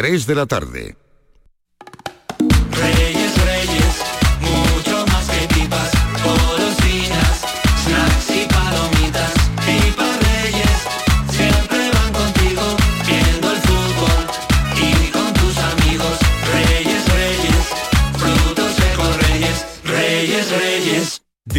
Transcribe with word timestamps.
3 0.00 0.26
de 0.26 0.34
la 0.34 0.46
tarde. 0.46 0.96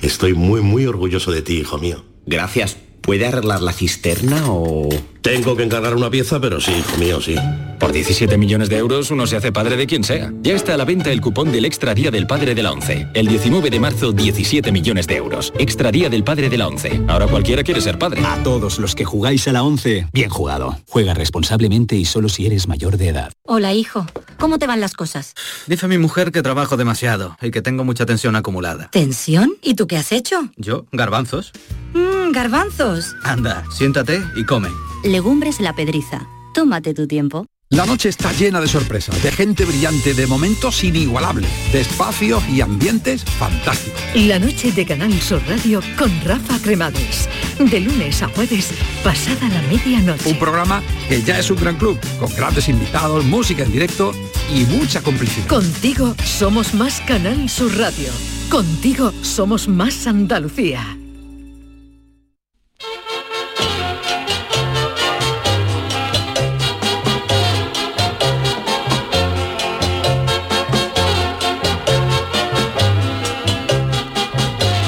Estoy 0.00 0.32
muy, 0.32 0.62
muy 0.62 0.86
orgulloso 0.86 1.30
de 1.30 1.42
ti, 1.42 1.58
hijo 1.58 1.76
mío. 1.76 2.02
Gracias. 2.24 2.78
¿Puede 3.08 3.26
arreglar 3.26 3.62
la 3.62 3.72
cisterna 3.72 4.52
o...? 4.52 4.86
Tengo 5.22 5.56
que 5.56 5.62
encargar 5.62 5.94
una 5.94 6.10
pieza, 6.10 6.38
pero 6.42 6.60
sí, 6.60 6.72
hijo 6.72 6.98
mío, 6.98 7.22
sí. 7.22 7.36
Por 7.80 7.90
17 7.90 8.36
millones 8.36 8.68
de 8.68 8.76
euros 8.76 9.10
uno 9.10 9.26
se 9.26 9.34
hace 9.34 9.50
padre 9.50 9.78
de 9.78 9.86
quien 9.86 10.04
sea. 10.04 10.30
Ya 10.42 10.52
está 10.52 10.74
a 10.74 10.76
la 10.76 10.84
venta 10.84 11.10
el 11.10 11.22
cupón 11.22 11.50
del 11.50 11.64
Extra 11.64 11.94
Día 11.94 12.10
del 12.10 12.26
Padre 12.26 12.54
de 12.54 12.62
la 12.62 12.70
ONCE. 12.70 13.08
El 13.14 13.26
19 13.26 13.70
de 13.70 13.80
marzo, 13.80 14.12
17 14.12 14.70
millones 14.72 15.06
de 15.06 15.16
euros. 15.16 15.54
Extra 15.58 15.90
Día 15.90 16.10
del 16.10 16.22
Padre 16.22 16.50
de 16.50 16.58
la 16.58 16.68
ONCE. 16.68 17.00
Ahora 17.08 17.26
cualquiera 17.26 17.62
quiere 17.62 17.80
ser 17.80 17.98
padre. 17.98 18.20
A 18.26 18.42
todos 18.42 18.78
los 18.78 18.94
que 18.94 19.06
jugáis 19.06 19.48
a 19.48 19.52
la 19.52 19.62
ONCE, 19.62 20.06
bien 20.12 20.28
jugado. 20.28 20.78
Juega 20.86 21.14
responsablemente 21.14 21.96
y 21.96 22.04
solo 22.04 22.28
si 22.28 22.44
eres 22.44 22.68
mayor 22.68 22.98
de 22.98 23.08
edad. 23.08 23.32
Hola, 23.44 23.72
hijo. 23.72 24.06
¿Cómo 24.38 24.58
te 24.58 24.66
van 24.66 24.82
las 24.82 24.92
cosas? 24.92 25.32
Dice 25.66 25.88
mi 25.88 25.96
mujer 25.96 26.30
que 26.30 26.42
trabajo 26.42 26.76
demasiado 26.76 27.38
y 27.40 27.52
que 27.52 27.62
tengo 27.62 27.84
mucha 27.84 28.04
tensión 28.04 28.36
acumulada. 28.36 28.90
¿Tensión? 28.92 29.54
¿Y 29.62 29.76
tú 29.76 29.86
qué 29.86 29.96
has 29.96 30.12
hecho? 30.12 30.50
¿Yo? 30.56 30.84
¿Garbanzos? 30.92 31.52
Mmm, 31.94 32.32
garbanzos. 32.32 33.14
Anda, 33.24 33.64
siéntate 33.70 34.22
y 34.36 34.44
come. 34.44 34.68
Legumbres 35.04 35.60
La 35.60 35.74
Pedriza. 35.74 36.26
Tómate 36.54 36.94
tu 36.94 37.06
tiempo. 37.06 37.46
La 37.70 37.84
noche 37.84 38.08
está 38.08 38.32
llena 38.32 38.62
de 38.62 38.66
sorpresas, 38.66 39.22
de 39.22 39.30
gente 39.30 39.66
brillante, 39.66 40.14
de 40.14 40.26
momentos 40.26 40.82
inigualables, 40.84 41.50
de 41.70 41.82
espacios 41.82 42.42
y 42.48 42.62
ambientes 42.62 43.22
fantásticos. 43.24 44.00
La 44.14 44.38
noche 44.38 44.72
de 44.72 44.86
Canal 44.86 45.12
Sur 45.20 45.42
Radio 45.46 45.82
con 45.98 46.10
Rafa 46.24 46.58
Cremades. 46.62 47.28
De 47.58 47.80
lunes 47.80 48.22
a 48.22 48.28
jueves, 48.28 48.70
pasada 49.04 49.48
la 49.50 49.60
medianoche. 49.70 50.30
Un 50.30 50.38
programa 50.38 50.82
que 51.10 51.22
ya 51.22 51.38
es 51.38 51.50
un 51.50 51.60
gran 51.60 51.76
club, 51.76 51.98
con 52.18 52.34
grandes 52.34 52.70
invitados, 52.70 53.22
música 53.26 53.64
en 53.64 53.72
directo 53.72 54.12
y 54.54 54.64
mucha 54.64 55.02
complicidad. 55.02 55.46
Contigo 55.48 56.14
somos 56.24 56.72
más 56.72 57.02
Canal 57.02 57.50
Sur 57.50 57.76
Radio. 57.76 58.08
Contigo 58.48 59.12
somos 59.20 59.68
más 59.68 60.06
Andalucía. 60.06 60.97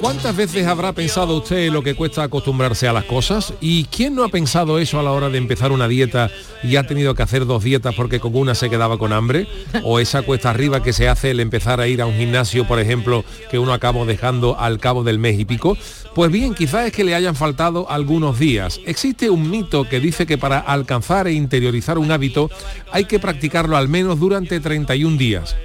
¿Cuántas 0.00 0.36
veces 0.36 0.64
habrá 0.68 0.92
pensado 0.92 1.36
usted 1.36 1.72
lo 1.72 1.82
que 1.82 1.96
cuesta 1.96 2.22
acostumbrarse 2.22 2.86
a 2.86 2.92
las 2.92 3.04
cosas? 3.04 3.52
¿Y 3.60 3.84
quién 3.86 4.14
no 4.14 4.22
ha 4.22 4.28
pensado 4.28 4.78
eso 4.78 5.00
a 5.00 5.02
la 5.02 5.10
hora 5.10 5.28
de 5.28 5.38
empezar 5.38 5.72
una 5.72 5.88
dieta 5.88 6.30
y 6.62 6.76
ha 6.76 6.86
tenido 6.86 7.16
que 7.16 7.24
hacer 7.24 7.46
dos 7.46 7.64
dietas 7.64 7.96
porque 7.96 8.20
con 8.20 8.36
una 8.36 8.54
se 8.54 8.70
quedaba 8.70 8.96
con 8.96 9.12
hambre? 9.12 9.48
¿O 9.82 9.98
esa 9.98 10.22
cuesta 10.22 10.50
arriba 10.50 10.84
que 10.84 10.92
se 10.92 11.08
hace 11.08 11.32
el 11.32 11.40
empezar 11.40 11.80
a 11.80 11.88
ir 11.88 12.00
a 12.00 12.06
un 12.06 12.14
gimnasio, 12.14 12.64
por 12.64 12.78
ejemplo, 12.78 13.24
que 13.50 13.58
uno 13.58 13.72
acaba 13.72 14.04
dejando 14.04 14.56
al 14.58 14.78
cabo 14.78 15.02
del 15.02 15.18
mes 15.18 15.36
y 15.36 15.44
pico? 15.44 15.76
Pues 16.14 16.30
bien, 16.30 16.54
quizás 16.54 16.86
es 16.86 16.92
que 16.92 17.02
le 17.02 17.16
hayan 17.16 17.34
faltado 17.34 17.90
algunos 17.90 18.38
días. 18.38 18.80
Existe 18.86 19.30
un 19.30 19.50
mito 19.50 19.88
que 19.88 19.98
dice 19.98 20.26
que 20.26 20.38
para 20.38 20.60
alcanzar 20.60 21.26
e 21.26 21.32
interiorizar 21.32 21.98
un 21.98 22.12
hábito 22.12 22.50
hay 22.92 23.06
que 23.06 23.18
practicarlo 23.18 23.76
al 23.76 23.88
menos 23.88 24.20
durante 24.20 24.60
31 24.60 25.16
días. 25.16 25.56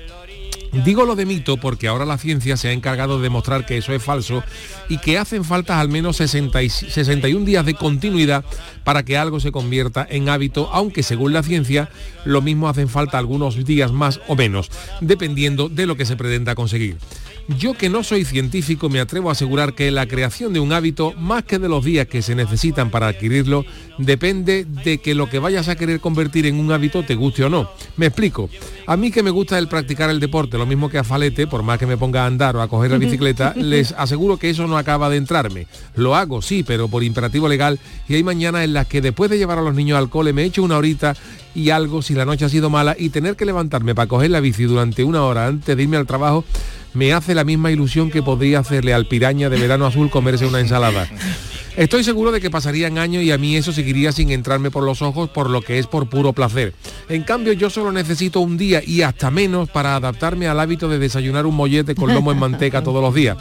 Digo 0.73 1.05
lo 1.05 1.15
de 1.15 1.27
mito 1.27 1.57
porque 1.57 1.87
ahora 1.87 2.03
la 2.03 2.17
ciencia 2.17 2.57
se 2.57 2.67
ha 2.67 2.71
encargado 2.71 3.17
de 3.17 3.23
demostrar 3.23 3.63
que 3.63 3.77
eso 3.77 3.93
es 3.93 4.01
falso 4.01 4.43
y 4.89 4.97
que 4.97 5.19
hacen 5.19 5.43
falta 5.43 5.79
al 5.79 5.87
menos 5.87 6.17
60 6.17 6.63
y 6.63 6.69
61 6.69 7.45
días 7.45 7.63
de 7.63 7.75
continuidad 7.75 8.43
para 8.83 9.03
que 9.03 9.15
algo 9.15 9.39
se 9.39 9.51
convierta 9.51 10.05
en 10.09 10.29
hábito, 10.29 10.69
aunque 10.73 11.03
según 11.03 11.31
la 11.31 11.43
ciencia 11.43 11.89
lo 12.25 12.41
mismo 12.41 12.67
hacen 12.67 12.89
falta 12.89 13.19
algunos 13.19 13.63
días 13.63 13.91
más 13.91 14.19
o 14.27 14.35
menos, 14.35 14.71
dependiendo 14.99 15.69
de 15.69 15.85
lo 15.85 15.95
que 15.95 16.05
se 16.05 16.17
pretenda 16.17 16.55
conseguir. 16.55 16.97
Yo 17.47 17.73
que 17.73 17.89
no 17.89 18.03
soy 18.03 18.23
científico 18.23 18.89
me 18.89 19.01
atrevo 19.01 19.27
a 19.27 19.33
asegurar 19.33 19.73
que 19.73 19.91
la 19.91 20.07
creación 20.07 20.53
de 20.53 20.61
un 20.61 20.71
hábito, 20.71 21.13
más 21.17 21.43
que 21.43 21.59
de 21.59 21.67
los 21.67 21.83
días 21.83 22.07
que 22.07 22.21
se 22.21 22.35
necesitan 22.35 22.89
para 22.89 23.07
adquirirlo, 23.07 23.65
depende 23.97 24.65
de 24.65 24.99
que 24.99 25.13
lo 25.13 25.29
que 25.29 25.39
vayas 25.39 25.67
a 25.67 25.75
querer 25.75 25.99
convertir 25.99 26.45
en 26.45 26.57
un 26.57 26.71
hábito 26.71 27.03
te 27.03 27.15
guste 27.15 27.43
o 27.43 27.49
no. 27.49 27.69
Me 27.97 28.05
explico. 28.05 28.49
A 28.87 28.95
mí 28.95 29.11
que 29.11 29.23
me 29.23 29.29
gusta 29.29 29.57
el 29.57 29.67
practicar 29.67 30.09
el 30.09 30.21
deporte, 30.21 30.57
lo 30.57 30.65
mismo 30.65 30.89
que 30.89 30.97
a 30.97 31.03
Falete, 31.03 31.45
por 31.45 31.63
más 31.63 31.77
que 31.79 31.85
me 31.85 31.97
ponga 31.97 32.23
a 32.23 32.27
andar 32.27 32.55
o 32.55 32.61
a 32.61 32.69
coger 32.69 32.91
la 32.91 32.97
bicicleta, 32.97 33.53
les 33.57 33.91
aseguro 33.91 34.37
que 34.37 34.49
eso 34.49 34.65
no 34.65 34.77
acaba 34.77 35.09
de 35.09 35.17
entrarme. 35.17 35.67
Lo 35.95 36.15
hago, 36.15 36.41
sí, 36.41 36.63
pero 36.63 36.87
por 36.87 37.03
imperativo 37.03 37.49
legal 37.49 37.77
y 38.07 38.15
hay 38.15 38.23
mañanas 38.23 38.63
en 38.63 38.73
las 38.73 38.87
que 38.87 39.01
después 39.01 39.29
de 39.29 39.37
llevar 39.37 39.57
a 39.57 39.61
los 39.61 39.75
niños 39.75 39.97
al 39.97 40.09
cole 40.09 40.31
me 40.31 40.45
echo 40.45 40.63
una 40.63 40.77
horita 40.77 41.15
y 41.55 41.69
algo 41.69 42.01
si 42.01 42.13
la 42.13 42.25
noche 42.25 42.45
ha 42.45 42.49
sido 42.49 42.69
mala 42.69 42.95
y 42.97 43.09
tener 43.09 43.35
que 43.35 43.45
levantarme 43.45 43.93
para 43.93 44.07
coger 44.07 44.31
la 44.31 44.39
bici 44.39 44.63
durante 44.63 45.03
una 45.03 45.23
hora 45.23 45.47
antes 45.47 45.75
de 45.75 45.83
irme 45.83 45.97
al 45.97 46.07
trabajo 46.07 46.45
me 46.93 47.13
hace 47.13 47.35
la 47.35 47.43
misma 47.43 47.71
ilusión 47.71 48.09
que 48.09 48.23
podría 48.23 48.59
hacerle 48.59 48.93
al 48.93 49.07
piraña 49.07 49.49
de 49.49 49.59
verano 49.59 49.85
azul 49.85 50.09
comerse 50.09 50.45
una 50.45 50.59
ensalada. 50.59 51.07
Estoy 51.75 52.03
seguro 52.03 52.31
de 52.31 52.39
que 52.39 52.51
pasarían 52.51 52.99
años 52.99 53.23
y 53.23 53.31
a 53.31 53.37
mí 53.39 53.55
eso 53.55 53.71
seguiría 53.71 54.11
sin 54.11 54.29
entrarme 54.29 54.69
por 54.69 54.83
los 54.83 55.01
ojos 55.01 55.29
por 55.29 55.49
lo 55.49 55.61
que 55.61 55.79
es 55.79 55.87
por 55.87 56.07
puro 56.07 56.31
placer. 56.31 56.75
En 57.09 57.23
cambio 57.23 57.53
yo 57.53 57.71
solo 57.71 57.91
necesito 57.91 58.41
un 58.41 58.57
día 58.57 58.81
y 58.85 59.01
hasta 59.01 59.31
menos 59.31 59.69
para 59.69 59.95
adaptarme 59.95 60.47
al 60.47 60.59
hábito 60.59 60.87
de 60.87 60.99
desayunar 60.99 61.47
un 61.47 61.55
mollete 61.55 61.95
con 61.95 62.13
lomo 62.13 62.31
en 62.31 62.37
manteca 62.37 62.83
todos 62.83 63.01
los 63.01 63.15
días. 63.15 63.37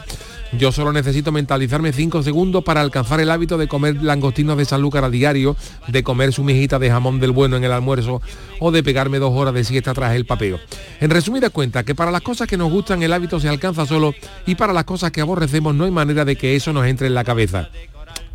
Yo 0.57 0.71
solo 0.71 0.93
necesito 0.93 1.31
mentalizarme 1.31 1.93
5 1.93 2.21
segundos 2.21 2.63
para 2.63 2.81
alcanzar 2.81 3.19
el 3.19 3.31
hábito 3.31 3.57
de 3.57 3.67
comer 3.67 4.03
langostinos 4.03 4.55
de 4.57 4.65
Sanlúcar 4.65 5.03
a 5.03 5.09
diario, 5.09 5.55
de 5.87 6.03
comer 6.03 6.31
su 6.31 6.43
mijita 6.43 6.77
de 6.77 6.91
jamón 6.91 7.19
del 7.19 7.31
bueno 7.31 7.57
en 7.57 7.63
el 7.63 7.71
almuerzo 7.71 8.21
o 8.59 8.71
de 8.71 8.83
pegarme 8.83 9.17
dos 9.17 9.33
horas 9.33 9.55
de 9.55 9.63
siesta 9.63 9.93
tras 9.93 10.15
el 10.15 10.25
papeo. 10.25 10.59
En 10.99 11.09
resumidas 11.09 11.49
cuentas, 11.49 11.83
que 11.83 11.95
para 11.95 12.11
las 12.11 12.21
cosas 12.21 12.47
que 12.47 12.57
nos 12.57 12.71
gustan 12.71 13.01
el 13.01 13.13
hábito 13.13 13.39
se 13.39 13.49
alcanza 13.49 13.85
solo 13.87 14.13
y 14.45 14.55
para 14.55 14.73
las 14.73 14.83
cosas 14.83 15.11
que 15.11 15.21
aborrecemos 15.21 15.73
no 15.73 15.85
hay 15.85 15.91
manera 15.91 16.23
de 16.23 16.35
que 16.35 16.55
eso 16.55 16.71
nos 16.71 16.85
entre 16.85 17.07
en 17.07 17.15
la 17.15 17.23
cabeza. 17.23 17.69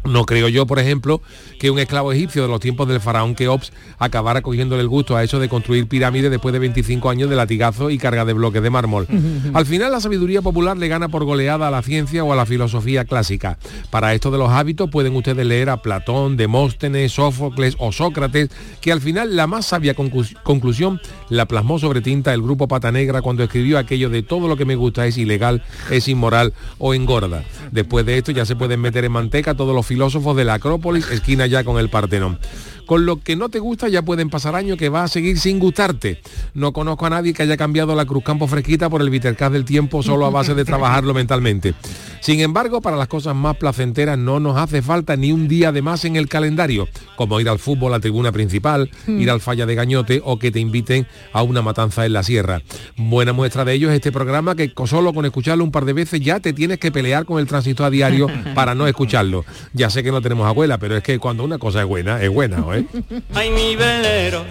No 0.08 0.25
creo 0.25 0.49
yo, 0.49 0.66
por 0.66 0.78
ejemplo, 0.78 1.20
que 1.58 1.70
un 1.70 1.78
esclavo 1.78 2.12
egipcio 2.12 2.43
de 2.43 2.49
los 2.49 2.60
tiempos 2.60 2.88
del 2.88 3.00
faraón 3.00 3.34
Keops 3.34 3.72
acabara 3.99 4.43
cogiéndole 4.43 4.82
el 4.82 4.88
gusto 4.88 5.16
a 5.16 5.25
eso 5.25 5.38
de 5.38 5.49
construir 5.49 5.87
pirámides 5.88 6.31
después 6.31 6.52
de 6.52 6.58
25 6.58 7.10
años 7.10 7.28
de 7.31 7.37
latigazo 7.37 7.90
y 7.90 7.99
carga 7.99 8.25
de 8.25 8.32
bloques 8.32 8.62
de 8.62 8.70
mármol. 8.70 9.06
Al 9.55 9.66
final 9.66 9.93
la 9.93 10.00
sabiduría 10.00 10.43
popular 10.43 10.76
le 10.76 10.88
gana 10.88 11.08
por 11.08 11.25
goleada 11.25 11.69
a 11.69 11.70
la 11.70 11.82
ciencia 11.82 12.25
o 12.25 12.32
a 12.32 12.37
la 12.37 12.46
filosofía 12.46 13.05
clásica. 13.05 13.58
Para 13.90 14.14
esto 14.14 14.31
de 14.31 14.38
los 14.38 14.50
hábitos 14.50 14.90
pueden 14.90 15.14
ustedes 15.16 15.44
leer 15.46 15.70
a 15.70 15.82
Platón, 15.82 16.37
Demóstenes, 16.37 17.12
Sófocles 17.12 17.76
o 17.78 17.93
Sócrates, 17.93 18.49
que 18.81 18.93
al 18.93 19.00
final 19.00 19.37
la 19.37 19.46
más 19.46 19.66
sabia 19.66 19.94
conclu- 19.94 20.34
conclusión 20.43 21.00
la 21.28 21.46
plasmó 21.46 21.78
sobre 21.78 22.00
tinta 22.00 22.32
el 22.34 22.43
grupo 22.43 22.69
Pata 22.69 22.90
Negra 22.93 23.20
cuando 23.22 23.43
escribió 23.43 23.78
aquello 23.78 24.08
de 24.11 24.22
todo 24.22 24.49
lo 24.49 24.56
que 24.56 24.64
me 24.64 24.76
gusta 24.76 25.06
es 25.06 25.19
ilegal, 25.19 25.62
es 25.90 26.08
inmoral 26.08 26.52
o 26.78 26.94
engorda. 26.94 27.44
Después 27.72 28.06
de 28.06 28.19
esto 28.19 28.32
ya 28.32 28.44
se 28.46 28.56
pueden 28.56 28.81
meter 28.81 29.04
en 29.04 29.12
manteca 29.12 29.54
todos 29.54 29.75
los 29.75 29.84
filósofos 29.84 29.98
de 29.99 30.45
la 30.45 30.55
Acrópolis, 30.55 31.11
esquina 31.11 31.47
ya 31.47 31.65
con 31.65 31.79
el 31.79 31.89
Partenón. 31.91 32.39
Con 32.87 33.05
lo 33.05 33.21
que 33.21 33.37
no 33.37 33.50
te 33.50 33.59
gusta 33.59 33.89
ya 33.89 34.00
pueden 34.00 34.31
pasar 34.31 34.55
años 34.55 34.79
que 34.79 34.89
va 34.89 35.03
a 35.05 35.09
seguir 35.09 35.39
sin 35.39 35.59
gustarte. 35.59 36.23
No 36.55 36.73
conozco 36.73 37.05
a 37.05 37.11
nadie 37.11 37.35
que 37.35 37.43
haya 37.43 37.59
cambiado 37.59 37.95
la 37.95 38.06
Cruz 38.06 38.25
Campo 38.25 38.47
fresquita 38.47 38.89
por 38.89 39.03
el 39.03 39.11
Vitercaz 39.11 39.53
del 39.53 39.67
tiempo 39.67 40.03
solo 40.03 40.25
a 40.25 40.31
base 40.31 40.55
de 40.55 40.65
trabajarlo 40.65 41.12
mentalmente. 41.12 41.75
Sin 42.21 42.41
embargo, 42.41 42.81
para 42.81 42.97
las 42.97 43.06
cosas 43.09 43.35
más 43.35 43.56
placenteras 43.56 44.17
no 44.19 44.41
nos 44.41 44.56
hace 44.56 44.81
falta 44.81 45.17
ni 45.17 45.33
un 45.33 45.49
día 45.49 45.71
de 45.71 45.83
más 45.83 46.05
en 46.06 46.17
el 46.17 46.29
calendario, 46.29 46.89
como 47.17 47.39
ir 47.41 47.49
al 47.49 47.59
fútbol 47.59 47.93
a 47.93 47.97
la 47.99 48.00
tribuna 48.00 48.33
principal, 48.33 48.91
Mm. 49.06 49.21
ir 49.21 49.31
al 49.31 49.41
falla 49.41 49.67
de 49.67 49.75
Gañote 49.75 50.23
o 50.25 50.39
que 50.39 50.50
te 50.50 50.59
inviten 50.59 51.06
a 51.33 51.43
una 51.43 51.61
matanza 51.62 52.06
en 52.06 52.12
la 52.15 52.23
sierra. 52.23 52.62
Buena 52.97 53.33
muestra 53.33 53.65
de 53.65 53.75
ello 53.75 53.91
es 53.91 53.97
este 53.97 54.12
programa 54.12 54.55
que 54.56 54.73
solo 54.87 55.12
con 55.12 55.25
escucharlo 55.27 55.62
un 55.62 55.71
par 55.71 55.85
de 55.85 55.93
veces 55.93 56.21
ya 56.21 56.41
te 56.41 56.53
tienes 56.55 56.79
que 56.79 56.91
pelear 56.91 57.25
con 57.27 57.39
el 57.39 57.47
tránsito 57.47 57.85
a 57.85 57.91
diario 57.91 58.29
para 58.55 58.75
no 58.75 58.87
escucharlo. 58.87 59.45
Ya 59.75 59.88
sé 59.90 60.02
que 60.02 60.11
no 60.11 60.20
tenemos 60.20 60.46
abuela, 60.46 60.79
pero 60.79 60.96
es 60.96 61.02
que 61.02 61.19
cuando 61.19 61.44
una 61.44 61.58
cosa 61.58 61.81
es 61.81 61.87
buena, 61.87 62.23
es 62.23 62.31
buena, 62.31 62.64
¿eh? 62.75 62.85
Ay, 63.35 63.50
mi 63.50 63.76
velero, 63.76 64.44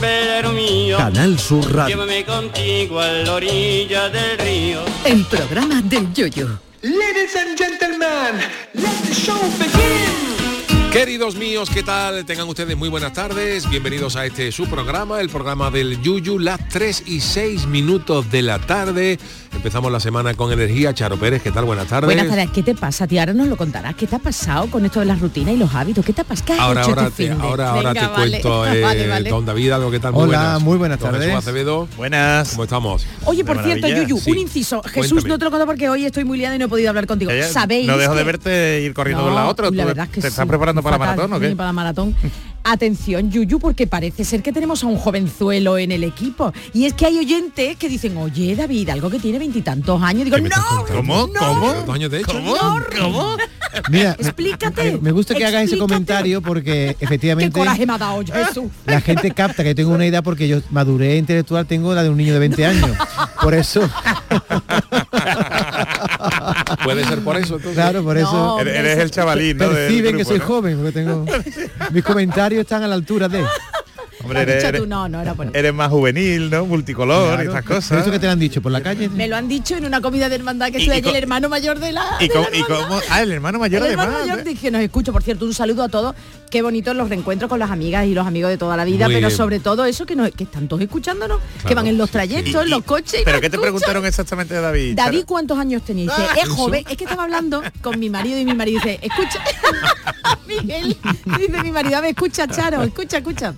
velero 0.00 0.52
mío. 0.52 0.96
Canal 0.96 1.38
Sur 1.38 1.72
Radio. 1.74 1.96
Llévame 1.96 2.24
contigo 2.24 3.00
a 3.00 3.08
la 3.08 3.34
orilla 3.34 4.08
del 4.08 4.38
río. 4.38 4.80
El 5.04 5.24
programa 5.24 5.82
del 5.82 6.12
yoyo. 6.12 6.58
Ladies 6.82 7.34
and 7.36 7.56
gentlemen, 7.56 8.40
let 8.74 9.08
the 9.08 9.14
show 9.14 9.40
begin. 9.58 10.34
Queridos 10.94 11.34
míos, 11.34 11.70
¿qué 11.74 11.82
tal? 11.82 12.24
Tengan 12.24 12.48
ustedes 12.48 12.76
muy 12.76 12.88
buenas 12.88 13.12
tardes. 13.12 13.68
Bienvenidos 13.68 14.14
a 14.14 14.26
este 14.26 14.52
su 14.52 14.66
programa, 14.68 15.20
el 15.20 15.28
programa 15.28 15.68
del 15.68 16.00
Yuyu, 16.00 16.38
las 16.38 16.68
3 16.68 17.02
y 17.06 17.20
6 17.20 17.66
minutos 17.66 18.30
de 18.30 18.42
la 18.42 18.60
tarde. 18.60 19.18
Empezamos 19.54 19.90
la 19.90 19.98
semana 20.00 20.34
con 20.34 20.52
energía. 20.52 20.92
Charo 20.92 21.16
Pérez, 21.16 21.42
¿qué 21.42 21.50
tal? 21.50 21.64
Buenas 21.64 21.86
tardes. 21.86 22.06
Buenas 22.06 22.28
tardes, 22.28 22.50
¿qué 22.50 22.62
te 22.62 22.74
pasa, 22.74 23.06
tía? 23.06 23.22
Ahora 23.22 23.32
nos 23.32 23.48
lo 23.48 23.56
contarás. 23.56 23.94
¿Qué 23.94 24.06
te 24.06 24.16
ha 24.16 24.18
pasado 24.18 24.66
con 24.70 24.84
esto 24.84 25.00
de 25.00 25.06
las 25.06 25.20
rutinas 25.20 25.54
y 25.54 25.56
los 25.56 25.74
hábitos? 25.74 26.04
¿Qué 26.04 26.12
te 26.12 26.20
ha 26.20 26.24
pasado? 26.24 26.46
¿Qué 26.46 26.52
has 26.52 26.60
Ahora, 26.60 26.80
hecho 26.82 26.90
ahora, 26.90 27.06
este 27.06 27.24
te, 27.26 27.32
ahora, 27.32 27.70
ahora 27.70 27.92
Venga, 27.94 28.00
te 28.00 28.06
vale. 28.12 28.30
cuento, 28.42 28.66
eh, 28.74 28.80
Vale, 28.82 29.08
vale. 29.08 29.30
don 29.30 29.46
David, 29.46 29.70
algo 29.70 29.90
que 29.90 30.00
tal, 30.00 30.12
muy 30.12 30.22
Hola, 30.24 30.38
buenas. 30.38 30.62
muy 30.62 30.76
buenas 30.78 30.98
tardes. 30.98 31.22
Jesús 31.22 31.38
Acevedo. 31.38 31.88
Buenas. 31.96 32.50
¿Cómo 32.50 32.64
estamos? 32.64 33.06
Oye, 33.24 33.44
por 33.44 33.62
cierto. 33.62 33.88
Yuyu, 33.88 34.18
Sí. 34.18 34.30
un 34.32 34.38
inciso. 34.38 34.82
Jesús, 34.82 35.12
Cuéntame. 35.12 35.28
no 35.30 35.38
te 35.38 35.44
lo 35.46 35.50
cuento 35.50 35.66
porque 35.66 35.88
hoy 35.88 36.04
estoy 36.04 36.24
muy 36.24 36.36
liada 36.36 36.56
y 36.56 36.58
no 36.58 36.66
he 36.66 36.68
podido 36.68 36.90
hablar 36.90 37.06
contigo. 37.06 37.30
Ella 37.30 37.48
¿Sabéis? 37.48 37.86
No 37.86 37.96
dejo 37.96 38.14
de 38.14 38.24
verte 38.24 38.82
ir 38.82 38.92
corriendo 38.92 39.22
No, 39.22 39.28
con 39.28 39.36
la 39.36 39.46
otra. 39.48 39.70
la 39.70 39.82
¿Tú 39.82 39.88
verdad 39.88 40.04
es 40.06 40.10
que 40.12 40.20
¿Te 40.20 40.28
estás 40.28 40.44
sí, 40.44 40.48
preparando 40.48 40.82
para 40.82 40.98
la 40.98 41.04
maratón 41.06 41.32
o 41.32 41.40
qué? 41.40 41.56
para 41.56 41.68
la 41.68 41.72
maratón. 41.72 42.14
Atención, 42.64 43.30
Yuyu, 43.30 43.58
porque 43.58 43.86
parece 43.86 44.24
ser 44.24 44.42
que 44.42 44.50
tenemos 44.50 44.82
a 44.82 44.86
un 44.86 44.96
jovenzuelo 44.96 45.76
en 45.76 45.92
el 45.92 46.02
equipo. 46.02 46.52
Y 46.72 46.86
es 46.86 46.94
que 46.94 47.06
hay 47.06 47.18
oyentes 47.18 47.76
que 47.76 47.88
dicen, 47.88 48.16
oye, 48.16 48.56
David, 48.56 48.88
algo 48.88 49.10
que 49.10 49.18
tiene 49.18 49.38
veintitantos 49.38 50.02
años. 50.02 50.24
Digo, 50.24 50.36
¿Qué 50.36 50.42
me 50.42 50.48
estás 50.48 50.64
no? 50.64 50.86
¿Cómo? 50.86 51.28
¿Cómo? 51.38 51.60
¿Cuántos 51.60 51.94
años 51.94 52.12
hecho? 52.12 52.32
¿Cómo? 52.32 52.56
¿Cómo? 52.98 53.36
Mira, 53.90 54.16
Explícate, 54.18 54.92
me, 54.92 54.98
me 54.98 55.12
gusta 55.12 55.34
que 55.34 55.44
hagas 55.44 55.64
ese 55.64 55.78
comentario 55.78 56.40
porque 56.40 56.96
qué 56.98 57.04
efectivamente 57.04 57.58
coraje 57.58 57.86
me 57.86 57.92
ha 57.92 57.98
dado, 57.98 58.24
Jesús. 58.24 58.70
la 58.86 59.00
gente 59.00 59.30
capta 59.32 59.62
que 59.62 59.74
tengo 59.74 59.92
una 59.92 60.06
edad 60.06 60.22
porque 60.22 60.48
yo 60.48 60.60
maduré 60.70 61.16
intelectual, 61.16 61.66
tengo 61.66 61.92
la 61.94 62.02
de 62.02 62.10
un 62.10 62.16
niño 62.16 62.32
de 62.32 62.38
20 62.38 62.66
años. 62.66 62.96
Por 63.42 63.54
eso, 63.54 63.82
Puede 66.84 67.04
ser 67.04 67.20
por 67.20 67.36
eso. 67.36 67.56
entonces. 67.56 67.74
claro, 67.74 68.04
por 68.04 68.16
eso 68.16 68.54
hombre, 68.54 68.78
Eres 68.78 68.98
el 68.98 69.10
chavalín, 69.10 69.56
¿no? 69.56 69.70
perciben 69.70 70.16
que 70.16 70.24
soy 70.24 70.38
joven, 70.38 70.76
porque 70.76 70.92
tengo 70.92 71.24
mis 71.92 72.04
comentarios 72.04 72.60
están 72.60 72.82
a 72.82 72.88
la 72.88 72.94
altura 72.94 73.28
de 73.28 73.44
Hombre, 74.24 74.42
eres, 74.42 74.72
tú, 74.80 74.86
no, 74.86 75.08
no 75.08 75.20
era 75.20 75.34
por 75.34 75.56
eres 75.56 75.72
más 75.74 75.88
juvenil, 75.90 76.50
¿no? 76.50 76.66
Multicolor 76.66 77.38
y 77.40 77.46
estas 77.46 77.62
¿Pero 77.62 77.74
cosas. 77.76 78.00
¿Eso 78.02 78.10
que 78.10 78.18
te 78.18 78.26
lo 78.26 78.32
han 78.32 78.38
dicho 78.38 78.60
por 78.62 78.72
la 78.72 78.82
calle? 78.82 79.08
Me 79.08 79.28
lo 79.28 79.36
han 79.36 79.48
dicho 79.48 79.76
en 79.76 79.84
una 79.84 80.00
comida 80.00 80.28
de 80.28 80.34
hermandad 80.36 80.70
que 80.72 80.84
soy 80.84 80.98
el 80.98 81.14
hermano 81.16 81.48
mayor 81.48 81.78
de 81.78 81.92
la. 81.92 82.04
¿Y 82.20 82.28
de 82.28 82.34
cómo, 82.34 82.48
la 82.50 82.56
y 82.56 82.60
hermandad. 82.60 82.88
cómo- 82.88 83.00
Ah, 83.10 83.22
el 83.22 83.32
hermano 83.32 83.58
mayor 83.58 83.82
el 83.82 83.86
además. 83.88 84.06
hermano 84.06 84.26
mayor 84.26 84.38
¿eh? 84.40 84.44
dije, 84.44 84.70
nos 84.70 84.80
escucho, 84.82 85.12
por 85.12 85.22
cierto, 85.22 85.44
un 85.44 85.54
saludo 85.54 85.82
a 85.84 85.88
todos. 85.88 86.14
Qué 86.50 86.62
bonitos 86.62 86.94
los 86.94 87.08
reencuentros 87.08 87.48
con 87.48 87.58
las 87.58 87.70
amigas 87.70 88.06
y 88.06 88.14
los 88.14 88.26
amigos 88.26 88.48
de 88.50 88.56
toda 88.58 88.76
la 88.76 88.84
vida, 88.84 89.06
Muy 89.06 89.14
pero 89.16 89.26
bien. 89.28 89.36
sobre 89.36 89.58
todo 89.60 89.84
eso 89.86 90.06
que, 90.06 90.14
nos, 90.14 90.30
que 90.30 90.44
están 90.44 90.68
todos 90.68 90.82
escuchándonos, 90.82 91.38
que 91.66 91.74
van 91.74 91.86
en 91.88 91.98
los 91.98 92.10
trayectos, 92.10 92.62
en 92.62 92.70
los 92.70 92.84
coches. 92.84 93.22
¿Pero 93.24 93.40
qué 93.40 93.50
te 93.50 93.56
escuchan. 93.56 93.60
preguntaron 93.62 94.06
exactamente 94.06 94.54
de 94.54 94.60
David? 94.60 94.94
David? 94.96 95.24
¿cuántos 95.26 95.58
años 95.58 95.82
tenéis? 95.82 96.10
Dice, 96.10 96.22
Ah, 96.30 96.34
es 96.36 96.44
¿eso? 96.44 96.54
joven, 96.54 96.84
es 96.88 96.96
que 96.96 97.04
estaba 97.04 97.24
hablando 97.24 97.60
con 97.82 97.98
mi 97.98 98.08
marido 98.08 98.38
y 98.38 98.44
mi 98.44 98.54
marido 98.54 98.80
dice, 98.84 99.00
escucha, 99.02 99.42
Miguel, 100.46 100.96
dice 101.38 101.62
mi 101.62 101.72
marido, 101.72 101.96
a 101.96 102.00
ver, 102.02 102.10
escucha, 102.10 102.46
Charo, 102.46 102.82
escucha, 102.82 103.18
escucha. 103.18 103.54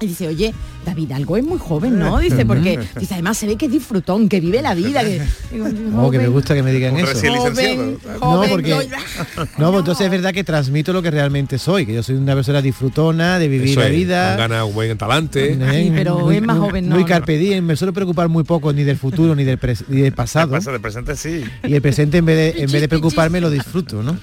Y 0.00 0.06
dice, 0.06 0.28
oye, 0.28 0.52
David, 0.86 1.12
algo 1.12 1.36
es 1.36 1.44
muy 1.44 1.58
joven, 1.58 1.98
¿no? 1.98 2.18
Dice, 2.20 2.46
porque, 2.46 2.78
dice, 2.98 3.14
además 3.14 3.36
se 3.36 3.46
ve 3.46 3.56
que 3.56 3.66
es 3.66 3.72
disfrutón, 3.72 4.28
que 4.28 4.40
vive 4.40 4.62
la 4.62 4.74
vida. 4.74 5.02
Que, 5.04 5.20
digo, 5.52 5.66
Oh, 5.96 6.10
que 6.10 6.18
me 6.18 6.28
gusta 6.28 6.54
que 6.54 6.62
me 6.62 6.72
digan 6.72 6.94
Un 6.94 7.00
eso. 7.00 7.18
joven, 7.34 7.98
No, 8.20 8.42
porque 8.48 8.70
no, 8.70 8.76
no, 9.58 9.70
pues 9.72 9.80
entonces 9.80 10.04
es 10.06 10.10
verdad 10.10 10.32
que 10.32 10.44
transmito 10.44 10.92
lo 10.92 11.02
que 11.02 11.10
realmente 11.10 11.58
soy, 11.58 11.84
que 11.86 11.92
yo 11.94 12.02
soy 12.02 12.14
una 12.16 12.34
persona 12.34 12.62
disfrutona, 12.62 13.38
de 13.38 13.48
vivir 13.48 13.70
Eso 13.70 13.80
la 13.80 13.86
es, 13.86 13.92
vida. 13.92 14.28
Con 14.30 14.38
ganas, 14.38 14.72
buen 14.72 14.96
talante. 14.96 15.52
¿eh? 15.52 15.92
Pero 15.94 16.30
es 16.30 16.42
más 16.42 16.56
muy- 16.56 16.68
joven, 16.68 16.88
Muy 16.88 17.00
no, 17.00 17.06
carpe 17.06 17.36
diem, 17.36 17.64
me 17.64 17.76
suelo 17.76 17.92
preocupar 17.92 18.28
muy 18.28 18.44
poco 18.44 18.72
ni 18.72 18.84
del 18.84 18.96
futuro 18.96 19.34
ni 19.34 19.44
del, 19.44 19.58
ni 19.88 20.00
del 20.02 20.12
pasado. 20.12 20.52
Pasa 20.52 20.70
de 20.72 20.80
presente 20.80 21.16
sí. 21.16 21.42
Y 21.64 21.74
el 21.74 21.82
presente 21.82 22.18
en 22.18 22.24
vez 22.26 22.54
de, 22.54 22.62
en 22.62 22.70
vez 22.70 22.80
de 22.80 22.88
preocuparme 22.88 23.40
lo 23.40 23.50
disfruto, 23.50 24.02
¿no? 24.02 24.16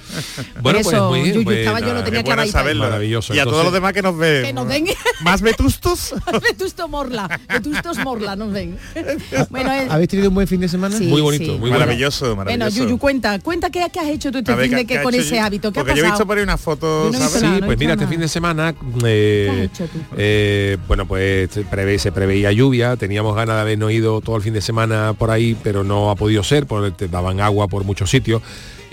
Bueno, 0.61 0.79
pues 0.81 0.87
Eso, 0.95 1.09
muy 1.09 1.21
bien. 1.23 1.43
Pues, 1.43 1.57
estaba 1.59 1.79
yo, 1.79 1.87
lo 1.87 1.93
nada, 1.93 2.05
tenía 2.05 2.19
Es 2.21 2.25
bueno 2.25 2.35
clavadito 2.35 2.57
ahí. 2.57 2.61
saberlo. 2.63 2.83
Maravilloso, 2.85 3.33
Y 3.35 3.39
a 3.39 3.43
todos 3.43 3.63
los 3.65 3.73
demás 3.73 3.93
que 3.93 4.01
nos 4.01 4.17
ven. 4.17 4.43
Que 4.45 4.53
nos 4.53 4.67
den. 4.67 4.85
¿Más 5.23 5.41
vetustos? 5.41 6.13
Vetusto 6.53 6.87
Morla, 6.87 7.39
Vetustos 7.49 7.97
Morla, 7.99 8.35
nos 8.35 8.51
ven. 8.51 8.77
Bueno, 9.49 9.71
eh, 9.71 9.87
¿Habéis 9.89 10.09
tenido 10.09 10.29
un 10.29 10.35
buen 10.35 10.47
fin 10.47 10.59
de 10.61 10.67
semana? 10.67 10.97
Sí, 10.97 11.05
Muy 11.05 11.21
bonito, 11.21 11.45
sí. 11.45 11.51
muy 11.51 11.69
bueno. 11.69 11.79
maravilloso, 11.79 12.35
bueno, 12.35 12.51
maravilloso. 12.51 12.83
Yuyu, 12.83 12.97
cuenta, 12.97 13.39
cuenta 13.39 13.69
qué, 13.69 13.85
qué 13.91 13.99
has 13.99 14.07
hecho 14.09 14.31
tú 14.31 14.39
este 14.39 14.53
ver, 14.53 14.61
fin 14.65 14.71
¿qué- 14.71 14.75
de 14.77 14.85
que 14.85 15.01
con 15.03 15.13
hecho 15.13 15.23
ese 15.23 15.35
yo? 15.37 15.43
hábito. 15.43 15.71
¿Qué 15.71 15.79
ha 15.79 15.83
Porque 15.83 15.95
yo 15.99 16.05
he 16.05 16.09
pasado? 16.09 16.13
visto 16.19 16.27
por 16.27 16.37
ahí 16.37 16.43
una 16.43 16.57
foto, 16.57 17.09
no 17.11 17.17
¿sabes? 17.19 17.41
nada, 17.41 17.55
Sí, 17.55 17.61
no 17.61 17.65
pues 17.67 17.77
mira, 17.79 17.95
nada. 17.95 18.03
este 18.03 18.13
fin 18.13 18.21
de 18.21 18.27
semana, 18.27 18.75
eh, 19.05 19.69
eh, 20.17 20.77
bueno, 20.87 21.05
pues 21.07 21.49
se, 21.51 21.65
prevé- 21.65 21.97
se 21.97 22.11
preveía 22.11 22.51
lluvia, 22.51 22.95
teníamos 22.97 23.35
ganas 23.35 23.55
de 23.55 23.61
habernos 23.61 23.91
ido 23.91 24.21
todo 24.21 24.35
el 24.37 24.41
fin 24.43 24.53
de 24.53 24.61
semana 24.61 25.13
por 25.13 25.31
ahí, 25.31 25.55
pero 25.63 25.83
no 25.83 26.09
ha 26.11 26.15
podido 26.15 26.43
ser, 26.43 26.65
porque 26.67 26.91
te 26.91 27.07
daban 27.07 27.39
agua 27.39 27.67
por 27.67 27.83
muchos 27.83 28.09
sitios. 28.09 28.41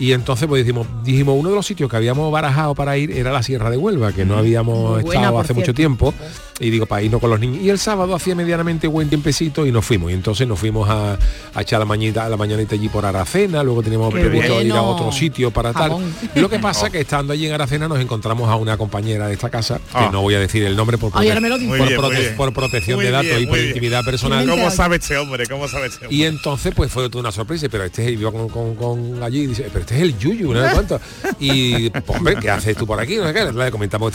Y 0.01 0.13
entonces 0.13 0.49
pues 0.49 0.65
dijimos, 0.65 0.87
dijimos, 1.05 1.37
uno 1.39 1.51
de 1.51 1.55
los 1.57 1.67
sitios 1.67 1.89
que 1.91 1.97
habíamos 1.97 2.33
barajado 2.33 2.75
para 2.75 2.97
ir 2.97 3.11
era 3.13 3.31
la 3.31 3.43
Sierra 3.43 3.71
de 3.71 3.77
Huelva, 3.77 4.13
que 4.13 4.25
no 4.25 4.37
habíamos 4.39 5.03
buena, 5.03 5.21
estado 5.21 5.39
hace 5.39 5.53
mucho 5.55 5.75
tiempo. 5.75 6.13
Y 6.59 6.69
digo, 6.69 6.85
para 6.85 7.01
irnos 7.03 7.21
con 7.23 7.31
los 7.31 7.41
niños. 7.41 7.63
Y 7.63 7.71
el 7.71 7.79
sábado 7.79 8.15
hacía 8.15 8.35
medianamente 8.35 8.87
buen 8.87 9.09
tiempecito 9.09 9.65
y 9.67 9.73
nos 9.73 9.83
fuimos. 9.85 10.11
Y 10.11 10.15
entonces 10.15 10.47
nos 10.47 10.59
fuimos 10.59 10.89
a, 10.91 11.19
a 11.55 11.63
echar 11.63 11.79
la 11.79 11.87
mañanita, 11.87 12.29
la 12.29 12.37
mañanita 12.37 12.75
allí 12.75 12.89
por 12.91 13.07
Aracena, 13.07 13.63
luego 13.63 13.83
teníamos 13.83 14.13
previsto 14.13 14.61
ir 14.61 14.73
a 14.73 14.83
otro 14.83 15.11
sitio 15.13 15.51
para 15.51 15.73
tal. 15.73 15.91
Jamón. 15.91 16.15
Lo 16.35 16.51
que 16.51 16.59
pasa 16.59 16.91
que 16.91 17.01
estando 17.01 17.33
allí 17.33 17.47
en 17.47 17.53
Aracena 17.55 17.89
nos 17.89 17.99
encontramos 17.99 18.49
a 18.51 18.57
una 18.57 18.77
compañera 18.77 19.27
de 19.29 19.35
esta 19.35 19.49
casa, 19.49 19.77
que 19.79 19.83
Ah. 19.95 20.11
no 20.13 20.21
voy 20.21 20.35
a 20.35 20.39
decir 20.41 20.63
el 20.65 20.77
nombre 20.77 20.99
por, 20.99 21.11
prote- 21.13 21.13
por, 21.13 21.41
Muy 21.41 21.89
bien, 21.89 22.01
prote- 22.01 22.13
muy 22.13 22.17
bien. 22.21 22.37
por 22.37 22.53
protección 22.53 22.97
Muy 22.97 23.05
de 23.07 23.11
datos 23.11 23.31
bien, 23.31 23.43
y 23.43 23.47
por 23.47 23.59
intimidad 23.59 24.05
personal. 24.05 24.47
¿Cómo 24.49 24.71
sabe 24.71 24.97
este 24.97 25.17
hombre? 25.17 25.47
¿Cómo 25.47 25.67
sabe 25.69 25.87
este 25.87 26.05
hombre? 26.07 26.17
Y 26.17 26.25
entonces 26.25 26.75
pues 26.77 26.93
fue 26.93 27.09
toda 27.09 27.21
una 27.23 27.33
sorpresa, 27.33 27.69
pero 27.71 27.85
este 27.85 28.11
iba 28.13 28.31
con, 28.31 28.49
con- 28.51 28.75
con 28.75 29.23
allí 29.23 29.41
y 29.41 29.47
dice, 29.47 29.67
pero 29.73 29.87
este 29.91 29.95
este 29.95 29.97
es 29.97 30.03
el 30.03 30.19
Yuyu, 30.19 30.53
no 30.55 30.63
sé 30.67 30.71
cuánto. 30.75 31.01
Y, 31.39 31.91
pues, 31.91 32.19
hombre, 32.19 32.37
¿qué 32.41 32.51
haces 32.51 32.77
tú 32.77 32.87
por 32.87 33.01
aquí? 33.01 33.17
No 33.17 33.27
sé 33.27 33.35
qué, 33.35 33.53
le 33.53 33.71
comentamos. 33.71 34.13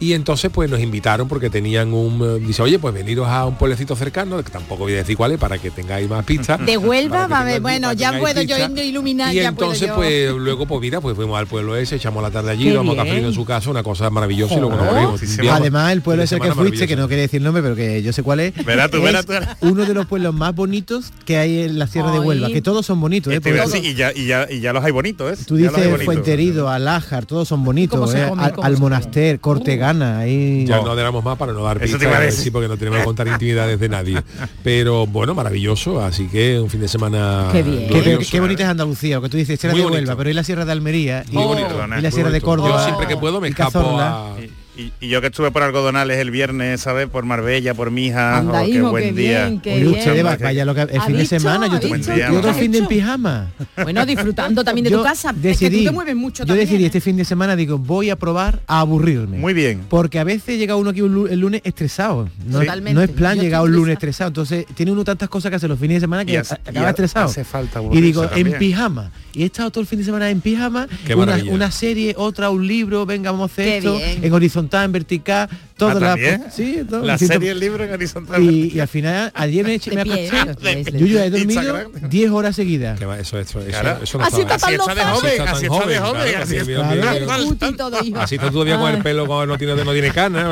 Y 0.00 0.12
entonces, 0.12 0.50
pues 0.52 0.70
nos 0.70 0.80
invitaron 0.80 1.28
porque 1.28 1.50
tenían 1.50 1.92
un... 1.92 2.20
eh, 2.22 2.44
Dice, 2.46 2.62
oye, 2.62 2.78
pues 2.78 2.94
veniros 2.94 3.26
a 3.28 3.46
un 3.46 3.56
pueblecito 3.56 3.96
cercano, 3.96 4.42
que 4.42 4.50
tampoco 4.50 4.84
voy 4.84 4.92
a 4.94 4.96
decir 4.96 5.16
cuál 5.16 5.32
es, 5.32 5.38
para 5.38 5.58
que 5.58 5.70
tengáis 5.70 6.08
más 6.08 6.24
pistas. 6.24 6.58
De 6.66 6.76
Huelva, 6.76 7.26
va 7.26 7.40
a 7.40 7.44
ver, 7.44 7.60
bueno, 7.60 7.92
ya 7.92 8.18
puedo 8.18 8.42
yo 8.42 8.56
pistas. 8.56 8.84
iluminar, 8.84 9.32
Y 9.34 9.36
ya 9.38 9.52
puedo 9.52 9.72
entonces, 9.72 9.88
yo. 9.88 9.94
pues 9.96 10.32
luego, 10.36 10.66
pues 10.66 10.80
mira, 10.80 11.00
pues 11.00 11.16
fuimos 11.16 11.38
al 11.38 11.46
pueblo 11.46 11.76
ese, 11.76 11.96
echamos 11.96 12.22
la 12.22 12.30
tarde 12.30 12.50
allí, 12.50 12.72
vamos 12.72 12.96
a 12.98 13.04
en 13.06 13.32
su 13.32 13.44
casa, 13.44 13.70
una 13.70 13.82
cosa 13.82 14.08
maravillosa 14.10 14.54
y 14.54 14.60
luego 14.60 14.76
nos 14.76 14.84
Oh. 14.94 15.12
Un 15.14 15.18
viaje- 15.42 15.50
Además, 15.50 15.92
el 15.92 16.02
pueblo 16.02 16.22
ese 16.22 16.38
que 16.40 16.52
fuiste, 16.52 16.86
que 16.86 16.96
no 16.96 17.08
quería 17.08 17.22
decir 17.22 17.38
el 17.38 17.44
nombre, 17.44 17.62
pero 17.62 17.74
que 17.76 18.02
yo 18.02 18.12
sé 18.12 18.22
cuál 18.22 18.40
es, 18.40 18.54
Verás 18.64 18.90
tú, 18.90 18.98
es 18.98 19.02
verás 19.02 19.26
tú. 19.26 19.32
uno 19.68 19.84
de 19.84 19.94
los 19.94 20.06
pueblos 20.06 20.34
más 20.34 20.54
bonitos 20.54 21.12
que 21.24 21.36
hay 21.38 21.60
en 21.62 21.78
la 21.78 21.86
Sierra 21.86 22.10
de. 22.12 22.18
Huelva, 22.20 22.48
que 22.48 22.62
todos 22.62 22.86
son 22.86 23.00
bonitos. 23.00 23.32
¿eh? 23.32 23.40
Te 23.40 23.50
iba 23.50 23.60
a 23.60 23.64
Porque 23.64 23.78
decir, 23.78 23.90
y, 23.92 23.94
ya, 23.94 24.12
y, 24.14 24.26
ya, 24.26 24.46
y 24.50 24.60
ya 24.60 24.72
los 24.72 24.84
hay 24.84 24.92
bonitos, 24.94 25.38
¿eh? 25.38 25.44
Tú 25.46 25.56
dices. 25.56 26.04
Fuenterido, 26.04 26.68
Alájar, 26.68 27.26
todos 27.26 27.46
son 27.48 27.64
bonitos. 27.64 27.98
¿Cómo 27.98 28.10
se 28.10 28.22
¿eh? 28.22 28.28
come? 28.28 28.44
Al, 28.44 28.52
¿Cómo 28.52 28.66
al 28.66 28.74
se 28.74 28.80
Monaster, 28.80 29.40
Cortegana, 29.40 30.20
ahí. 30.20 30.64
Ya 30.66 30.80
no 30.80 30.98
éramos 30.98 31.24
más 31.24 31.36
para 31.36 31.52
no 31.52 31.62
dar 31.62 31.82
Eso 31.82 31.98
pistas, 31.98 32.34
sí, 32.34 32.50
porque 32.50 32.68
no 32.68 32.76
tenemos 32.76 33.00
que 33.00 33.04
contar 33.04 33.28
intimidades 33.28 33.78
de 33.78 33.88
nadie. 33.88 34.22
Pero 34.62 35.06
bueno, 35.06 35.34
maravilloso, 35.34 36.02
así 36.02 36.26
que 36.28 36.58
un 36.60 36.70
fin 36.70 36.80
de 36.80 36.88
semana 36.88 37.48
Qué 37.52 37.62
bien. 37.62 37.88
Qué, 37.88 38.00
glorioso. 38.00 38.30
qué 38.30 38.40
bonita 38.40 38.62
es 38.62 38.68
Andalucía, 38.68 39.20
que 39.20 39.28
tú 39.28 39.36
dices, 39.36 39.60
Sierra 39.60 39.76
de 39.76 39.82
bonito. 39.82 39.98
Huelva, 39.98 40.16
pero 40.16 40.30
y 40.30 40.32
la 40.32 40.44
Sierra 40.44 40.64
de 40.64 40.72
Almería, 40.72 41.24
y, 41.30 41.36
bonito, 41.36 41.68
y 41.98 42.00
la 42.00 42.10
Sierra 42.10 42.30
de 42.30 42.40
bonito. 42.40 42.46
Córdoba. 42.46 42.78
Yo 42.78 42.84
siempre 42.84 43.06
que 43.06 43.16
puedo 43.16 43.40
me 43.40 43.48
escapo 43.48 43.78
a... 43.98 44.36
Y, 44.76 44.90
y 45.00 45.08
yo 45.08 45.20
que 45.20 45.28
estuve 45.28 45.52
por 45.52 45.62
algodonales 45.62 46.18
el 46.18 46.32
viernes, 46.32 46.80
¿sabes? 46.80 47.06
Por 47.08 47.24
Marbella, 47.24 47.74
por 47.74 47.92
Mija. 47.92 48.38
Anda, 48.38 48.62
oh, 48.62 48.64
qué 48.64 48.70
hijo, 48.72 48.90
buen 48.90 49.04
qué 49.14 49.20
día. 49.20 49.46
bien, 49.46 49.60
qué 49.60 49.72
Oye, 49.74 49.84
bien. 49.84 49.98
ustedes 49.98 50.24
va- 50.26 50.36
vaya 50.36 50.64
lo 50.64 50.74
que, 50.74 50.80
el 50.82 50.98
¿Ha 50.98 51.06
fin 51.06 51.16
de 51.16 51.26
semana, 51.26 51.68
yo, 51.68 51.74
¿Ha 51.76 51.80
te- 51.80 51.92
visto? 51.92 52.16
yo 52.16 52.38
otro 52.38 52.52
¿Qué 52.52 52.58
fin 52.60 52.72
de 52.72 52.78
en 52.78 52.86
pijama. 52.88 53.52
Bueno, 53.80 54.04
disfrutando 54.04 54.64
también 54.64 54.84
de 54.86 54.90
tu 54.90 55.00
casa. 55.04 55.30
es 55.30 55.36
que 55.36 55.48
decidí- 55.70 55.78
tú 55.78 55.84
te 55.84 55.90
mueves 55.92 56.16
mucho 56.16 56.42
yo 56.42 56.48
también. 56.48 56.66
decidí 56.66 56.82
¿eh? 56.82 56.86
este 56.86 57.00
fin 57.00 57.16
de 57.16 57.24
semana, 57.24 57.54
digo, 57.54 57.78
voy 57.78 58.10
a 58.10 58.16
probar 58.16 58.62
a 58.66 58.80
aburrirme. 58.80 59.38
Muy 59.38 59.54
bien. 59.54 59.82
Porque 59.88 60.18
a 60.18 60.24
veces 60.24 60.58
llega 60.58 60.74
uno 60.74 60.90
aquí 60.90 61.02
un 61.02 61.28
el 61.30 61.38
lunes 61.38 61.60
estresado. 61.62 62.28
No, 62.44 62.58
Totalmente. 62.58 62.94
no 62.94 63.02
es 63.02 63.10
plan 63.10 63.38
llegar 63.38 63.62
un 63.62 63.70
lunes 63.72 63.92
estresado. 63.92 64.26
Entonces 64.28 64.66
tiene 64.74 64.90
uno 64.90 65.04
tantas 65.04 65.28
cosas 65.28 65.50
que 65.50 65.56
hace 65.56 65.68
los 65.68 65.78
fines 65.78 65.98
de 65.98 66.00
semana 66.00 66.24
que 66.24 66.38
hace- 66.38 66.54
acaba 66.54 66.90
estresado. 66.90 67.26
hace 67.26 67.44
falta 67.44 67.80
y 67.92 68.00
digo, 68.00 68.28
en 68.34 68.58
pijama. 68.58 69.12
Y 69.34 69.42
he 69.42 69.46
estado 69.46 69.70
todo 69.70 69.80
el 69.82 69.86
fin 69.86 69.98
de 70.00 70.04
semana 70.04 70.30
en 70.30 70.40
pijama, 70.40 70.88
Qué 71.06 71.14
una, 71.14 71.26
maravilla. 71.26 71.52
una 71.54 71.70
serie, 71.70 72.14
otra, 72.16 72.50
un 72.50 72.66
libro, 72.66 73.04
venga, 73.06 73.30
vamos 73.32 73.50
a 73.50 73.52
hacer 73.52 73.64
Qué 73.66 73.78
esto, 73.78 74.00
en 74.00 74.30
horizontal, 74.64 74.84
en 74.86 74.92
vertical, 74.92 75.48
todas 75.76 75.96
Ah, 76.02 76.16
las 76.16 76.54
sí, 76.54 76.82
todo, 76.88 77.04
La 77.04 77.18
serie, 77.18 77.50
el 77.50 77.60
libro 77.60 77.84
en 77.84 77.92
horizontal. 77.92 78.42
y, 78.42 78.72
y 78.74 78.80
al 78.80 78.88
final 78.88 79.30
ayer 79.34 79.64
me, 79.64 79.72
me 79.72 79.78
De 79.96 80.04
pie, 80.04 80.30
acosté 80.40 80.92
yo 80.98 81.06
ya 81.06 81.24
he 81.26 81.30
dormido 81.30 81.52
Instagram. 81.62 81.92
10 82.10 82.30
horas 82.30 82.56
seguidas. 82.56 82.98
Que 82.98 83.06
va, 83.06 83.18
Eso, 83.18 83.38
eso, 83.38 83.60
eso, 83.60 83.80
Claro. 83.80 84.02
eso 84.02 84.18
no 84.18 84.24
Así 84.24 84.40
está 84.40 84.58
tan 84.58 84.74
Así 84.74 84.74
está 84.74 85.10
joven, 85.10 85.40
así 85.48 85.66
está 85.66 85.86
de 85.86 85.98
joven, 85.98 86.34
así 86.36 86.54
que 86.54 88.34
está 88.36 88.50
todavía 88.50 88.78
con 88.78 88.90
el 88.90 88.96
Ay. 88.96 89.02
pelo 89.02 89.26
cuando 89.26 89.46
no 89.46 89.58
tiene, 89.58 89.74
no 89.84 89.92
tiene 89.92 90.10
cana, 90.10 90.48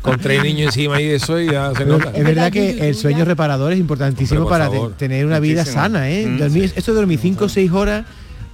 con 0.00 0.18
tres 0.18 0.42
niños 0.42 0.66
encima 0.74 1.00
y 1.00 1.06
eso 1.10 1.40
y 1.40 1.50
ya 1.50 1.72
se 1.76 1.84
nota. 1.84 2.10
es 2.14 2.24
verdad 2.24 2.50
que 2.52 2.88
el 2.88 2.94
sueño 2.94 3.24
reparador 3.24 3.72
es 3.72 3.78
importantísimo 3.78 4.48
para 4.48 4.68
tener 4.96 5.26
una 5.26 5.38
vida 5.40 5.64
sana, 5.64 6.10
¿eh? 6.10 6.26
Mm, 6.26 6.38
Dormir, 6.38 6.72
Esto 6.74 6.92
de 6.92 6.96
dormir 6.96 7.18
5 7.20 7.44
o 7.44 7.48
6 7.48 7.70
horas 7.72 8.04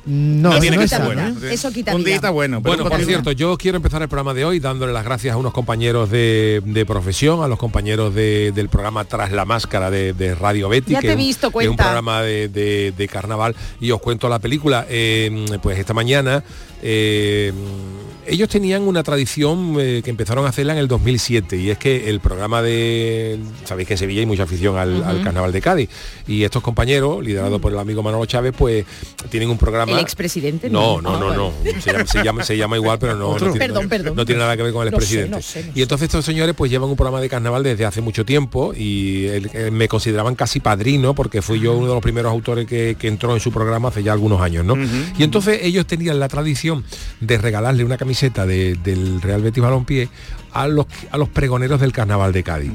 no, 0.09 0.49
No 0.49 0.53
eso 0.55 0.61
tiene 0.63 0.77
no 0.77 0.83
que 0.83 0.89
ser 0.89 1.03
bueno. 1.03 1.29
¿eh? 1.29 1.53
Eso 1.53 1.71
quita 1.71 1.95
Un 1.95 2.03
día 2.03 2.19
bueno. 2.31 2.63
pero 2.63 2.71
Bueno, 2.77 2.85
un 2.85 2.91
por 2.91 3.05
cierto, 3.05 3.33
yo 3.33 3.57
quiero 3.59 3.77
empezar 3.77 4.01
el 4.03 4.09
programa 4.09 4.33
de 4.35 4.45
hoy 4.45 4.59
dándole 4.59 4.93
las 4.93 5.05
gracias 5.05 5.35
a 5.35 5.37
unos 5.37 5.53
compañeros 5.53 6.11
de, 6.11 6.63
de 6.65 6.87
profesión, 6.87 7.43
a 7.43 7.49
los 7.49 7.59
compañeros 7.59 8.15
de- 8.15 8.53
del 8.55 8.69
programa 8.69 9.05
Tras 9.05 9.31
la 9.33 9.45
Máscara 9.45 9.91
de, 9.91 10.15
de 10.15 10.35
Radio 10.35 10.69
Betty, 10.69 10.93
Ya 10.93 11.01
que 11.01 11.09
te 11.09 11.13
he 11.13 11.17
es 11.17 11.17
un- 11.21 11.27
visto, 11.27 11.51
que 11.51 11.59
es 11.65 11.69
un 11.69 11.77
cuenta. 11.77 11.85
programa 11.85 12.23
de, 12.23 12.49
de- 12.49 12.93
de 12.97 13.09
carnaval, 13.09 13.55
y 13.81 13.91
os 13.91 14.01
cuento 14.01 14.29
la 14.29 14.39
película. 14.39 14.87
Eh, 14.89 15.47
pues 15.63 15.79
esta 15.79 15.93
mañana 15.95 16.43
eh, 16.83 17.53
ellos 18.29 18.49
tenían 18.49 18.83
una 18.83 19.03
tradición 19.03 19.77
eh, 19.81 20.01
que 20.05 20.11
empezaron 20.11 20.45
a 20.47 20.49
hacerla 20.51 20.73
en 20.75 20.79
el 20.79 20.89
2007 20.89 21.57
y 21.57 21.71
es 21.71 21.79
que 21.79 22.09
el 22.11 22.21
programa 22.21 22.63
de 22.63 23.39
sabéis 23.65 23.89
que 23.89 23.95
en 23.95 23.99
Sevilla 23.99 24.21
hay 24.21 24.27
mucha 24.27 24.43
afición 24.45 24.77
al, 24.77 25.03
al 25.03 25.23
carnaval 25.23 25.53
de 25.53 25.61
Cádiz 25.61 25.91
y 26.27 26.45
estos 26.45 26.63
compañeros 26.63 27.25
liderados 27.25 27.61
por 27.61 27.73
el 27.73 27.79
amigo 27.79 28.03
Manolo 28.03 28.27
Chávez 28.27 28.53
pues 28.57 28.85
tienen 29.31 29.51
un 29.51 29.59
programa 29.59 29.93
El 29.93 29.99
expresidente. 30.01 30.69
no, 30.71 31.01
no, 31.01 31.17
Ah, 31.17 31.19
no, 31.21 31.35
no. 31.35 31.53
Se 31.81 31.91
llama, 31.93 32.07
se 32.07 32.23
llama, 32.25 32.45
se 32.45 32.57
llama 32.57 32.77
igual, 32.77 32.99
pero 32.99 33.15
no, 33.17 33.33
no 33.33 33.37
tiene, 33.39 33.59
Perdón, 33.59 33.83
no- 33.85 33.89
perdón. 33.89 34.17
no 34.17 34.27
tiene 34.27 34.41
nada 34.41 34.57
que 34.57 34.63
ver 34.63 34.73
con 34.73 34.87
el 34.87 34.91
No 34.93 34.97
expresidente. 34.99 35.37
no 35.37 35.43
sé, 35.43 35.65
no 35.65 35.73
y 35.75 35.83
entonces 35.83 36.07
estos 36.07 36.25
señores 36.25 36.55
pues 36.57 36.71
llevan 36.71 36.91
un 36.91 36.97
programa 36.97 37.21
de 37.21 37.29
carnaval 37.29 37.63
desde 37.63 37.85
hace 37.85 38.01
mucho 38.01 38.25
tiempo 38.25 38.73
y 38.75 39.27
me 39.73 39.89
consideraban 39.89 40.35
casi 40.35 40.61
padrino 40.61 41.15
porque 41.15 41.43
fui 41.43 41.61
yo 41.61 41.77
uno 41.77 41.87
de 41.89 41.95
los 41.95 42.03
primeros 42.03 42.31
autores 42.31 42.67
que, 42.67 42.97
que 42.99 43.09
entró 43.09 43.33
en 43.35 43.41
su 43.41 43.51
programa 43.53 43.89
hace 43.89 44.03
ya 44.03 44.13
algunos 44.13 44.41
años, 44.41 44.65
¿no? 44.65 44.77
Y 45.19 45.23
entonces 45.23 45.61
ellos 45.63 45.87
tenían 45.87 46.19
la 46.21 46.29
tradición 46.29 46.85
de 47.21 47.39
regalarle 47.39 47.85
una 47.85 47.97
camiseta 47.97 48.18
de- 48.47 48.77
del 48.83 49.21
Real 49.23 49.41
Betis 49.43 49.63
Balompié 49.63 50.09
a 50.63 50.69
los, 50.69 50.87
a 51.11 51.17
los 51.19 51.29
pregoneros 51.29 51.81
del 51.81 51.93
carnaval 51.93 52.33
de 52.33 52.43
Cádiz. 52.43 52.73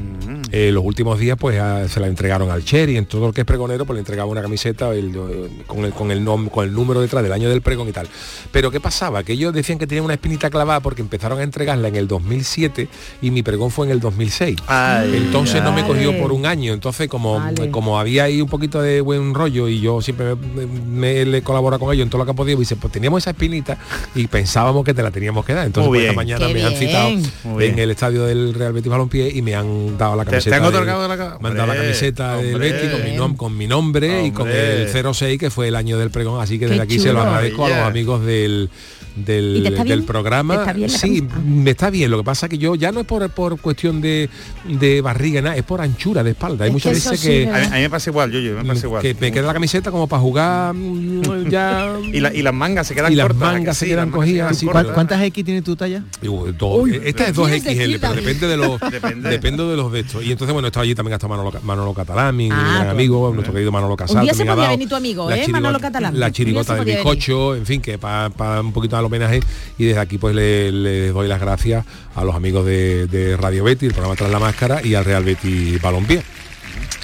Eh, 0.51 0.71
los 0.71 0.83
últimos 0.85 1.19
días 1.19 1.37
pues 1.39 1.59
a- 1.59 1.87
se 1.87 1.99
la 1.99 2.07
entregaron 2.07 2.49
al 2.51 2.63
Cherry, 2.63 2.97
en 2.97 3.05
todo 3.05 3.27
lo 3.27 3.33
que 3.33 3.41
es 3.41 3.45
pregonero 3.47 3.85
pues 3.85 3.95
le 3.95 3.99
entregaba 4.01 4.29
una 4.29 4.41
camiseta 4.41 4.91
el- 4.91 5.15
eh, 5.15 5.49
con, 5.67 5.83
el, 5.85 5.91
con, 5.93 6.11
el 6.11 6.23
nom- 6.25 6.49
con 6.49 6.65
el 6.65 6.73
número 6.73 7.01
detrás 7.01 7.23
del 7.23 7.31
año 7.33 7.49
del 7.49 7.61
pregón 7.61 7.89
y 7.89 7.91
tal. 7.91 8.07
Pero 8.51 8.69
¿qué 8.71 8.79
pasaba? 8.79 9.23
Que 9.23 9.33
ellos 9.33 9.53
decían 9.53 9.79
que 9.79 9.87
tenían 9.87 10.05
una 10.05 10.13
espinita 10.13 10.49
clavada 10.49 10.79
porque 10.79 11.01
empezaron 11.01 11.39
a 11.39 11.43
entregarla 11.43 11.87
en 11.87 11.95
el 11.95 12.07
2007 12.07 12.87
y 13.21 13.31
mi 13.31 13.41
pregón 13.43 13.71
fue 13.71 13.85
en 13.87 13.91
el 13.93 13.99
2006. 13.99 14.57
Ay, 14.67 15.13
entonces 15.15 15.63
no 15.63 15.71
me 15.71 15.83
cogió 15.85 16.17
por 16.19 16.31
un 16.31 16.45
año. 16.45 16.73
Entonces 16.73 17.07
como, 17.07 17.39
Vale. 17.39 17.71
como 17.71 17.99
había 17.99 18.25
ahí 18.25 18.41
un 18.41 18.49
poquito 18.49 18.81
de 18.81 19.01
buen 19.01 19.33
rollo 19.33 19.67
y 19.67 19.79
yo 19.81 20.01
siempre 20.01 20.35
me, 20.35 20.65
me- 20.65 21.25
le 21.25 21.41
colabora 21.41 21.79
con 21.79 21.91
ellos 21.93 22.03
en 22.03 22.09
todo 22.09 22.19
lo 22.19 22.25
que 22.25 22.31
ha 22.31 22.35
podido, 22.35 22.57
y 22.57 22.61
dice, 22.61 22.75
pues 22.75 22.91
teníamos 22.93 23.23
esa 23.23 23.31
espinita 23.31 23.77
y 24.15 24.27
pensábamos 24.27 24.83
que 24.85 24.93
te 24.93 25.01
la 25.01 25.11
teníamos 25.11 25.45
que 25.45 25.53
dar. 25.53 25.65
Entonces 25.65 25.87
pues, 25.89 26.01
esta 26.01 26.13
mañana 26.13 26.47
Qué 26.47 26.53
me 26.53 26.63
han 26.63 26.73
citado 26.73 27.09
Muy 27.43 27.63
en 27.73 27.79
el 27.79 27.91
estadio 27.91 28.23
del 28.25 28.53
Real 28.53 28.73
Betis 28.73 28.89
Balompié 28.89 29.29
y 29.29 29.41
me 29.41 29.55
han 29.55 29.97
dado 29.97 30.15
la 30.15 30.23
¿Te- 30.25 30.31
camiseta. 30.31 30.49
te 30.51 30.55
han 30.57 30.63
del- 30.71 30.75
otorgado 30.75 31.07
la 31.07 31.17
ca- 31.17 31.37
me 31.41 31.49
han 31.49 31.55
dado 31.55 31.67
la 31.67 31.73
Hombre, 31.73 31.77
camiseta 31.87 32.37
del 32.37 32.53
hombre. 32.55 32.71
Betis 32.71 32.91
con 32.91 33.03
mi, 33.03 33.17
nom- 33.17 33.35
con 33.37 33.57
mi 33.57 33.67
nombre 33.67 34.25
y 34.25 34.31
con 34.31 34.47
el 34.49 34.87
06 34.89 35.39
que 35.39 35.49
fue 35.49 35.67
el 35.67 35.75
año 35.75 35.97
del 35.97 36.11
pregón, 36.11 36.41
así 36.41 36.59
que 36.59 36.65
Qué 36.65 36.71
desde 36.71 36.83
aquí 36.83 36.99
se 36.99 37.11
lo 37.13 37.21
agradezco 37.21 37.65
a 37.65 37.69
los 37.69 37.77
amigos 37.79 38.25
del 38.25 38.69
del, 39.15 39.57
¿Y 39.57 39.61
te 39.61 39.67
está 39.69 39.83
del 39.83 39.99
bien? 39.99 40.05
programa 40.05 40.53
¿Te 40.55 40.59
está 40.61 40.73
bien 40.73 40.91
la 40.91 40.97
sí 40.97 41.07
camisa? 41.21 41.39
me 41.45 41.69
está 41.71 41.89
bien 41.89 42.11
lo 42.11 42.17
que 42.17 42.23
pasa 42.23 42.49
que 42.49 42.57
yo 42.57 42.75
ya 42.75 42.91
no 42.91 43.01
es 43.01 43.05
por, 43.05 43.29
por 43.29 43.59
cuestión 43.59 44.01
de, 44.01 44.29
de 44.67 45.01
barriga 45.01 45.41
nada 45.41 45.55
es 45.55 45.63
por 45.63 45.81
anchura 45.81 46.23
de 46.23 46.31
espalda 46.31 46.65
hay 46.65 46.69
Es 46.69 46.73
muchas 46.73 46.91
que 46.93 47.09
veces 47.11 47.19
sí, 47.19 47.27
que. 47.27 47.49
A 47.49 47.59
mí, 47.59 47.65
a 47.65 47.75
mí 47.75 47.81
me 47.81 47.89
pasa 47.89 48.09
igual, 48.09 48.31
yo, 48.31 48.39
yo 48.39 48.55
me 48.55 48.63
pasa 48.65 48.85
igual. 48.87 49.01
que 49.01 49.15
me 49.19 49.31
queda 49.31 49.47
la 49.47 49.53
camiseta 49.53 49.91
como 49.91 50.07
para 50.07 50.21
jugar 50.21 50.73
mm, 50.73 51.49
ya 51.49 51.93
Y, 52.13 52.19
la- 52.19 52.33
y 52.33 52.41
las 52.41 52.53
mangas 52.53 52.87
se 52.87 52.95
quedan 52.95 53.11
Y 53.13 53.15
las 53.15 53.27
cortas. 53.27 53.43
¿a 53.43 53.51
que 53.51 53.57
mangas 53.59 53.77
se 53.77 53.85
sí? 53.85 53.91
quedan 53.91 54.09
cogidas 54.11 54.35
quedan 54.47 54.51
así, 54.55 54.65
cortas. 54.65 54.83
¿Cuán- 54.85 54.93
¿Cuántas 54.95 55.21
X 55.21 55.45
tiene 55.45 55.61
tu 55.61 55.75
talla? 55.75 56.03
Digo, 56.21 56.51
dos- 56.57 56.89
esta 56.89 57.27
es 57.27 57.35
2XL, 57.35 57.61
tienes 57.63 57.99
pero 57.99 58.13
de 58.13 58.21
depende 58.21 58.47
de 58.47 58.57
los 58.57 58.79
Depende. 58.91 59.29
depende 59.29 59.63
de 59.63 59.75
los 59.77 59.91
de 59.91 59.99
estos. 60.01 60.23
Y 60.23 60.31
entonces 60.31 60.53
bueno, 60.53 60.67
está 60.67 60.81
allí 60.81 60.95
también 60.95 61.13
está 61.13 61.27
Manolo, 61.27 61.51
Manolo 61.63 61.93
Catalán, 61.93 62.35
mi 62.35 62.49
Ah, 62.51 62.55
gran 62.55 62.75
claro. 62.75 62.91
amigo, 62.91 63.31
nuestro 63.33 63.53
querido 63.53 63.71
Manolo 63.71 63.95
Casal. 63.95 64.17
Un 64.17 64.23
día 64.23 64.33
se 64.33 64.45
podía 64.45 64.69
venir 64.69 64.89
tu 64.89 64.95
amigo, 64.95 65.29
la 65.29 65.35
¿eh? 65.37 65.41
chirigota- 65.41 65.51
Manolo 65.61 65.79
Catalán. 65.79 66.19
La 66.19 66.31
chirigota 66.31 66.75
del 66.75 66.85
bizcocho, 66.85 67.55
en 67.55 67.65
fin, 67.65 67.81
que 67.81 67.97
para 67.97 68.61
un 68.61 68.71
poquito 68.73 68.95
al 69.03 69.07
homenaje 69.07 69.41
y 69.77 69.85
desde 69.85 69.99
aquí 69.99 70.17
pues 70.17 70.33
le, 70.35 70.71
le 70.71 71.09
doy 71.09 71.27
las 71.27 71.39
gracias 71.39 71.85
a 72.15 72.23
los 72.23 72.35
amigos 72.35 72.65
de, 72.65 73.07
de 73.07 73.37
Radio 73.37 73.63
Betty, 73.63 73.85
el 73.87 73.91
programa 73.93 74.15
Tras 74.15 74.31
la 74.31 74.39
Máscara 74.39 74.81
y 74.83 74.95
al 74.95 75.05
Real 75.05 75.23
Betty 75.23 75.77
Balompié 75.77 76.23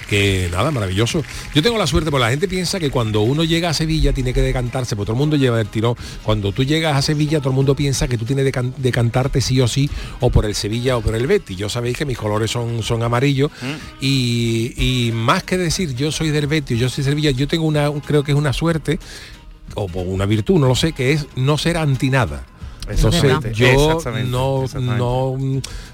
que 0.08 0.48
nada, 0.50 0.72
maravilloso. 0.72 1.22
Yo 1.54 1.62
tengo 1.62 1.78
la 1.78 1.86
suerte, 1.86 2.10
porque 2.10 2.24
la 2.24 2.30
gente 2.30 2.48
piensa 2.48 2.80
que 2.80 2.90
cuando 2.90 3.20
uno 3.20 3.44
llega 3.44 3.70
a 3.70 3.74
Sevilla 3.74 4.12
tiene 4.12 4.32
que 4.32 4.42
decantarse, 4.42 4.96
porque 4.96 5.06
todo 5.06 5.14
el 5.14 5.20
mundo 5.20 5.36
lleva 5.36 5.60
el 5.60 5.68
tirón. 5.68 5.94
Cuando 6.24 6.50
tú 6.50 6.64
llegas 6.64 6.96
a 6.96 7.02
Sevilla, 7.02 7.38
todo 7.38 7.50
el 7.50 7.54
mundo 7.54 7.76
piensa 7.76 8.08
que 8.08 8.18
tú 8.18 8.24
tienes 8.24 8.44
que 8.46 8.50
can- 8.50 8.74
decantarte 8.78 9.40
sí 9.40 9.60
o 9.60 9.68
sí, 9.68 9.88
o 10.18 10.30
por 10.30 10.46
el 10.46 10.56
Sevilla 10.56 10.96
o 10.96 11.00
por 11.00 11.14
el 11.14 11.28
Betis. 11.28 11.56
Yo 11.56 11.68
sabéis 11.68 11.96
que 11.96 12.04
mis 12.06 12.18
colores 12.18 12.50
son, 12.50 12.82
son 12.82 13.04
amarillos 13.04 13.52
y, 14.00 14.72
y 14.76 15.12
más 15.12 15.44
que 15.44 15.56
decir 15.56 15.94
yo 15.94 16.10
soy 16.10 16.30
del 16.30 16.48
Betis, 16.48 16.76
yo 16.76 16.88
soy 16.88 17.04
Sevilla, 17.04 17.30
yo 17.30 17.46
tengo 17.46 17.64
una, 17.66 17.88
creo 18.04 18.24
que 18.24 18.32
es 18.32 18.36
una 18.38 18.52
suerte 18.52 18.98
o 19.74 19.86
por 19.86 20.06
una 20.06 20.26
virtud, 20.26 20.58
no 20.58 20.68
lo 20.68 20.74
sé, 20.74 20.92
que 20.92 21.12
es 21.12 21.26
no 21.36 21.58
ser 21.58 21.76
anti 21.76 22.10
nada. 22.10 22.44
Entonces 22.88 23.22
Exactamente, 23.22 23.54
yo 23.54 24.00
no, 24.24 24.66
no 24.80 25.36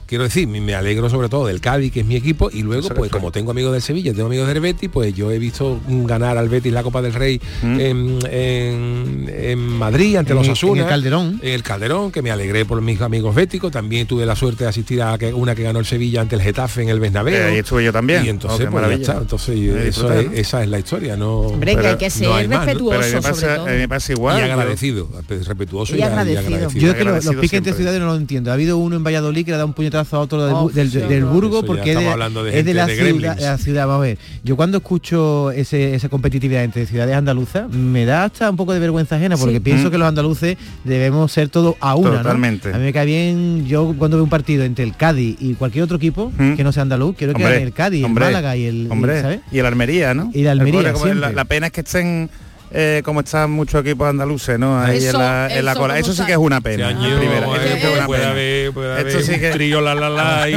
quiero 0.06 0.24
decir, 0.24 0.46
me 0.48 0.74
alegro 0.74 1.10
sobre 1.10 1.28
todo 1.28 1.46
del 1.46 1.60
Cádiz, 1.60 1.92
que 1.92 2.00
es 2.00 2.06
mi 2.06 2.16
equipo, 2.16 2.50
y 2.52 2.62
luego, 2.62 2.88
pues 2.90 3.06
es 3.08 3.12
como 3.12 3.32
tengo 3.32 3.50
amigos 3.50 3.72
del 3.72 3.82
Sevilla, 3.82 4.12
tengo 4.12 4.26
amigos 4.26 4.48
del 4.48 4.60
Betis, 4.60 4.88
pues 4.92 5.14
yo 5.14 5.30
he 5.30 5.38
visto 5.38 5.80
ganar 5.88 6.38
al 6.38 6.48
Betis 6.48 6.72
la 6.72 6.82
Copa 6.82 7.02
del 7.02 7.12
Rey 7.14 7.40
Mm. 7.62 7.80
en, 7.80 8.18
en- 8.30 9.30
en 9.36 9.58
Madrid 9.58 10.16
ante 10.16 10.32
En 10.32 10.38
los 10.38 10.48
Asuna. 10.48 10.80
en 10.80 10.84
el 10.86 10.90
Calderón. 10.90 11.40
En 11.42 11.52
el 11.52 11.62
Calderón, 11.62 12.12
que 12.12 12.22
me 12.22 12.30
alegré 12.30 12.64
por 12.64 12.80
mis 12.80 13.00
amigos 13.00 13.34
béticos. 13.34 13.70
También 13.72 14.06
tuve 14.06 14.24
la 14.26 14.36
suerte 14.36 14.64
de 14.64 14.70
asistir 14.70 15.02
a 15.02 15.16
una 15.34 15.54
que 15.54 15.62
ganó 15.62 15.78
el 15.78 15.86
Sevilla 15.86 16.20
ante 16.20 16.36
el 16.36 16.42
Getafe 16.42 16.82
en 16.82 16.88
el 16.88 17.00
Bernabéu. 17.00 17.34
Eh, 17.34 17.44
ahí 17.44 17.56
estuve 17.58 17.84
yo 17.84 17.92
también. 17.92 18.24
Y 18.24 18.28
entonces, 18.28 18.66
Oh, 18.68 18.70
pues 18.70 18.90
está. 19.00 19.18
Entonces, 19.18 19.56
eso 19.58 20.12
es- 20.12 20.26
¿no? 20.26 20.32
esa 20.32 20.62
es 20.62 20.68
la 20.68 20.78
historia, 20.78 21.16
no. 21.16 21.38
Hombre, 21.40 21.76
que 21.76 21.86
hay 21.86 21.96
que 21.96 22.10
ser 22.10 22.28
no 22.28 22.34
hay 22.34 22.48
más, 22.48 22.58
¿no? 22.60 22.64
respetuoso, 22.66 22.90
Pero 23.00 23.02
a 23.02 23.06
mí 23.08 23.14
me 23.14 23.22
sobre 23.22 23.32
pasa, 23.46 23.56
todo. 23.56 23.66
me 23.66 23.88
pasa 23.88 24.12
igual. 24.12 24.38
y 24.38 24.42
agradecido, 24.50 25.08
respetuoso 25.28 25.94
Y 25.96 25.98
y, 25.98 26.02
agradecido. 26.02 26.40
agradecido. 26.40 26.80
Yo 26.80 26.88
es 26.90 26.94
que 26.94 27.04
lo- 27.04 27.10
los 27.10 27.16
agradecido 27.18 27.40
piques 27.40 27.58
entre 27.58 27.72
ciudades 27.74 28.00
no 28.00 28.06
lo 28.06 28.16
entiendo. 28.16 28.50
Ha 28.50 28.54
habido 28.54 28.78
uno 28.78 28.96
en 28.96 29.04
Valladolid 29.04 29.44
que 29.44 29.50
le 29.50 29.54
ha 29.54 29.58
dado 29.58 29.68
un 29.68 29.74
puñetazo 29.74 29.95
puñetazo 30.04 30.16
a 30.16 30.20
otro 30.20 30.44
del, 30.46 30.54
Oh, 30.54 30.68
del- 30.70 30.90
sí, 30.90 30.98
del 30.98 31.20
no. 31.22 31.32
Burgo 31.32 31.62
porque 31.64 31.92
es 31.92 31.98
de, 31.98 32.10
es 32.10 32.16
la, 32.16 32.28
de 32.28 32.62
ciudad, 32.62 32.88
gremlins. 32.88 33.40
la 33.40 33.58
ciudad. 33.58 33.86
Vamos 33.86 34.02
a 34.02 34.06
ver, 34.06 34.18
yo 34.44 34.56
cuando 34.56 34.78
escucho 34.78 35.50
ese- 35.52 35.94
esa 35.94 36.08
competitividad 36.08 36.64
entre 36.64 36.86
ciudades 36.86 37.14
andaluzas, 37.16 37.68
me 37.70 38.04
da 38.04 38.24
hasta 38.24 38.50
un 38.50 38.56
poco 38.56 38.72
de 38.72 38.78
vergüenza 38.80 39.16
ajena 39.16 39.36
porque 39.36 39.54
Sí. 39.54 39.60
pienso 39.60 39.88
Mm. 39.88 39.90
que 39.90 39.98
los 39.98 40.08
andaluces 40.08 40.56
debemos 40.84 41.32
ser 41.32 41.48
todos 41.48 41.74
a 41.80 41.94
una. 41.94 42.10
¿no? 42.10 42.16
Totalmente. 42.18 42.68
A 42.72 42.78
mí 42.78 42.84
me 42.84 42.92
cae 42.92 43.06
bien, 43.06 43.66
yo 43.66 43.94
cuando 43.98 44.16
veo 44.16 44.24
un 44.24 44.30
partido 44.30 44.64
entre 44.64 44.84
el 44.84 44.96
Cádiz 44.96 45.36
y 45.40 45.54
cualquier 45.54 45.84
otro 45.84 45.96
equipo 45.96 46.32
Mm. 46.36 46.54
que 46.54 46.64
no 46.64 46.72
sea 46.72 46.82
andaluz, 46.82 47.16
quiero 47.16 47.34
que 47.34 47.44
el 47.62 47.72
Cádiz, 47.72 48.04
hombre, 48.04 48.26
el 48.26 48.32
Málaga 48.32 48.56
y 48.56 48.64
el, 48.66 48.86
y, 48.86 48.90
Hombre, 48.90 49.20
¿sabes? 49.22 49.40
y 49.50 49.58
el 49.58 49.66
Almería, 49.66 50.14
¿no? 50.14 50.30
Y 50.32 50.42
el 50.42 50.48
Almería. 50.48 50.92
La, 51.14 51.32
la 51.32 51.44
pena 51.44 51.66
es 51.66 51.72
que 51.72 51.80
estén 51.80 52.30
eh, 52.70 53.02
como 53.04 53.20
están 53.20 53.50
muchos 53.50 53.80
equipos 53.80 54.08
andaluces, 54.08 54.58
¿no? 54.58 54.78
Ahí 54.80 54.98
Eso- 54.98 55.16
en 55.16 55.22
la, 55.22 55.48
en 55.56 55.64
la 55.64 55.72
eso 55.72 55.80
cola. 55.80 55.94
como 55.94 56.00
Eso 56.06 56.12
sí 56.14 56.26
que 56.26 56.32
es 56.32 56.38
una 56.38 56.56
Este 56.58 56.70
pena. 56.70 56.88
año 56.88 57.08
en 57.12 57.18
primera. 57.18 57.46
eh, 57.46 57.50
Eso 57.54 57.62
sí 57.74 57.80
que 57.80 57.86
es 57.92 57.96
una 57.96 58.06
puede 58.06 58.20
pena. 58.20 58.30
haber, 58.32 58.72
puede 58.72 58.88
Esto 58.98 59.10
haber 59.18 59.22
sí 59.24 59.40
que- 59.40 59.50
trío 59.50 59.80
la 59.80 59.94
la 59.94 60.10
la 60.10 60.44
de- 60.46 60.52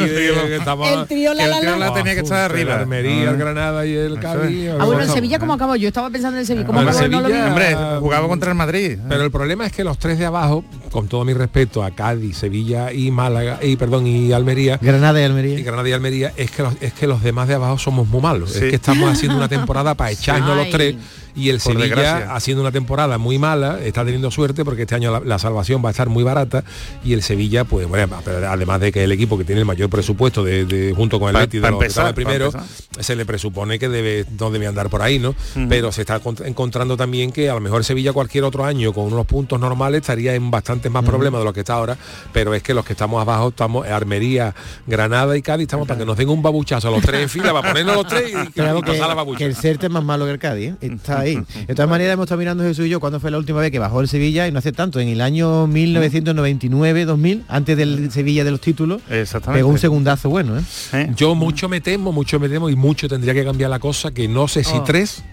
que 0.48 0.56
estamos 0.56 0.92
El 0.92 1.08
trío 1.08 1.34
la 1.34 1.48
la 1.48 1.62
la. 1.62 1.78
la 1.78 1.94
tenía 1.94 2.14
que 2.16 2.22
estar 2.22 2.50
el 2.52 2.58
arriba. 2.58 2.76
Almería, 2.80 3.28
Ah. 3.28 3.32
el 3.32 3.38
Granada 3.38 3.86
y 3.86 3.94
el 3.96 4.20
Cádiz. 4.20 4.70
Ah, 4.72 4.86
bueno, 4.86 5.00
Vamos. 5.02 5.14
Sevilla 5.14 5.40
cómo 5.40 5.54
acabó. 5.54 5.76
Yo 5.76 5.88
estaba 5.88 6.10
pensando 6.10 6.38
en 6.38 6.42
el 6.42 6.48
Sevilla. 6.48 6.66
¿Cómo 6.66 6.82
El 6.82 6.90
acabó? 6.90 7.08
No 7.08 7.22
lo 7.22 7.28
vi. 7.28 7.34
Sevilla- 7.34 7.48
Hombre, 7.50 7.76
jugaba 8.00 8.28
contra 8.28 8.50
el 8.52 8.56
Madrid. 8.58 8.98
Pero 9.08 9.24
el 9.24 9.32
problema 9.32 9.66
es 9.66 9.72
que 9.72 9.84
los 9.84 9.98
tres 9.98 10.18
de 10.20 10.26
abajo, 10.26 10.64
con 10.92 11.08
todo 11.08 11.24
mi 11.26 11.34
respeto 11.34 11.84
a 11.84 11.92
Cádiz, 11.92 12.38
Sevilla 12.38 12.92
y 12.94 13.12
Málaga, 13.12 13.60
y 13.62 13.76
perdón, 13.76 14.08
y 14.08 14.32
Almería, 14.32 14.78
Granada 14.82 15.20
y 15.20 15.22
y 15.22 15.26
Almería. 15.26 15.60
Granada 15.64 15.90
y 15.90 15.92
Almería, 15.92 16.34
es 16.36 16.52
que 16.52 16.64
los, 16.64 16.74
es 16.82 16.94
que 16.94 17.08
los 17.08 17.22
demás 17.24 17.48
de 17.48 17.56
abajo 17.56 17.78
somos 17.78 18.08
muy 18.08 18.22
malos. 18.22 18.52
Sí. 18.52 18.60
Es 18.66 18.70
que 18.70 18.76
estamos 18.76 19.10
haciendo 19.12 19.38
una 19.38 19.48
temporada 19.50 19.96
para 19.96 20.12
echarnos 20.12 20.56
los 20.56 20.70
tres. 20.70 20.96
Y 21.36 21.50
el 21.52 21.60
Por 21.60 21.74
Sevilla 21.74 21.96
desgracia. 21.96 22.36
haciendo 22.36 22.62
una 22.62 22.72
temporada 22.72 23.18
muy 23.18 23.38
mala, 23.38 23.80
está 23.82 24.04
teniendo 24.04 24.30
suerte 24.30 24.66
porque 24.66 24.82
este 24.82 24.96
año 24.96 25.12
la, 25.12 25.22
la 25.22 25.40
salvación 25.40 25.82
va 25.86 25.90
a 25.90 25.92
estar 25.92 26.10
muy 26.10 26.24
barata 26.24 26.66
y 27.06 27.14
el 27.14 27.22
Sevilla, 27.22 27.64
pues 27.64 27.88
bueno, 27.88 28.10
además 28.50 28.82
de 28.82 28.92
que 28.92 29.04
el 29.06 29.12
equipo 29.14 29.38
que 29.38 29.46
tiene 29.46 29.62
el 29.62 29.66
mayor 29.66 29.90
presupuesto 29.90 30.44
de, 30.44 30.66
de- 30.66 30.92
junto 30.94 31.18
con 31.20 31.30
el 31.30 31.34
Pa- 31.36 31.42
Betis 31.42 31.62
de 31.62 31.70
los 31.70 31.80
que 31.80 31.86
empezar, 31.86 32.14
primero, 32.16 32.52
se 33.00 33.16
le 33.16 33.26
presupone 33.26 33.80
que 33.80 33.88
debe 33.88 34.26
no 34.38 34.50
debe 34.52 34.68
andar 34.68 34.90
por 34.90 35.02
ahí, 35.02 35.20
¿no? 35.20 35.34
Pero 35.70 35.92
se 35.94 36.02
está 36.02 36.22
cont- 36.22 36.46
encontrando 36.46 36.98
también 36.98 37.32
que 37.32 37.50
a 37.50 37.54
lo 37.54 37.62
mejor 37.62 37.86
Sevilla 37.86 38.12
cualquier 38.12 38.44
otro 38.44 38.66
año 38.66 38.92
con 38.92 39.06
unos 39.06 39.26
puntos 39.28 39.60
normales 39.62 40.02
estaría 40.02 40.34
en 40.36 40.50
bastantes 40.80 40.92
más 40.92 41.04
problemas 41.04 41.42
de 41.42 41.46
los 41.46 41.54
que 41.54 41.60
está 41.62 41.74
ahora, 41.74 41.98
pero 42.32 42.54
es 42.54 42.64
que 42.64 42.74
los 42.74 42.86
que 42.86 42.94
estamos 42.94 43.22
abajo 43.22 43.50
estamos 43.50 43.86
Armería, 43.88 44.56
Granada 44.88 45.36
y 45.38 45.42
Cádiz 45.42 45.64
estamos 45.64 45.88
para 45.88 46.00
que 46.00 46.06
nos 46.06 46.16
den 46.18 46.30
un 46.30 46.42
babuchazo 46.42 46.88
a 46.88 46.92
los 46.92 47.02
tres 47.02 47.22
en 47.24 47.30
fila 47.30 47.54
para 47.54 47.70
ponernos 47.70 47.96
los 47.96 48.08
tres 48.08 48.32
y, 48.32 48.38
y 48.38 48.52
Claro 48.52 48.82
que, 48.82 48.92
pasar 48.94 49.16
la 49.16 49.26
que 49.38 49.46
el 49.46 49.56
Celta 49.56 49.88
es 49.88 49.92
más 49.92 50.04
malo 50.04 50.26
que 50.26 50.32
el 50.32 50.40
Cádiz, 50.40 50.72
¿eh? 50.72 50.76
está 50.82 51.20
ahí. 51.20 51.36
De 51.68 51.76
todas 51.76 51.90
maneras 51.90 52.14
hemos 52.14 52.26
estado 52.26 52.40
mirando 52.40 52.64
Jesús 52.64 52.86
y 52.86 52.90
yo 52.90 53.00
cuando 53.00 53.20
fue 53.20 53.32
la 53.32 53.38
última 53.38 53.60
vez 53.60 53.72
que 53.72 53.80
bajó 53.80 54.02
el 54.02 54.08
Sevilla 54.08 54.48
y 54.48 54.52
no 54.52 54.60
hace 54.60 54.72
tanto, 54.72 55.00
en 55.00 55.10
el 55.10 55.22
año 55.22 55.68
1999-2000, 55.68 57.44
antes 57.48 57.78
del 57.78 58.12
Sevilla 58.12 58.44
de 58.44 58.52
los 58.52 58.62
títulos, 58.62 59.02
Exactamente. 59.10 59.60
pegó 59.60 59.70
un 59.70 59.80
segundazo 59.80 60.30
bueno, 60.30 60.58
¿eh? 60.58 60.64
¿Eh? 60.94 61.12
Yo 61.16 61.36
mucho 61.36 61.68
me 61.68 61.82
temo, 61.82 62.12
mucho 62.12 62.40
me 62.40 62.48
temo 62.50 62.70
y 62.70 62.76
mucho 62.76 63.08
tendría 63.08 63.34
que 63.34 63.44
cambiar 63.44 63.70
la 63.70 63.80
cosa, 63.80 64.12
que 64.12 64.28
no 64.28 64.48
sé 64.48 64.64
si 64.64 64.70
Oh. 64.80 64.84
tres, 64.84 65.24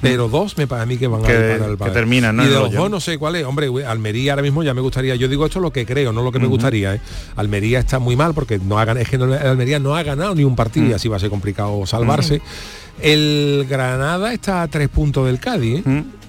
pero 0.00 0.28
dos 0.28 0.56
me 0.56 0.66
para 0.66 0.86
mí 0.86 0.96
que 0.96 1.06
van 1.06 1.22
Que- 1.22 1.32
a 1.54 1.58
para 1.58 1.70
el 1.72 1.78
que 1.78 1.90
terminan, 1.90 2.36
¿no? 2.36 2.44
Y 2.44 2.48
de 2.48 2.54
los 2.54 2.72
dos 2.72 2.90
no 2.90 3.00
sé 3.00 3.18
cuál 3.18 3.36
es. 3.36 3.44
Hombre, 3.44 3.68
Almería 3.86 4.32
ahora 4.32 4.42
mismo 4.42 4.62
ya 4.62 4.74
me 4.74 4.80
gustaría, 4.80 5.14
yo 5.16 5.28
digo 5.28 5.44
esto 5.46 5.58
es 5.58 5.62
lo 5.62 5.72
que 5.72 5.84
creo, 5.86 6.12
no 6.12 6.22
lo 6.22 6.32
que 6.32 6.38
me 6.38 6.46
gustaría. 6.46 6.94
¿eh? 6.94 7.00
Almería 7.36 7.78
está 7.80 7.98
muy 7.98 8.16
mal 8.16 8.34
porque 8.34 8.58
no 8.58 8.78
ha 8.78 8.84
es 8.92 9.08
que 9.08 9.18
no- 9.18 9.32
Almería 9.34 9.78
no 9.78 9.94
ha 9.96 10.02
ganado 10.02 10.34
ni 10.34 10.44
un 10.44 10.56
partido 10.56 10.86
y 10.88 10.92
así 10.92 11.08
va 11.08 11.16
a 11.16 11.20
ser 11.20 11.30
complicado 11.30 11.84
salvarse. 11.86 12.40
El 13.00 13.66
Granada 13.68 14.32
está 14.32 14.62
a 14.62 14.68
tres 14.68 14.88
puntos 14.88 15.26
del 15.26 15.38
Cádiz. 15.38 15.78
¿eh? 15.78 15.82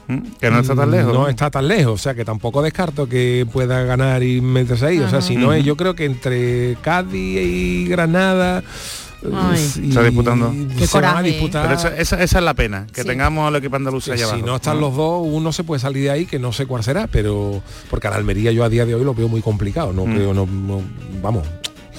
Mm, 0.07 0.13
mm, 0.13 0.23
Que 0.39 0.49
no 0.49 0.59
está 0.59 0.75
tan 0.75 0.91
lejos. 0.91 1.13
No 1.13 1.27
está 1.27 1.49
tan 1.51 1.67
lejos, 1.67 1.93
o 1.93 1.97
sea 1.97 2.13
que 2.13 2.23
tampoco 2.23 2.61
descarto 2.61 3.07
que 3.09 3.45
pueda 3.51 3.83
ganar 3.83 4.23
y 4.23 4.39
meterse 4.41 4.85
ahí. 4.85 4.99
O 4.99 5.09
sea, 5.09 5.21
si 5.21 5.35
no 5.35 5.53
es, 5.53 5.63
yo 5.65 5.75
creo 5.75 5.95
que 5.95 6.05
entre 6.05 6.77
Cádiz 6.81 7.39
y 7.41 7.87
Granada 7.87 8.63
Ay. 9.33 9.71
y- 9.83 9.89
Está 9.89 10.03
disputando. 10.03 10.51
Qué 10.77 10.87
se 10.87 10.97
van 10.99 11.05
a 11.05 11.09
coraje, 11.13 11.27
disputar. 11.29 11.63
Pero 11.67 11.79
esa, 11.79 11.87
esa- 11.97 12.23
esa 12.23 12.37
es 12.39 12.43
la 12.43 12.53
pena, 12.53 12.87
que 12.91 13.01
Sí. 13.01 13.07
tengamos 13.07 13.47
al 13.47 13.55
equipo 13.55 13.75
andaluz 13.75 14.05
que 14.05 14.13
allá 14.13 14.25
si 14.25 14.31
abajo. 14.31 14.45
no 14.47 14.55
están 14.55 14.79
los 14.79 14.95
dos, 14.95 15.21
uno 15.25 15.51
se 15.53 15.63
puede 15.63 15.79
salir 15.79 16.03
de 16.03 16.11
ahí, 16.11 16.25
que 16.25 16.39
no 16.39 16.51
sé 16.51 16.65
cuál 16.65 16.83
será, 16.83 17.07
pero 17.07 17.61
porque 17.89 18.07
a 18.07 18.09
la 18.11 18.15
Almería 18.17 18.51
yo 18.51 18.63
a 18.63 18.69
día 18.69 18.85
de 18.85 18.95
hoy 18.95 19.03
lo 19.03 19.13
veo 19.13 19.27
muy 19.27 19.41
complicado. 19.41 19.93
No 19.93 20.05
Mm. 20.05 20.13
creo, 20.15 20.33
no, 20.33 20.45
no- 20.45 20.81
vamos, 21.21 21.47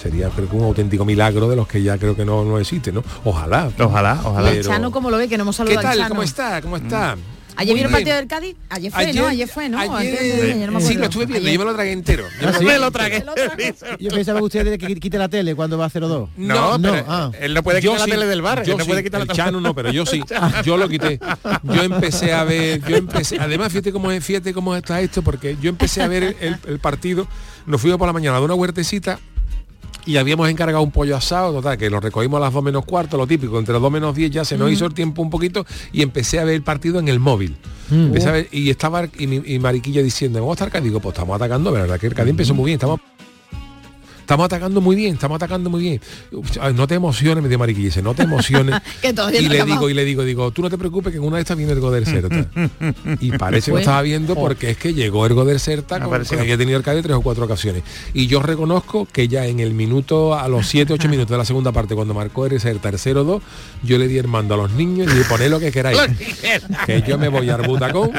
sería 0.01 0.29
creo 0.31 0.49
que 0.49 0.57
un 0.57 0.65
auténtico 0.65 1.05
milagro 1.05 1.49
de 1.49 1.55
los 1.57 1.69
que 1.69 1.81
ya 1.83 1.97
creo 1.99 2.17
que 2.17 2.25
no, 2.25 2.45
no 2.45 2.59
existe, 2.59 2.91
¿no? 2.91 3.05
Ojalá. 3.25 3.71
Ojalá, 3.79 4.21
ojalá. 4.25 4.49
¿Y 4.49 4.57
el 4.57 4.63
Pero- 4.63 4.69
Chano 4.71 4.91
cómo 4.91 5.11
lo 5.11 5.17
ve? 5.19 5.29
Que 5.29 5.37
no 5.37 5.43
hemos 5.43 5.55
¿Qué 5.57 5.59
saludado 5.59 5.79
al 5.81 5.85
tal? 5.85 5.97
Chano. 5.99 6.09
¿Cómo 6.09 6.23
está? 6.25 6.61
¿Cómo 6.61 6.77
está? 6.77 7.17
¿Ayer 7.57 7.75
vieron 7.75 7.93
partido 7.93 8.17
del 8.17 8.27
Cádiz? 8.27 8.57
Ayer 8.71 8.91
fue, 8.91 9.13
¿no? 9.13 9.27
Ayer 9.27 9.49
fue, 9.49 9.69
¿no? 9.69 9.79
ayer- 9.79 10.19
de 10.19 10.53
ayer, 10.53 10.73
no 10.73 10.79
me 10.79 10.85
sí, 10.87 10.95
lo 10.95 11.05
estuve 11.05 11.27
viendo, 11.27 11.47
Ayer. 11.47 11.59
yo 11.59 11.65
me 11.65 11.71
lo 11.71 11.75
tragué 11.75 11.93
entero. 11.93 12.25
Yo 12.41 12.49
¿Ah, 12.49 12.53
sí? 12.59 12.65
Me 12.65 12.79
lo 12.79 12.91
tragué. 12.91 13.25
Yo 14.01 14.11
pensaba 14.11 14.39
que 14.41 14.45
usted 14.45 14.79
que 14.79 14.95
quite 14.97 15.19
la 15.19 15.29
tele 15.29 15.55
cuando 15.55 15.77
va 15.79 15.87
a 15.87 15.91
0-2. 15.91 16.29
No, 16.37 16.79
no, 16.79 16.93
pero 16.93 17.05
ah. 17.09 17.31
él 17.41 17.55
no 17.55 17.63
puede 17.63 17.81
Yo 17.81 17.93
quitar 17.93 18.05
sí, 18.07 18.11
la 18.11 18.17
tele 18.17 18.27
del 18.29 18.43
bar. 18.43 18.65
Yo 18.65 18.73
él 18.73 18.79
no 18.79 18.85
sí, 18.85 18.91
puede 18.91 19.03
quitar 19.05 19.27
la 19.27 19.33
Chano 19.35 19.61
no, 19.61 19.75
pero 19.75 19.91
yo 19.93 20.07
sí. 20.07 20.23
Yo 20.65 20.77
lo 20.77 20.89
quité. 20.89 21.21
Yo 21.63 21.83
empecé 21.83 22.33
a 22.33 22.45
ver, 22.45 22.81
yo 22.87 22.97
empecé, 22.97 23.39
además 23.39 23.69
fíjate 23.69 23.93
cómo 23.93 24.11
es, 24.11 24.25
fíjate 24.25 24.53
cómo 24.53 24.75
está 24.75 25.01
esto, 25.01 25.23
porque 25.23 25.57
yo 25.61 25.69
empecé 25.69 26.03
a 26.03 26.09
ver 26.09 26.23
el, 26.23 26.37
el- 26.41 26.59
el 26.67 26.79
partido, 26.79 27.27
nos 27.67 27.81
fuimos 27.81 27.99
por 27.99 28.07
la 28.07 28.13
mañana 28.13 28.39
de 28.39 28.45
una 28.45 28.55
huertecita 28.55 29.19
y 30.07 30.17
habíamos 30.17 30.49
encargado 30.49 30.83
un 30.83 30.91
pollo 30.91 31.17
asado, 31.17 31.53
total, 31.53 31.77
que 31.79 31.89
lo 31.91 32.01
recogimos 32.01 32.39
a 32.39 32.41
las 32.45 32.53
2 32.53 32.63
menos 32.63 32.85
cuarto, 32.85 33.17
lo 33.17 33.27
típico, 33.27 33.59
entre 33.59 33.73
las 33.73 33.83
2 33.83 33.91
menos 33.93 34.15
10 34.15 34.31
ya 34.31 34.45
se 34.45 34.57
nos 34.59 34.71
hizo 34.71 34.87
el 34.87 34.95
tiempo 34.95 35.23
un 35.23 35.31
poquito 35.31 35.65
y 35.93 36.03
empecé 36.03 36.39
a 36.41 36.45
ver 36.45 36.55
el 36.55 36.63
partido 36.63 36.99
en 36.99 37.09
el 37.09 37.21
móvil. 37.21 37.57
Empecé 37.91 38.29
a 38.29 38.33
ver- 38.33 38.49
y 38.53 38.71
estaba 38.71 39.07
y, 39.19 39.27
mi- 39.27 39.43
y 39.45 39.59
Mariquilla 39.59 40.03
diciendo, 40.03 40.39
vamos 40.41 40.53
a 40.53 40.55
estar 40.55 40.69
acá, 40.69 40.81
digo, 40.81 40.99
pues 41.01 41.13
estamos 41.15 41.37
atacando, 41.37 41.71
la 41.73 41.81
verdad 41.83 42.01
que 42.01 42.07
el 42.07 42.15
Cádiz 42.15 42.31
empezó 42.31 42.55
muy 42.55 42.67
bien, 42.67 42.77
estamos 42.77 43.01
Estamos 44.33 44.47
atacando 44.47 44.81
muy 44.81 44.97
bien, 44.97 45.13
estamos 45.13 45.37
atacando 45.37 45.69
muy 45.69 45.83
bien. 45.83 46.01
Ay, 46.59 46.73
no 46.73 46.87
te 46.87 46.95
emociones, 46.95 47.43
me 47.43 47.51
dice 47.51 47.59
Mariquilla, 47.59 47.85
dice, 47.89 48.01
no 48.03 48.15
te 48.15 48.23
emociones. 48.23 48.81
Que 49.03 49.13
todavía 49.13 49.41
y 49.41 49.45
no 49.45 49.51
le 49.51 49.57
acabamos. 49.57 49.79
digo, 49.81 49.91
y 49.91 49.95
le 49.95 50.05
digo, 50.07 50.25
digo, 50.25 50.51
tú 50.53 50.63
no 50.63 50.71
te 50.71 50.79
preocupes 50.79 51.13
que 51.13 51.19
en 51.19 51.25
una 51.25 51.37
de 51.37 51.43
estas 51.43 51.59
viene 51.59 51.73
el 51.73 51.81
Goder 51.81 52.07
Certa. 52.07 52.47
y 53.21 53.33
parece 53.33 53.67
que 53.67 53.73
lo 53.73 53.79
estaba 53.81 54.01
viendo 54.01 54.35
porque 54.35 54.71
es 54.71 54.79
que 54.79 54.95
llegó 54.95 55.27
el 55.27 55.35
Goder 55.35 55.61
Certa 55.61 56.01
con, 56.01 56.25
con- 56.25 56.39
había 56.39 56.57
tenido 56.57 56.79
el 56.79 56.83
Cádiz 56.83 57.03
tres 57.03 57.15
o 57.15 57.21
cuatro 57.21 57.45
ocasiones. 57.45 57.83
Y 58.15 58.27
yo 58.27 58.41
reconozco 58.41 59.07
que 59.13 59.29
ya 59.29 59.45
en 59.45 59.61
el 59.61 59.75
minuto, 59.75 60.35
a 60.35 60.49
los 60.49 60.67
7, 60.67 60.95
8 60.95 61.09
minutos 61.11 61.31
de 61.31 61.37
la 61.37 61.45
segunda 61.45 61.71
parte, 61.73 61.95
cuando 61.95 62.15
marcó 62.15 62.47
el 62.47 62.59
Certa 62.59 62.89
el 62.89 62.95
0-2, 62.97 63.43
yo 63.83 63.99
le 63.99 64.09
di 64.09 64.17
el 64.17 64.29
mando 64.29 64.55
a 64.55 64.57
los 64.57 64.71
niños 64.73 65.13
y 65.13 65.19
le 65.19 65.25
poné 65.25 65.51
lo 65.51 65.61
que 65.61 65.71
queráis. 65.71 65.99
que 66.87 67.03
yo 67.07 67.19
me 67.19 67.29
voy 67.29 67.51
al 67.51 67.61
butacón 67.67 68.13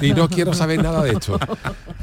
y 0.00 0.12
no 0.12 0.28
quiero 0.28 0.54
saber 0.54 0.80
nada 0.80 1.02
de 1.02 1.12
esto. 1.14 1.36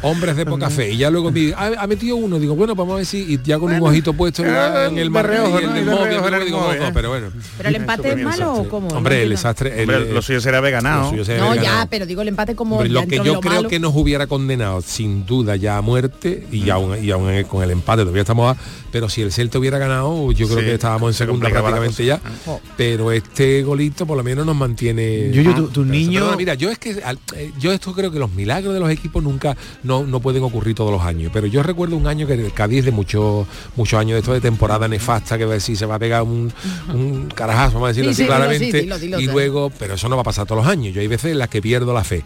Hombres 0.02 0.36
de 0.36 0.46
poca 0.46 0.70
fe. 0.70 0.92
Y 0.92 0.98
ya 0.98 1.10
luego 1.10 1.32
vi, 1.32 1.54
ha, 1.54 1.72
ha 1.84 1.88
metido 1.88 2.16
uno, 2.18 2.38
digo, 2.40 2.56
bueno, 2.56 2.76
vamos 2.76 2.94
a 2.94 2.98
ver 2.98 3.06
si, 3.06 3.29
y 3.34 3.40
ya 3.44 3.58
con 3.60 3.72
un 3.74 3.82
ojito 3.82 4.14
puesto 4.14 4.44
en, 4.46 4.54
la- 4.54 4.86
en 4.88 4.98
el 4.98 5.06
de 5.06 5.10
mar 5.10 5.28
reojo, 5.28 5.60
y 5.60 5.64
en 5.64 5.70
¿no? 5.70 5.76
el 5.78 5.86
móvil, 5.86 6.82
¿eh? 6.82 6.92
pero 6.94 7.10
bueno. 7.10 7.28
¿Pero 7.58 7.70
el 7.70 7.76
empate 7.76 8.12
es 8.12 8.24
malo 8.24 8.54
o 8.56 8.68
cómo? 8.70 8.88
Hombre, 8.90 9.24
el 9.24 9.30
desastre. 9.30 9.82
Hombre, 9.82 10.12
lo 10.14 10.22
suyo 10.22 10.42
será 10.42 10.58
haber 10.60 10.72
ganado. 10.74 11.12
No, 11.12 11.56
ya, 11.56 11.88
pero 11.90 12.06
digo 12.06 12.22
el 12.22 12.28
empate 12.30 12.56
como 12.56 12.84
lo 12.84 13.06
que 13.08 13.18
yo 13.24 13.40
creo 13.40 13.68
que 13.68 13.80
nos 13.80 13.96
hubiera 13.96 14.28
condenado 14.28 14.82
sin 14.82 15.26
duda 15.26 15.56
ya 15.56 15.78
a 15.78 15.82
muerte 15.82 16.46
y 16.52 16.70
aún 16.70 17.04
y 17.04 17.12
aún 17.12 17.44
con 17.44 17.64
el 17.64 17.72
empate 17.72 18.02
todavía 18.02 18.22
estamos 18.22 18.56
a, 18.56 18.60
pero 18.92 19.10
si 19.10 19.22
el 19.22 19.32
Celta 19.32 19.60
hubiera 19.60 19.78
ganado 19.78 20.32
yo 20.32 20.48
creo 20.48 20.60
Sí, 20.60 20.66
que 20.66 20.74
estábamos 20.74 21.10
en 21.10 21.14
se 21.14 21.26
segunda 21.26 21.50
prácticamente 21.50 22.06
ya 22.06 22.18
cosa. 22.20 22.60
pero 22.78 23.12
este 23.12 23.62
golito 23.64 24.06
por 24.06 24.18
lo 24.18 24.24
menos 24.24 24.46
nos 24.46 24.56
mantiene 24.56 25.32
Yuyu, 25.32 25.54
tu- 25.54 25.68
tus 25.68 25.86
Pero, 25.86 25.86
niños- 25.86 26.22
perdona, 26.22 26.38
mira 26.38 26.54
yo 26.56 26.70
es 26.72 26.80
que 26.80 26.92
eh, 27.36 27.52
yo 27.60 27.72
esto 27.72 27.94
creo 27.94 28.12
que 28.12 28.20
los 28.20 28.32
milagros 28.32 28.74
de 28.74 28.80
los 28.80 28.90
equipos 28.90 29.22
nunca 29.24 29.56
no, 29.84 30.04
no 30.06 30.20
pueden 30.20 30.44
ocurrir 30.44 30.76
todos 30.76 30.92
los 30.92 31.02
años 31.02 31.32
pero 31.34 31.48
yo 31.48 31.62
recuerdo 31.64 31.96
un 31.98 32.08
año 32.08 32.26
que 32.28 32.34
el 32.34 32.52
Cádiz 32.54 32.86
de 32.86 32.92
muchos 33.20 33.48
muchos 33.76 34.00
años 34.00 34.14
de 34.14 34.20
esto 34.20 34.34
de 34.34 34.42
temporada 34.42 34.88
nefasta 34.88 35.38
que 35.38 35.46
va 35.46 35.52
a 35.52 35.54
decir 35.56 35.78
se 35.78 35.86
va 35.86 35.96
a 35.96 36.00
pegar 36.00 36.24
un, 36.24 36.52
un 36.94 37.28
carajazo 37.34 37.74
vamos 37.76 37.88
a 37.88 37.90
decirlo 37.90 38.14
Sí, 38.14 38.14
así 38.14 38.18
sí, 38.18 38.24
dilo, 38.24 38.36
claramente 38.36 38.72
sí, 38.72 38.80
dilo, 38.82 39.00
dilo, 39.00 39.20
y 39.20 39.26
luego 39.26 39.72
pero 39.78 39.96
eso 39.96 40.10
no 40.10 40.16
va 40.16 40.22
a 40.22 40.26
pasar 40.26 40.46
todos 40.46 40.64
los 40.64 40.72
años. 40.72 40.94
Yo 40.94 41.02
hay 41.02 41.08
veces 41.08 41.32
en 41.32 41.40
las 41.40 41.50
que 41.50 41.62
pierdo 41.62 41.94
la 41.94 42.04
fe 42.04 42.24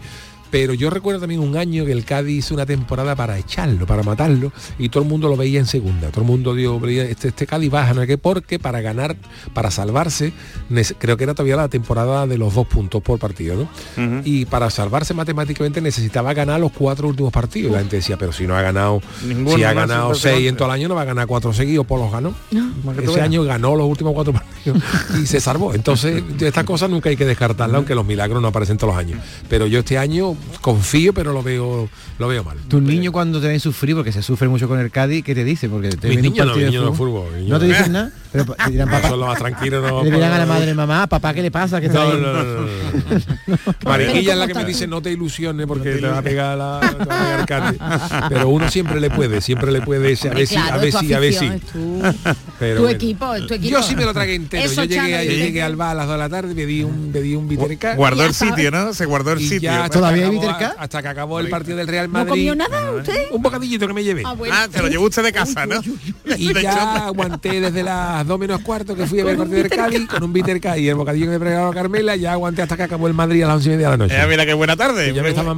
pero 0.54 0.72
yo 0.72 0.88
recuerdo 0.88 1.18
también 1.18 1.40
un 1.40 1.56
año 1.56 1.84
que 1.84 1.90
el 1.90 2.04
Cádiz 2.04 2.38
hizo 2.38 2.54
una 2.54 2.64
temporada 2.64 3.16
para 3.16 3.36
echarlo, 3.36 3.86
para 3.86 4.04
matarlo, 4.04 4.52
y 4.78 4.88
todo 4.88 5.02
el 5.02 5.08
mundo 5.08 5.28
lo 5.28 5.36
veía 5.36 5.58
en 5.58 5.66
segunda. 5.66 6.10
Todo 6.10 6.20
el 6.20 6.28
mundo 6.28 6.54
dio, 6.54 6.80
este, 6.86 7.26
este 7.26 7.44
Cádiz 7.44 7.72
baja, 7.72 7.92
no 7.92 8.06
que 8.06 8.18
porque 8.18 8.60
para 8.60 8.80
ganar, 8.80 9.16
para 9.52 9.72
salvarse, 9.72 10.32
creo 10.98 11.16
que 11.16 11.24
era 11.24 11.34
todavía 11.34 11.56
la 11.56 11.66
temporada 11.66 12.28
de 12.28 12.38
los 12.38 12.54
dos 12.54 12.68
puntos 12.68 13.02
por 13.02 13.18
partido, 13.18 13.68
¿no? 13.96 14.22
Y 14.24 14.44
para 14.44 14.70
salvarse 14.70 15.12
matemáticamente 15.12 15.80
necesitaba 15.80 16.32
ganar 16.34 16.60
los 16.60 16.70
cuatro 16.70 17.08
últimos 17.08 17.32
partidos. 17.32 17.72
La 17.72 17.80
gente 17.80 17.96
decía, 17.96 18.16
pero 18.16 18.32
si 18.32 18.46
no 18.46 18.56
ha 18.56 18.62
ganado, 18.62 19.02
si 19.56 19.64
ha 19.64 19.72
ganado 19.72 20.14
seis 20.14 20.48
en 20.48 20.54
todo 20.54 20.68
el 20.68 20.74
año, 20.74 20.86
no 20.86 20.94
va 20.94 21.02
a 21.02 21.06
ganar 21.06 21.26
cuatro 21.26 21.52
seguidos, 21.52 21.84
por 21.84 21.98
los 21.98 22.12
ganó. 22.12 22.32
Ese 23.02 23.20
año 23.20 23.42
ganó 23.42 23.74
los 23.74 23.88
últimos 23.88 24.12
cuatro 24.12 24.32
partidos 24.32 24.80
y 25.20 25.26
se 25.26 25.40
salvó. 25.40 25.74
Entonces, 25.74 26.22
estas 26.40 26.62
cosas 26.62 26.90
nunca 26.90 27.08
hay 27.08 27.16
que 27.16 27.26
descartarlas, 27.26 27.76
aunque 27.76 27.96
los 27.96 28.06
milagros 28.06 28.40
no 28.40 28.46
aparecen 28.46 28.76
todos 28.76 28.94
los 28.94 29.00
años. 29.00 29.18
Pero 29.48 29.66
yo 29.66 29.80
este 29.80 29.98
año 29.98 30.36
confío, 30.60 31.12
pero 31.12 31.32
lo 31.32 31.42
veo, 31.42 31.88
lo 32.18 32.28
veo 32.28 32.44
mal. 32.44 32.56
Tus 32.68 32.82
niños 32.82 33.12
cuando 33.12 33.40
te 33.40 33.48
ven 33.48 33.60
sufrir, 33.60 33.94
porque 33.94 34.12
se 34.12 34.22
sufre 34.22 34.48
mucho 34.48 34.68
con 34.68 34.80
el 34.80 34.90
Cádiz, 34.90 35.24
¿qué 35.24 35.34
te 35.34 35.44
dice? 35.44 35.68
Porque 35.68 35.90
te 35.90 36.08
Mis 36.08 36.22
no, 36.22 36.54
de 36.54 36.54
fútbol. 36.54 36.82
De 36.82 36.92
fútbol 36.92 37.48
no 37.48 37.58
te 37.58 37.66
dicen 37.66 37.92
nada, 37.92 38.10
pero 38.32 38.44
te 38.46 38.70
dirán 38.70 38.88
más 39.18 39.38
tranquilos. 39.38 39.82
No, 39.82 40.02
le 40.02 40.10
dirán 40.10 40.32
a 40.32 40.38
la 40.38 40.46
madre, 40.46 40.74
mamá, 40.74 41.06
papá, 41.06 41.34
¿qué 41.34 41.42
le 41.42 41.50
pasa? 41.50 41.80
¿Qué 41.80 41.88
no, 41.88 42.14
no, 42.14 42.32
no, 42.32 42.68
Mariquilla 43.84 44.32
es 44.32 44.38
la 44.38 44.46
que 44.46 44.54
me 44.54 44.64
dice, 44.64 44.86
no 44.86 45.02
te 45.02 45.12
ilusiones 45.12 45.66
porque 45.66 45.96
te, 45.96 46.06
va 46.06 46.18
a 46.18 46.22
pegar 46.22 46.56
la, 46.56 47.36
el 47.38 47.46
Cádiz. 47.46 47.80
Pero 48.28 48.48
uno 48.48 48.70
siempre 48.70 49.00
le 49.00 49.10
puede, 49.10 49.40
siempre 49.40 49.70
le 49.72 49.82
puede 49.82 50.12
ese, 50.12 50.28
a 50.28 50.34
ver 50.34 50.46
si, 50.46 50.56
a 50.56 50.76
ver 50.76 50.92
si, 50.92 51.14
a 51.14 51.18
ver 51.18 51.34
si. 51.34 51.50
Tu 52.58 52.88
equipo, 52.88 53.34
tu 53.46 53.54
equipo. 53.54 53.70
Yo 53.70 53.82
sí 53.82 53.96
me 53.96 54.04
lo 54.04 54.12
tragué 54.12 54.34
entero. 54.34 54.70
Yo 54.70 54.84
llegué, 54.84 55.62
al 55.62 55.76
bar 55.76 55.90
a 55.90 55.94
las 55.94 56.06
2 56.06 56.14
de 56.14 56.18
la 56.18 56.28
tarde, 56.28 56.54
pedí 56.54 56.82
un, 56.82 57.10
pedí 57.12 57.34
un 57.34 57.48
Guardó 57.96 58.24
el 58.24 58.34
sitio, 58.34 58.70
¿no? 58.70 58.94
Se 58.94 59.06
guardó 59.06 59.32
el 59.32 59.40
sitio. 59.40 59.70
Hasta 60.78 61.02
que 61.02 61.08
acabó 61.08 61.40
el 61.40 61.48
partido 61.48 61.76
del 61.76 61.88
Real 61.88 62.08
Madrid. 62.08 62.28
¿No 62.28 62.30
comió 62.30 62.54
nada 62.54 62.92
usted? 62.92 63.26
Un 63.30 63.42
bocadillito 63.42 63.86
que 63.86 63.92
me 63.92 64.04
llevé. 64.04 64.22
Ah, 64.24 64.34
bueno. 64.34 64.54
ah 64.56 64.68
te 64.70 64.82
lo 64.82 64.88
llevó 64.88 65.06
usted 65.06 65.22
de 65.22 65.32
casa, 65.32 65.66
¿no? 65.66 65.80
y 66.36 66.52
ya 66.54 67.06
aguanté 67.06 67.60
desde 67.60 67.82
las 67.82 68.26
2 68.26 68.38
menos 68.38 68.60
cuarto 68.60 68.94
que 68.94 69.06
fui 69.06 69.20
a 69.20 69.24
ver 69.24 69.32
el 69.32 69.38
partido 69.38 69.62
del 69.62 69.70
Cádiz 69.70 70.08
con 70.08 70.22
un 70.22 70.32
Bittercat 70.32 70.78
y 70.78 70.88
el 70.88 70.94
bocadillo 70.94 71.26
que 71.26 71.32
me 71.32 71.40
preparaba 71.40 71.72
Carmela, 71.72 72.16
ya 72.16 72.32
aguanté 72.32 72.62
hasta 72.62 72.76
que 72.76 72.82
acabó 72.84 73.06
el 73.08 73.14
Madrid 73.14 73.42
a 73.42 73.48
las 73.48 73.56
11 73.56 73.68
y 73.68 73.72
media 73.72 73.90
de 73.90 73.90
la 73.90 73.96
noche. 73.96 74.20
Eh, 74.20 74.26
mira 74.28 74.46
qué 74.46 74.54
buena 74.54 74.76
tarde. 74.76 75.12
Ya 75.12 75.22
me 75.22 75.30
estaba 75.30 75.54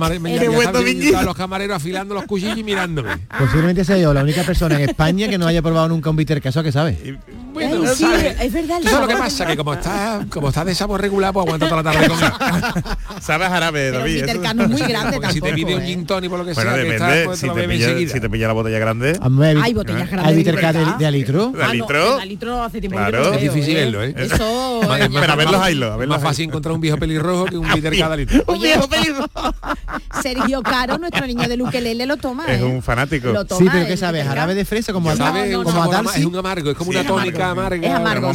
los 1.22 1.36
camareros 1.36 1.76
afilando 1.76 2.14
los 2.14 2.24
cuchillos 2.24 2.58
y 2.58 2.64
mirándome. 2.64 3.26
Posiblemente 3.38 3.84
sea 3.84 3.98
yo 3.98 4.12
la 4.12 4.22
única 4.22 4.42
persona 4.42 4.76
en 4.76 4.88
España 4.88 5.28
que 5.28 5.38
no 5.38 5.46
haya 5.46 5.62
probado 5.62 5.88
nunca 5.88 6.10
un 6.10 6.16
Bittercat, 6.16 6.50
¿eso 6.50 6.60
a 6.60 6.62
qué 6.62 6.72
sabe? 6.72 7.18
bueno, 7.56 7.88
Ay, 7.88 7.94
sí, 7.96 8.04
¿sabes? 8.04 8.36
es 8.38 8.52
verdad. 8.52 8.76
¿Tú 8.82 8.88
sabes 8.88 9.00
lo 9.00 9.08
que 9.08 9.16
pasa? 9.16 9.46
Que 9.46 9.56
como 9.56 9.72
está, 9.72 10.26
como 10.28 10.48
está 10.48 10.64
de 10.64 10.74
sabor 10.74 11.00
regular, 11.00 11.32
pues 11.32 11.46
aguanta 11.46 11.68
toda 11.68 11.82
la 11.82 11.90
tarde 11.90 12.08
con 12.08 12.18
Sabes 13.22 13.48
jarabe, 13.48 13.90
David. 13.90 14.24
Pero 14.26 14.42
Peter 14.42 14.60
es 14.60 14.68
muy 14.68 14.80
grande 14.82 15.12
tampoco, 15.12 15.32
Si 15.32 15.40
te 15.40 15.52
pide 15.54 15.74
un 15.74 15.82
¿eh? 15.82 15.86
gin 15.86 16.06
tonic 16.06 16.28
por 16.28 16.38
lo 16.40 16.44
que 16.44 16.52
bueno, 16.52 16.70
sea, 16.70 16.78
depende, 16.78 16.98
que 16.98 17.12
está, 17.14 17.24
pues, 17.24 17.38
si, 17.38 17.48
te 17.48 17.68
pilla, 17.68 18.12
si, 18.12 18.20
te 18.20 18.30
pilla, 18.30 18.46
la 18.48 18.52
botella 18.52 18.78
grande. 18.78 19.18
Hay 19.62 19.72
botellas 19.72 20.02
¿eh? 20.02 20.10
grandes. 20.10 20.36
Hay 20.36 20.44
Peter 20.44 20.74
de, 20.74 20.98
de 20.98 21.06
alitro. 21.06 21.52
De 21.52 21.64
alitro. 21.64 22.18
Ah, 22.18 22.22
alitro 22.22 22.62
hace 22.62 22.80
tiempo 22.80 22.98
claro. 22.98 23.32
Es 23.32 23.40
difícil 23.40 23.74
¿eh? 23.76 23.84
verlo, 23.84 24.04
¿eh? 24.04 24.14
Eso. 24.18 24.80
Pero 24.82 25.32
a 25.32 25.36
verlos 25.36 25.60
ahí, 25.62 25.82
a 25.82 26.06
Más 26.06 26.22
fácil 26.22 26.48
encontrar 26.48 26.74
un 26.74 26.80
viejo 26.82 26.98
pelirrojo 26.98 27.46
que 27.46 27.56
un 27.56 27.66
Peter 27.68 27.90
de 27.90 28.02
alitro. 28.02 28.44
Un 28.48 28.60
viejo 28.60 28.86
pelirrojo. 28.86 29.54
Sergio 30.22 30.62
Caro, 30.62 30.98
nuestro 30.98 31.26
niño 31.26 31.48
de 31.48 31.56
Luquelele, 31.56 32.04
lo 32.04 32.16
toma. 32.18 32.44
Es 32.46 32.60
un 32.60 32.82
fanático. 32.82 33.32
Sí, 33.56 33.66
pero 33.72 33.86
¿qué 33.86 33.96
sabes? 33.96 34.26
Jarabe 34.26 34.54
de 34.54 34.64
fresa 34.64 34.92
como 34.92 35.10
a 35.10 35.16
tal. 35.16 35.36
Es 35.36 36.24
un 36.24 36.36
amargo, 36.36 36.70
es 36.70 36.76
como 36.76 36.90
una 36.90 37.04
tónica 37.04 37.45
amarga. 37.50 37.86
Es 37.88 37.94
amargo, 37.94 38.32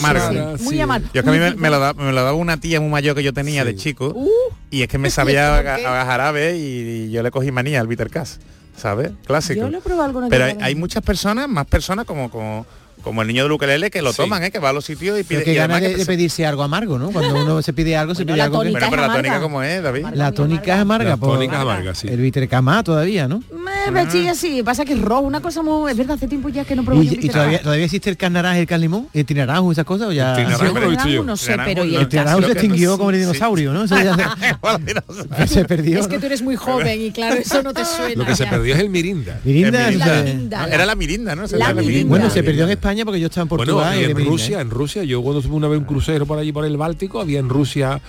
Muy 0.59 0.79
amargo. 0.79 1.07
Yo 1.13 1.21
es 1.21 1.23
que 1.23 1.29
a 1.29 1.33
mí 1.33 1.55
me, 1.57 1.69
lo 1.69 1.79
daba, 1.79 1.93
me, 1.93 2.11
lo 2.11 2.23
daba, 2.23 2.33
una 2.33 2.57
tía 2.57 2.79
muy 2.79 2.89
mayor 2.89 3.15
que 3.15 3.23
yo 3.23 3.33
tenía 3.33 3.63
de 3.63 3.75
chico 3.75 4.15
y 4.69 4.83
es 4.83 4.87
que 4.87 4.97
me 4.97 5.09
sabía 5.09 5.55
a, 5.57 6.01
a, 6.01 6.05
jarabe 6.05 6.57
y, 6.57 7.11
yo 7.11 7.23
le 7.23 7.31
cogí 7.31 7.51
manía 7.51 7.81
al 7.81 7.87
bitter 7.87 8.09
Cass, 8.09 8.39
¿sabes? 8.75 9.11
Clásico. 9.25 9.69
Pero 10.29 10.45
hay, 10.59 10.75
muchas 10.75 11.03
personas, 11.03 11.47
más 11.47 11.65
personas 11.67 12.05
como, 12.05 12.29
como 12.29 12.65
como 13.01 13.21
el 13.21 13.27
niño 13.27 13.47
de 13.47 13.53
ukelele 13.53 13.91
que 13.91 14.01
lo 14.01 14.13
toman, 14.13 14.43
¿eh? 14.43 14.51
que 14.51 14.59
va 14.59 14.69
a 14.69 14.73
los 14.73 14.85
sitios 14.85 15.19
y 15.19 15.23
pide. 15.23 15.43
Que 15.43 15.53
gana 15.53 15.79
de, 15.79 16.05
pedirse 16.05 16.45
algo 16.45 16.63
amargo, 16.63 16.97
¿no? 16.97 17.11
Cuando 17.11 17.35
uno 17.41 17.61
se 17.61 17.73
pide 17.73 17.97
algo, 17.97 18.15
se 18.15 18.25
pide 18.25 18.41
algo. 18.41 18.57
Bueno, 18.57 18.77
pero 18.89 19.07
la 19.07 19.13
tónica 19.13 19.41
como 19.41 19.63
es, 19.63 19.81
David. 19.81 20.05
La 20.13 20.31
tónica 20.31 20.75
es 20.75 20.81
amarga. 20.81 21.09
La 21.11 21.17
pues, 21.17 21.31
tónica 21.31 21.55
es 21.55 21.61
amarga, 21.61 21.95
sí. 21.95 22.07
El 22.07 22.21
vitercamá 22.21 22.83
todavía, 22.83 23.27
¿no? 23.27 23.43
me 23.89 24.29
así. 24.29 24.61
Pasa 24.63 24.85
que 24.85 24.93
es 24.93 25.01
rojo, 25.01 25.21
una 25.21 25.39
cosa 25.39 25.63
muy... 25.63 25.91
Es 25.91 25.97
verdad, 25.97 26.15
hace 26.15 26.27
tiempo 26.27 26.49
ya 26.49 26.65
que 26.65 26.75
no 26.75 26.83
probé. 26.83 27.05
¿Y, 27.05 27.29
todavía, 27.29 27.61
todavía 27.61 27.85
existe 27.85 28.09
el 28.09 28.17
carnaraj, 28.17 28.57
el 28.57 28.67
carlimón, 28.67 29.07
el 29.13 29.21
eh, 29.21 29.23
tinarajo, 29.23 29.71
esas 29.71 29.85
cosas? 29.85 30.09
¿o 30.09 30.11
ya? 30.11 30.35
El 30.35 31.25
no 31.25 31.37
sé, 31.37 31.55
pero... 31.65 31.83
El 31.83 32.07
tinarajo 32.07 32.41
se 32.43 32.51
extinguió 32.51 32.97
como 32.97 33.11
el 33.11 33.19
dinosaurio, 33.19 33.73
¿no? 33.73 33.87
Se 35.47 35.65
perdió. 35.65 35.99
Es 35.99 36.07
que 36.07 36.19
tú 36.19 36.25
eres 36.25 36.41
muy 36.41 36.55
joven 36.55 37.01
y 37.01 37.11
claro, 37.11 37.35
eso 37.35 37.63
no 37.63 37.73
te 37.73 37.85
suena. 37.85 38.15
Lo 38.15 38.25
que 38.25 38.35
se 38.35 38.45
perdió 38.45 38.75
es 38.75 38.79
el 38.79 38.89
mirinda. 38.89 39.39
Mirinda. 39.43 39.89
Era 40.67 40.85
la 40.85 40.95
mirinda, 40.95 41.35
¿no? 41.35 41.43
Bueno, 42.05 42.29
se 42.29 42.43
perdió 42.43 42.65
en 42.65 42.71
España 42.71 43.05
porque 43.05 43.19
yo 43.19 43.27
estaba 43.27 43.43
en 43.43 43.49
Portugal. 43.49 43.97
en 43.97 44.25
Rusia, 44.25 44.61
en 44.61 44.69
Rusia. 44.69 45.03
Yo 45.03 45.21
cuando 45.21 45.41
tuve 45.41 45.55
una 45.55 45.67
vez 45.67 45.79
un 45.79 45.85
crucero 45.85 46.25
por 46.25 46.37
allí, 46.37 46.51
por 46.51 46.65
el 46.65 46.77
Báltico, 46.77 47.21
había 47.21 47.39
en 47.39 47.49
Rusia 47.49 48.01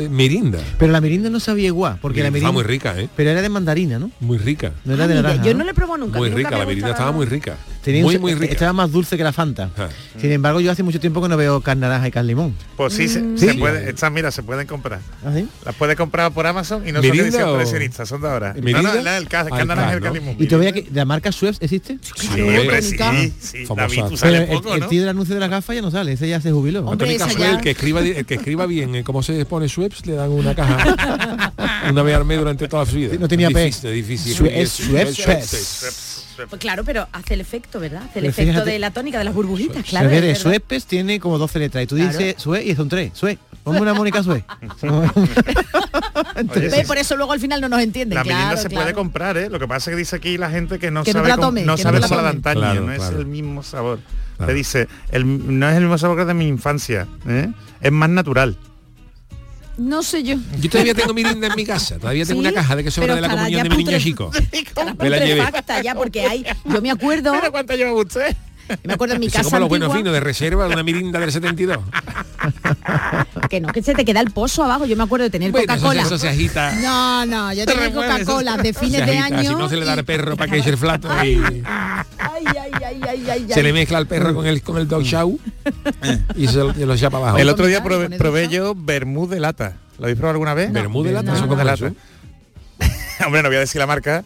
eh, 0.00 0.08
mirinda. 0.08 0.58
Pero 0.78 0.92
la 0.92 1.00
mirinda 1.00 1.28
no 1.28 1.40
sabía 1.40 1.66
igual, 1.66 1.98
porque 2.00 2.22
la 2.22 2.30
mirinda... 2.30 2.48
Estaba 2.48 2.52
muy 2.52 2.64
rica, 2.64 2.98
¿eh? 2.98 3.08
Pero 3.14 3.30
era 3.30 3.42
de 3.42 3.48
mandarina, 3.48 3.98
¿no? 3.98 4.10
Muy 4.20 4.38
rica. 4.38 4.72
No 4.84 4.94
era 4.94 5.06
de 5.06 5.18
ah, 5.18 5.42
Yo 5.42 5.52
¿no? 5.52 5.58
¿no? 5.58 5.64
le 5.64 5.74
probo 5.74 5.98
nunca. 5.98 6.18
Muy 6.18 6.30
rica, 6.30 6.56
la 6.56 6.64
mirinda 6.64 6.90
estaba 6.90 7.12
muy 7.12 7.26
rica. 7.26 7.56
Tenía 7.82 8.02
muy, 8.02 8.34
rica. 8.34 8.52
Estaba 8.52 8.72
más 8.72 8.92
dulce 8.92 9.16
que 9.16 9.24
la 9.24 9.32
Fanta. 9.32 9.70
Ah. 9.76 9.88
Sin 10.20 10.30
embargo, 10.32 10.60
yo 10.60 10.70
hace 10.70 10.82
mucho 10.82 11.00
tiempo 11.00 11.22
que 11.22 11.28
no 11.28 11.36
veo 11.36 11.60
carne 11.62 11.82
naranja 11.82 12.08
y 12.08 12.10
carne 12.10 12.28
limón. 12.28 12.54
Pues 12.76 12.92
sí, 12.92 13.08
se, 13.08 13.38
se 13.38 13.54
puede, 13.54 13.88
estas 13.88 14.12
mira, 14.12 14.30
se 14.30 14.42
pueden 14.42 14.66
comprar. 14.66 15.00
¿Ah, 15.24 15.32
las 15.64 15.74
puedes 15.74 15.96
comprar 15.96 16.30
por 16.32 16.46
Amazon 16.46 16.86
y 16.86 16.92
no 16.92 17.02
son 17.02 17.16
de 17.16 17.40
coleccionistas, 17.40 18.08
son 18.08 18.20
de 18.20 18.28
ahora. 18.28 18.54
No, 18.54 18.82
no, 18.82 18.94
la 18.94 19.14
del 19.14 19.28
carne 19.28 19.50
y 19.96 20.14
limón. 20.14 20.36
Y 20.38 20.46
todavía 20.46 20.72
que 20.72 20.88
la 20.92 21.04
marca 21.04 21.32
Schweppes 21.32 21.58
existe? 21.62 21.98
Sí. 22.14 22.28
David, 23.74 24.02
tú 24.08 24.74
el, 24.74 24.86
tío 24.88 25.00
del 25.00 25.08
anuncio 25.08 25.34
de 25.34 25.40
las 25.40 25.50
gafas 25.50 25.76
ya 25.76 25.82
no 25.82 25.90
sale, 25.90 26.12
ese 26.12 26.28
ya 26.28 26.40
se 26.40 26.52
jubiló. 26.52 26.84
Hombre, 26.86 27.14
el 27.14 27.60
que 27.60 27.70
escriba 27.70 28.00
el 28.00 28.26
que 28.26 28.34
escriba 28.34 28.66
bien 28.66 28.94
eh, 28.94 29.04
cómo 29.04 29.22
se 29.22 29.44
pone 29.46 29.68
Schweppes 29.68 30.06
le 30.06 30.14
dan 30.14 30.30
una 30.30 30.54
caja. 30.54 31.52
una 31.90 32.02
vez 32.02 32.16
armé 32.16 32.36
durante 32.36 32.68
toda 32.68 32.84
su 32.84 32.96
vida. 32.96 33.14
No 33.18 33.28
tenía 33.28 33.50
P. 33.50 33.64
Difícil, 33.64 33.92
difícil. 33.92 34.34
Schweppes. 34.34 36.19
Pues 36.48 36.60
claro, 36.60 36.84
pero 36.84 37.08
hace 37.12 37.34
el 37.34 37.40
efecto, 37.40 37.80
¿verdad? 37.80 38.02
Hace 38.04 38.20
el 38.20 38.26
efecto 38.26 38.64
de 38.64 38.78
la 38.78 38.90
tónica, 38.90 39.18
de 39.18 39.24
las 39.24 39.34
burbujitas, 39.34 39.84
claro. 39.84 40.10
Suepes 40.34 40.86
tiene 40.86 41.20
como 41.20 41.38
12 41.38 41.58
letras 41.58 41.84
y 41.84 41.86
tú 41.86 41.96
dices 41.96 42.34
Sue 42.38 42.64
y 42.64 42.74
son 42.74 42.88
tres. 42.88 43.12
Sue. 43.14 43.38
Ponme 43.62 43.80
una 43.80 43.94
Mónica 43.94 44.22
Sue. 44.22 44.44
Por 46.86 46.98
eso 46.98 47.16
luego 47.16 47.32
al 47.32 47.40
final 47.40 47.60
no 47.60 47.68
nos 47.68 47.80
entienden. 47.80 48.16
La 48.16 48.22
claro, 48.22 48.56
se 48.56 48.70
puede 48.70 48.94
comprar, 48.94 49.36
¿eh? 49.36 49.50
Lo 49.50 49.58
que 49.58 49.68
pasa 49.68 49.90
es 49.90 49.94
que 49.94 49.98
dice 49.98 50.16
aquí 50.16 50.38
la 50.38 50.50
gente 50.50 50.78
que 50.78 50.90
no 50.90 51.04
sabe, 51.04 51.28
no, 51.28 51.76
sabe 51.76 52.00
no 52.00 52.08
la, 52.08 52.22
de 52.22 52.28
antaño, 52.28 52.80
no 52.80 52.92
es 52.92 53.08
el 53.10 53.26
mismo 53.26 53.62
sabor. 53.62 54.00
Te 54.44 54.54
dice, 54.54 54.88
no 55.12 55.68
es 55.68 55.76
el 55.76 55.82
mismo 55.82 55.98
sabor 55.98 56.16
que 56.16 56.24
de 56.24 56.34
mi 56.34 56.48
infancia, 56.48 57.06
¿eh? 57.28 57.52
es 57.80 57.92
más 57.92 58.08
natural. 58.08 58.56
No 59.80 60.02
sé 60.02 60.22
yo. 60.22 60.36
Yo 60.60 60.68
todavía 60.68 60.94
tengo 60.94 61.14
mi 61.14 61.24
linda 61.24 61.46
en 61.46 61.56
mi 61.56 61.64
casa. 61.64 61.98
Todavía 61.98 62.26
tengo 62.26 62.40
una 62.40 62.52
caja 62.52 62.76
de 62.76 62.84
que 62.84 62.90
sobra 62.90 63.14
de 63.16 63.22
la 63.22 63.30
comunión 63.30 63.62
de 63.62 63.70
mi 63.70 63.82
niño 63.82 63.98
chico. 63.98 64.30
Me 64.98 65.08
la 65.08 65.24
llevé. 65.24 65.42
ya 65.82 65.94
porque 65.94 66.20
hay. 66.26 66.44
Yo 66.66 66.82
me 66.82 66.90
acuerdo. 66.90 67.32
¿Pero 67.40 67.50
cuánto 67.50 67.74
lleva 67.74 67.94
usted? 67.94 68.36
me 68.84 68.94
acuerdo 68.94 69.14
en 69.14 69.20
mi 69.20 69.28
casa. 69.28 69.44
Como 69.44 69.58
los 69.58 69.68
buenos 69.68 69.92
vinos 69.94 70.12
de 70.12 70.20
reserva 70.20 70.66
de 70.66 70.74
una 70.74 70.82
mirinda 70.82 71.18
del 71.18 71.32
72. 71.32 71.78
que 73.48 73.60
no, 73.60 73.68
que 73.68 73.82
se 73.82 73.94
te 73.94 74.04
queda 74.04 74.20
el 74.20 74.30
pozo 74.30 74.64
abajo. 74.64 74.86
Yo 74.86 74.96
me 74.96 75.04
acuerdo 75.04 75.24
de 75.24 75.30
tener 75.30 75.50
bueno, 75.50 75.66
Coca-Cola. 75.66 76.02
Eso, 76.02 76.14
eso, 76.14 76.18
se 76.18 76.28
agita. 76.28 76.72
No, 76.76 77.26
no, 77.26 77.52
yo 77.52 77.66
tenía 77.66 77.92
Coca-Cola 77.92 78.56
de 78.56 78.72
fines 78.72 79.04
de 79.06 79.18
año. 79.18 79.50
Si 79.50 79.54
no 79.54 79.68
se 79.68 79.76
le 79.76 79.84
da 79.84 79.94
al 79.94 80.04
perro 80.04 80.36
para 80.36 80.50
que 80.50 80.62
se 80.62 80.70
el 80.70 80.78
flato. 80.78 81.08
Ay, 81.10 81.40
ay, 82.18 82.44
ay, 83.28 83.46
se 83.48 83.62
le 83.62 83.72
mezcla 83.72 83.98
al 83.98 84.06
perro 84.06 84.34
con 84.34 84.46
el 84.46 84.62
con 84.62 84.78
el 84.78 84.88
dog 84.88 85.02
show 85.02 85.38
y 86.34 86.46
se 86.46 86.58
lo, 86.58 86.72
lo 86.72 86.94
echa 86.94 87.10
para 87.10 87.24
abajo. 87.24 87.38
El 87.38 87.48
otro 87.48 87.66
día 87.66 87.82
probé, 87.82 88.10
probé 88.16 88.48
yo 88.48 88.74
vermú 88.76 89.26
de 89.26 89.40
lata. 89.40 89.76
¿Lo 89.98 90.04
habéis 90.04 90.16
probado 90.16 90.32
alguna 90.32 90.54
vez? 90.54 90.70
No, 90.70 91.02
de 91.02 91.12
lata, 91.12 91.32
no, 91.32 91.46
no, 91.46 91.56
de 91.56 91.64
lata. 91.64 91.92
Hombre, 93.26 93.42
no 93.42 93.48
voy 93.48 93.56
a 93.56 93.60
decir 93.60 93.78
la 93.78 93.86
marca 93.86 94.24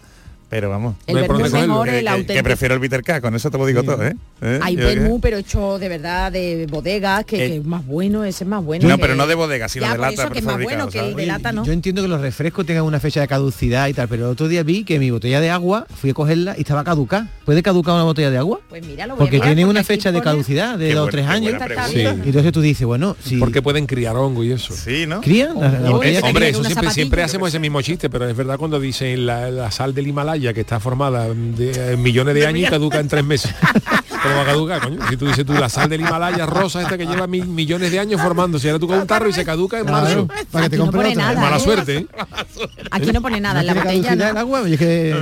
pero 0.49 0.71
vamos. 0.71 0.97
El 1.07 1.17
no 1.17 1.21
vermú 1.23 1.39
mejor, 1.51 1.89
el. 1.89 2.27
Que 2.27 2.43
prefiero 2.43 2.75
el 2.75 2.81
Bittercat, 2.81 3.21
con 3.21 3.35
eso 3.35 3.51
te 3.51 3.59
lo 3.59 3.67
digo 3.67 3.83
todo, 3.83 4.05
¿eh? 4.05 4.15
¿Eh? 4.41 4.61
Hay 4.63 4.77
vermú, 4.77 5.21
pero 5.21 5.39
hecho 5.39 5.79
de 5.79 5.89
verdad 5.89 6.31
de 6.31 6.67
bodegas, 6.71 7.23
eh, 7.23 7.25
que, 7.25 7.57
es 7.57 7.65
más 7.65 7.85
bueno, 7.87 8.25
ese 8.25 8.45
es 8.45 8.51
más 8.51 8.63
bueno. 8.63 8.87
No, 8.87 8.99
pero 8.99 9.15
no 9.15 9.27
de 9.27 9.35
bodegas, 9.35 9.73
sino 9.73 9.87
ya, 9.87 9.93
delata. 9.93 10.29
Pues 10.29 11.67
Yo 11.67 11.73
entiendo 11.73 12.03
que 12.03 12.09
los 12.09 12.21
refrescos 12.21 12.67
tengan 12.67 12.85
una 12.85 13.01
fecha 13.01 13.21
de 13.21 13.29
caducidad 13.29 13.89
y 13.89 13.95
tal, 13.95 14.07
pero 14.09 14.27
el 14.27 14.33
otro 14.33 14.49
día 14.49 14.63
vi 14.63 14.85
que 14.85 14.99
mi 14.99 15.11
botella 15.11 15.41
de 15.41 15.51
agua, 15.51 15.87
fui 15.89 16.11
a 16.11 16.15
cogerla 16.15 16.55
y 16.57 16.61
estaba 16.61 16.85
caducada. 16.85 17.29
¿Puede 17.45 17.63
caducar 17.63 17.95
una 17.95 18.05
botella 18.05 18.31
de 18.31 18.39
agua? 18.39 18.61
Pues 18.69 18.87
mira, 18.87 19.07
lo 19.07 19.17
Porque 19.17 19.39
a 19.39 19.43
tiene 19.43 19.65
una 19.65 19.83
fecha 19.83 20.13
de 20.13 20.21
caducidad 20.21 20.79
de 20.79 20.93
dos 20.93 21.09
o 21.09 21.11
tres 21.11 21.27
años. 21.27 21.55
Y 21.95 22.01
entonces 22.03 22.53
tú 22.53 22.61
dices, 22.61 22.87
bueno, 22.87 23.17
sí. 23.23 23.37
Porque 23.39 23.63
pueden 23.63 23.87
criar 23.87 24.17
hongo 24.17 24.45
y 24.45 24.53
eso. 24.53 24.75
Sí, 24.75 25.07
¿no? 25.07 25.21
Crían. 25.21 25.57
Hombre, 25.57 26.49
eso 26.51 26.63
siempre 26.91 27.23
hacemos 27.23 27.49
ese 27.49 27.59
mismo 27.59 27.81
chiste, 27.83 28.11
pero 28.11 28.29
es 28.29 28.37
verdad 28.37 28.59
cuando 28.59 28.79
dicen 28.79 29.27
la 29.27 29.71
sal 29.71 29.95
del 29.95 30.07
Himalaya 30.07 30.34
que 30.41 30.61
está 30.61 30.81
formada 30.81 31.29
de 31.29 31.97
millones 31.97 32.35
de 32.35 32.47
años 32.47 32.69
y 32.69 32.71
caduca 32.71 33.01
en 33.01 33.09
tres 33.09 33.25
meses. 33.25 33.55
¿Cómo 34.25 34.37
va 34.37 34.43
a 34.43 34.45
caducar. 34.47 34.91
Si 35.11 35.17
tú 35.19 35.27
dices 35.27 35.45
tú, 35.45 35.53
la 35.53 35.69
sal 35.69 35.89
del 35.89 36.01
Himalaya 36.01 36.47
rosa 36.47 36.81
esta 36.81 36.97
que 36.97 37.07
lleva 37.07 37.27
mil 37.27 37.47
millones 37.47 37.93
de 37.93 38.01
años 38.01 38.21
formándose, 38.21 38.67
y 38.67 38.71
ahora 38.71 38.81
tú 38.81 38.89
con 38.89 38.99
un 38.99 39.07
tarro 39.07 39.29
y 39.29 39.35
se 39.35 39.45
caduca 39.45 39.79
en 39.79 39.85
marzo. 39.85 40.27
Para 40.51 40.65
que 40.65 40.71
te 40.71 40.79
compre. 40.79 41.11
¿eh? 41.11 41.15
Nada, 41.15 41.33
¿eh? 41.33 41.37
¿eh? 41.37 41.41
Mala 41.41 41.59
suerte. 41.59 42.07
Aquí 42.91 43.13
no 43.13 43.21
pone 43.21 43.39
nada 43.41 43.61
en 43.61 43.67
la 43.67 43.75
botella. 43.75 44.17
No. 44.17 44.29
El 44.29 44.37
agua? 44.39 44.69
Es 44.69 44.79
que, 44.79 45.15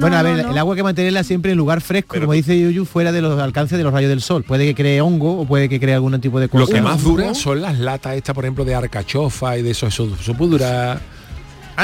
bueno, 0.00 0.16
a 0.16 0.22
ver, 0.22 0.46
el 0.46 0.58
agua 0.58 0.74
que 0.74 0.82
mantenerla 0.82 1.22
siempre 1.22 1.52
en 1.52 1.58
lugar 1.58 1.80
fresco, 1.80 2.18
como 2.18 2.32
dice 2.32 2.58
Yuyu, 2.58 2.84
fuera 2.84 3.12
de 3.12 3.22
los 3.22 3.38
alcances 3.40 3.78
de 3.78 3.84
los 3.84 3.92
rayos 3.92 4.08
del 4.08 4.22
sol. 4.22 4.42
Puede 4.42 4.66
que 4.66 4.74
cree 4.74 5.00
hongo 5.00 5.40
o 5.40 5.44
puede 5.44 5.68
que 5.68 5.78
cree 5.78 5.94
algún 5.94 6.20
tipo 6.20 6.40
de 6.40 6.48
cosa. 6.48 6.64
Lo 6.64 6.66
que 6.66 6.82
más 6.82 7.02
dura 7.02 7.34
son 7.34 7.62
las 7.62 7.78
latas 7.78 8.16
estas, 8.16 8.34
por 8.34 8.44
ejemplo, 8.44 8.64
de 8.64 8.74
arcachofa 8.74 9.56
y 9.56 9.62
de 9.62 9.70
eso. 9.70 9.86
Eso, 9.86 10.08
eso 10.20 10.34
puede 10.34 10.50
durar 10.50 11.17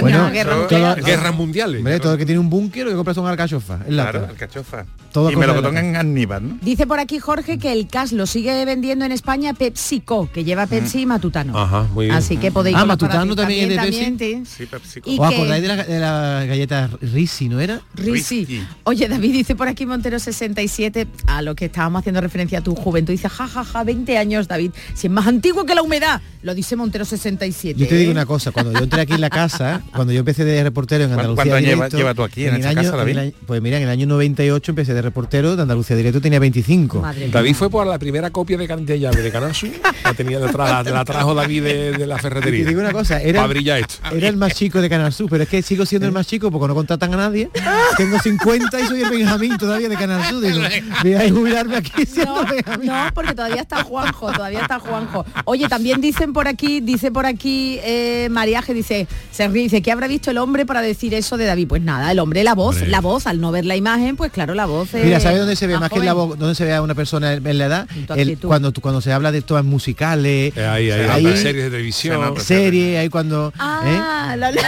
bueno, 0.00 0.30
guerra 0.30 0.52
todo- 0.52 0.62
nuclear. 0.62 1.02
Guerras 1.02 1.35
mundiales. 1.35 1.78
Hombre, 1.78 2.00
todo 2.00 2.12
el 2.12 2.18
que 2.18 2.26
tiene 2.26 2.38
un 2.38 2.50
búnker 2.50 2.85
lo 2.85 2.90
que 2.90 2.96
compras 2.96 3.14
son 3.14 3.26
alcachofa. 3.26 3.80
En 3.87 3.96
lata. 3.96 4.11
Claro, 4.12 4.26
alcachofa. 4.28 4.87
Todo 5.12 5.30
y 5.30 5.37
melocotón 5.37 5.74
lata. 5.74 5.87
en 5.87 5.96
Aníbal, 5.96 6.48
¿no? 6.48 6.59
Dice 6.61 6.87
por 6.87 6.98
aquí 6.98 7.18
Jorge 7.20 7.59
que 7.59 7.72
el 7.72 7.87
CAS 7.87 8.12
lo 8.12 8.26
sigue 8.26 8.64
vendiendo 8.64 9.04
en 9.04 9.12
España 9.12 9.54
PepsiCo, 9.54 10.28
que 10.33 10.42
lleva 10.44 10.66
Pepsi 10.66 11.02
y 11.02 11.07
Matutano. 11.07 11.57
Ajá, 11.59 11.87
muy 11.94 12.07
bien. 12.07 12.16
Así 12.16 12.37
que 12.37 12.50
podéis 12.50 12.76
Ah, 12.76 12.85
Matutano 12.85 13.37
también 13.37 13.64
es 13.64 13.68
de 13.70 13.76
también, 13.76 14.16
Pepsi. 14.18 14.44
sí. 14.46 14.57
Sí, 14.59 14.66
PepsiCo. 14.66 15.11
Y 15.11 15.18
¿Os 15.18 15.33
acordáis 15.33 15.62
de 15.62 15.68
la, 15.68 15.85
de 15.85 15.98
la 16.00 16.44
galleta 16.46 16.90
Risi, 17.00 17.48
no 17.48 17.61
era? 17.61 17.80
Risi. 17.94 18.64
Oye, 18.85 19.07
David 19.09 19.33
dice 19.33 19.54
por 19.54 19.68
aquí 19.68 19.87
Montero 19.87 20.18
67, 20.18 21.07
a 21.26 21.42
lo 21.42 21.54
que 21.54 21.66
estábamos 21.66 22.00
haciendo 22.00 22.20
referencia 22.20 22.59
a 22.59 22.62
tu 22.62 22.74
juventud, 22.74 23.12
dice, 23.12 23.28
jajaja, 23.28 23.85
20 23.85 24.18
años, 24.18 24.48
David, 24.48 24.72
si 24.94 25.07
es 25.07 25.12
más 25.12 25.26
antiguo 25.26 25.64
que 25.64 25.74
la 25.76 25.83
humedad, 25.83 26.20
lo 26.42 26.54
dice 26.54 26.74
Montero 26.76 27.04
67. 27.04 27.78
Yo 27.78 27.87
te 27.87 27.96
digo 27.96 28.11
¿eh? 28.11 28.12
una 28.12 28.26
cosa, 28.26 28.50
cuando 28.50 28.72
yo 28.72 28.80
entré 28.80 29.02
aquí 29.02 29.12
en 29.12 29.20
la 29.20 29.30
casa, 29.30 29.83
cuando 29.92 30.12
yo 30.12 30.20
empecé 30.20 30.44
de 30.44 30.62
reportero 30.62 31.05
en 31.05 31.11
¿Cuánto- 31.11 31.20
Andalucía 31.31 31.42
cuántos 31.53 31.57
años 31.59 31.75
Directo, 31.77 31.97
lleva- 31.97 32.11
lleva 32.11 32.14
tú 32.14 32.23
aquí 32.25 32.42
en 32.47 32.55
el 32.55 32.61
esta 32.61 32.70
año- 32.70 32.83
casa, 32.83 32.97
David? 32.97 33.12
en 33.12 33.18
el 33.18 33.25
año- 33.25 33.33
pues 33.47 33.62
mira, 33.62 33.77
en 33.77 33.83
el 33.85 33.88
año 33.88 34.07
98 34.07 34.73
empecé 34.73 34.94
de 34.94 35.03
reportero 35.03 35.57
de 35.57 35.62
Andalucía 35.62 35.97
Directo, 35.97 36.20
tenía 36.20 36.38
25. 36.38 37.01
Madre 37.01 37.29
David 37.29 37.55
fue 37.55 37.70
por 37.70 37.87
la 37.87 37.99
primera 37.99 38.31
copia 38.31 38.57
de 38.59 38.66
Can- 38.68 38.85
de 38.87 38.99
llave 39.01 39.23
de 39.23 39.31
Canasu, 39.31 39.68
la 40.05 40.14
tenía 40.14 40.38
detrás, 40.38 40.85
la, 40.85 40.92
la 40.92 41.05
trajo 41.05 41.35
David 41.35 41.62
de, 41.62 41.92
de 41.92 42.07
la 42.07 42.16
Y 42.16 42.18
ferretería. 42.20 42.64
te 42.64 42.68
digo 42.70 42.81
una 42.81 42.92
cosa, 42.92 43.20
era, 43.20 43.44
esto. 43.79 43.94
era 44.14 44.29
el 44.29 44.37
más 44.37 44.55
chico 44.55 44.81
de 44.81 44.88
Canal 44.88 45.12
Sur, 45.12 45.29
pero 45.31 45.42
es 45.44 45.49
que 45.49 45.62
sigo 45.62 45.87
siendo 45.87 46.07
el 46.07 46.12
más 46.12 46.27
chico 46.27 46.51
porque 46.51 46.68
no 46.68 46.75
contratan 46.75 47.14
a 47.14 47.16
nadie. 47.16 47.51
Tengo 47.97 48.18
50 48.18 48.81
y 48.81 48.87
soy 48.87 49.03
el 49.03 49.11
Benjamín 49.11 49.57
todavía 49.59 49.88
de 49.88 49.97
Canal 49.97 50.25
Sur. 50.29 50.42
Digo, 50.42 50.59
voy 51.03 51.14
a 51.14 51.31
jubilarme 51.31 51.77
aquí 51.77 52.05
siendo 52.07 52.42
No, 52.42 52.51
Benjamín. 52.51 52.88
no, 52.88 53.07
porque 53.14 53.35
todavía 53.35 53.62
está 53.62 53.83
Juanjo, 53.85 54.33
todavía 54.33 54.61
está 54.62 54.79
Juanjo. 54.81 55.25
Oye, 55.44 55.68
también 55.68 56.01
dicen 56.01 56.33
por 56.33 56.49
aquí, 56.49 56.81
dice 56.81 57.11
por 57.12 57.27
aquí 57.27 57.79
eh, 57.83 58.29
Mariaje, 58.31 58.75
dice, 58.75 59.07
se 59.31 59.49
ríe, 59.49 59.68
dice, 59.75 59.83
¿qué 59.83 59.93
habrá 59.93 60.07
visto 60.07 60.31
el 60.31 60.39
hombre 60.39 60.65
para 60.67 60.81
decir 60.83 61.15
eso 61.15 61.37
de 61.37 61.45
David? 61.47 61.67
Pues 61.69 61.83
nada, 61.83 62.11
el 62.13 62.19
hombre, 62.19 62.45
la 62.45 62.55
voz, 62.55 62.81
la 62.87 63.01
voz, 63.01 63.27
al 63.27 63.41
no 63.41 63.51
ver 63.53 63.65
la 63.65 63.77
imagen, 63.77 64.17
pues 64.17 64.31
claro, 64.33 64.55
la 64.55 64.67
voz. 64.67 64.89
Mira, 64.95 65.19
eh, 65.19 65.21
¿sabes 65.21 65.39
dónde 65.39 65.57
se 65.57 65.67
ve 65.67 65.79
más 65.79 65.91
que 65.91 66.01
la 66.01 66.13
voz, 66.13 66.39
dónde 66.39 66.55
se 66.55 66.65
ve 66.65 66.75
a 66.75 66.83
una 66.83 66.95
persona 66.95 67.33
en 67.35 67.59
la 67.59 67.65
edad? 67.67 67.89
El- 68.17 68.39
cuando 68.39 68.73
tú- 68.73 68.81
cuando 68.81 69.01
se 69.01 69.13
habla 69.13 69.33
de 69.33 69.43
todas 69.43 69.65
musicales, 69.65 70.53
Eh, 70.57 70.65
ahí, 70.67 70.91
ahí, 70.91 71.09
ahí- 71.11 71.23
las 71.25 71.41
series 71.41 71.65
de 71.65 71.71
televisión. 71.71 72.35
serie, 72.41 72.99
ahí 72.99 73.09
cuando 73.09 73.49
¿eh? 73.49 73.53
Ah, 73.59 74.35
la- 74.39 74.51
la- 74.53 74.63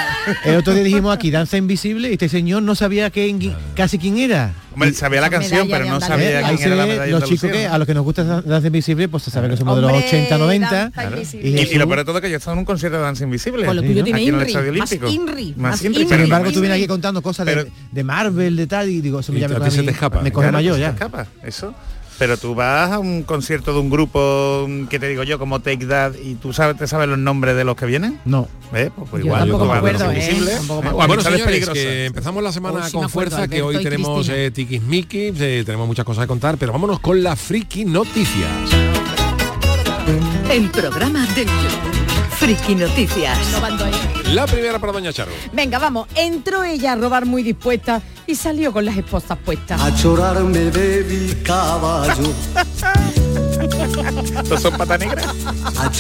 el 0.45 0.57
otro 0.57 0.75
día 0.75 0.83
dijimos 0.83 1.15
aquí 1.15 1.31
danza 1.31 1.57
invisible 1.57 2.11
y 2.11 2.13
este 2.15 2.29
señor 2.29 2.63
no 2.63 2.75
sabía 2.75 3.11
quién, 3.11 3.55
casi 3.75 3.99
quién 3.99 4.19
era. 4.19 4.53
Hombre, 4.77 4.93
sabía 4.93 5.23
la 5.23 5.31
canción, 5.31 5.67
pero 5.71 5.87
no. 5.87 5.97
¿Eh? 5.97 6.01
sabía 6.01 6.47
Ahí 6.47 6.57
quién 6.57 6.69
era 6.69 6.77
la 6.77 6.87
medalla 6.87 7.05
de 7.05 7.11
los 7.21 7.25
chicos 7.25 7.51
que 7.51 7.67
a 7.67 7.79
los 7.79 7.87
que 7.87 7.95
nos 7.95 8.05
gusta 8.05 8.25
dan- 8.25 8.43
danza 8.47 8.67
invisible, 8.67 9.09
pues 9.09 9.23
se 9.23 9.31
sabe 9.31 9.49
que 9.49 9.57
somos 9.57 9.75
de 9.77 9.81
los 9.83 9.91
Hombre, 9.91 10.07
80, 10.07 10.37
90. 10.39 10.71
Danza 10.71 10.91
Claro. 10.93 11.17
Invisible. 11.17 11.49
Y, 11.63 11.75
lo 11.79 11.87
peor 11.87 11.99
de 12.01 12.05
todo 12.05 12.19
es 12.19 12.23
que 12.23 12.29
yo 12.29 12.35
he 12.35 12.37
estado 12.37 12.53
en 12.53 12.59
un 12.59 12.65
concierto 12.67 12.99
de 12.99 13.05
danza 13.05 13.25
invisible. 13.25 13.65
Con 13.65 13.75
lo 13.77 13.83
tuyo 13.83 14.05
tiene 14.05 14.19
Aquí 14.19 14.29
en 14.29 14.35
el 14.35 14.41
Inri, 14.43 14.53
Estadio 14.53 14.73
más 14.75 14.93
Olímpico. 14.93 15.09
Inri. 15.09 15.55
Sin 15.79 16.09
pero- 16.09 16.25
embargo, 16.25 16.53
tú 16.53 16.61
vienes 16.61 16.77
aquí 16.77 16.87
contando 16.87 17.23
cosas 17.23 17.47
de, 17.91 18.05
Marvel, 18.05 18.55
de 18.55 18.67
tal, 18.67 18.91
y 18.91 19.01
digo, 19.01 19.21
eso 19.21 19.33
me 19.33 19.41
llama 19.41 19.57
a 19.57 19.71
mí. 19.71 19.87
Me 20.23 20.31
coge 20.33 20.53
mayor 20.53 20.79
ya. 20.79 20.91
escapa, 20.91 21.27
eso. 21.43 21.75
Pero 22.19 22.37
tú 22.37 22.55
vas 22.55 22.93
a 22.93 22.99
un 22.99 23.23
concierto 23.23 23.73
de 23.73 23.81
un 23.81 23.91
grupo 23.91 24.67
mm, 24.69 24.87
que 24.87 24.99
te 24.99 25.09
digo 25.09 25.23
yo 25.23 25.39
como 25.39 25.61
Take 25.61 25.87
That 25.87 26.15
y 26.23 26.35
tú 26.37 26.53
sabes 26.53 26.77
te 26.77 26.87
sabes 26.87 27.09
los 27.09 27.19
nombres 27.19 27.57
de 27.57 27.65
los 27.65 27.77
que 27.77 27.87
vienen. 27.87 28.21
No. 28.25 28.49
¿Ves? 28.73 28.91
Pues, 28.97 29.09
pues 29.11 29.23
Yo 29.23 29.27
igual 29.27 29.41
tampoco 29.41 29.67
me 29.67 29.79
acuerdo, 29.79 30.11
¿eh? 30.11 30.53
Tampoco 30.57 30.83
me 30.83 30.91
o 30.91 31.07
Bueno, 31.07 31.23
señores, 31.23 31.69
que 31.69 32.07
empezamos 32.07 32.43
la 32.43 32.53
semana 32.53 32.81
Oh, 32.83 32.87
sí 32.87 32.93
con 32.93 33.09
fuerza, 33.09 33.49
que 33.49 33.63
hoy 33.63 33.83
tenemos 33.83 34.29
eh, 34.29 34.51
tiquismiquis, 34.51 35.41
eh, 35.41 35.63
tenemos 35.65 35.87
muchas 35.87 36.05
cosas 36.05 36.25
que 36.25 36.29
contar, 36.29 36.57
pero 36.59 36.73
vámonos 36.73 37.01
con 37.01 37.23
las 37.23 37.39
friki 37.41 37.85
noticias. 37.85 38.51
El 40.51 40.71
programa 40.71 41.27
del 41.35 41.49
Friki 42.39 42.75
Noticias. 42.75 43.39
La 44.33 44.45
primera 44.47 44.79
para 44.79 44.93
Doña 44.93 45.13
Charo. 45.13 45.31
Venga, 45.53 45.79
vamos, 45.79 46.09
entró 46.17 46.65
ella 46.65 46.93
a 46.93 46.97
robar 46.97 47.27
muy 47.27 47.43
dispuesta 47.43 48.03
y 48.27 48.35
salió 48.35 48.73
con 48.73 48.85
las 48.85 48.97
esposas 48.97 49.39
puestas. 49.39 49.81
A 49.81 49.95
chorar 49.95 50.43
me 50.43 50.71
caballo, 51.45 52.35
¿Estos 54.43 54.63
son 54.63 54.77
pata 54.77 54.99
negra? 54.99 55.23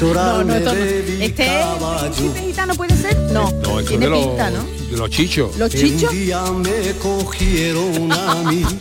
No, 0.02 0.44
no, 0.44 0.54
esto 0.54 0.74
no. 0.74 0.80
Este. 0.80 1.24
¿Este 1.24 2.40
gitano 2.46 2.74
puede 2.74 2.96
ser? 2.96 3.16
No, 3.32 3.50
No, 3.50 3.80
esto 3.80 3.84
tiene 3.90 4.06
de 4.06 4.10
los, 4.10 4.26
pinta, 4.26 4.50
¿no? 4.50 4.64
de 4.90 4.96
los 4.96 5.10
chichos. 5.10 5.56
Los 5.56 5.74
Un 5.74 5.80
chichos. 5.80 6.12
día 6.12 6.42
me 6.52 6.92
cogieron 7.02 8.12
a 8.12 8.34
mí. 8.50 8.62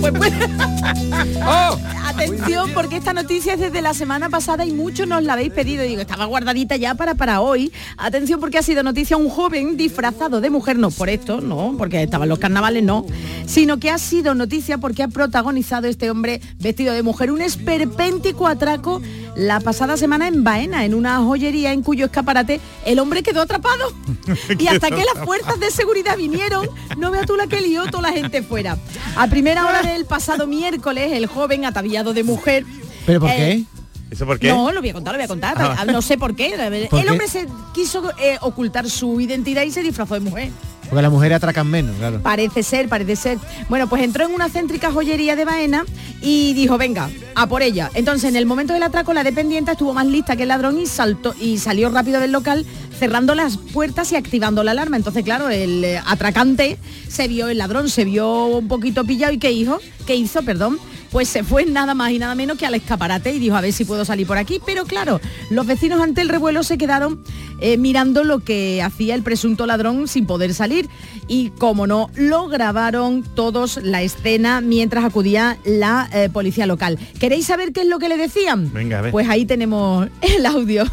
Pues, 0.00 0.12
pues, 0.18 0.32
¡Oh! 1.46 1.78
atención, 2.04 2.70
porque 2.74 2.96
esta 2.96 3.12
noticia 3.12 3.54
es 3.54 3.60
desde 3.60 3.80
la 3.82 3.94
semana 3.94 4.28
pasada 4.28 4.64
y 4.64 4.72
muchos 4.72 5.06
nos 5.06 5.22
la 5.22 5.34
habéis 5.34 5.52
pedido. 5.52 5.82
Digo, 5.84 6.00
estaba 6.00 6.24
guardadita 6.26 6.76
ya 6.76 6.94
para 6.94 7.14
para 7.14 7.40
hoy. 7.40 7.72
Atención, 7.96 8.40
porque 8.40 8.58
ha 8.58 8.62
sido 8.62 8.82
noticia 8.82 9.16
un 9.16 9.28
joven 9.28 9.76
disfrazado 9.76 10.40
de 10.40 10.50
mujer, 10.50 10.78
no 10.78 10.90
por 10.90 11.08
esto, 11.08 11.40
no, 11.40 11.74
porque 11.78 12.02
estaban 12.02 12.28
los 12.28 12.38
carnavales, 12.38 12.82
no, 12.82 13.06
sino 13.46 13.78
que 13.78 13.90
ha 13.90 13.98
sido 13.98 14.34
noticia 14.34 14.78
porque 14.78 15.02
ha 15.02 15.08
protagonizado 15.08 15.86
este 15.88 16.10
hombre 16.10 16.40
vestido 16.58 16.92
de 16.92 17.02
mujer 17.02 17.30
un 17.30 17.40
esperpéntico 17.40 18.35
atraco 18.44 19.00
la 19.36 19.60
pasada 19.60 19.96
semana 19.96 20.26
en 20.26 20.42
Baena, 20.42 20.84
en 20.84 20.94
una 20.94 21.18
joyería 21.18 21.72
en 21.72 21.82
cuyo 21.82 22.06
escaparate 22.06 22.60
el 22.84 22.98
hombre 22.98 23.22
quedó 23.22 23.42
atrapado. 23.42 23.92
y 24.58 24.66
hasta 24.66 24.88
que 24.88 25.04
las 25.04 25.24
fuerzas 25.24 25.60
de 25.60 25.70
seguridad 25.70 26.16
vinieron, 26.16 26.68
no 26.96 27.10
veas 27.10 27.26
tú 27.26 27.36
la 27.36 27.46
que 27.46 27.60
lió 27.60 27.86
toda 27.86 28.10
la 28.10 28.12
gente 28.12 28.42
fuera. 28.42 28.78
A 29.16 29.28
primera 29.28 29.66
hora 29.66 29.82
del 29.82 30.06
pasado 30.06 30.46
miércoles, 30.46 31.12
el 31.12 31.26
joven 31.26 31.64
ataviado 31.64 32.14
de 32.14 32.24
mujer. 32.24 32.64
¿Pero 33.04 33.20
por 33.20 33.30
eh, 33.30 33.36
qué? 33.36 33.76
¿Eso 34.10 34.24
por 34.24 34.38
qué? 34.38 34.48
No, 34.48 34.72
lo 34.72 34.80
voy 34.80 34.90
a 34.90 34.92
contar, 34.94 35.14
lo 35.14 35.18
voy 35.18 35.24
a 35.24 35.28
contar. 35.28 35.56
Ah. 35.58 35.84
No 35.84 36.00
sé 36.00 36.16
por 36.16 36.34
qué. 36.34 36.50
¿Por 36.90 37.00
el 37.00 37.06
qué? 37.06 37.10
hombre 37.10 37.28
se 37.28 37.46
quiso 37.74 38.10
eh, 38.18 38.38
ocultar 38.40 38.88
su 38.88 39.20
identidad 39.20 39.62
y 39.62 39.70
se 39.70 39.82
disfrazó 39.82 40.14
de 40.14 40.20
mujer. 40.20 40.50
Porque 40.88 41.02
las 41.02 41.10
mujeres 41.10 41.36
atracan 41.36 41.68
menos, 41.68 41.96
claro. 41.96 42.20
Parece 42.22 42.62
ser, 42.62 42.88
parece 42.88 43.16
ser. 43.16 43.38
Bueno, 43.68 43.88
pues 43.88 44.02
entró 44.02 44.24
en 44.24 44.32
una 44.32 44.48
céntrica 44.48 44.92
joyería 44.92 45.36
de 45.36 45.44
Baena 45.44 45.84
y 46.22 46.54
dijo, 46.54 46.78
venga, 46.78 47.10
a 47.34 47.46
por 47.46 47.62
ella. 47.62 47.90
Entonces, 47.94 48.30
en 48.30 48.36
el 48.36 48.46
momento 48.46 48.72
del 48.72 48.82
atraco, 48.82 49.12
la 49.12 49.24
dependiente 49.24 49.72
estuvo 49.72 49.92
más 49.92 50.06
lista 50.06 50.36
que 50.36 50.42
el 50.42 50.48
ladrón 50.48 50.78
y 50.78 50.86
saltó 50.86 51.34
y 51.40 51.58
salió 51.58 51.88
rápido 51.90 52.20
del 52.20 52.32
local, 52.32 52.64
cerrando 52.98 53.34
las 53.34 53.56
puertas 53.56 54.12
y 54.12 54.16
activando 54.16 54.62
la 54.62 54.70
alarma. 54.70 54.96
Entonces, 54.96 55.24
claro, 55.24 55.48
el 55.48 55.84
eh, 55.84 56.00
atracante 56.06 56.78
se 57.08 57.28
vio, 57.28 57.48
el 57.48 57.58
ladrón 57.58 57.88
se 57.88 58.04
vio 58.04 58.46
un 58.46 58.68
poquito 58.68 59.04
pillado 59.04 59.32
y 59.32 59.38
¿qué 59.38 59.50
hizo? 59.52 59.80
¿Qué 60.06 60.14
hizo? 60.14 60.42
Perdón. 60.42 60.78
Pues 61.10 61.28
se 61.28 61.44
fue 61.44 61.66
nada 61.66 61.94
más 61.94 62.10
y 62.10 62.18
nada 62.18 62.34
menos 62.34 62.58
que 62.58 62.66
al 62.66 62.74
escaparate 62.74 63.32
y 63.32 63.38
dijo 63.38 63.56
a 63.56 63.60
ver 63.60 63.72
si 63.72 63.84
puedo 63.84 64.04
salir 64.04 64.26
por 64.26 64.38
aquí. 64.38 64.60
Pero 64.64 64.84
claro, 64.84 65.20
los 65.50 65.66
vecinos 65.66 66.00
ante 66.00 66.20
el 66.20 66.28
revuelo 66.28 66.62
se 66.62 66.78
quedaron 66.78 67.22
eh, 67.60 67.76
mirando 67.76 68.24
lo 68.24 68.40
que 68.40 68.82
hacía 68.82 69.14
el 69.14 69.22
presunto 69.22 69.66
ladrón 69.66 70.08
sin 70.08 70.26
poder 70.26 70.54
salir. 70.54 70.88
Y 71.28 71.50
como 71.50 71.86
no, 71.86 72.10
lo 72.14 72.48
grabaron 72.48 73.22
todos 73.22 73.78
la 73.82 74.02
escena 74.02 74.60
mientras 74.60 75.04
acudía 75.04 75.58
la 75.64 76.08
eh, 76.12 76.28
policía 76.28 76.66
local. 76.66 76.98
¿Queréis 77.18 77.46
saber 77.46 77.72
qué 77.72 77.80
es 77.82 77.86
lo 77.86 77.98
que 77.98 78.08
le 78.08 78.16
decían? 78.16 78.72
Venga, 78.72 78.98
a 78.98 79.02
ver. 79.02 79.12
Pues 79.12 79.28
ahí 79.28 79.44
tenemos 79.44 80.08
el 80.20 80.46
audio. 80.46 80.84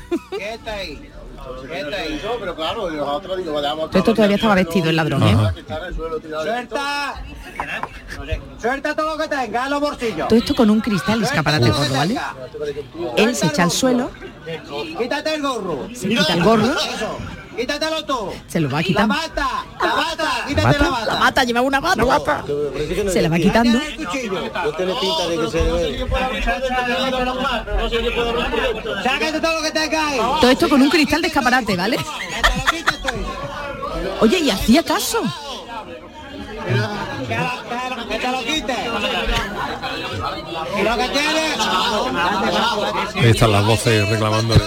Esto 3.93 4.13
todavía 4.13 4.35
estaba 4.35 4.55
vestido 4.55 4.89
el 4.89 4.95
ladrón, 4.95 5.23
¿eh? 5.23 5.37
¡Suelta! 6.43 7.23
¡Suelta 8.59 8.95
todo 8.95 9.15
lo 9.15 9.23
que 9.23 9.27
tenga 9.29 9.65
en 9.65 9.69
los 9.71 9.81
bolsillos! 9.81 10.27
Todo 10.27 10.39
esto 10.39 10.55
con 10.55 10.69
un 10.69 10.81
cristal 10.81 11.23
escaparate 11.23 11.67
roto, 11.67 11.93
¿vale? 11.93 12.17
Él 13.17 13.35
se 13.35 13.47
echa 13.47 13.63
al 13.63 13.71
suelo, 13.71 14.11
Quítate 14.97 15.35
el 15.35 15.41
gorro. 15.41 15.87
se 15.93 16.09
quita 16.09 16.33
el 16.33 16.43
gorro. 16.43 16.75
Quítatelo 17.55 18.03
todo. 18.05 18.33
se 18.47 18.59
lo 18.59 18.69
va 18.69 18.77
La 18.79 18.83
quitando. 18.83 19.13
bata, 19.15 19.47
la 19.81 19.93
bata, 19.93 20.45
quítate 20.47 20.79
la 20.79 20.89
bata. 20.89 21.05
La 21.13 21.19
bata, 21.19 21.43
llevaba 21.43 21.67
una 21.67 21.79
bata. 21.79 22.43
Se 23.11 23.21
la 23.21 23.29
va 23.29 23.37
quitando. 23.37 23.79
No 23.79 24.71
tiene 24.75 24.93
Sácate 29.03 29.39
todo 29.39 29.55
lo 29.55 29.61
que 29.61 29.71
tenga 29.71 30.07
ahí. 30.07 30.17
Todo 30.17 30.49
esto 30.49 30.69
con 30.69 30.81
un 30.81 30.89
cristal 30.89 31.21
de 31.21 31.27
escaparate, 31.27 31.75
¿vale? 31.75 31.97
Oye, 34.21 34.39
y 34.39 34.49
hacía 34.49 34.83
caso. 34.83 35.21
Que, 37.27 38.19
te 38.19 38.27
lo 38.31 38.39
quite. 38.43 38.75
Y 40.79 40.83
lo 40.83 40.97
que 40.97 41.09
tienes. 41.09 41.57
Ahí 43.15 43.29
están 43.29 43.51
las 43.51 43.65
voces 43.65 44.09
reclamándole. 44.09 44.61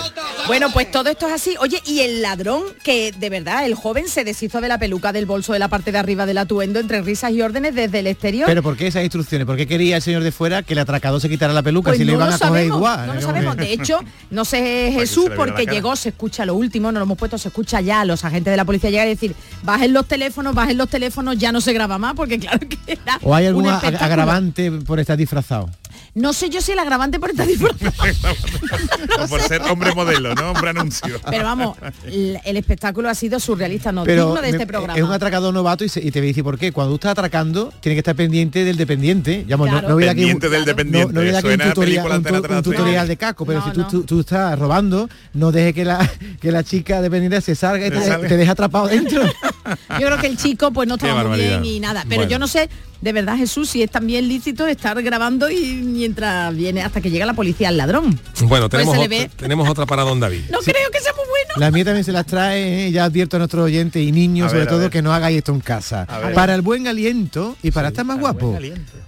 Bueno, 0.47 0.71
pues 0.73 0.91
todo 0.91 1.09
esto 1.11 1.27
es 1.27 1.33
así. 1.35 1.57
Oye, 1.59 1.83
y 1.87 2.01
el 2.01 2.23
ladrón, 2.23 2.63
que 2.85 3.11
de 3.13 3.31
verdad, 3.31 3.67
el 3.67 3.75
joven 3.75 4.09
se 4.09 4.23
deshizo 4.25 4.61
de 4.61 4.69
la 4.69 4.79
peluca 4.79 5.13
del 5.13 5.27
bolso 5.27 5.53
de 5.53 5.59
la 5.59 5.69
parte 5.69 5.91
de 5.93 5.99
arriba 5.99 6.25
del 6.25 6.39
atuendo 6.39 6.79
entre 6.79 7.03
risas 7.03 7.33
y 7.33 7.43
órdenes 7.43 7.75
desde 7.75 7.99
el 7.99 8.07
exterior. 8.07 8.47
Pero 8.47 8.63
¿por 8.63 8.77
qué 8.77 8.87
esas 8.87 9.03
instrucciones? 9.03 9.45
¿Por 9.47 9.57
qué 9.57 9.67
quería 9.67 9.97
el 9.97 10.03
señor 10.03 10.23
de 10.23 10.31
fuera 10.31 10.63
que 10.63 10.75
el 10.75 10.79
atracador 10.79 11.21
se 11.21 11.29
quitara 11.29 11.53
la 11.53 11.63
peluca 11.63 11.91
Pues 11.91 11.99
si 11.99 12.05
le 12.05 12.13
iban 12.13 12.33
a 12.33 12.39
coger 12.39 12.67
igual? 12.67 13.07
no 13.09 13.15
lo 13.15 13.21
sabemos. 13.21 13.57
que- 13.57 13.63
De 13.63 13.73
hecho, 13.73 14.01
no 14.31 14.45
sé 14.45 14.93
Jesús 14.97 15.29
la 15.31 15.37
porque 15.37 15.67
llegó, 15.67 15.97
se 15.97 16.11
escucha 16.11 16.47
lo 16.47 16.55
último, 16.55 16.93
no 16.93 17.01
lo 17.01 17.05
hemos 17.07 17.19
puesto, 17.19 17.39
se 17.39 17.49
escucha 17.49 17.81
ya 17.81 18.03
a 18.03 18.05
los 18.05 18.25
agentes 18.25 18.53
de 18.53 18.57
la 18.57 18.65
policía 18.65 18.91
llegar 18.91 19.07
y 19.09 19.11
decir, 19.11 19.35
bajen 19.63 19.93
los 19.93 20.07
teléfonos, 20.07 20.55
bajen 20.55 20.79
los 20.79 20.89
teléfonos, 20.89 21.37
ya 21.39 21.51
no 21.51 21.61
se 21.61 21.73
graba 21.73 21.99
más, 21.99 22.06
porque 22.15 22.39
claro 22.39 22.61
que 22.69 22.79
era 22.87 23.19
¿O 23.23 23.35
hay 23.35 23.47
algún 23.47 23.67
agravante 23.67 24.71
por 24.71 25.01
estar 25.01 25.17
disfrazado? 25.17 25.71
No 26.15 26.33
sé 26.33 26.49
yo 26.51 26.61
si 26.61 26.73
el 26.73 26.79
agravante 26.79 27.19
por 27.21 27.31
estar 27.31 27.47
disfrazado. 27.47 27.93
O 29.25 29.29
por 29.29 29.41
ser 29.41 29.63
hombre 29.63 29.95
modelo, 29.95 30.35
¿no? 30.35 30.51
Hombre 30.53 30.71
anuncio. 30.71 31.21
Pero 31.31 31.45
vamos, 31.45 31.77
el, 32.07 32.57
espectáculo 32.57 33.09
ha 33.09 33.15
sido 33.15 33.41
surrealista, 33.41 33.93
no 33.93 34.05
Pero 34.05 34.27
digno 34.27 34.43
de 34.43 34.51
este 34.51 34.67
programa. 34.67 34.97
es 34.99 35.03
un 35.05 35.13
atracador 35.13 35.53
novato 35.55 35.85
y, 35.85 35.89
se- 35.89 36.01
y 36.05 36.11
te 36.11 36.21
voy 36.21 36.29
a 36.29 36.31
decir 36.31 36.45
por 36.45 36.59
qué. 36.59 36.73
Cuando 36.73 36.91
tú 36.93 36.97
estás 36.97 37.13
atracando, 37.13 37.73
tiene 37.81 37.95
que 37.95 38.01
estar 38.01 38.15
pendiente 38.15 38.65
del 38.65 38.77
dependiente. 38.77 39.45
Ya, 39.49 39.57
no- 39.57 39.65
Claro. 39.65 39.89
no, 39.89 39.97
un- 39.97 40.03
Pendiente 40.03 40.49
del 40.49 40.65
dependiente. 40.65 41.13
No, 41.13 41.21
no 41.23 41.29
un 41.29 41.59
tutorial, 41.59 42.07
un 42.13 42.23
tu- 42.63 42.71
tutorial 42.71 43.09
de 43.09 43.17
caco, 43.17 43.45
pero 43.47 43.61
No, 43.61 43.65
si 43.67 43.71
tú, 43.73 43.81
no. 43.81 43.89
tú- 43.89 44.03
tú 44.05 44.21
estás 44.21 44.59
robando, 44.59 45.09
no 45.35 45.51
dejes 45.53 45.75
que 45.75 45.85
la, 45.85 46.11
que 46.41 46.53
la 46.53 46.63
chica 46.63 47.01
dependiente 47.01 47.41
se 47.41 47.55
salga 47.55 47.87
y 47.87 47.91
Se 47.91 47.97
te, 47.97 48.05
salga. 48.07 48.29
te 48.29 48.37
deje 48.37 48.51
atrapado 48.51 48.87
dentro. 48.89 49.23
Yo 49.99 50.07
creo 50.07 50.19
que 50.19 50.27
el 50.29 50.37
chico 50.37 50.71
pues 50.73 50.87
no 50.89 50.95
estaba 50.95 51.25
muy 51.25 51.39
bien 51.39 51.65
y 51.65 51.81
nada. 51.81 52.03
Pero 52.09 52.17
Bueno. 52.21 52.31
yo 52.31 52.39
no 52.39 52.47
sé, 52.47 52.69
de 53.01 53.13
verdad, 53.13 53.37
Jesús, 53.37 53.69
si 53.69 53.83
es 53.83 53.91
también 53.91 54.29
lícito 54.29 54.65
estar 54.67 55.01
grabando 55.03 55.51
y 55.51 55.57
mientras 55.93 56.55
viene 56.55 56.83
hasta 56.83 57.01
que 57.01 57.11
llega 57.11 57.27
la 57.27 57.35
policía 57.35 57.69
al 57.69 57.77
ladrón. 57.77 58.19
Bueno, 58.43 58.69
Pues 58.69 58.83
tenemos, 58.85 58.99
otra, 58.99 59.29
tenemos 59.37 59.69
otra 59.69 59.87
para 59.87 60.03
Don 60.03 60.21
David. 60.21 60.43
No 60.51 60.59
creo 60.61 60.91
que 60.93 61.01
sea 61.01 61.13
muy 61.13 61.25
bueno. 61.29 61.55
La 61.57 61.71
mía 61.71 61.85
también 61.85 62.05
se 62.05 62.13
las 62.13 62.27
trae, 62.27 62.87
¿eh? 62.87 62.93
ya 62.93 63.05
advierto 63.05 63.37
a 63.37 63.39
nuestros 63.39 63.65
oyentes 63.65 64.03
y 64.03 64.13
niños 64.13 64.47
A 64.47 64.49
sobre 64.51 64.61
ver, 64.61 64.69
todo 64.69 64.91
que 64.91 65.03
no 65.03 65.13
hagáis 65.13 65.39
esto 65.39 65.53
en 65.53 65.61
casa. 65.61 66.07
Para 66.35 66.55
el 66.55 66.63
buen 66.63 66.87
aliento 66.87 67.57
y 67.63 67.71
para 67.71 67.89
estar 67.89 68.05
más 68.05 68.19
guapo, 68.21 68.59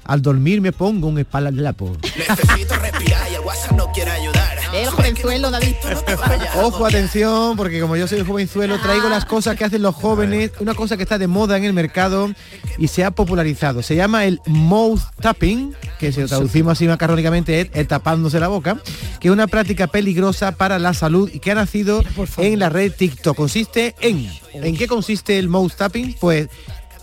al 0.04 0.22
dormir 0.22 0.60
me 0.60 0.72
pongo 0.72 1.08
un 1.08 1.18
espaldarapo. 1.18 1.96
Necesito 2.16 2.74
respirar 2.76 3.30
y 3.30 3.34
el 3.34 3.40
WhatsApp 3.40 3.72
no 3.72 3.92
quiere 3.92 4.10
ayudar. 4.10 4.47
El 4.78 4.90
jovenzuelo, 4.90 5.50
David. 5.50 5.74
Ojo, 6.62 6.86
atención, 6.86 7.56
porque 7.56 7.80
como 7.80 7.96
yo 7.96 8.06
soy 8.06 8.20
un 8.20 8.26
jovenzuelo, 8.26 8.78
traigo 8.78 9.08
las 9.08 9.24
cosas 9.24 9.56
que 9.56 9.64
hacen 9.64 9.82
los 9.82 9.94
jóvenes, 9.94 10.52
una 10.60 10.74
cosa 10.74 10.96
que 10.96 11.02
está 11.02 11.18
de 11.18 11.26
moda 11.26 11.56
en 11.56 11.64
el 11.64 11.72
mercado 11.72 12.30
y 12.78 12.86
se 12.86 13.04
ha 13.04 13.10
popularizado. 13.10 13.82
Se 13.82 13.96
llama 13.96 14.24
el 14.26 14.40
mouth 14.46 15.00
tapping, 15.20 15.74
que 15.98 16.12
si 16.12 16.20
lo 16.20 16.28
traducimos 16.28 16.72
así 16.72 16.86
macarrónicamente 16.86 17.60
es 17.60 17.70
el 17.72 17.88
tapándose 17.88 18.38
la 18.38 18.46
boca, 18.46 18.80
que 19.18 19.28
es 19.28 19.32
una 19.32 19.48
práctica 19.48 19.88
peligrosa 19.88 20.52
para 20.52 20.78
la 20.78 20.94
salud 20.94 21.28
y 21.32 21.40
que 21.40 21.50
ha 21.50 21.56
nacido 21.56 22.04
en 22.36 22.60
la 22.60 22.68
red 22.68 22.92
TikTok. 22.92 23.36
Consiste 23.36 23.96
en, 24.00 24.30
¿en 24.54 24.76
qué 24.76 24.86
consiste 24.86 25.40
el 25.40 25.48
mouth 25.48 25.72
tapping? 25.74 26.14
Pues 26.20 26.48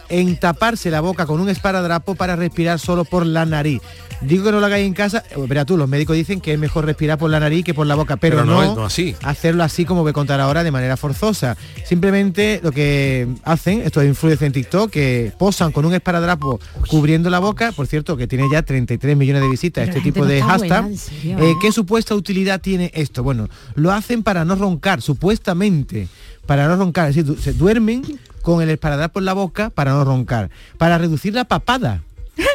en 0.10 0.38
taparse 0.38 0.90
la 0.92 1.02
boca 1.02 1.26
con 1.26 1.40
un 1.40 1.50
esparadrapo 1.50 2.16
para 2.16 2.36
respirar 2.36 2.80
solo 2.80 3.06
por 3.06 3.26
la 3.26 3.46
nariz. 3.46 3.82
Digo 4.22 4.46
que 4.46 4.52
no 4.54 4.60
lo 4.62 4.66
hagáis 4.66 4.88
en 4.88 4.94
casa, 4.94 5.24
eh, 5.30 5.36
verá 5.48 5.66
tú, 5.66 5.76
los 5.78 5.90
médicos 5.90 6.16
dicen 6.16 6.40
que 6.40 6.54
es 6.54 6.60
mejor 6.60 6.86
respirar 6.86 7.18
por 7.18 7.30
la 7.30 7.40
nariz 7.40 7.66
que 7.66 7.74
por 7.74 7.86
la 7.86 7.96
boca, 7.96 8.16
pero, 8.16 8.38
Pero 8.38 8.46
no 8.46 8.76
no, 8.76 8.86
así. 8.86 9.14
hacerlo 9.24 9.62
así 9.64 9.84
como 9.84 10.02
voy 10.04 10.12
a 10.12 10.14
contar 10.14 10.40
ahora 10.40 10.64
de 10.64 10.72
manera 10.72 10.96
forzosa. 10.96 11.58
Simplemente 11.86 12.62
lo 12.64 12.72
que 12.72 13.28
hacen 13.44 13.82
estos 13.82 14.06
influencers 14.06 14.42
en 14.48 14.54
TikTok 14.54 14.90
que 14.90 15.34
posan 15.38 15.72
con 15.74 15.86
un 15.86 15.94
esparadrapo 15.94 16.60
cubriendo 16.90 17.30
la 17.30 17.40
boca, 17.40 17.72
por 17.74 17.88
cierto 17.88 18.16
que 18.16 18.26
tiene 18.28 18.46
ya 18.52 18.62
33 18.64 19.18
millones 19.18 19.42
de 19.42 19.50
visitas 19.50 19.86
Pero 19.86 19.98
este 19.98 20.10
tipo 20.10 20.22
no 20.22 20.26
de 20.28 20.40
buena, 20.42 20.48
hashtag. 20.54 20.86
en 20.88 20.98
serio, 20.98 21.40
Eh, 21.40 21.52
¿eh? 21.52 21.54
¿Qué 21.62 21.72
supuesta 21.74 22.16
utilidad 22.16 22.62
tiene 22.62 22.92
esto? 22.96 23.22
Bueno, 23.22 23.50
lo 23.76 23.92
hacen 23.92 24.24
para 24.24 24.46
no 24.46 24.56
roncar, 24.56 25.02
supuestamente 25.02 26.08
para 26.46 26.68
no 26.68 26.76
roncar, 26.78 27.10
es 27.10 27.16
decir, 27.16 27.26
du- 27.36 27.42
se 27.42 27.54
duermen 27.54 28.04
con 28.46 28.62
el 28.62 28.70
esparadrapo 28.70 29.18
en 29.20 29.26
la 29.26 29.34
boca 29.34 29.72
para 29.72 29.92
no 29.92 30.06
roncar, 30.06 30.52
para 30.78 30.98
reducir 31.00 31.34
la 31.34 31.46
papada. 31.46 32.02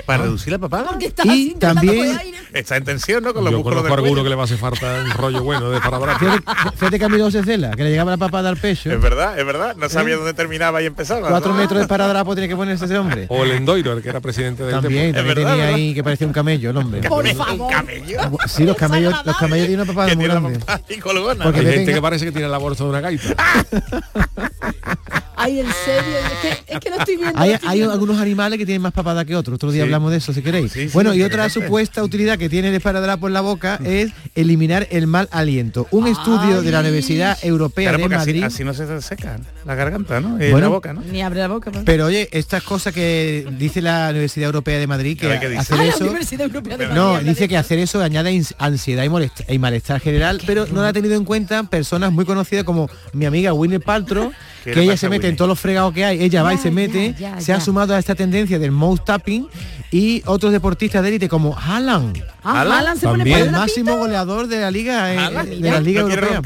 Para 0.04 0.24
reducir 0.24 0.52
la 0.52 0.58
papada. 0.58 0.90
Y 1.24 1.54
también-. 1.54 2.18
Está 2.52 2.76
en 2.76 2.84
tensión, 2.84 3.22
¿no? 3.24 3.32
Con 3.32 3.44
los 3.44 3.50
Yo 3.50 3.58
músculos 3.58 3.82
conozco 3.82 3.94
alguno 4.04 4.22
que 4.22 4.28
le 4.28 4.34
va 4.34 4.42
a 4.42 4.44
hacer 4.44 4.58
falta 4.58 5.02
un 5.04 5.10
rollo 5.12 5.42
bueno 5.42 5.70
de 5.70 5.80
para 5.80 6.18
Fíjate, 6.18 6.42
fíjate 6.76 6.98
que 6.98 7.04
a 7.04 7.08
mí 7.08 7.16
no 7.16 7.30
se 7.30 7.42
cela, 7.44 7.70
que 7.70 7.84
le 7.84 7.90
llegaba 7.90 8.10
la 8.10 8.16
papada 8.18 8.50
al 8.50 8.56
pecho. 8.58 8.92
Es 8.92 9.00
verdad, 9.00 9.38
es 9.38 9.46
verdad. 9.46 9.76
No 9.76 9.88
sabía 9.88 10.16
dónde 10.16 10.34
terminaba 10.34 10.82
y 10.82 10.86
empezaba. 10.86 11.28
¿Eh? 11.28 11.30
Cuatro 11.30 11.52
¿no? 11.52 11.58
metros 11.58 11.78
de 11.78 11.82
esparadrapo 11.82 12.34
tiene 12.34 12.48
que 12.48 12.56
ponerse 12.56 12.84
ese 12.84 12.98
hombre. 12.98 13.24
O 13.30 13.42
el 13.44 13.52
Endoiro, 13.52 13.92
el 13.94 14.02
que 14.02 14.10
era 14.10 14.20
presidente 14.20 14.64
del 14.64 14.72
También, 14.80 15.14
también 15.14 15.34
verdad, 15.34 15.50
tenía 15.52 15.64
¿verdad? 15.64 15.78
ahí 15.78 15.94
que 15.94 16.04
parecía 16.04 16.26
un 16.26 16.32
camello 16.34 16.70
el 16.70 16.76
hombre. 16.76 17.08
Por 17.08 17.24
Un 17.24 17.34
favor. 17.36 17.72
camello. 17.72 18.18
Sí, 18.48 18.64
los 18.64 18.76
camellos, 18.76 19.14
los 19.24 19.36
camellos 19.38 19.66
tienen 19.68 19.80
una 19.86 19.90
papada 19.92 20.08
Que 20.10 20.16
muy 20.16 20.24
tiene 20.26 20.34
la 20.34 20.40
grande. 20.40 20.58
papada 20.58 20.82
y 20.88 20.98
colgona. 20.98 21.44
Porque 21.44 21.60
Hay 21.60 21.66
gente 21.66 21.84
tenga- 21.86 21.94
que 21.94 22.02
parece 22.02 22.24
que 22.26 22.32
tiene 22.32 22.48
la 22.48 22.58
bolsa 22.58 22.84
de 22.84 22.90
una 22.90 23.00
gaita. 23.00 23.34
Ay, 25.42 25.60
en 25.60 25.66
serio, 25.84 26.16
es 26.18 26.38
que, 26.66 26.74
es 26.74 26.80
que 26.80 26.90
no 26.90 26.96
estoy 26.98 27.16
viendo. 27.16 27.38
Hay, 27.38 27.48
no 27.50 27.54
estoy 27.54 27.68
hay 27.70 27.76
viendo. 27.78 27.92
algunos 27.94 28.20
animales 28.20 28.58
que 28.58 28.66
tienen 28.66 28.82
más 28.82 28.92
papada 28.92 29.24
que 29.24 29.34
otros. 29.34 29.54
Otro 29.56 29.70
día 29.72 29.80
Sí. 29.82 29.84
hablamos 29.84 30.10
de 30.10 30.18
eso, 30.18 30.32
si 30.32 30.42
queréis. 30.42 30.70
Sí, 30.72 30.82
sí, 30.88 30.90
bueno, 30.92 31.14
y 31.14 31.22
otra 31.22 31.48
supuesta 31.48 32.02
utilidad 32.04 32.38
que 32.38 32.48
tiene 32.48 32.68
el 32.68 32.74
esparadrapo 32.74 33.26
en 33.26 33.32
la 33.32 33.40
boca 33.40 33.80
es 33.84 34.10
eliminar 34.34 34.86
el 34.90 35.06
mal 35.06 35.28
aliento. 35.32 35.86
Un 35.90 36.06
estudio 36.08 36.62
de 36.62 36.70
la 36.70 36.80
Universidad 36.80 37.38
Europea 37.42 37.90
Claro, 37.90 38.08
de 38.08 38.14
así, 38.16 38.26
Madrid. 38.26 38.42
así 38.44 38.64
no 38.64 38.74
se 38.74 38.84
te 38.86 39.00
seca 39.00 39.38
la 39.64 39.74
garganta, 39.74 40.20
¿no? 40.20 40.36
Y 40.36 40.50
Bueno. 40.50 40.60
la 40.60 40.68
boca, 40.68 40.92
¿no? 40.92 41.00
Ni 41.02 41.22
abre 41.22 41.40
la 41.40 41.48
boca. 41.48 41.70
pues. 41.70 41.84
Pero 41.84 42.06
oye, 42.06 42.28
estas 42.32 42.62
cosas 42.62 42.92
que 42.92 43.46
dice 43.58 43.80
la 43.80 44.08
Universidad 44.10 44.46
Europea 44.46 44.78
de 44.78 44.86
Madrid, 44.86 45.18
que 45.18 45.26
hacer 45.32 45.76
Ah, 45.78 45.82
la 45.84 45.88
eso... 45.88 46.04
Universidad 46.04 46.46
Europea 46.46 46.76
de 46.76 46.86
No, 46.88 47.12
Madrid, 47.14 47.28
dice 47.30 47.48
que 47.48 47.56
hacer 47.56 47.78
eso 47.78 48.00
añade 48.02 48.40
ansiedad 48.58 49.04
y, 49.04 49.54
y 49.54 49.58
malestar 49.58 50.00
general, 50.00 50.40
pero 50.46 50.66
no 50.66 50.82
lo 50.82 50.86
ha 50.86 50.92
tenido 50.92 51.14
en 51.14 51.24
cuenta 51.24 51.62
personas 51.64 52.12
muy 52.12 52.24
conocidas 52.24 52.64
como 52.64 52.88
mi 53.12 53.24
amiga 53.26 53.52
Winnie 53.52 53.80
Paltrow, 53.80 54.32
¿Qué 54.64 54.72
que 54.74 54.82
ella 54.82 54.96
se 54.96 55.08
mete 55.08 55.29
en 55.30 55.36
todos 55.36 55.48
los 55.48 55.58
fregados 55.58 55.92
que 55.94 56.04
hay, 56.04 56.22
ella 56.22 56.42
va 56.42 56.52
y 56.54 56.58
se 56.58 56.70
mete, 56.70 57.14
ya, 57.18 57.36
ya, 57.36 57.40
se 57.40 57.52
ha 57.52 57.60
sumado 57.60 57.94
a 57.94 57.98
esta 57.98 58.14
tendencia 58.14 58.58
del 58.58 58.70
mouth 58.72 59.00
tapping 59.04 59.46
y 59.90 60.22
otros 60.26 60.52
deportistas 60.52 61.02
de 61.02 61.08
élite 61.08 61.28
como 61.28 61.56
Haaland, 61.56 62.22
Ah, 62.42 62.94
se 62.96 63.06
pone 63.06 63.24
por 63.26 63.38
el 63.40 63.52
la 63.52 63.58
máximo 63.58 63.96
goleador 63.96 64.46
de 64.46 64.60
la 64.60 64.70
liga 64.70 65.12
eh, 65.12 65.46
de 65.60 65.70
la 65.70 65.80
liga 65.80 66.02
no 66.02 66.08
europea. 66.08 66.40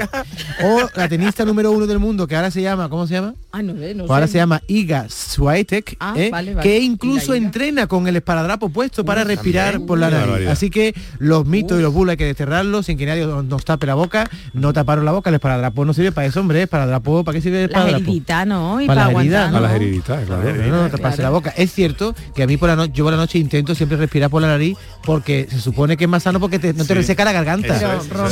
O 0.65 0.89
la 0.97 1.09
tenista 1.09 1.45
número 1.45 1.71
uno 1.71 1.87
del 1.87 1.99
mundo, 2.01 2.27
que 2.27 2.35
ahora 2.35 2.51
se 2.51 2.63
llama, 2.63 2.89
¿cómo 2.89 3.07
se 3.07 3.15
llama? 3.15 3.35
Ah, 3.53 3.63
no, 3.63 3.75
no 3.75 4.05
O 4.05 4.13
ahora 4.13 4.27
sé. 4.27 4.33
se 4.33 4.39
llama 4.39 4.61
Iga 4.67 5.07
Swiatek, 5.09 5.97
Ah, 6.01 6.15
¿eh? 6.17 6.31
vale, 6.31 6.55
vale. 6.55 6.69
que 6.69 6.81
incluso 6.81 7.35
entrena 7.35 7.87
con 7.87 8.09
el 8.09 8.17
esparadrapo 8.17 8.71
puesto 8.71 9.05
para 9.05 9.23
respirar 9.25 9.81
por 9.83 9.99
la 9.99 10.11
nariz. 10.11 10.49
Así 10.49 10.71
que 10.71 10.95
los 11.19 11.47
mitos 11.47 11.79
y 11.79 11.83
los 11.83 11.93
bulos 11.93 12.13
hay 12.13 12.17
que 12.17 12.27
desterrarlos 12.27 12.87
sin 12.87 12.99
que 12.99 13.07
nadie 13.07 13.27
nos, 13.27 13.65
tape 13.65 13.87
la 13.87 13.95
boca. 13.95 14.29
No 14.53 14.73
taparon 14.73 15.05
la 15.05 15.13
boca, 15.13 15.31
el 15.31 15.35
esparadrapo 15.37 15.85
no 15.85 15.95
sirve 15.95 16.11
para 16.13 16.27
eso, 16.27 16.41
hombre. 16.41 16.63
Esparadrapo, 16.63 17.23
¿para 17.23 17.37
qué 17.37 17.43
sirve 17.43 17.59
el 17.59 17.65
esparadrapo? 17.71 18.03
heriditas, 18.03 18.47
¿no? 18.47 18.74
Y 18.81 18.87
Para 18.87 19.03
para, 19.03 19.13
las 19.13 19.21
heridas, 19.23 19.47
aguantar. 19.49 19.65
A 19.65 19.67
las 19.73 19.77
heriditas, 19.81 20.27
claro. 20.27 20.43
No, 20.55 20.83
no, 20.83 20.91
taparse 20.91 21.17
claro. 21.17 21.23
la 21.23 21.31
boca. 21.31 21.51
Es 21.57 21.73
cierto 21.73 22.15
que 22.35 22.43
a 22.43 22.47
mí 22.47 22.57
por 22.57 22.69
la 22.69 22.77
noche, 22.77 22.93
yo 22.95 23.05
por 23.05 23.13
la 23.13 23.19
noche 23.19 23.39
intento 23.39 23.75
siempre 23.75 23.97
respirar 23.97 24.31
por 24.31 24.43
la 24.43 24.49
nariz 24.49 24.77
porque 25.05 25.47
se 25.51 25.61
supone 25.61 25.97
que 25.97 26.05
es 26.05 26.11
más 26.11 26.23
sano 26.23 26.41
porque 26.41 26.59
te- 26.59 26.73
no 26.73 26.85
te 26.85 26.89
Sí. 26.89 26.95
reseca 26.95 27.25
la 27.25 27.33
garganta. 27.33 27.77
Es, 27.77 27.83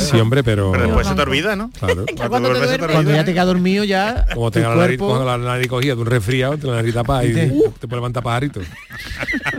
es. 0.01 0.09
Sí, 0.09 0.19
hombre, 0.19 0.43
pero... 0.43 0.71
Pero 0.71 0.85
después 0.85 1.07
se 1.07 1.15
te 1.15 1.21
olvida, 1.21 1.55
¿no? 1.55 1.69
Claro. 1.79 2.05
cuando 2.29 2.51
te 2.53 2.77
duermes. 2.77 3.15
Ya 3.15 3.25
te 3.25 3.33
queda 3.33 3.45
dormido 3.45 3.83
ya 3.83 4.25
Como 4.33 4.49
tu 4.51 4.59
tenga 4.59 4.69
la 4.69 4.75
nariz, 4.75 4.97
cuerpo- 4.99 5.17
con 5.17 5.25
la 5.25 5.37
nariz 5.37 5.67
cogida 5.67 5.95
de 5.95 6.01
un 6.01 6.07
resfriado, 6.07 6.57
te 6.57 6.67
la 6.67 6.73
nariz 6.75 6.93
tapada 6.93 7.23
y 7.25 7.27
¿Viste? 7.33 7.49
te 7.79 7.87
puede 7.87 7.97
levantar 7.99 8.23
pajarito. 8.23 8.61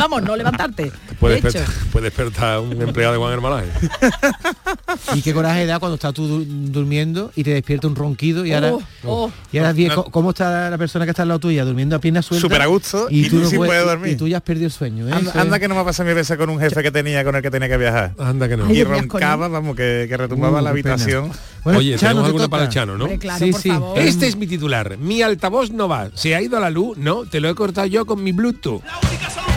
Vamos, 0.00 0.22
no 0.22 0.34
levantarte. 0.36 0.90
Puede 1.18 1.34
De 1.40 1.48
hecho. 1.48 1.58
despertar, 1.58 1.84
puede 1.92 2.04
despertar 2.04 2.60
un 2.60 2.80
empleado 2.80 3.12
de 3.12 3.18
Juan 3.18 3.32
Hermalaje. 3.32 3.68
Y 5.14 5.22
qué 5.22 5.32
coraje 5.32 5.66
da 5.66 5.78
cuando 5.78 5.94
estás 5.94 6.12
tú 6.14 6.26
du- 6.26 6.44
durmiendo 6.46 7.30
y 7.36 7.44
te 7.44 7.50
despierta 7.54 7.86
un 7.86 7.94
ronquido 7.96 8.44
y 8.44 8.52
ahora... 8.52 8.72
Oh, 8.74 8.82
oh. 9.04 9.32
Y 9.52 9.58
ahora 9.58 9.72
bien, 9.72 9.88
No. 9.90 9.96
¿cómo- 9.96 10.10
¿cómo 10.10 10.30
está 10.30 10.68
la 10.70 10.78
persona 10.78 11.04
que 11.04 11.10
está 11.10 11.22
al 11.22 11.28
lado 11.28 11.40
tuya? 11.40 11.64
Durmiendo 11.64 11.96
a 11.96 11.98
piernas 12.00 12.26
sueltas. 12.26 12.42
Súper 12.42 12.62
a 12.62 12.66
gusto 12.66 13.06
y 13.10 13.28
tú 13.28 13.36
no 13.38 13.48
sí 13.48 13.56
puedes 13.56 13.84
dormir. 13.84 14.12
Y 14.12 14.16
tú 14.16 14.26
ya 14.28 14.38
has 14.38 14.42
perdido 14.42 14.66
el 14.66 14.72
sueño. 14.72 15.08
¿eh? 15.08 15.12
Anda, 15.34 15.58
que 15.58 15.68
no 15.68 15.74
me 15.74 15.80
ha 15.80 15.84
pasado 15.84 16.08
mi 16.08 16.14
veces 16.14 16.36
con 16.36 16.50
un 16.50 16.58
jefe 16.60 16.82
que 16.82 16.90
tenía 16.90 17.24
con 17.24 17.34
el 17.36 17.42
que 17.42 17.50
tenía 17.50 17.68
que 17.68 17.76
viajar. 17.76 18.12
Anda 18.18 18.48
que 18.48 18.56
no. 18.56 18.66
Ay, 18.66 18.78
Y 18.80 18.84
roncaba, 18.84 19.48
vamos, 19.48 19.76
que, 19.76 20.06
que 20.08 20.16
retumbaba 20.16 20.60
Uh, 20.60 20.64
la 20.64 20.70
habitación. 20.70 21.30
Bueno, 21.64 21.78
Oye, 21.78 21.96
Chano, 21.96 22.22
tenemos 22.22 22.22
te 22.22 22.26
alguna 22.26 22.44
toca. 22.44 22.50
para 22.50 22.62
el 22.64 22.68
Chano, 22.70 22.96
¿no? 22.98 23.04
Hombre, 23.04 23.18
claro, 23.18 23.44
Sí, 23.44 23.52
por 23.52 23.60
sí. 23.60 23.68
favor. 23.68 23.98
Este 23.98 24.26
es 24.26 24.36
mi 24.36 24.46
titular. 24.46 24.96
Mi 24.98 25.22
altavoz 25.22 25.70
no 25.70 25.88
va. 25.88 26.10
¿Se 26.14 26.34
ha 26.34 26.42
ido 26.42 26.56
a 26.56 26.60
la 26.60 26.70
luz? 26.70 26.96
No, 26.98 27.24
te 27.26 27.40
lo 27.40 27.48
he 27.48 27.54
cortado 27.54 27.86
yo 27.86 28.04
con 28.06 28.22
mi 28.22 28.32
Bluetooth. 28.32 28.82
La 28.84 29.49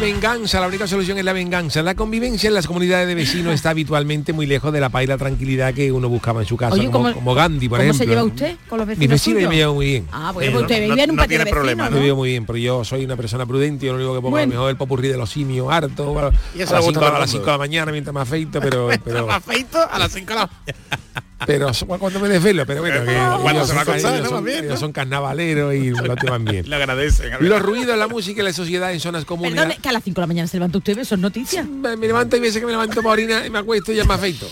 venganza, 0.00 0.60
la 0.60 0.66
única 0.66 0.86
solución 0.86 1.18
es 1.18 1.24
la 1.24 1.32
venganza. 1.32 1.82
La 1.82 1.94
convivencia 1.94 2.48
en 2.48 2.54
las 2.54 2.66
comunidades 2.66 3.06
de 3.06 3.14
vecinos 3.14 3.52
está 3.54 3.70
habitualmente 3.70 4.32
muy 4.32 4.46
lejos 4.46 4.72
de 4.72 4.80
la 4.80 4.88
paz 4.88 5.04
y 5.04 5.06
la 5.06 5.18
tranquilidad 5.18 5.74
que 5.74 5.92
uno 5.92 6.08
buscaba 6.08 6.40
en 6.40 6.46
su 6.46 6.56
casa, 6.56 6.74
Oye, 6.74 6.86
como, 6.86 7.04
¿cómo- 7.04 7.14
como 7.14 7.34
Gandhi, 7.34 7.68
por 7.68 7.78
¿Cómo 7.78 7.90
ejemplo. 7.90 8.04
se 8.04 8.08
lleva 8.10 8.24
usted 8.24 8.56
con 8.68 8.78
los 8.78 8.86
vecinos 8.86 9.00
Mis 9.00 9.08
vecinos 9.10 9.42
yo 9.42 9.48
me 9.48 9.56
llevo 9.56 9.74
muy 9.74 9.86
bien. 9.86 10.08
Ah, 10.12 10.32
bueno, 10.32 10.48
Eh, 10.48 10.52
pues 10.52 10.62
usted 10.62 10.86
no- 10.88 10.94
vive 10.94 11.04
en 11.04 11.10
un 11.10 11.16
no 11.16 11.22
patio 11.22 11.28
tiene 11.28 11.44
de 11.44 11.50
problema, 11.50 11.84
vecinos, 11.84 12.06
Me 12.08 12.12
muy 12.14 12.28
bien, 12.30 12.46
pero 12.46 12.56
yo 12.58 12.84
soy 12.84 13.04
una 13.04 13.16
persona 13.16 13.46
prudente 13.46 13.84
y 13.84 13.88
yo 13.88 13.92
lo 13.92 13.98
único 13.98 14.14
que 14.14 14.20
pongo 14.20 14.30
Bueno. 14.30 14.42
a 14.44 14.46
lo 14.46 14.52
mejor 14.60 14.70
el 14.70 14.76
popurrí 14.76 15.08
de 15.08 15.16
los 15.16 15.30
simios, 15.30 15.68
harto, 15.70 16.18
a, 16.18 16.32
Y 16.56 16.62
eso 16.62 16.70
a 16.74 16.78
las 16.78 16.84
le 16.84 16.86
gusta 16.86 16.86
5 16.86 16.88
a 16.88 16.92
todo 16.92 17.04
a 17.04 17.08
el 17.08 17.20
las 17.20 17.20
mundo. 17.20 17.26
cinco 17.26 17.44
de 17.46 17.52
la 17.52 17.58
mañana 17.58 17.92
mientras 17.92 18.14
me 18.14 18.20
afeito, 18.20 18.60
pero, 18.60 18.88
pero, 19.04 19.26
Me 19.26 19.32
afeito 19.34 19.78
a 19.90 19.98
las 19.98 20.12
5 20.12 20.28
de 20.28 20.34
la 20.34 20.46
mañana. 20.46 21.27
Pero 21.46 21.72
son- 21.74 21.88
cuando 21.88 22.20
me 22.20 22.28
desvelo, 22.28 22.66
pero 22.66 22.80
bueno, 22.80 23.04
que 23.04 23.14
Cuando 23.42 23.64
se 23.66 23.74
va 23.74 23.82
a 23.82 23.84
son- 23.84 23.96
ellos 24.14 24.22
¿no? 24.22 24.28
son- 24.28 24.44
bien, 24.44 24.58
¿no? 24.60 24.64
ellos 24.66 24.80
son 24.80 24.92
carnavaleros 24.92 25.74
y 25.74 25.90
lo 25.90 26.14
llevan 26.16 26.44
bien. 26.44 26.68
Le 26.68 26.76
agradecen. 26.76 27.30
Los 27.40 27.62
ruidos, 27.62 27.96
la 27.96 28.08
música 28.08 28.42
y 28.42 28.44
la 28.44 28.52
sociedad 28.52 28.92
en 28.92 29.00
zonas 29.00 29.24
comunes. 29.24 29.54
Perdón, 29.54 29.76
que 29.80 29.88
a 29.88 29.92
las 29.92 30.02
5 30.04 30.16
de 30.16 30.20
la 30.22 30.26
mañana 30.26 30.48
se 30.48 30.56
levanta 30.56 30.78
usted, 30.78 30.98
eso 30.98 31.14
es 31.14 31.20
noticia. 31.20 31.62
Me, 31.62 31.96
me 31.96 32.06
levanto 32.06 32.36
y 32.36 32.40
veces 32.40 32.58
que 32.60 32.66
me 32.66 32.72
levanto 32.72 32.96
para 33.02 33.10
orinar 33.12 33.46
y 33.46 33.50
me 33.50 33.58
acuesto 33.58 33.92
y 33.92 33.96
ya 33.96 34.04
me 34.04 34.14
afeito. 34.14 34.46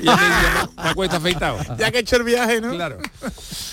Y 0.00 0.04
ya 0.06 0.16
me, 0.16 0.22
ya 0.22 0.68
me- 0.76 0.82
me 0.84 0.90
acuesto 0.90 1.16
afeitado. 1.16 1.58
Ya 1.78 1.90
que 1.90 1.98
he 1.98 2.00
hecho 2.00 2.16
el 2.16 2.24
viaje, 2.24 2.60
¿no? 2.60 2.70
Claro. 2.72 2.98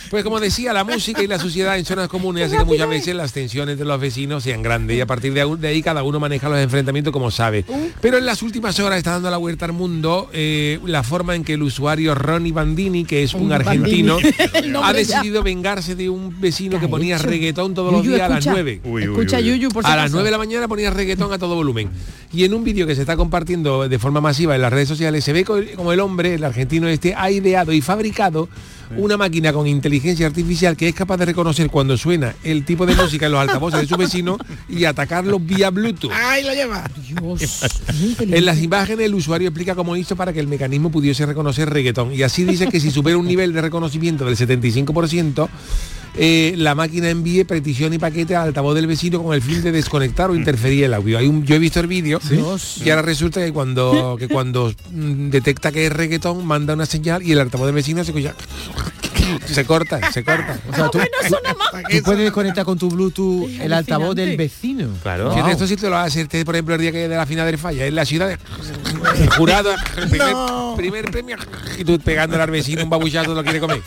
Pues 0.09 0.23
como 0.23 0.39
decía, 0.39 0.73
la 0.73 0.83
música 0.83 1.21
y 1.21 1.27
la 1.27 1.37
sociedad 1.39 1.77
en 1.77 1.85
zonas 1.85 2.07
comunes 2.07 2.47
hace 2.47 2.57
que 2.57 2.65
muchas 2.65 2.89
veces 2.89 3.15
las 3.15 3.31
tensiones 3.31 3.77
de 3.77 3.85
los 3.85 3.99
vecinos 3.99 4.43
sean 4.43 4.61
grandes 4.63 4.97
y 4.97 5.01
a 5.01 5.05
partir 5.05 5.33
de 5.33 5.67
ahí- 5.67 5.81
cada 5.83 6.01
uno 6.03 6.19
maneja 6.19 6.49
los 6.49 6.57
enfrentamientos 6.59 7.13
como 7.13 7.29
sabe. 7.31 7.63
Pero 8.01 8.17
en 8.17 8.25
las 8.25 8.41
últimas 8.41 8.79
horas 8.79 8.97
está 8.97 9.11
dando 9.11 9.29
la 9.29 9.37
vuelta 9.37 9.65
al 9.65 9.73
mundo 9.73 10.29
eh, 10.33 10.79
la 10.85 11.03
forma 11.03 11.35
en 11.35 11.43
que 11.43 11.53
el 11.53 11.63
usuario 11.63 12.15
Ronnie 12.15 12.51
Bandini, 12.51 13.05
que 13.05 13.23
es 13.23 13.33
un 13.33 13.51
argentino, 13.51 14.17
ha 14.83 14.93
decidido 14.93 15.43
vengarse 15.43 15.95
de 15.95 16.09
un 16.09 16.39
vecino 16.41 16.79
que 16.79 16.87
ponía 16.87 17.17
hecho? 17.17 17.27
reggaetón 17.27 17.73
todos 17.73 17.91
los 17.93 18.03
Yuyu, 18.03 18.15
días 18.15 18.25
a 18.25 18.29
las 18.29 18.39
escucha. 18.39 18.61
9. 18.63 18.81
Escucha 19.03 19.39
Yuyu 19.39 19.69
por 19.69 19.83
si 19.83 19.91
A 19.91 19.95
las 19.95 20.03
acaso. 20.05 20.15
9 20.15 20.25
de 20.27 20.31
la 20.31 20.37
mañana 20.37 20.67
ponía 20.67 20.89
reggaetón 20.89 21.31
a 21.33 21.37
todo 21.37 21.55
volumen. 21.55 21.89
Y 22.33 22.43
en 22.45 22.53
un 22.53 22.63
vídeo 22.63 22.85
que 22.87 22.95
se 22.95 23.01
está 23.01 23.15
compartiendo 23.15 23.87
de 23.87 23.99
forma 23.99 24.21
masiva 24.21 24.55
en 24.55 24.61
las 24.61 24.71
redes 24.73 24.87
sociales 24.87 25.23
se 25.23 25.33
ve 25.33 25.43
co- 25.43 25.59
como 25.75 25.93
el 25.93 25.99
hombre, 25.99 26.33
el 26.35 26.43
argentino 26.43 26.87
este, 26.87 27.13
ha 27.15 27.29
ideado 27.31 27.73
y 27.73 27.81
fabricado 27.81 28.49
una 28.97 29.17
máquina 29.17 29.53
con 29.53 29.67
inteligencia 29.67 30.27
artificial 30.27 30.75
que 30.75 30.87
es 30.87 30.95
capaz 30.95 31.17
de 31.17 31.25
reconocer 31.25 31.69
cuando 31.69 31.97
suena 31.97 32.35
el 32.43 32.65
tipo 32.65 32.85
de 32.85 32.95
música 32.95 33.27
en 33.27 33.31
los 33.31 33.41
altavoces 33.41 33.81
de 33.81 33.87
su 33.87 33.97
vecino 33.97 34.37
y 34.67 34.85
atacarlo 34.85 35.39
vía 35.39 35.69
Bluetooth. 35.69 36.11
¡Ay, 36.13 36.43
lo 36.43 36.53
lleva! 36.53 36.89
En 38.19 38.45
las 38.45 38.61
imágenes 38.61 39.05
el 39.05 39.15
usuario 39.15 39.49
explica 39.49 39.75
cómo 39.75 39.95
hizo 39.95 40.15
para 40.15 40.33
que 40.33 40.39
el 40.39 40.47
mecanismo 40.47 40.91
pudiese 40.91 41.25
reconocer 41.25 41.69
reggaetón. 41.69 42.13
Y 42.13 42.23
así 42.23 42.43
dice 42.43 42.67
que 42.67 42.79
si 42.79 42.91
supera 42.91 43.17
un 43.17 43.27
nivel 43.27 43.53
de 43.53 43.61
reconocimiento 43.61 44.25
del 44.25 44.37
75%, 44.37 45.49
eh, 46.15 46.53
la 46.57 46.75
máquina 46.75 47.09
envíe 47.09 47.45
petición 47.45 47.93
y 47.93 47.99
paquete 47.99 48.35
al 48.35 48.47
altavoz 48.47 48.75
del 48.75 48.87
vecino 48.87 49.23
con 49.23 49.33
el 49.33 49.41
fin 49.41 49.61
de 49.61 49.71
desconectar 49.71 50.29
o 50.29 50.35
interferir 50.35 50.83
el 50.85 50.93
audio. 50.93 51.17
Hay 51.17 51.27
un, 51.27 51.45
yo 51.45 51.55
he 51.55 51.59
visto 51.59 51.79
el 51.79 51.87
vídeo 51.87 52.19
y 52.83 52.89
ahora 52.89 53.01
resulta 53.01 53.43
que 53.43 53.53
cuando, 53.53 54.15
que 54.17 54.27
cuando 54.27 54.73
mm, 54.91 55.29
detecta 55.29 55.71
que 55.71 55.85
es 55.85 55.93
reggaetón, 55.93 56.45
manda 56.45 56.73
una 56.73 56.85
señal 56.85 57.23
y 57.23 57.31
el 57.31 57.39
altavoz 57.39 57.67
del 57.67 57.75
vecino 57.75 58.03
se 58.03 58.11
escucha... 58.11 58.35
Se 59.45 59.65
corta, 59.65 60.11
se 60.11 60.23
corta. 60.23 60.59
O 60.71 60.75
sea, 60.75 60.89
tú, 60.89 60.99
tú 60.99 62.03
puedes 62.03 62.31
conectar 62.31 62.65
con 62.65 62.77
tu 62.77 62.89
Bluetooth 62.89 63.49
el 63.59 63.73
altavoz 63.73 64.15
del 64.15 64.37
vecino. 64.37 64.89
Claro. 65.03 65.31
Fíjate, 65.33 65.51
esto 65.51 65.67
sí 65.67 65.75
te 65.75 65.89
lo 65.89 65.97
hacer, 65.97 66.23
este, 66.23 66.43
por 66.45 66.55
ejemplo, 66.55 66.75
el 66.75 66.81
día 66.81 66.91
que 66.91 67.07
de 67.07 67.15
la 67.15 67.25
final 67.25 67.45
del 67.45 67.57
falla, 67.57 67.85
en 67.85 67.95
la 67.95 68.05
ciudad, 68.05 68.27
de- 68.27 68.37
el 69.23 69.29
jurado, 69.31 69.71
el 69.97 70.09
primer, 70.09 70.35
primer 70.75 71.11
premio, 71.11 71.37
y 71.77 71.83
tú 71.83 71.99
pegándole 71.99 72.43
al 72.43 72.51
vecino 72.51 72.83
un 72.83 72.89
babuchazo 72.89 73.33
lo 73.33 73.43
quiere 73.43 73.59
comer. 73.59 73.81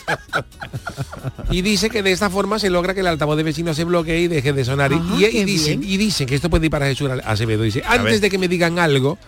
Y 1.50 1.62
dice 1.62 1.90
que 1.90 2.02
de 2.02 2.12
esta 2.12 2.30
forma 2.30 2.58
se 2.58 2.70
logra 2.70 2.94
que 2.94 3.00
el 3.00 3.06
altavoz 3.06 3.36
de 3.36 3.42
vecino 3.42 3.74
se 3.74 3.84
bloquee 3.84 4.20
y 4.22 4.28
deje 4.28 4.52
de 4.52 4.64
sonar. 4.64 4.92
Ah, 4.94 5.16
y, 5.18 5.24
y 5.26 5.30
qué 5.30 5.44
dicen, 5.44 5.82
y 5.82 5.96
dicen 5.96 6.26
que 6.26 6.34
esto 6.34 6.48
puede 6.50 6.66
ir 6.66 6.70
para 6.70 6.86
Jesús 6.86 7.10
Acevedo. 7.24 7.62
Dice, 7.62 7.82
antes 7.86 8.20
de 8.20 8.30
que 8.30 8.38
me 8.38 8.48
digan 8.48 8.78
algo, 8.78 9.18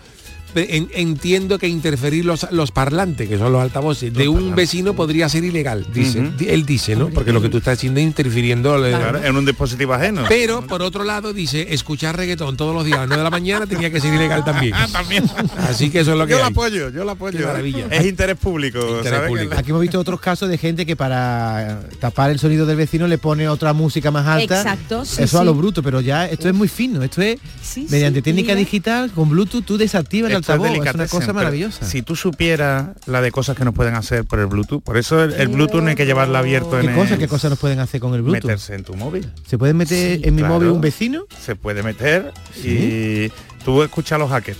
en- 0.55 0.89
entiendo 0.93 1.59
que 1.59 1.67
interferir 1.67 2.25
los, 2.25 2.47
los 2.51 2.71
parlantes, 2.71 3.27
que 3.29 3.37
son 3.37 3.51
los 3.51 3.61
altavoces, 3.61 4.13
de 4.13 4.27
un 4.27 4.55
vecino 4.55 4.93
podría 4.93 5.27
ser 5.29 5.43
ilegal, 5.43 5.85
dice. 5.93 6.31
Él 6.47 6.65
dice, 6.65 6.95
¿no? 6.95 7.09
Porque 7.09 7.31
lo 7.33 7.41
que 7.41 7.49
tú 7.49 7.57
estás 7.57 7.77
haciendo 7.77 7.99
es 7.99 8.05
interfiriendo. 8.05 8.75
Claro, 8.77 9.23
en 9.23 9.35
un 9.35 9.45
dispositivo 9.45 9.93
ajeno. 9.93 10.23
pero 10.27 10.65
por 10.65 10.81
otro 10.81 11.03
lado 11.03 11.33
dice 11.33 11.67
escuchar 11.73 12.15
reggaetón 12.17 12.57
todos 12.57 12.73
los 12.73 12.85
días 12.85 12.97
a 12.97 13.01
las 13.01 13.07
9 13.09 13.19
de 13.19 13.23
la 13.23 13.29
mañana 13.29 13.65
tenía 13.67 13.89
que 13.91 13.99
ser 14.01 14.13
ilegal 14.13 14.43
también. 14.43 14.73
Ah, 14.85 14.87
también. 14.91 15.23
Así 15.57 15.89
que 15.89 16.01
eso 16.01 16.11
es 16.11 16.17
lo 16.17 16.25
que 16.27 16.31
yo 16.33 16.39
lo 16.39 16.45
apoyo, 16.45 16.89
yo 16.89 17.03
lo 17.05 17.11
apoyo. 17.11 17.39
Qué 17.39 17.45
maravilla. 17.45 17.87
Es 17.89 18.05
interés 18.05 18.35
público. 18.37 18.79
Interés 18.79 19.09
¿sabes? 19.11 19.29
público. 19.29 19.55
Aquí 19.57 19.69
hemos 19.69 19.81
visto 19.81 19.99
otros 19.99 20.19
casos 20.19 20.49
de 20.49 20.57
gente 20.57 20.85
que 20.85 20.95
para 20.95 21.81
tapar 21.99 22.29
el 22.31 22.39
sonido 22.39 22.65
del 22.65 22.75
vecino 22.77 23.07
le 23.07 23.17
pone 23.17 23.47
otra 23.47 23.73
música 23.73 24.11
más 24.11 24.25
alta. 24.27 24.57
Exacto, 24.61 25.05
sí, 25.05 25.23
Eso 25.23 25.37
a 25.37 25.41
sí. 25.41 25.45
lo 25.45 25.53
bruto, 25.53 25.81
pero 25.81 26.01
ya 26.01 26.25
esto 26.27 26.47
es 26.49 26.53
muy 26.53 26.67
fino. 26.67 27.01
Esto 27.03 27.21
es 27.21 27.37
Sí, 27.61 27.87
mediante 27.89 28.19
sí, 28.19 28.23
técnica 28.23 28.49
mira. 28.53 28.59
digital 28.59 29.11
con 29.11 29.29
Bluetooth 29.29 29.63
tú 29.65 29.77
desactivas 29.77 30.31
el 30.31 30.43
Es 30.53 30.93
una 30.93 31.07
cosa 31.07 31.33
maravillosa. 31.33 31.85
Si 31.85 32.01
tú 32.01 32.15
supieras 32.15 32.89
la 33.07 33.21
de 33.21 33.31
cosas 33.31 33.57
que 33.57 33.65
nos 33.65 33.73
pueden 33.73 33.95
hacer 33.95 34.25
por 34.25 34.39
el 34.39 34.45
Bluetooth, 34.47 34.83
por 34.83 34.97
eso 34.97 35.23
el, 35.23 35.33
el 35.33 35.47
Bluetooth 35.47 35.81
no 35.81 35.89
hay 35.89 35.95
que 35.95 36.05
llevarlo 36.05 36.37
abierto 36.37 36.79
en 36.79 36.87
¿Qué 36.87 36.93
cosas, 36.93 37.11
el- 37.13 37.17
qué 37.19 37.27
cosas 37.27 37.49
nos 37.49 37.59
pueden 37.59 37.79
hacer 37.79 37.99
con 37.99 38.13
el 38.13 38.21
Bluetooth? 38.21 38.43
meterse 38.49 38.75
en 38.75 38.83
tu 38.83 38.93
móvil. 38.95 39.31
¿Se 39.47 39.57
puede 39.57 39.73
meter 39.73 40.19
en 40.25 40.35
mi 40.35 40.41
Claro. 40.41 40.55
móvil 40.55 40.69
un 40.69 40.81
vecino? 40.81 41.25
Se 41.41 41.55
puede 41.55 41.81
meter 41.83 42.31
y 42.63 43.29
tú 43.63 43.81
escuchas 43.83 44.13
a 44.13 44.19
los 44.19 44.29
hackers. 44.29 44.57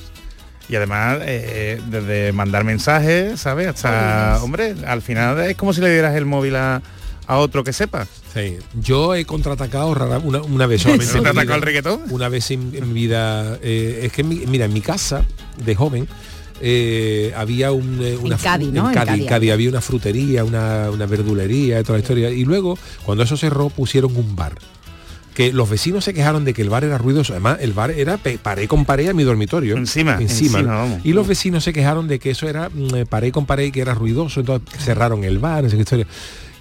Y 0.67 0.75
además, 0.75 1.19
eh, 1.21 1.79
desde 1.91 2.31
mandar 2.31 2.63
mensajes, 2.63 3.39
¿sabes? 3.39 3.67
Hasta, 3.67 4.39
hombre, 4.43 4.75
al 4.87 5.03
final 5.03 5.39
es 5.41 5.55
como 5.55 5.73
si 5.73 5.81
le 5.81 5.91
dieras 5.91 6.15
el 6.15 6.25
móvil 6.25 6.55
a, 6.55 6.81
a 7.27 7.37
otro 7.37 7.63
que 7.63 7.73
sepa. 7.73 8.07
Sí. 8.33 8.57
Yo 8.79 9.15
he 9.15 9.25
contraatacado 9.25 9.93
rara- 9.93 10.19
una, 10.19 10.41
una 10.41 10.65
vez 10.67 10.81
solamente. 10.81 11.11
¿Se 11.11 11.17
el 11.19 11.61
reggaetón? 11.61 12.01
Una 12.09 12.29
vez 12.29 12.51
en, 12.51 12.71
en 12.75 12.87
mi 12.87 12.93
vida. 12.93 13.57
eh, 13.61 14.01
es 14.03 14.11
que 14.11 14.21
en 14.21 14.29
mi- 14.29 14.45
mira, 14.47 14.65
en 14.65 14.73
mi 14.73 14.81
casa 14.81 15.25
de 15.63 15.75
joven. 15.75 16.07
eh, 16.61 17.33
había 17.35 17.71
un, 17.73 17.99
eh, 18.01 18.17
una 18.17 18.35
En 18.35 18.41
Cádiz, 18.41 18.69
¿no? 18.71 18.89
en 18.91 18.97
En 18.97 19.25
Cádiz, 19.27 19.51
había 19.51 19.69
una 19.69 19.81
frutería, 19.81 20.43
una, 20.45 20.89
una 20.91 21.05
verdulería, 21.05 21.83
toda 21.83 21.97
la 21.97 22.01
historia. 22.01 22.29
Y 22.29 22.45
luego, 22.45 22.77
cuando 23.03 23.23
eso 23.23 23.35
cerró, 23.37 23.69
pusieron 23.69 24.15
un 24.15 24.35
bar. 24.35 24.53
Que 25.33 25.51
los 25.51 25.69
vecinos 25.69 26.05
se 26.05 26.13
quejaron 26.13 26.45
de 26.45 26.53
que 26.53 26.61
el 26.61 26.69
bar 26.69 26.85
era 26.85 26.97
ruidoso. 26.97 27.33
Además, 27.33 27.57
el 27.59 27.73
bar 27.73 27.91
era 27.91 28.17
paré 28.41 28.69
con 28.69 28.85
pared 28.85 29.09
a 29.09 29.13
mi 29.13 29.23
dormitorio. 29.25 29.75
Encima, 29.75 30.13
Encima. 30.13 30.59
encima, 30.59 30.75
vamos. 30.77 31.01
Y 31.03 31.11
los 31.11 31.27
vecinos 31.27 31.65
se 31.65 31.73
quejaron 31.73 32.07
de 32.07 32.19
que 32.19 32.29
eso 32.31 32.47
era 32.47 32.69
mm, 32.69 32.95
eh, 32.95 33.05
pared 33.05 33.33
con 33.33 33.45
pared 33.45 33.65
y 33.65 33.71
que 33.73 33.81
era 33.81 33.93
ruidoso. 33.93 34.39
Entonces 34.39 34.65
cerraron 34.81 35.25
el 35.25 35.37
bar, 35.39 35.65
no 35.65 35.69
sé 35.69 35.75
qué 35.75 35.81
historia. 35.81 36.07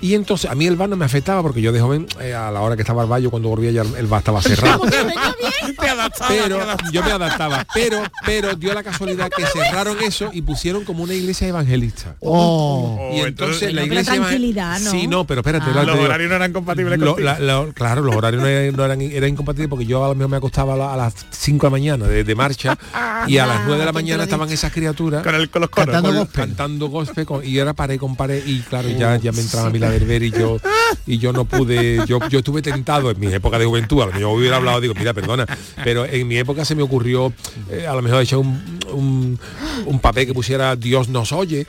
Y 0.05 0.15
entonces 0.15 0.51
a 0.51 0.55
mí 0.55 0.67
el 0.67 0.77
bar 0.77 0.89
no 0.91 0.97
me 0.97 1.07
afectaba 1.07 1.41
porque 1.41 1.63
yo 1.63 1.73
de 1.73 1.81
joven, 1.81 2.07
eh, 2.21 2.35
a 2.35 2.51
la 2.51 2.61
hora 2.61 2.77
que 2.77 2.83
estaba 2.83 3.01
al 3.01 3.09
baño, 3.09 3.31
cuando 3.31 3.49
volvía 3.49 3.71
ya 3.71 3.81
el 3.83 4.07
bar 4.07 4.19
estaba 4.19 4.43
cerrado. 4.43 4.83
Pero 6.29 6.59
yo 6.93 7.03
me 7.03 7.11
adaptaba. 7.13 7.67
Pero, 7.75 8.03
pero 8.25 8.55
dio 8.55 8.73
la 8.75 8.83
casualidad 8.83 9.31
que 9.35 9.45
cerraron 9.47 9.97
eso 10.03 10.31
y 10.33 10.43
pusieron 10.43 10.85
como 10.85 11.03
una 11.03 11.15
iglesia 11.15 11.49
evangelista. 11.49 12.17
Oh. 12.21 13.11
Y 13.15 13.21
Oh, 13.23 13.27
entonces 13.27 13.63
entonces- 13.63 13.75
la 13.75 13.83
iglesia 13.85 14.15
tranquilidad, 14.15 14.81
¿no? 14.81 14.91
Sí, 14.91 15.07
no, 15.07 15.27
pero 15.27 15.41
espérate. 15.41 15.67
Ah. 15.75 15.83
Los 15.85 15.99
horarios 15.99 16.29
no 16.31 16.37
eran 16.37 16.53
compatibles 16.53 16.99
Lo- 16.99 17.19
la- 17.19 17.39
la- 17.39 17.67
claro, 17.73 18.03
los 18.03 18.15
horarios 18.15 18.43
no 18.43 18.49
eran, 18.49 18.77
no 18.77 18.85
eran, 18.85 19.01
eran 19.01 19.31
incompatibles 19.31 19.69
porque 19.69 19.87
yo 19.87 20.05
a 20.05 20.09
lo 20.09 20.15
mejor 20.15 20.31
me 20.31 20.37
acostaba 20.37 20.75
a, 20.75 20.77
la- 20.77 20.93
a 20.95 20.97
las 20.97 21.15
5 21.31 21.67
de 21.67 21.71
la 21.71 21.71
mañana 21.71 22.07
de, 22.07 22.25
de 22.25 22.35
marcha 22.35 22.77
y 23.27 23.39
a 23.39 23.47
las 23.47 23.63
9 23.65 23.79
de 23.81 23.87
la 23.87 23.93
mañana 23.93 24.25
estaban 24.25 24.51
esas 24.51 24.73
criaturas 24.73 25.23
Con, 25.23 25.35
el, 25.35 25.49
con 25.51 25.61
los 25.63 25.71
coros. 25.71 25.87
Cantando 25.87 26.09
con- 26.11 26.19
gospel. 26.19 26.45
cantando 26.47 26.89
gospel 26.89 27.27
con- 27.27 27.45
y 27.47 27.59
era 27.59 27.73
pared 27.73 27.99
con 27.99 28.17
pared 28.17 28.43
y 28.47 28.61
claro 28.61 28.89
ya 28.91 29.17
ya 29.17 29.33
me 29.33 29.41
entraba 29.41 29.69
a 29.69 29.71
mí 29.71 29.79
la 29.79 29.91
y 30.03 30.31
yo 30.31 30.59
y 31.07 31.19
yo 31.19 31.33
no 31.33 31.45
pude 31.45 32.05
yo 32.07 32.19
yo 32.29 32.39
estuve 32.39 32.63
tentado 32.63 33.11
en 33.11 33.21
mi 33.21 33.33
época 33.33 33.59
de 33.59 33.65
juventud 33.65 34.03
a 34.03 34.07
lo 34.07 34.13
mejor 34.13 34.39
hubiera 34.39 34.57
hablado 34.57 34.81
digo 34.81 34.95
mira 34.95 35.13
perdona 35.15 35.47
pero 35.83 36.05
en 36.05 36.27
mi 36.27 36.37
época 36.37 36.65
se 36.65 36.75
me 36.75 36.83
ocurrió 36.83 37.33
eh, 37.71 37.87
a 37.87 37.95
lo 37.95 38.03
mejor 38.03 38.23
echar 38.23 38.39
un, 38.39 38.79
un, 38.93 39.39
un 39.87 39.99
papel 40.01 40.27
que 40.27 40.35
pusiera 40.35 40.77
Dios 40.77 41.09
nos 41.09 41.33
oye 41.33 41.67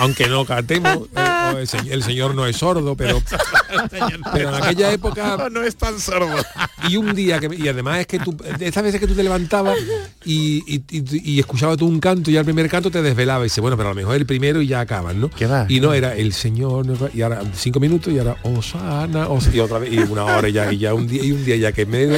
aunque 0.00 0.26
no 0.28 0.44
cantemos 0.44 1.08
eh, 1.16 1.54
el, 1.60 1.68
se- 1.68 1.92
el 1.92 2.02
señor 2.02 2.34
no 2.34 2.46
es 2.46 2.56
sordo 2.56 2.96
pero 2.96 3.22
pero 4.32 4.48
en 4.48 4.54
aquella 4.62 4.92
época 4.92 5.48
No, 5.50 5.62
es 5.62 5.76
tan 5.76 5.98
sordo. 5.98 6.34
y 6.88 6.96
un 6.96 7.14
día 7.14 7.38
que 7.38 7.54
y 7.54 7.68
además 7.68 8.00
es 8.00 8.06
que 8.06 8.18
tú 8.18 8.36
estas 8.60 8.82
veces 8.82 9.00
que 9.00 9.06
tú 9.06 9.14
te 9.14 9.22
levantabas 9.22 9.76
y, 10.24 10.62
y, 10.66 10.82
y- 10.90 11.32
y 11.34 11.40
escuchabas 11.40 11.76
tú 11.76 11.86
un 11.86 12.00
canto 12.00 12.30
y 12.30 12.36
al 12.36 12.44
primer 12.44 12.68
canto 12.68 12.90
te 12.90 13.02
desvelaba 13.02 13.40
y 13.44 13.44
dice 13.44 13.60
bueno 13.60 13.76
pero 13.76 13.90
a 13.90 13.92
lo 13.92 13.96
mejor 13.96 14.16
el 14.16 14.26
primero 14.26 14.60
y 14.62 14.66
ya 14.68 14.80
acaban 14.80 15.20
no 15.20 15.30
¿Qué 15.30 15.46
va? 15.46 15.66
y 15.68 15.80
no 15.80 15.92
era 15.92 16.14
el 16.16 16.32
señor 16.32 16.86
no- 16.86 17.08
y 17.12 17.22
ahora 17.22 17.42
cinco 17.54 17.80
minutos 17.80 18.12
y 18.12 18.18
ahora 18.18 18.36
Osana 18.42 19.28
Os- 19.28 19.52
y 19.54 19.60
otra 19.60 19.78
vez 19.78 19.92
y 19.92 19.98
una 19.98 20.24
hora 20.24 20.48
y 20.48 20.52
ya 20.52 20.72
y 20.72 20.78
ya 20.78 20.94
un 20.94 21.06
día 21.06 21.22
y 21.24 21.32
un 21.32 21.44
día 21.44 21.56
ya 21.56 21.72
que 21.72 21.86
me 21.86 22.08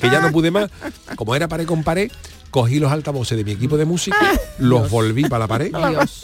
que 0.00 0.10
ya 0.10 0.20
no 0.20 0.30
pude 0.32 0.50
más 0.50 0.70
como 1.16 1.34
era 1.34 1.48
pared 1.48 1.66
con 1.66 1.82
pared 1.82 2.10
cogí 2.50 2.78
los 2.80 2.90
altavoces 2.92 3.38
de 3.38 3.44
mi 3.44 3.52
equipo 3.52 3.76
de 3.76 3.84
música 3.84 4.16
los 4.58 4.90
volví 4.90 5.22
para 5.24 5.40
la 5.40 5.46
pared 5.48 5.70
Dios. 5.74 6.20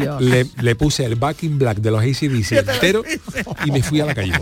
Dios. 0.00 0.20
le, 0.20 0.46
le 0.60 0.74
puse 0.74 1.04
el 1.04 1.14
back 1.16 1.42
in 1.44 1.58
black 1.58 1.78
de 1.78 1.90
los 1.90 2.00
ACDC 2.02 2.52
entero 2.68 3.02
y 3.64 3.70
me 3.70 3.82
fui 3.82 4.00
a 4.00 4.06
la 4.06 4.14
calle 4.14 4.32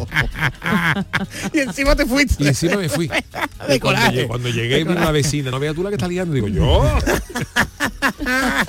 y 1.52 1.58
encima 1.60 1.94
te 1.94 2.06
fuiste. 2.06 2.42
y 2.42 2.48
encima 2.48 2.76
me 2.76 2.88
fui. 2.88 3.08
De 3.68 3.80
cuando, 3.80 4.10
llegué, 4.10 4.26
cuando 4.26 4.48
llegué 4.50 4.78
vino 4.78 4.92
una 4.92 5.10
vecina, 5.10 5.50
no 5.50 5.58
veas 5.58 5.74
tú 5.74 5.82
la 5.82 5.88
que 5.88 5.94
está 5.96 6.06
liando, 6.08 6.34
digo 6.34 6.48
yo. 6.48 6.84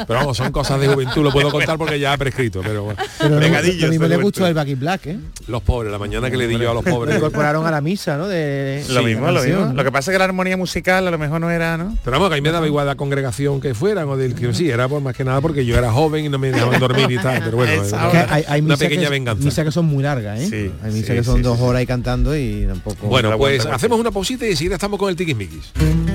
Pero 0.07 0.19
vamos, 0.19 0.37
son 0.37 0.51
cosas 0.51 0.79
de 0.79 0.87
juventud, 0.87 1.21
lo 1.23 1.31
puedo 1.31 1.51
contar 1.51 1.77
porque 1.77 1.99
ya 1.99 2.13
ha 2.13 2.17
prescrito, 2.17 2.61
pero 2.63 2.83
bueno. 2.83 2.99
Pero 3.19 3.39
no- 3.39 3.45
a 3.57 3.89
mí 3.89 3.99
me 3.99 4.07
le 4.07 4.17
gustó 4.17 4.47
el 4.47 4.53
Back 4.53 4.67
in 4.69 4.79
Black, 4.79 5.05
¿eh? 5.07 5.19
los 5.47 5.61
pobres, 5.63 5.91
la 5.91 5.99
mañana 5.99 6.29
que 6.31 6.37
le 6.37 6.47
di 6.47 6.57
yo 6.57 6.71
a 6.71 6.73
los 6.73 6.85
Lo 6.85 6.91
pobres. 6.91 7.15
incorporaron 7.15 7.65
a 7.65 7.71
la 7.71 7.81
misa, 7.81 8.17
¿no? 8.17 8.27
De, 8.27 8.83
Lo 8.89 9.03
mismo, 9.03 9.29
lo 9.31 9.41
mismo. 9.43 9.73
Lo 9.73 9.83
que 9.83 9.91
pasa 9.91 10.11
es 10.11 10.15
que 10.15 10.19
la 10.19 10.25
armonía 10.25 10.55
musical 10.57 11.07
a 11.07 11.11
lo 11.11 11.17
mejor 11.17 11.41
no 11.41 11.49
era, 11.49 11.77
¿no? 11.77 11.97
Pero 12.03 12.17
vamos, 12.25 12.35
que 12.35 12.39
a 12.39 12.41
mí 12.41 12.41
me 12.41 12.51
daba 12.51 12.67
igual 12.67 12.85
la 12.85 12.95
congregación 12.95 13.61
que 13.61 13.73
fueran 13.73 14.07
o 14.09 14.17
del 14.17 14.35
que 14.35 14.53
sí, 14.53 14.69
era 14.69 14.87
por 14.87 15.01
más 15.01 15.15
que 15.15 15.23
nada 15.23 15.41
porque 15.41 15.65
yo 15.65 15.77
era 15.77 15.91
joven 15.91 16.25
y 16.25 16.29
no 16.29 16.37
me 16.37 16.51
dejaban 16.51 16.79
dormir 16.79 17.11
y 17.11 17.17
tal. 17.17 17.41
Pero 17.43 17.57
bueno, 17.57 17.83
hay, 18.29 18.43
hay 18.47 18.61
una 18.61 18.77
pequeña 18.77 19.03
que, 19.03 19.09
venganza. 19.09 19.43
misas 19.43 19.65
que 19.65 19.71
son 19.71 19.85
muy 19.85 20.03
largas, 20.03 20.39
¿eh? 20.39 20.47
Sí, 20.49 20.71
hay 20.83 20.91
misas 20.91 21.07
sí, 21.07 21.13
que 21.13 21.23
son 21.23 21.37
sí, 21.37 21.41
dos 21.41 21.57
sí. 21.57 21.63
horas 21.63 21.79
ahí 21.79 21.85
cantando 21.85 22.35
y 22.35 22.65
tampoco... 22.67 23.07
Bueno, 23.07 23.37
pues 23.37 23.65
hacemos 23.65 23.99
una 23.99 24.11
pausita 24.11 24.45
y 24.45 24.51
enseguida 24.51 24.75
estamos 24.75 24.99
con 24.99 25.09
el 25.09 25.15
tiquismiquis. 25.15 25.71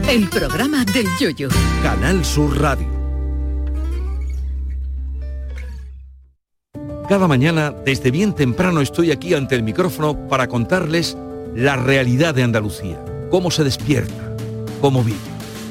El 0.09 0.29
programa 0.29 0.85
del 0.85 1.07
yoyo. 1.19 1.49
Canal 1.83 2.25
Sur 2.25 2.61
Radio. 2.61 3.01
Cada 7.11 7.27
mañana, 7.27 7.75
desde 7.85 8.13
bien 8.13 8.35
temprano, 8.35 8.81
estoy 8.81 9.11
aquí 9.11 9.35
ante 9.35 9.57
el 9.57 9.65
micrófono 9.65 10.29
para 10.29 10.47
contarles 10.47 11.17
la 11.57 11.75
realidad 11.75 12.37
de 12.37 12.45
Andalucía, 12.45 13.05
cómo 13.33 13.51
se 13.51 13.65
despierta, 13.65 14.37
cómo 14.81 15.03
vive, 15.03 15.19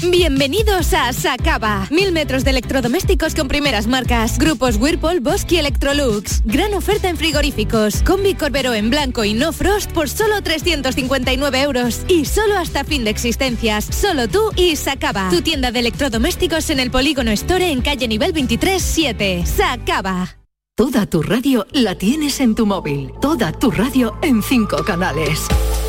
Bienvenidos 0.00 0.94
a 0.94 1.12
Sacaba. 1.12 1.86
Mil 1.90 2.10
metros 2.10 2.42
de 2.42 2.50
electrodomésticos 2.50 3.34
con 3.36 3.46
primeras 3.46 3.86
marcas. 3.86 4.36
Grupos 4.36 4.76
Whirlpool, 4.76 5.20
Bosque 5.20 5.56
y 5.56 5.58
Electrolux. 5.58 6.42
Gran 6.44 6.74
oferta 6.74 7.08
en 7.08 7.16
frigoríficos. 7.16 8.02
Combi 8.02 8.34
Corbero 8.34 8.74
en 8.74 8.90
blanco 8.90 9.22
y 9.24 9.32
no 9.32 9.52
frost 9.52 9.92
por 9.92 10.08
solo 10.08 10.42
359 10.42 11.62
euros. 11.62 12.00
Y 12.08 12.24
solo 12.24 12.58
hasta 12.58 12.82
fin 12.82 13.04
de 13.04 13.10
existencias. 13.10 13.84
Solo 13.84 14.26
tú 14.26 14.50
y 14.56 14.74
Sacaba. 14.74 15.28
Tu 15.30 15.40
tienda 15.40 15.70
de 15.70 15.78
electrodomésticos 15.78 16.70
en 16.70 16.80
el 16.80 16.90
Polígono 16.90 17.30
Store 17.30 17.70
en 17.70 17.80
calle 17.80 18.08
nivel 18.08 18.32
23 18.32 18.82
7. 18.82 19.44
Sacaba. 19.46 20.36
Toda 20.74 21.06
tu 21.06 21.22
radio 21.22 21.64
la 21.72 21.94
tienes 21.96 22.40
en 22.40 22.56
tu 22.56 22.66
móvil. 22.66 23.12
Toda 23.20 23.52
tu 23.52 23.70
radio 23.70 24.18
en 24.22 24.42
cinco 24.42 24.82
canales. 24.84 25.46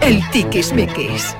El 0.00 0.28
tiquismiquis. 0.30 1.36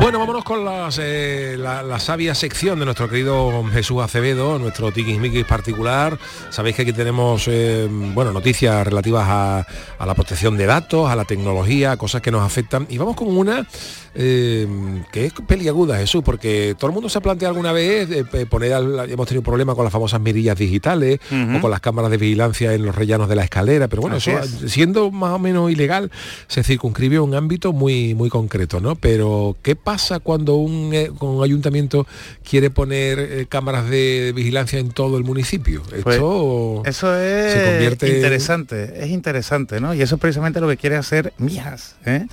Bueno, 0.00 0.20
vámonos 0.20 0.44
con 0.44 0.64
eh, 0.98 1.56
la, 1.58 1.82
la 1.82 1.98
sabia 1.98 2.34
sección 2.34 2.78
de 2.78 2.84
nuestro 2.84 3.08
querido 3.08 3.64
Jesús 3.72 4.00
Acevedo, 4.00 4.60
nuestro 4.60 4.92
tiquismiquis 4.92 5.44
particular. 5.44 6.16
Sabéis 6.50 6.76
que 6.76 6.82
aquí 6.82 6.92
tenemos 6.92 7.48
eh, 7.48 7.88
bueno, 7.90 8.32
noticias 8.32 8.86
relativas 8.86 9.26
a, 9.28 9.66
a 9.98 10.06
la 10.06 10.14
protección 10.14 10.56
de 10.56 10.66
datos, 10.66 11.10
a 11.10 11.16
la 11.16 11.24
tecnología, 11.24 11.96
cosas 11.96 12.22
que 12.22 12.30
nos 12.30 12.42
afectan. 12.42 12.86
Y 12.88 12.98
vamos 12.98 13.16
con 13.16 13.36
una 13.36 13.66
eh, 14.14 14.66
que 15.12 15.26
es 15.26 15.32
peliaguda, 15.46 15.98
Jesús, 15.98 16.22
porque 16.24 16.74
todo 16.78 16.88
el 16.88 16.94
mundo 16.94 17.08
se 17.08 17.18
ha 17.18 17.20
planteado 17.20 17.50
alguna 17.52 17.72
vez 17.72 18.10
eh, 18.10 18.24
eh, 18.32 18.46
poner, 18.46 18.72
al- 18.72 19.10
hemos 19.10 19.26
tenido 19.28 19.42
problemas 19.42 19.74
con 19.76 19.84
las 19.84 19.92
famosas 19.92 20.20
mirillas 20.20 20.56
digitales 20.56 21.20
o 21.56 21.60
con 21.60 21.70
las 21.70 21.80
cámaras 21.80 22.10
de 22.10 22.16
vigilancia 22.16 22.74
en 22.74 22.84
los 22.84 22.94
rellanos 22.94 23.28
de 23.28 23.36
la 23.36 23.44
escalera, 23.44 23.88
pero 23.88 24.02
bueno, 24.02 24.16
Así 24.16 24.30
eso 24.30 24.40
es. 24.64 24.72
siendo 24.72 25.10
más 25.10 25.32
o 25.32 25.38
menos 25.38 25.70
ilegal, 25.70 26.10
se 26.46 26.62
circunscribe 26.62 27.16
a 27.16 27.22
un 27.22 27.34
ámbito 27.34 27.72
muy, 27.72 28.14
muy 28.14 28.28
concreto, 28.28 28.80
¿no? 28.80 28.96
Pero, 28.96 29.56
¿qué 29.62 29.76
pasa 29.76 30.18
cuando 30.20 30.56
un, 30.56 30.90
eh, 30.94 31.10
un 31.20 31.42
ayuntamiento 31.44 32.06
quiere 32.48 32.70
poner 32.70 33.18
eh, 33.18 33.46
cámaras 33.48 33.88
de 33.88 34.32
vigilancia 34.34 34.78
en 34.78 34.90
todo 34.90 35.16
el 35.18 35.24
municipio? 35.24 35.82
Pues, 36.02 36.16
Esto 36.16 36.82
Eso 36.84 37.16
es 37.18 37.52
se 37.52 37.64
convierte 37.64 38.08
en- 38.08 38.16
interesante, 38.16 39.04
es 39.04 39.10
interesante, 39.10 39.80
¿no? 39.80 39.94
Y 39.94 40.02
eso 40.02 40.16
es 40.16 40.20
precisamente 40.20 40.60
lo 40.60 40.68
que 40.68 40.76
quiere 40.76 40.96
hacer 40.96 41.32
Mijas, 41.38 41.96
¿eh? 42.04 42.26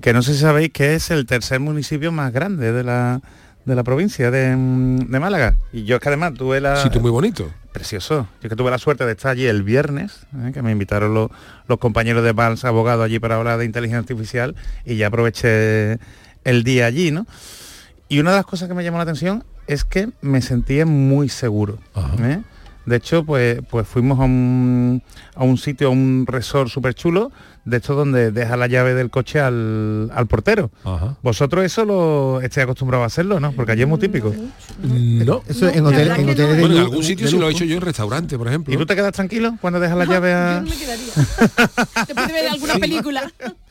Que 0.00 0.12
no 0.12 0.22
sé 0.22 0.34
si 0.34 0.40
sabéis 0.40 0.70
que 0.72 0.94
es 0.94 1.10
el 1.10 1.26
tercer 1.26 1.60
municipio 1.60 2.12
más 2.12 2.32
grande 2.32 2.72
de 2.72 2.84
la, 2.84 3.20
de 3.64 3.74
la 3.74 3.82
provincia 3.82 4.30
de, 4.30 4.54
mm, 4.56 5.10
de 5.10 5.20
Málaga. 5.20 5.54
Y 5.72 5.84
yo 5.84 5.96
es 5.96 6.02
que 6.02 6.08
además 6.08 6.34
tuve 6.34 6.60
la... 6.60 6.82
sitio 6.82 7.00
muy 7.00 7.10
bonito. 7.10 7.50
Precioso. 7.72 8.26
Yo 8.42 8.48
que 8.48 8.56
tuve 8.56 8.70
la 8.70 8.78
suerte 8.78 9.04
de 9.04 9.12
estar 9.12 9.32
allí 9.32 9.46
el 9.46 9.62
viernes, 9.62 10.26
¿eh? 10.44 10.52
que 10.54 10.62
me 10.62 10.72
invitaron 10.72 11.12
los, 11.12 11.30
los 11.68 11.78
compañeros 11.78 12.24
de 12.24 12.32
Vals, 12.32 12.64
abogados 12.64 13.04
allí 13.04 13.18
para 13.18 13.36
hablar 13.36 13.58
de 13.58 13.66
inteligencia 13.66 13.98
artificial 13.98 14.54
y 14.84 14.96
ya 14.96 15.08
aproveché 15.08 15.98
el 16.44 16.62
día 16.64 16.86
allí, 16.86 17.10
¿no? 17.10 17.26
Y 18.08 18.20
una 18.20 18.30
de 18.30 18.36
las 18.36 18.46
cosas 18.46 18.68
que 18.68 18.74
me 18.74 18.84
llamó 18.84 18.98
la 18.98 19.02
atención 19.02 19.44
es 19.66 19.84
que 19.84 20.10
me 20.20 20.40
sentía 20.40 20.86
muy 20.86 21.28
seguro. 21.28 21.78
¿eh? 22.22 22.40
De 22.86 22.96
hecho, 22.96 23.24
pues, 23.24 23.58
pues 23.68 23.86
fuimos 23.86 24.18
a 24.20 24.22
un, 24.24 25.02
a 25.34 25.44
un 25.44 25.58
sitio, 25.58 25.88
a 25.88 25.90
un 25.90 26.24
resort 26.26 26.70
súper 26.70 26.94
chulo, 26.94 27.32
de 27.64 27.78
esto 27.78 27.96
donde 27.96 28.30
deja 28.30 28.56
la 28.56 28.68
llave 28.68 28.94
del 28.94 29.10
coche 29.10 29.40
al, 29.40 30.08
al 30.14 30.26
portero. 30.28 30.70
Vosotros 31.20 31.64
eso 31.64 31.84
lo 31.84 32.40
estáis 32.40 32.62
acostumbrados 32.64 33.02
a 33.02 33.06
hacerlo, 33.06 33.40
¿no? 33.40 33.50
Porque 33.50 33.72
allí 33.72 33.82
es 33.82 33.88
muy 33.88 33.98
típico. 33.98 34.32
No. 34.82 35.42
Eso 35.48 35.68
en 35.68 35.84
hotel- 35.84 36.12
en 36.12 36.28
hoteles 36.30 36.54
de 36.54 36.60
Bueno, 36.60 36.76
en 36.76 36.80
algún 36.82 37.02
sitio 37.02 37.26
sí 37.26 37.36
lo 37.38 37.48
he 37.48 37.52
hecho 37.52 37.64
yo 37.64 37.74
en 37.74 37.80
restaurante, 37.80 38.38
por 38.38 38.46
ejemplo. 38.46 38.72
¿Y 38.72 38.76
tú 38.76 38.86
te 38.86 38.94
quedas 38.94 39.12
tranquilo 39.12 39.56
cuando 39.60 39.80
dejas 39.80 39.98
la 39.98 40.04
llave 40.04 40.32
a...? 40.32 40.60
Después 42.06 42.26
de 42.28 42.32
ver 42.32 42.48
alguna 42.48 42.74
película. 42.76 43.32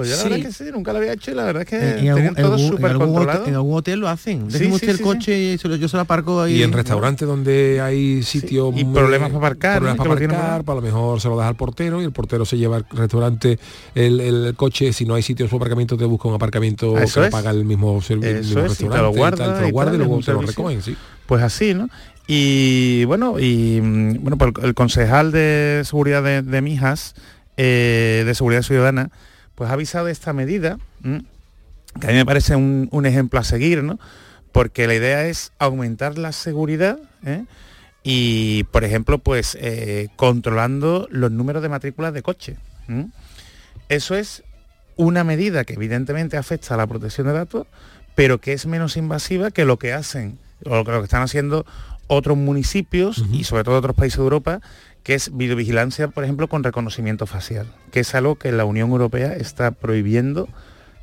Pues 0.00 0.08
yo 0.08 0.16
la 0.16 0.22
Sí. 0.22 0.28
verdad 0.30 0.46
es 0.48 0.56
que 0.56 0.64
sí, 0.64 0.70
nunca 0.72 0.92
lo 0.94 0.98
había 0.98 1.12
hecho 1.12 1.30
y 1.30 1.34
la 1.34 1.44
verdad 1.44 1.62
es 1.62 1.68
que 1.68 1.76
En, 1.76 1.82
en 1.84 1.94
tenían 1.96 2.16
algún, 2.16 2.34
todo 2.36 2.58
súper 2.58 2.94
controlado. 2.96 3.46
en 3.46 3.54
algún 3.54 3.76
hotel 3.76 4.00
lo 4.00 4.08
hacen. 4.08 4.46
Sí, 4.50 4.52
Dejen 4.58 4.68
sí, 4.68 4.74
usted 4.76 4.88
el 4.88 5.00
coche 5.02 5.38
y 5.38 5.58
se 5.58 5.68
lo- 5.68 5.76
yo 5.76 5.88
se 5.88 5.96
lo 5.98 6.00
aparco 6.02 6.40
ahí. 6.40 6.54
Y 6.56 6.62
en 6.62 6.72
restaurantes 6.72 7.28
donde 7.28 7.82
hay 7.82 8.22
sitios 8.22 8.74
y 8.76 8.84
muy- 8.86 8.94
problemas 8.94 9.28
para 9.28 9.38
aparcar, 9.38 9.76
problemas 9.78 9.98
para 9.98 10.10
aparcar, 10.14 10.64
para 10.64 10.76
lo 10.76 10.82
mejor 10.82 11.20
se 11.20 11.28
lo 11.28 11.36
das 11.36 11.48
al 11.48 11.56
portero 11.56 12.00
y 12.00 12.04
el 12.06 12.12
portero 12.12 12.46
se 12.46 12.56
lleva 12.56 12.76
al 12.76 12.86
restaurante 12.90 13.58
el, 13.94 14.20
el 14.20 14.54
coche, 14.56 14.92
si 14.94 15.04
no 15.04 15.14
hay 15.16 15.22
sitio 15.22 15.44
en 15.44 15.50
su 15.50 15.56
aparcamiento 15.56 15.98
te 15.98 16.06
busca 16.06 16.28
un 16.28 16.34
aparcamiento 16.34 16.96
Eso 16.96 17.20
que 17.20 17.26
lo 17.26 17.30
paga 17.30 17.50
el 17.50 17.66
mismo, 17.66 18.00
ser- 18.00 18.24
el 18.24 18.38
mismo 18.38 18.40
es, 18.40 18.48
y 18.48 18.54
te 18.54 18.88
restaurante 18.88 19.02
lo 19.02 19.12
y 19.12 19.16
guarda, 19.18 19.36
tal, 19.44 19.54
te 19.56 19.60
lo 19.60 19.68
y 19.68 19.70
guarda 19.70 19.90
y 19.90 19.98
tal, 19.98 20.06
luego 20.06 20.14
te 20.22 20.32
lo 20.32 20.38
servicio. 20.40 20.46
recogen, 20.62 20.82
sí. 20.82 20.96
Pues 21.26 21.42
así, 21.42 21.74
¿no? 21.74 21.88
Y 22.26 23.04
bueno, 23.04 23.38
y 23.38 23.80
mm, 23.82 24.22
bueno, 24.22 24.38
pues 24.38 24.52
el, 24.60 24.64
el 24.66 24.74
concejal 24.74 25.30
de 25.32 25.82
seguridad 25.84 26.22
de, 26.22 26.42
de 26.42 26.62
Mijas, 26.62 27.14
eh, 27.56 28.22
de 28.24 28.34
seguridad 28.34 28.62
ciudadana, 28.62 29.10
pues 29.60 29.68
ha 29.68 29.74
avisado 29.74 30.06
de 30.06 30.12
esta 30.12 30.32
medida, 30.32 30.78
¿m? 31.04 31.22
que 32.00 32.06
a 32.06 32.10
mí 32.12 32.16
me 32.16 32.24
parece 32.24 32.56
un, 32.56 32.88
un 32.92 33.04
ejemplo 33.04 33.38
a 33.38 33.44
seguir, 33.44 33.82
¿no? 33.82 34.00
Porque 34.52 34.86
la 34.86 34.94
idea 34.94 35.26
es 35.26 35.52
aumentar 35.58 36.16
la 36.16 36.32
seguridad 36.32 36.98
¿eh? 37.26 37.44
y, 38.02 38.64
por 38.70 38.84
ejemplo, 38.84 39.18
pues 39.18 39.58
eh, 39.60 40.08
controlando 40.16 41.08
los 41.10 41.30
números 41.30 41.62
de 41.62 41.68
matrículas 41.68 42.14
de 42.14 42.22
coche. 42.22 42.56
¿m? 42.88 43.10
Eso 43.90 44.14
es 44.14 44.44
una 44.96 45.24
medida 45.24 45.64
que 45.64 45.74
evidentemente 45.74 46.38
afecta 46.38 46.72
a 46.72 46.78
la 46.78 46.86
protección 46.86 47.26
de 47.26 47.34
datos, 47.34 47.66
pero 48.14 48.40
que 48.40 48.54
es 48.54 48.64
menos 48.64 48.96
invasiva 48.96 49.50
que 49.50 49.66
lo 49.66 49.78
que 49.78 49.92
hacen 49.92 50.38
o 50.64 50.76
lo 50.76 50.84
que 50.86 51.04
están 51.04 51.20
haciendo 51.20 51.66
otros 52.06 52.38
municipios 52.38 53.22
y 53.30 53.44
sobre 53.44 53.64
todo 53.64 53.76
otros 53.76 53.94
países 53.94 54.16
de 54.16 54.24
Europa, 54.24 54.62
que 55.02 55.14
es 55.14 55.36
videovigilancia, 55.36 56.08
por 56.08 56.24
ejemplo, 56.24 56.48
con 56.48 56.62
reconocimiento 56.62 57.26
facial, 57.26 57.66
que 57.90 58.00
es 58.00 58.14
algo 58.14 58.36
que 58.36 58.52
la 58.52 58.64
Unión 58.64 58.90
Europea 58.90 59.34
está 59.34 59.70
prohibiendo 59.70 60.48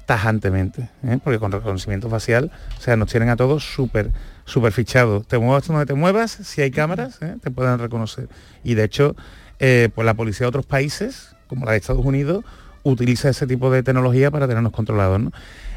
tajantemente, 0.05 0.89
¿eh? 1.03 1.19
porque 1.21 1.39
con 1.39 1.51
reconocimiento 1.51 2.09
facial, 2.09 2.51
o 2.77 2.81
sea, 2.81 2.95
nos 2.95 3.09
tienen 3.09 3.29
a 3.29 3.35
todos 3.35 3.63
súper 3.63 4.11
súper 4.47 4.71
fichados. 4.71 5.27
Te 5.27 5.37
muevas 5.37 5.67
donde 5.67 5.85
te 5.85 5.93
muevas, 5.93 6.31
si 6.31 6.61
hay 6.61 6.71
cámaras, 6.71 7.21
¿eh? 7.21 7.35
te 7.41 7.51
pueden 7.51 7.77
reconocer. 7.77 8.29
Y 8.63 8.73
de 8.73 8.85
hecho, 8.85 9.15
eh, 9.59 9.89
pues 9.93 10.05
la 10.05 10.15
policía 10.15 10.45
de 10.45 10.49
otros 10.49 10.65
países, 10.65 11.35
como 11.47 11.65
la 11.65 11.73
de 11.73 11.77
Estados 11.77 12.05
Unidos, 12.05 12.43
utiliza 12.83 13.29
ese 13.29 13.45
tipo 13.45 13.69
de 13.69 13.83
tecnología 13.83 14.31
para 14.31 14.47
tenernos 14.47 14.71
controlados. 14.71 15.19
¿no? 15.19 15.31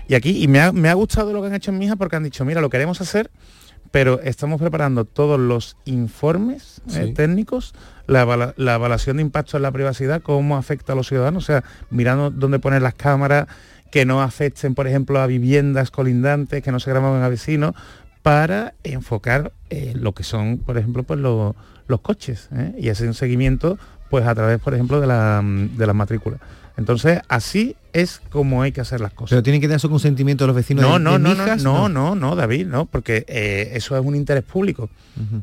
Y 0.08 0.14
aquí, 0.14 0.42
y 0.42 0.48
me 0.48 0.60
ha, 0.60 0.72
me 0.72 0.88
ha 0.88 0.94
gustado 0.94 1.32
lo 1.32 1.42
que 1.42 1.48
han 1.48 1.54
hecho 1.54 1.72
en 1.72 1.78
Mija 1.78 1.96
porque 1.96 2.16
han 2.16 2.22
dicho, 2.22 2.44
mira, 2.44 2.60
lo 2.60 2.70
queremos 2.70 3.00
hacer, 3.00 3.30
pero 3.90 4.20
estamos 4.22 4.60
preparando 4.60 5.04
todos 5.04 5.38
los 5.38 5.76
informes 5.84 6.80
eh, 6.94 7.12
técnicos, 7.14 7.74
la, 8.12 8.54
la 8.56 8.74
evaluación 8.74 9.16
de 9.18 9.22
impacto 9.22 9.56
en 9.56 9.62
la 9.62 9.72
privacidad, 9.72 10.20
cómo 10.22 10.56
afecta 10.56 10.92
a 10.92 10.96
los 10.96 11.06
ciudadanos, 11.08 11.44
o 11.44 11.46
sea, 11.46 11.64
mirando 11.90 12.30
dónde 12.30 12.58
poner 12.58 12.82
las 12.82 12.94
cámaras, 12.94 13.46
que 13.90 14.04
no 14.04 14.22
afecten, 14.22 14.74
por 14.74 14.86
ejemplo, 14.86 15.20
a 15.20 15.26
viviendas 15.26 15.90
colindantes, 15.90 16.62
que 16.62 16.70
no 16.72 16.78
se 16.80 16.90
graben 16.90 17.22
a 17.22 17.28
vecinos, 17.28 17.74
para 18.22 18.74
enfocar 18.84 19.52
eh, 19.70 19.92
lo 19.96 20.12
que 20.12 20.22
son, 20.24 20.58
por 20.58 20.76
ejemplo, 20.78 21.02
pues 21.02 21.18
lo- 21.20 21.56
los 21.88 22.00
coches 22.00 22.48
¿eh? 22.54 22.74
y 22.78 22.88
hacer 22.88 23.08
un 23.08 23.14
seguimiento, 23.14 23.78
pues 24.10 24.26
a 24.26 24.34
través, 24.34 24.60
por 24.60 24.74
ejemplo, 24.74 25.00
de 25.00 25.06
la, 25.06 25.42
de 25.44 25.86
las 25.86 25.96
matrículas. 25.96 26.40
Entonces, 26.80 27.20
así 27.28 27.76
es 27.92 28.22
como 28.30 28.62
hay 28.62 28.72
que 28.72 28.80
hacer 28.80 29.02
las 29.02 29.12
cosas. 29.12 29.30
Pero 29.30 29.42
tienen 29.42 29.60
que 29.60 29.68
dar 29.68 29.78
su 29.78 29.90
consentimiento 29.90 30.44
a 30.44 30.46
los 30.46 30.56
vecinos 30.56 30.82
No, 30.82 30.94
de, 30.94 30.98
no, 30.98 31.12
de 31.12 31.18
no, 31.18 31.34
no, 31.34 31.42
Mijas, 31.44 31.62
no, 31.62 31.90
no, 31.90 32.14
no, 32.14 32.34
David, 32.34 32.66
no, 32.66 32.86
porque 32.86 33.26
eh, 33.28 33.72
eso 33.74 33.98
es 33.98 34.04
un 34.04 34.16
interés 34.16 34.44
público. 34.44 34.88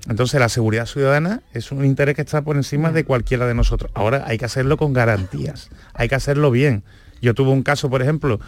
Entonces 0.09 0.39
la 0.39 0.49
seguridad 0.49 0.87
ciudadana 0.87 1.43
es 1.53 1.71
un 1.71 1.85
interés 1.85 2.15
que 2.15 2.23
está 2.23 2.41
por 2.41 2.55
encima 2.55 2.91
de 2.91 3.03
cualquiera 3.03 3.45
de 3.45 3.53
nosotros. 3.53 3.91
Ahora 3.93 4.23
hay 4.25 4.39
que 4.39 4.45
hacerlo 4.45 4.77
con 4.77 4.93
garantías, 4.93 5.69
hay 5.93 6.09
que 6.09 6.15
hacerlo 6.15 6.49
bien. 6.49 6.81
Yo 7.21 7.35
tuve 7.35 7.51
un 7.51 7.61
caso, 7.61 7.87
por 7.87 8.01
ejemplo, 8.01 8.39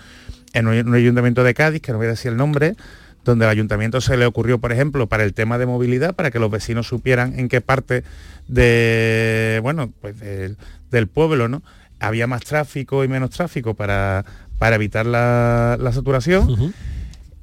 en 0.53 0.67
un, 0.67 0.87
un 0.87 0.95
ayuntamiento 0.95 1.43
de 1.43 1.53
Cádiz, 1.53 1.83
que 1.83 1.91
no 1.91 1.99
voy 1.99 2.07
a 2.07 2.11
decir 2.11 2.31
el 2.31 2.37
nombre, 2.37 2.75
donde 3.23 3.45
al 3.45 3.51
ayuntamiento 3.51 4.01
se 4.01 4.17
le 4.17 4.25
ocurrió, 4.25 4.57
por 4.57 4.71
ejemplo, 4.71 5.05
para 5.05 5.23
el 5.23 5.35
tema 5.35 5.59
de 5.59 5.67
movilidad, 5.67 6.15
para 6.15 6.31
que 6.31 6.39
los 6.39 6.49
vecinos 6.49 6.87
supieran 6.87 7.37
en 7.37 7.49
qué 7.49 7.61
parte 7.61 8.03
de, 8.47 9.59
bueno, 9.61 9.93
pues 10.01 10.15
del 10.19 11.07
pueblo, 11.07 11.47
¿no? 11.47 11.61
Había 11.99 12.27
más 12.27 12.43
tráfico 12.43 13.03
y 13.03 13.07
menos 13.07 13.31
tráfico 13.31 13.73
para, 13.73 14.25
para 14.57 14.75
evitar 14.75 15.05
la, 15.05 15.77
la 15.79 15.91
saturación. 15.91 16.73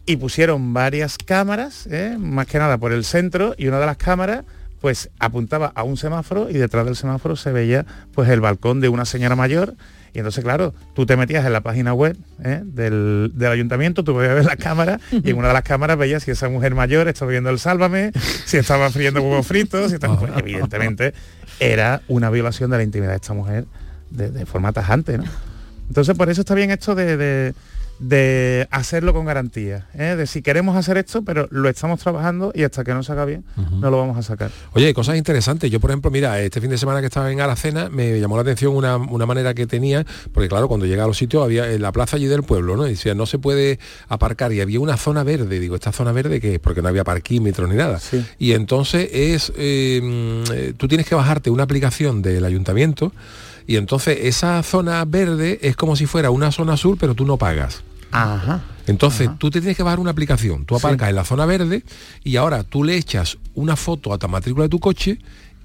Y 0.07 0.17
pusieron 0.17 0.73
varias 0.73 1.19
cámaras, 1.19 1.89
¿eh? 1.91 2.17
más 2.19 2.47
que 2.47 2.59
nada 2.59 2.79
por 2.79 2.93
el 2.93 3.05
centro, 3.05 3.55
y 3.59 3.67
una 3.67 3.81
de 3.81 3.87
las 3.87 3.97
cámaras 3.97 4.45
pues 4.81 5.11
apuntaba 5.19 5.73
a 5.75 5.83
un 5.83 5.97
semáforo 5.97 6.49
y 6.51 6.55
detrás 6.55 6.85
del 6.85 6.97
semáforo 6.97 7.35
se 7.35 7.51
veía 7.51 7.87
pues 8.15 8.29
el 8.29 8.41
balcón 8.41 8.81
de 8.81 8.89
una 8.89 9.05
señora 9.05 9.35
mayor. 9.35 9.75
Y 10.15 10.19
entonces 10.19 10.45
claro, 10.45 10.75
tú 10.95 11.07
te 11.07 11.17
metías 11.17 11.45
en 11.45 11.53
la 11.53 11.61
página 11.61 11.93
web 11.93 12.17
¿eh? 12.45 12.63
del, 12.65 13.33
del 13.35 13.51
ayuntamiento, 13.51 14.05
tú 14.05 14.15
podías 14.15 14.35
ver 14.35 14.45
la 14.45 14.57
cámara 14.57 15.01
y 15.11 15.31
en 15.31 15.39
una 15.39 15.49
de 15.49 15.55
las 15.55 15.63
cámaras 15.63 15.99
veías 15.99 16.23
si 16.23 16.31
esa 16.31 16.49
mujer 16.49 16.75
mayor 16.75 17.09
estaba 17.09 17.31
viendo 17.31 17.51
el 17.51 17.59
sálvame, 17.59 18.13
si 18.45 18.59
estaba 18.59 18.89
friendo 18.91 19.21
huevos 19.23 19.47
fritos, 19.47 19.89
si 19.89 19.95
estaba, 19.95 20.19
pues, 20.19 20.33
evidentemente 20.37 21.15
era 21.59 22.03
una 22.07 22.31
violación 22.31 22.71
de 22.71 22.77
la 22.77 22.83
intimidad 22.83 23.11
de 23.11 23.17
esta 23.17 23.35
mujer 23.35 23.67
de, 24.11 24.31
de 24.31 24.47
forma 24.47 24.73
tajante, 24.73 25.19
¿no? 25.19 25.25
Entonces 25.89 26.17
por 26.17 26.29
eso 26.31 26.41
está 26.41 26.55
bien 26.55 26.71
esto 26.71 26.95
de, 26.95 27.17
de- 27.17 27.55
de 27.99 28.69
hacerlo 28.71 29.15
con 29.15 29.25
garantía, 29.25 29.87
¿eh? 29.95 30.17
de 30.19 30.27
si 30.27 30.43
queremos 30.43 30.77
hacer 30.77 30.99
esto, 30.99 31.23
pero 31.23 31.49
lo 31.51 31.67
estamos 31.71 31.99
trabajando 31.99 32.53
y 32.55 32.63
hasta 32.63 32.85
que 32.85 32.93
no 32.93 33.03
se 33.03 33.13
haga 33.13 33.25
bien, 33.25 33.43
no 33.81 33.89
lo 33.91 33.97
vamos 33.97 34.19
a 34.19 34.23
sacar. 34.23 34.51
Oye, 34.75 34.89
hay 34.89 34.93
cosas 34.93 35.17
interesantes. 35.17 35.71
Yo, 35.71 35.81
por 35.81 35.91
ejemplo, 35.91 36.11
mira, 36.11 36.39
este 36.43 36.61
fin 36.61 36.69
de 36.69 36.77
semana 36.77 37.01
que 37.01 37.07
estaba 37.07 37.33
en 37.33 37.41
Aracena, 37.41 37.89
me 37.89 38.21
llamó 38.21 38.37
la 38.37 38.43
atención 38.43 38.77
una, 38.77 38.99
una 38.99 39.25
manera 39.25 39.55
que 39.55 39.67
tenía, 39.67 40.05
porque 40.35 40.47
claro, 40.47 40.69
cuando 40.69 40.85
llega 40.85 41.05
a 41.05 41.07
los 41.07 41.17
sitios 41.17 41.43
había 41.43 41.73
en 41.73 41.81
la 41.81 41.91
plaza 41.91 42.17
allí 42.17 42.27
del 42.27 42.43
pueblo, 42.43 42.77
¿no? 42.77 42.87
Y 42.87 42.91
decía, 42.91 43.15
no 43.15 43.25
se 43.25 43.39
puede 43.39 43.79
aparcar 44.09 44.53
y 44.53 44.61
había 44.61 44.79
una 44.79 44.99
zona 44.99 45.23
verde. 45.25 45.59
Digo, 45.59 45.75
¿esta 45.75 45.91
zona 45.93 46.13
verde 46.13 46.39
qué 46.39 46.57
es? 46.57 46.61
Porque 46.61 46.83
no 46.83 46.89
había 46.89 47.03
parquímetros 47.05 47.67
ni 47.71 47.77
nada. 47.77 47.99
Y 48.39 48.53
entonces 48.53 49.09
es, 49.11 49.53
eh, 49.57 50.75
tú 50.77 50.87
tienes 50.87 51.07
que 51.07 51.15
bajarte 51.15 51.49
una 51.49 51.63
aplicación 51.63 52.21
del 52.21 52.45
ayuntamiento 52.45 53.11
y 53.67 53.77
entonces 53.77 54.19
esa 54.23 54.63
zona 54.63 55.05
verde 55.05 55.59
es 55.63 55.77
como 55.77 55.97
si 55.97 56.07
fuera 56.07 56.31
una 56.31 56.53
zona 56.53 56.75
azul, 56.75 56.97
pero 56.99 57.15
tú 57.15 57.27
no 57.27 57.37
pagas. 57.37 57.83
Ajá. 58.13 58.63
Entonces, 58.87 59.29
tú 59.39 59.51
te 59.51 59.61
tienes 59.61 59.77
que 59.77 59.83
bajar 59.83 59.99
una 59.99 60.13
aplicación. 60.13 60.65
Tú 60.65 60.77
aparcas 60.77 61.09
en 61.11 61.17
la 61.17 61.25
zona 61.25 61.45
verde 61.45 61.83
y 62.23 62.37
ahora 62.37 62.63
tú 62.63 62.85
le 62.85 62.97
echas 62.97 63.37
una 63.55 63.75
foto 63.75 64.13
a 64.13 64.19
tu 64.19 64.29
matrícula 64.29 64.65
de 64.65 64.69
tu 64.69 64.79
coche 64.79 65.19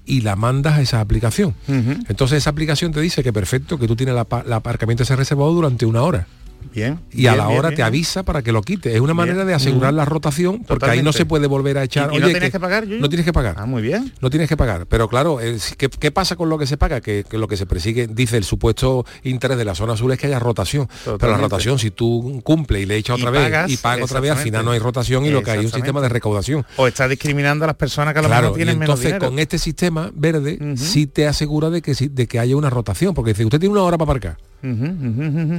y 0.04 0.22
la 0.22 0.34
mandas 0.34 0.74
a 0.74 0.80
esa 0.82 1.00
aplicación. 1.00 1.54
Entonces 1.68 2.38
esa 2.38 2.50
aplicación 2.50 2.92
te 2.92 3.00
dice 3.00 3.22
que 3.22 3.32
perfecto, 3.32 3.78
que 3.78 3.86
tú 3.86 3.94
tienes 3.94 4.14
el 4.14 4.52
aparcamiento 4.52 5.04
ese 5.04 5.14
reservado 5.14 5.52
durante 5.52 5.86
una 5.86 6.02
hora. 6.02 6.26
Bien. 6.74 6.98
Y 7.12 7.26
a 7.26 7.36
la 7.36 7.48
hora 7.48 7.68
bien. 7.70 7.76
te 7.76 7.82
avisa 7.82 8.22
para 8.22 8.42
que 8.42 8.52
lo 8.52 8.62
quites. 8.62 8.94
Es 8.94 9.00
una 9.00 9.14
manera 9.14 9.44
de 9.44 9.54
asegurar 9.54 9.92
la 9.94 10.04
rotación, 10.04 10.64
porque 10.64 10.86
ahí 10.90 11.02
no 11.02 11.12
se 11.12 11.26
puede 11.26 11.46
volver 11.46 11.78
a 11.78 11.84
echar. 11.84 12.10
¿Y- 12.12 12.16
y 12.16 12.18
no 12.20 12.24
Oye, 12.26 12.34
tienes 12.34 12.50
que 12.52 12.60
pagar? 12.60 12.86
No 12.86 13.08
tienes 13.08 13.24
que 13.24 13.32
pagar. 13.32 13.54
Ah, 13.58 13.66
muy 13.66 13.82
bien. 13.82 14.12
No 14.20 14.30
tienes 14.30 14.48
que 14.48 14.56
pagar. 14.56 14.86
Pero 14.86 15.08
claro, 15.08 15.40
eh, 15.40 15.58
si- 15.58 15.74
¿qué, 15.76 15.88
qué 15.88 16.10
pasa 16.10 16.36
con 16.36 16.48
lo 16.48 16.58
que 16.58 16.66
se 16.66 16.76
paga? 16.76 17.00
Que, 17.00 17.24
que 17.28 17.38
lo 17.38 17.48
que 17.48 17.56
se 17.56 17.66
persigue, 17.66 18.06
dice 18.06 18.36
el 18.36 18.44
supuesto 18.44 19.04
interés 19.22 19.56
de 19.58 19.64
la 19.64 19.74
zona 19.74 19.94
azul 19.94 20.12
es 20.12 20.18
que 20.18 20.26
haya 20.26 20.38
rotación. 20.38 20.88
Pero 21.04 21.32
la 21.32 21.38
rotación, 21.38 21.78
si 21.78 21.90
tú 21.90 22.40
cumples 22.44 22.82
y 22.82 22.86
le 22.86 22.96
echas 22.96 23.18
Y 23.18 23.22
otra 23.22 23.30
vez 23.30 23.42
pagas, 23.42 23.70
y 23.70 23.76
pagas 23.76 24.04
otra 24.04 24.20
vez, 24.20 24.30
al 24.32 24.38
final 24.38 24.64
no 24.64 24.70
hay 24.72 24.78
rotación 24.78 25.24
y 25.26 25.30
lo 25.30 25.42
que 25.42 25.50
hay 25.50 25.58
es 25.60 25.66
un 25.66 25.72
sistema 25.72 26.00
de 26.00 26.08
recaudación. 26.08 26.64
O 26.76 26.86
está 26.86 27.08
discriminando 27.08 27.64
a 27.64 27.68
las 27.68 27.76
personas 27.76 28.12
que 28.14 28.20
a 28.20 28.22
lo 28.22 28.28
Claro, 28.28 28.42
mejor 28.48 28.58
y 28.58 28.60
tienen 28.60 28.78
menos 28.78 28.90
entonces 29.00 29.06
dinero. 29.14 29.26
con 29.28 29.38
este 29.38 29.58
sistema 29.58 30.10
verde 30.14 30.58
sí 30.76 31.06
te 31.06 31.26
asegura 31.26 31.70
de 31.70 31.82
que 31.82 31.92
de 31.94 32.26
que 32.26 32.38
haya 32.38 32.56
una 32.56 32.70
rotación, 32.70 33.14
porque 33.14 33.32
dice, 33.32 33.44
usted 33.44 33.60
tiene 33.60 33.72
una 33.72 33.82
hora 33.82 33.96
para 33.98 34.10
aparcar. 34.10 34.36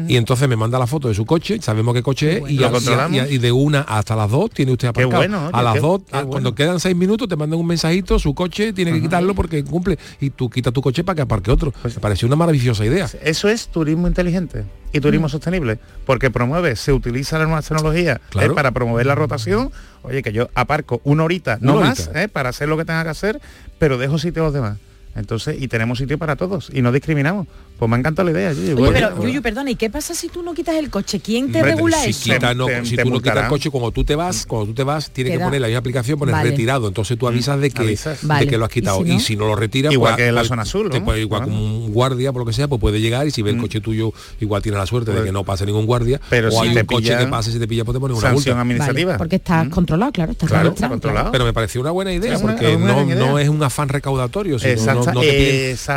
Y 0.07 0.15
entonces 0.17 0.47
me 0.47 0.55
manda 0.55 0.79
la 0.79 0.87
foto 0.93 1.07
de 1.09 1.13
su 1.13 1.25
coche, 1.25 1.59
sabemos 1.61 1.93
qué 1.93 2.01
coche 2.03 2.37
es, 2.37 2.49
y, 2.51 2.57
Lo 2.57 2.71
controlamos. 2.71 3.27
de 3.29 3.51
una 3.51 3.81
hasta 3.81 4.15
las 4.15 4.29
dos 4.29 4.49
tiene 4.51 4.71
usted 4.71 4.87
Qué 4.93 5.01
aparcado. 5.01 5.17
bueno, 5.17 5.39
oye, 5.47 5.49
a 5.53 5.61
las 5.63 5.73
qué- 5.73 5.79
dos, 5.81 6.01
qué 6.09 6.15
a- 6.15 6.19
bueno. 6.19 6.29
cuando 6.31 6.55
quedan 6.55 6.79
seis 6.79 6.95
minutos, 6.95 7.27
te 7.27 7.35
mandan 7.35 7.59
un 7.59 7.65
mensajito, 7.67 8.17
su 8.19 8.33
coche 8.33 8.71
tiene 8.73 8.93
que 8.93 9.01
quitarlo 9.01 9.33
porque 9.35 9.63
cumple, 9.63 9.97
y 10.21 10.29
tú 10.29 10.49
quitas 10.49 10.71
tu 10.71 10.81
coche 10.81 11.03
para 11.03 11.15
que 11.17 11.21
aparque 11.23 11.51
otro. 11.51 11.73
Pues 11.81 11.95
Me 11.95 12.01
pareció 12.01 12.27
una 12.27 12.35
maravillosa 12.35 12.85
idea. 12.85 13.09
Eso 13.23 13.49
es 13.49 13.67
turismo 13.67 14.07
inteligente 14.07 14.63
y 14.91 14.99
turismo 14.99 15.27
sostenible, 15.29 15.79
porque 16.05 16.29
promueve, 16.31 16.75
se 16.75 16.93
utiliza 16.93 17.37
las 17.39 17.47
nuevas 17.47 17.67
tecnologías 17.67 18.17
¿eh? 18.17 18.21
Claro. 18.29 18.53
para 18.55 18.71
promover 18.71 19.05
la 19.05 19.15
rotación. 19.15 19.71
Oye, 20.03 20.21
que 20.21 20.31
yo 20.31 20.49
aparco 20.53 21.01
una 21.03 21.23
horita, 21.23 21.57
no 21.61 21.77
Una 21.77 21.87
más, 21.87 21.99
horita. 22.01 22.23
¿eh? 22.23 22.27
para 22.27 22.49
hacer 22.49 22.67
lo 22.69 22.77
que 22.77 22.85
tenga 22.85 23.03
que 23.03 23.09
hacer, 23.09 23.41
pero 23.79 23.97
dejo 23.97 24.17
sitio 24.19 24.43
a 24.43 24.45
los 24.45 24.53
demás. 24.53 24.77
Entonces, 25.15 25.57
y 25.61 25.67
tenemos 25.67 25.99
sitio 25.99 26.17
para 26.17 26.35
todos 26.35 26.69
y 26.73 26.81
no 26.81 26.91
discriminamos. 26.91 27.45
Pues 27.77 27.89
me 27.89 27.95
ha 27.95 27.99
encantado 27.99 28.29
la 28.29 28.31
idea. 28.39 28.53
Yuyu. 28.53 28.81
Oye, 28.81 28.91
pero 28.93 29.21
Yuyu, 29.23 29.41
perdona, 29.41 29.71
¿y 29.71 29.75
qué 29.75 29.89
pasa 29.89 30.13
si 30.13 30.29
tú 30.29 30.41
no 30.43 30.53
quitas 30.53 30.75
el 30.75 30.89
coche? 30.89 31.19
¿Quién 31.19 31.51
te 31.51 31.57
Hombre, 31.59 31.73
regula 31.75 31.97
si 31.97 32.11
eso? 32.11 32.23
quita, 32.33 32.53
no, 32.53 32.67
Te- 32.67 32.85
si 32.85 32.95
te 32.95 33.03
tú 33.03 33.09
no 33.09 33.15
quitas 33.19 33.43
el 33.43 33.47
coche, 33.49 33.69
cuando 33.69 33.91
tú 33.91 34.03
te 34.03 34.15
vas, 34.15 34.45
cuando 34.45 34.67
tú 34.67 34.73
te 34.73 34.83
vas, 34.83 35.09
tienes 35.09 35.33
que 35.37 35.43
poner 35.43 35.59
la 35.59 35.67
misma 35.67 35.79
aplicación, 35.79 36.17
poner 36.19 36.33
Vale. 36.35 36.51
retirado. 36.51 36.87
Entonces 36.87 37.17
tú 37.17 37.27
avisas 37.27 37.59
de 37.59 37.71
que, 37.71 37.81
Avisas. 37.81 38.21
de 38.21 38.27
Vale. 38.27 38.47
que 38.47 38.57
lo 38.57 38.65
has 38.65 38.71
quitado. 38.71 39.05
¿Y 39.05 39.13
Y 39.13 39.19
si 39.19 39.35
no? 39.35 39.47
lo 39.47 39.55
retiras, 39.55 39.91
Igual 39.91 40.13
pues, 40.13 40.23
que 40.23 40.27
en 40.29 40.35
la 40.35 40.41
pues, 40.41 40.47
zona 40.49 40.61
azul, 40.61 40.89
te 40.89 40.99
¿no? 40.99 41.05
puede- 41.05 41.21
igual 41.21 41.41
Ah. 41.41 41.45
como 41.45 41.61
un 41.85 41.91
guardia, 41.93 42.31
por 42.31 42.41
lo 42.41 42.45
que 42.45 42.53
sea, 42.53 42.67
pues 42.67 42.79
puede 42.79 43.01
llegar 43.01 43.27
y 43.27 43.31
si 43.31 43.41
ve 43.41 43.49
el 43.51 43.57
coche 43.57 43.81
tuyo, 43.81 44.13
igual 44.39 44.61
tiene 44.61 44.77
la 44.77 44.85
suerte 44.85 45.11
de 45.11 45.17
Pues- 45.17 45.25
que 45.25 45.31
no 45.33 45.43
pase 45.43 45.65
ningún 45.65 45.85
guardia. 45.85 46.21
Pero 46.29 46.47
o 46.49 46.51
si 46.51 46.57
hay 46.69 46.77
un 46.77 46.85
coche 46.85 47.17
que 47.17 47.27
pase, 47.27 47.51
si 47.51 47.59
te 47.59 47.67
pilla, 47.67 47.83
pues 47.83 47.95
te 47.95 47.99
ponen 47.99 48.15
una 48.17 48.29
sanción 48.29 48.55
multa. 48.55 48.61
administrativa. 48.61 49.17
Porque 49.17 49.35
estás 49.37 49.67
controlado, 49.69 50.11
claro, 50.11 50.31
estás 50.31 50.49
controlado. 50.89 51.31
Pero 51.31 51.43
me 51.43 51.53
pareció 51.53 51.81
una 51.81 51.91
buena 51.91 52.13
idea, 52.13 52.37
porque 52.39 52.77
no, 52.77 53.39
es 53.39 53.49
un 53.49 53.61
afán 53.63 53.89
recaudatorio, 53.89 54.57
sino 54.59 54.93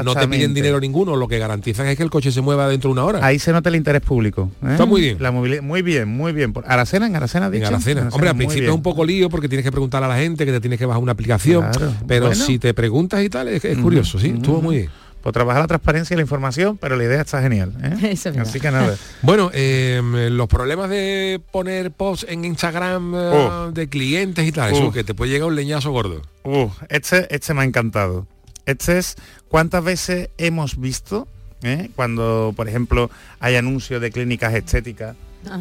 no, 0.05 0.15
te 0.15 0.29
piden, 0.29 0.55
dinero 0.55 0.81
ninguno, 0.81 1.17
lo 1.17 1.29
que 1.29 1.39
garantizan 1.67 1.87
es 1.89 1.97
que 1.97 2.03
el 2.03 2.11
coche 2.11 2.31
se 2.33 2.41
mueva 2.41 2.69
dentro 2.69 2.89
de 2.89 2.93
una 2.93 3.05
hora. 3.05 3.27
Ahí 3.27 3.39
se 3.39 3.53
nota 3.53 3.69
el 3.69 3.77
interés 3.77 4.03
público. 4.03 4.51
¿eh? 4.63 4.69
Está 4.73 4.87
muy 4.87 5.01
bien. 5.01 5.17
La 5.21 5.31
movilidad, 5.33 5.63
muy 5.63 5.83
bien, 5.83 6.09
muy 6.09 6.33
bien. 6.33 6.53
Por- 6.53 6.65
Aracena, 6.67 7.07
en 7.07 7.17
Aracena, 7.17 7.47
has 7.47 7.53
En 7.53 7.59
dicho? 7.61 7.69
Aracena. 7.69 8.09
Hombre, 8.13 8.31
al 8.31 8.37
principio 8.37 8.69
es 8.69 8.75
un 8.75 8.83
poco 8.83 9.05
lío 9.05 9.29
porque 9.29 9.49
tienes 9.49 9.65
que 9.65 9.73
preguntar 9.73 10.03
a 10.05 10.09
la 10.09 10.17
gente, 10.17 10.47
que 10.47 10.53
te 10.53 10.61
tienes 10.61 10.79
que 10.79 10.87
bajar 10.87 11.03
una 11.03 11.13
aplicación, 11.13 11.63
Claro, 11.73 11.93
pero 12.07 12.27
bueno. 12.27 12.45
si 12.45 12.59
te 12.59 12.73
preguntas 12.75 13.23
y 13.23 13.29
tal, 13.29 13.49
es, 13.49 13.65
es 13.65 13.79
curioso, 13.79 14.19
sí, 14.19 14.33
estuvo 14.37 14.63
muy 14.63 14.77
bien. 14.77 14.91
Pues 15.23 15.33
trabajar 15.33 15.61
la 15.63 15.67
transparencia 15.67 16.15
y 16.15 16.17
la 16.19 16.23
información, 16.23 16.77
pero 16.79 16.95
la 16.95 17.03
idea 17.03 17.21
está 17.21 17.43
genial. 17.43 17.73
¿eh? 17.83 17.97
Eso 18.13 18.29
es 18.29 18.37
verdad. 18.37 18.43
Así 18.49 18.61
que 18.61 18.71
nada. 18.71 18.97
Bueno, 19.23 19.51
eh, 19.53 20.01
los 20.31 20.47
problemas 20.47 20.89
de 20.89 21.41
poner 21.51 21.91
posts 21.91 22.27
en 22.29 22.45
Instagram 22.45 23.13
eh, 23.17 23.49
de 23.73 23.89
clientes 23.89 24.47
y 24.47 24.53
tal, 24.53 24.73
eso 24.73 24.93
que 24.93 25.03
te 25.03 25.15
puede 25.15 25.33
llegar 25.33 25.49
un 25.49 25.57
leñazo 25.57 25.91
gordo. 25.91 26.23
Uh, 26.45 26.69
este, 26.89 27.27
este 27.35 27.55
me 27.55 27.63
ha 27.63 27.65
encantado. 27.65 28.29
Este 28.67 28.99
es 28.99 29.17
cuántas 29.49 29.83
veces 29.83 30.29
hemos 30.39 30.79
visto 30.79 31.27
¿eh? 31.63 31.91
cuando, 31.97 32.53
por 32.57 32.69
ejemplo, 32.69 33.11
hay 33.41 33.57
anuncios 33.57 34.01
de 34.01 34.11
clínicas 34.11 34.55
estéticas, 34.55 35.17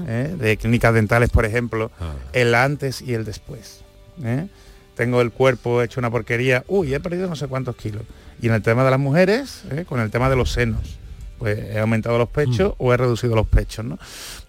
¿eh? 0.08 0.36
de 0.38 0.58
clínicas 0.58 0.94
dentales, 0.94 1.30
por 1.30 1.46
ejemplo, 1.46 1.92
Ah. 2.00 2.14
el 2.34 2.56
antes 2.56 3.02
y 3.02 3.14
el 3.14 3.26
después. 3.26 3.82
¿eh? 4.24 4.48
Tengo 4.96 5.22
el 5.22 5.32
cuerpo 5.32 5.82
hecho 5.82 6.00
una 6.00 6.10
porquería, 6.12 6.64
uy, 6.68 6.94
he 6.94 7.00
perdido 7.00 7.28
no 7.28 7.36
sé 7.36 7.48
cuántos 7.48 7.76
kilos. 7.76 8.04
Y 8.42 8.48
en 8.48 8.54
el 8.54 8.62
tema 8.62 8.84
de 8.84 8.92
las 8.92 9.00
mujeres, 9.00 9.64
¿eh? 9.72 9.86
con 9.88 10.00
el 10.00 10.10
tema 10.12 10.30
de 10.30 10.36
los 10.36 10.52
senos, 10.52 10.98
pues 11.38 11.58
he 11.60 11.80
aumentado 11.80 12.18
los 12.18 12.30
pechos 12.30 12.74
o 12.78 12.94
he 12.94 12.98
reducido 12.98 13.36
los 13.36 13.48
pechos, 13.48 13.84
¿no? 13.86 13.98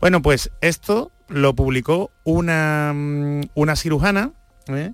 Bueno, 0.01 0.23
pues 0.23 0.51
esto 0.61 1.11
lo 1.29 1.55
publicó 1.55 2.11
una, 2.25 2.93
mm, 2.95 3.41
una 3.55 3.75
cirujana, 3.75 4.31
¿eh? 4.69 4.93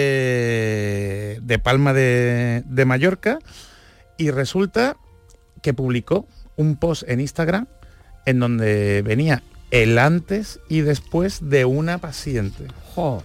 eh, 0.00 1.38
de 1.42 1.58
Palma 1.58 1.92
de, 1.92 2.62
de 2.66 2.84
Mallorca 2.84 3.38
y 4.16 4.30
resulta 4.30 4.96
que 5.66 5.74
publicó 5.74 6.28
un 6.56 6.76
post 6.76 7.02
en 7.08 7.18
Instagram 7.20 7.66
en 8.24 8.38
donde 8.38 9.02
venía 9.04 9.42
el 9.72 9.98
antes 9.98 10.60
y 10.68 10.82
después 10.82 11.40
de 11.50 11.64
una 11.64 11.98
paciente, 11.98 12.66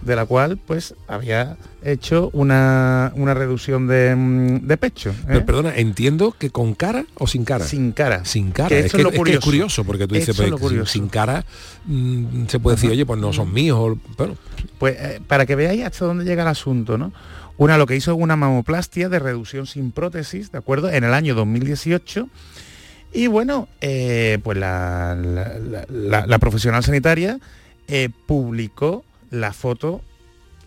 de 0.02 0.16
la 0.16 0.26
cual 0.26 0.58
pues 0.58 0.94
había 1.06 1.56
hecho 1.84 2.30
una, 2.32 3.12
una 3.14 3.32
reducción 3.32 3.86
de, 3.86 4.14
mm, 4.16 4.66
de 4.66 4.76
pecho. 4.76 5.10
¿eh? 5.10 5.14
Pero, 5.28 5.46
perdona, 5.46 5.76
entiendo 5.76 6.32
que 6.36 6.50
con 6.50 6.74
cara 6.74 7.04
o 7.14 7.26
sin 7.28 7.44
cara. 7.44 7.64
Sin 7.64 7.92
cara. 7.92 8.24
Sin 8.24 8.50
cara. 8.50 8.68
Que 8.70 8.80
es, 8.80 8.86
esto 8.86 8.98
que, 8.98 9.02
es 9.02 9.04
lo 9.04 9.08
es 9.10 9.14
que 9.14 9.18
curioso. 9.18 9.38
es 9.38 9.44
curioso 9.44 9.84
porque 9.84 10.06
tú 10.08 10.14
dices, 10.16 10.36
pues, 10.36 10.50
lo 10.50 10.58
sin- 10.58 10.66
curioso. 10.66 10.92
sin 10.92 11.08
cara 11.08 11.44
mm, 11.86 12.46
se 12.48 12.58
puede 12.58 12.74
decir, 12.76 12.90
oye, 12.90 13.06
pues 13.06 13.20
no 13.20 13.32
son 13.32 13.52
míos. 13.52 13.78
o- 13.80 13.96
Bueno, 14.18 14.36
Pues 14.80 14.96
eh, 14.98 15.20
para 15.26 15.46
que 15.46 15.54
veáis 15.54 15.84
hasta 15.84 16.04
dónde 16.06 16.24
llega 16.24 16.42
el 16.42 16.48
asunto, 16.48 16.98
¿no? 16.98 17.12
Una 17.58 17.78
lo 17.78 17.86
que 17.86 17.96
hizo 17.96 18.14
una 18.16 18.36
mamoplastia 18.36 19.08
de 19.08 19.18
reducción 19.18 19.66
sin 19.66 19.92
prótesis, 19.92 20.50
¿de 20.52 20.58
acuerdo? 20.58 20.90
En 20.90 21.04
el 21.04 21.14
año 21.14 21.34
2018. 21.34 22.28
Y 23.12 23.26
bueno, 23.26 23.68
eh, 23.80 24.38
pues 24.42 24.56
la, 24.58 25.14
la- 25.14 25.58
la- 25.58 25.86
la- 25.88 26.26
la 26.26 26.38
profesional 26.38 26.82
sanitaria 26.82 27.38
eh, 27.88 28.08
publicó 28.26 29.04
la 29.30 29.52
foto, 29.52 30.00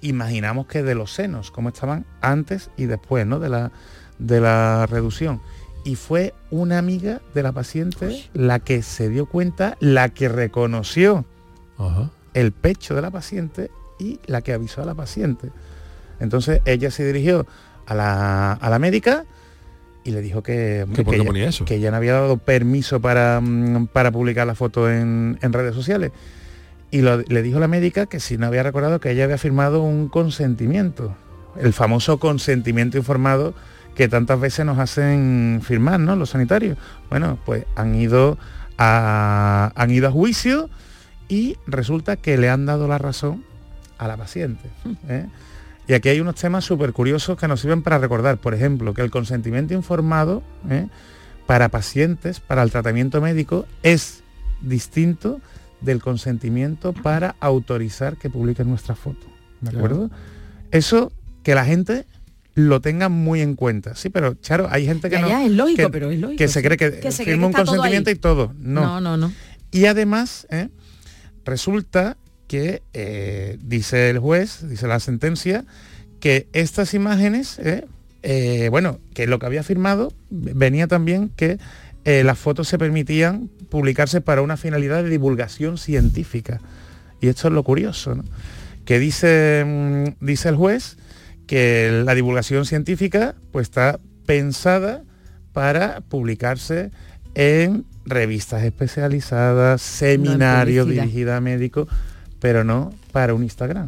imaginamos 0.01 0.67
que 0.67 0.83
de 0.83 0.93
los 0.95 1.11
senos, 1.11 1.49
como 1.51 1.69
estaban 1.69 2.05
antes 2.21 2.69
y 2.77 2.85
después, 2.85 3.25
¿no? 3.25 3.39
De 3.39 3.49
la, 3.49 3.71
de 4.19 4.41
la 4.41 4.85
reducción. 4.85 5.41
Y 5.83 5.95
fue 5.95 6.33
una 6.51 6.77
amiga 6.77 7.21
de 7.33 7.43
la 7.43 7.51
paciente 7.51 8.07
la 8.33 8.59
que 8.59 8.81
se 8.83 9.09
dio 9.09 9.25
cuenta, 9.25 9.77
la 9.79 10.09
que 10.09 10.29
reconoció 10.29 11.25
el 12.33 12.51
pecho 12.51 12.95
de 12.95 13.01
la 13.01 13.11
paciente 13.11 13.69
y 13.99 14.19
la 14.27 14.41
que 14.41 14.53
avisó 14.53 14.81
a 14.81 14.85
la 14.85 14.93
paciente. 14.95 15.49
Entonces 16.19 16.61
ella 16.65 16.91
se 16.91 17.05
dirigió 17.05 17.45
a 17.85 17.93
la, 17.95 18.53
a 18.53 18.69
la 18.69 18.79
médica 18.79 19.25
y 20.03 20.11
le 20.11 20.21
dijo 20.21 20.43
que, 20.43 20.85
que 20.93 21.01
ella, 21.15 21.23
ponía 21.25 21.47
eso? 21.49 21.65
que 21.65 21.75
ella 21.75 21.89
no 21.91 21.97
había 21.97 22.13
dado 22.13 22.37
permiso 22.37 22.99
para, 23.01 23.39
mm, 23.41 23.87
para 23.87 24.11
publicar 24.11 24.45
la 24.47 24.55
foto 24.55 24.89
en, 24.89 25.37
en 25.41 25.53
redes 25.53 25.73
sociales. 25.75 26.11
Y 26.91 27.01
lo- 27.01 27.17
le 27.21 27.41
dijo 27.41 27.59
la 27.59 27.67
médica 27.67 28.05
que 28.05 28.19
si 28.19 28.37
no 28.37 28.45
había 28.47 28.63
recordado 28.63 28.99
que 28.99 29.11
ella 29.11 29.23
había 29.23 29.37
firmado 29.39 29.81
un 29.81 30.07
consentimiento, 30.07 31.15
el 31.59 31.73
famoso 31.73 32.19
consentimiento 32.19 32.97
informado 32.97 33.53
que 33.95 34.07
tantas 34.07 34.39
veces 34.39 34.65
nos 34.65 34.77
hacen 34.77 35.61
firmar, 35.63 35.99
¿no? 35.99 36.15
Los 36.15 36.31
sanitarios. 36.31 36.77
Bueno, 37.09 37.39
pues 37.45 37.65
han 37.75 37.95
ido 37.95 38.37
a, 38.77 39.71
han 39.75 39.91
ido 39.91 40.07
a 40.07 40.11
juicio 40.11 40.69
y 41.27 41.57
resulta 41.65 42.17
que 42.17 42.37
le 42.37 42.49
han 42.49 42.65
dado 42.65 42.87
la 42.87 42.97
razón 42.97 43.43
a 43.97 44.07
la 44.07 44.17
paciente. 44.17 44.69
¿eh? 45.07 45.25
Y 45.87 45.93
aquí 45.93 46.09
hay 46.09 46.19
unos 46.19 46.35
temas 46.35 46.65
súper 46.65 46.93
curiosos 46.93 47.37
que 47.37 47.47
nos 47.47 47.61
sirven 47.61 47.83
para 47.83 47.97
recordar, 47.99 48.37
por 48.37 48.53
ejemplo, 48.53 48.93
que 48.93 49.01
el 49.01 49.11
consentimiento 49.11 49.73
informado 49.73 50.41
¿eh? 50.69 50.87
para 51.45 51.69
pacientes, 51.69 52.39
para 52.39 52.63
el 52.63 52.71
tratamiento 52.71 53.21
médico, 53.21 53.65
es 53.83 54.23
distinto 54.61 55.39
del 55.81 56.01
consentimiento 56.01 56.93
para 56.93 57.35
autorizar 57.39 58.17
que 58.17 58.29
publiquen 58.31 58.67
nuestra 58.69 58.95
foto. 58.95 59.27
¿De 59.61 59.69
Claro. 59.69 59.77
acuerdo? 59.85 60.11
Eso 60.71 61.11
que 61.43 61.53
la 61.53 61.65
gente 61.65 62.05
lo 62.55 62.81
tenga 62.81 63.09
muy 63.09 63.41
en 63.41 63.55
cuenta. 63.55 63.93
Sí, 63.95 64.09
pero 64.09 64.33
Charo, 64.35 64.67
hay 64.71 64.85
gente 64.85 65.09
que 65.09 65.17
Ya, 65.17 65.21
no. 65.21 65.27
ya, 65.27 65.45
es 65.45 65.51
lógico, 65.51 65.83
que, 65.83 65.89
pero 65.89 66.09
es 66.09 66.19
lógico, 66.19 66.37
Que 66.39 66.47
se 66.47 66.63
cree 66.63 66.77
que, 66.77 66.99
Que 66.99 67.11
se 67.11 67.23
cree 67.23 67.35
firma 67.35 67.41
que 67.41 67.45
un 67.47 67.51
todo 67.53 67.65
consentimiento 67.65 68.09
y 68.09 68.15
todo. 68.15 68.53
No. 68.57 68.81
No, 68.81 69.01
no, 69.01 69.17
no. 69.17 69.31
Y 69.71 69.85
además, 69.85 70.47
¿eh? 70.49 70.69
resulta 71.43 72.17
que 72.47 72.81
eh, 72.93 73.57
dice 73.61 74.09
el 74.09 74.19
juez, 74.19 74.67
dice 74.67 74.87
la 74.87 74.99
sentencia, 74.99 75.65
que 76.19 76.47
estas 76.53 76.93
imágenes, 76.93 77.59
¿eh? 77.59 77.85
Eh, 78.23 78.69
bueno, 78.71 78.99
que 79.13 79.27
lo 79.27 79.37
que 79.37 79.45
había 79.45 79.61
firmado 79.61 80.11
venía 80.29 80.87
también 80.87 81.29
que 81.35 81.59
las 82.03 82.37
fotos 82.37 82.67
se 82.67 82.77
permitían 82.77 83.49
publicarse 83.69 84.21
para 84.21 84.43
una 84.43 84.57
finalidad 84.57 85.03
de 85.03 85.09
divulgación 85.09 85.79
científica. 85.79 86.61
Y 87.19 87.27
esto 87.29 87.47
es 87.47 87.53
lo 87.55 87.63
curioso, 87.63 88.13
¿no? 88.13 88.23
Que 88.85 88.99
dice, 88.99 89.63
mm, 89.65 90.23
dice 90.23 90.49
el 90.49 90.55
juez 90.55 90.97
que 91.47 92.03
la 92.05 92.13
divulgación 92.13 92.65
científica 92.65 93.35
pues 93.51 93.67
está 93.67 93.99
pensada 94.25 95.03
para 95.53 96.01
publicarse 96.01 96.91
en 97.33 97.85
revistas 98.05 98.63
especializadas, 98.63 99.81
seminarios 99.81 100.85
publicidad. 100.85 101.03
dirigidos 101.03 101.33
a 101.35 101.41
médicos, 101.41 101.87
pero 102.45 102.63
no 102.63 102.93
para 103.11 103.33
un 103.33 103.41
Instagram. 103.41 103.87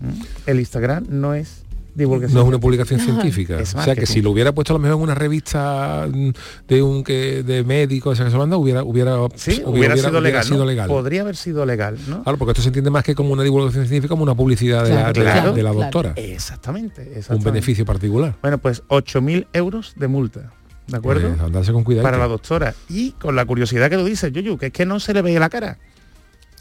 ¿Mm? 0.00 0.22
El 0.46 0.60
Instagram 0.60 1.04
no 1.10 1.34
es 1.34 1.62
divulgación. 1.94 2.34
no 2.36 2.40
es 2.40 2.48
una 2.48 2.58
publicación 2.58 3.00
científica. 3.00 3.60
Es 3.60 3.74
o 3.74 3.82
sea 3.82 3.94
que 3.94 4.06
si 4.06 4.22
lo 4.22 4.30
hubiera 4.30 4.50
puesto 4.52 4.72
a 4.72 4.76
lo 4.76 4.78
mejor 4.78 4.96
en 4.96 5.02
una 5.02 5.14
revista 5.14 6.08
mm, 6.10 6.30
de 6.68 6.82
un 6.82 7.04
que 7.04 7.42
de 7.42 7.64
médicos, 7.64 8.14
esa 8.14 8.24
que 8.24 8.30
se 8.30 8.38
manda, 8.38 8.56
hubiera, 8.56 8.82
hubiera, 8.82 9.18
Sí, 9.34 9.60
hubiera, 9.66 9.92
hubiera, 9.92 9.96
sido, 9.98 10.20
legal, 10.22 10.42
sido 10.44 10.58
¿no? 10.60 10.64
legal. 10.64 10.88
Podría 10.88 11.20
haber 11.20 11.36
sido 11.36 11.66
legal, 11.66 11.98
¿no? 12.08 12.22
Claro, 12.22 12.38
porque 12.38 12.52
esto 12.52 12.62
se 12.62 12.68
entiende 12.70 12.88
más 12.88 13.04
que 13.04 13.14
como 13.14 13.30
una 13.34 13.42
divulgación 13.42 13.84
científica, 13.84 14.08
como 14.08 14.22
una 14.22 14.34
publicidad 14.34 14.84
de, 14.84 14.94
la, 14.94 15.12
de 15.12 15.22
la- 15.22 15.32
Claro, 15.34 15.52
de 15.52 15.62
la 15.62 15.70
claro. 15.72 15.82
doctora. 15.82 16.12
Exactamente, 16.16 17.02
Un 17.02 17.08
exactamente. 17.08 17.50
beneficio 17.50 17.84
particular. 17.84 18.36
Bueno, 18.40 18.56
pues 18.56 18.82
8.000 18.88 19.48
euros 19.52 19.92
de 19.96 20.08
multa. 20.08 20.50
¿De 20.86 20.96
acuerdo? 20.96 21.28
Pues, 21.28 21.40
andarse 21.42 21.72
con 21.72 21.84
cuidado. 21.84 22.04
Para 22.04 22.16
la 22.16 22.26
doctora. 22.26 22.74
Y 22.88 23.10
con 23.12 23.36
la 23.36 23.44
curiosidad 23.44 23.90
que 23.90 23.98
tú 23.98 24.04
dices, 24.06 24.32
Yuyu, 24.32 24.56
que 24.56 24.66
es 24.68 24.72
que 24.72 24.86
no 24.86 24.98
se 24.98 25.12
le 25.12 25.20
veía 25.20 25.38
la 25.40 25.50
cara. 25.50 25.76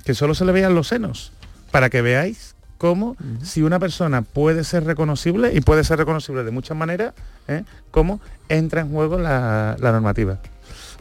Que 0.04 0.14
solo 0.14 0.36
se 0.36 0.46
le 0.46 0.52
veían 0.52 0.76
los 0.76 0.88
senos. 0.88 1.32
Para 1.72 1.90
que 1.90 2.02
veáis 2.02 2.56
cómo 2.78 3.16
si 3.44 3.62
una 3.62 3.78
persona 3.78 4.24
puede 4.24 4.64
ser 4.64 4.86
reconocible, 4.86 5.52
y 5.54 5.62
puede 5.62 5.84
ser 5.84 6.00
reconocible 6.00 6.44
de 6.44 6.50
muchas 6.50 6.76
maneras, 6.76 7.14
¿eh? 7.48 7.64
cómo 7.92 8.20
entra 8.50 8.82
en 8.82 8.92
juego 8.92 9.20
la, 9.20 9.78
la 9.80 9.92
normativa. 9.92 10.40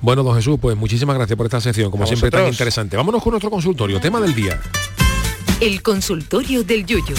Bueno, 0.03 0.22
don 0.22 0.34
Jesús, 0.34 0.59
pues 0.61 0.76
muchísimas 0.76 1.16
gracias 1.16 1.36
por 1.36 1.46
esta 1.46 1.61
sección, 1.61 1.90
como 1.90 2.05
A 2.05 2.07
siempre 2.07 2.30
tan 2.30 2.46
interesante. 2.46 2.96
Vámonos 2.96 3.22
con 3.22 3.30
nuestro 3.30 3.51
consultorio, 3.51 3.98
tema 3.98 4.20
del 4.20 4.34
día. 4.34 4.61
El 5.61 5.82
consultorio 5.82 6.64
del 6.64 6.84
Yuyu. 6.84 7.16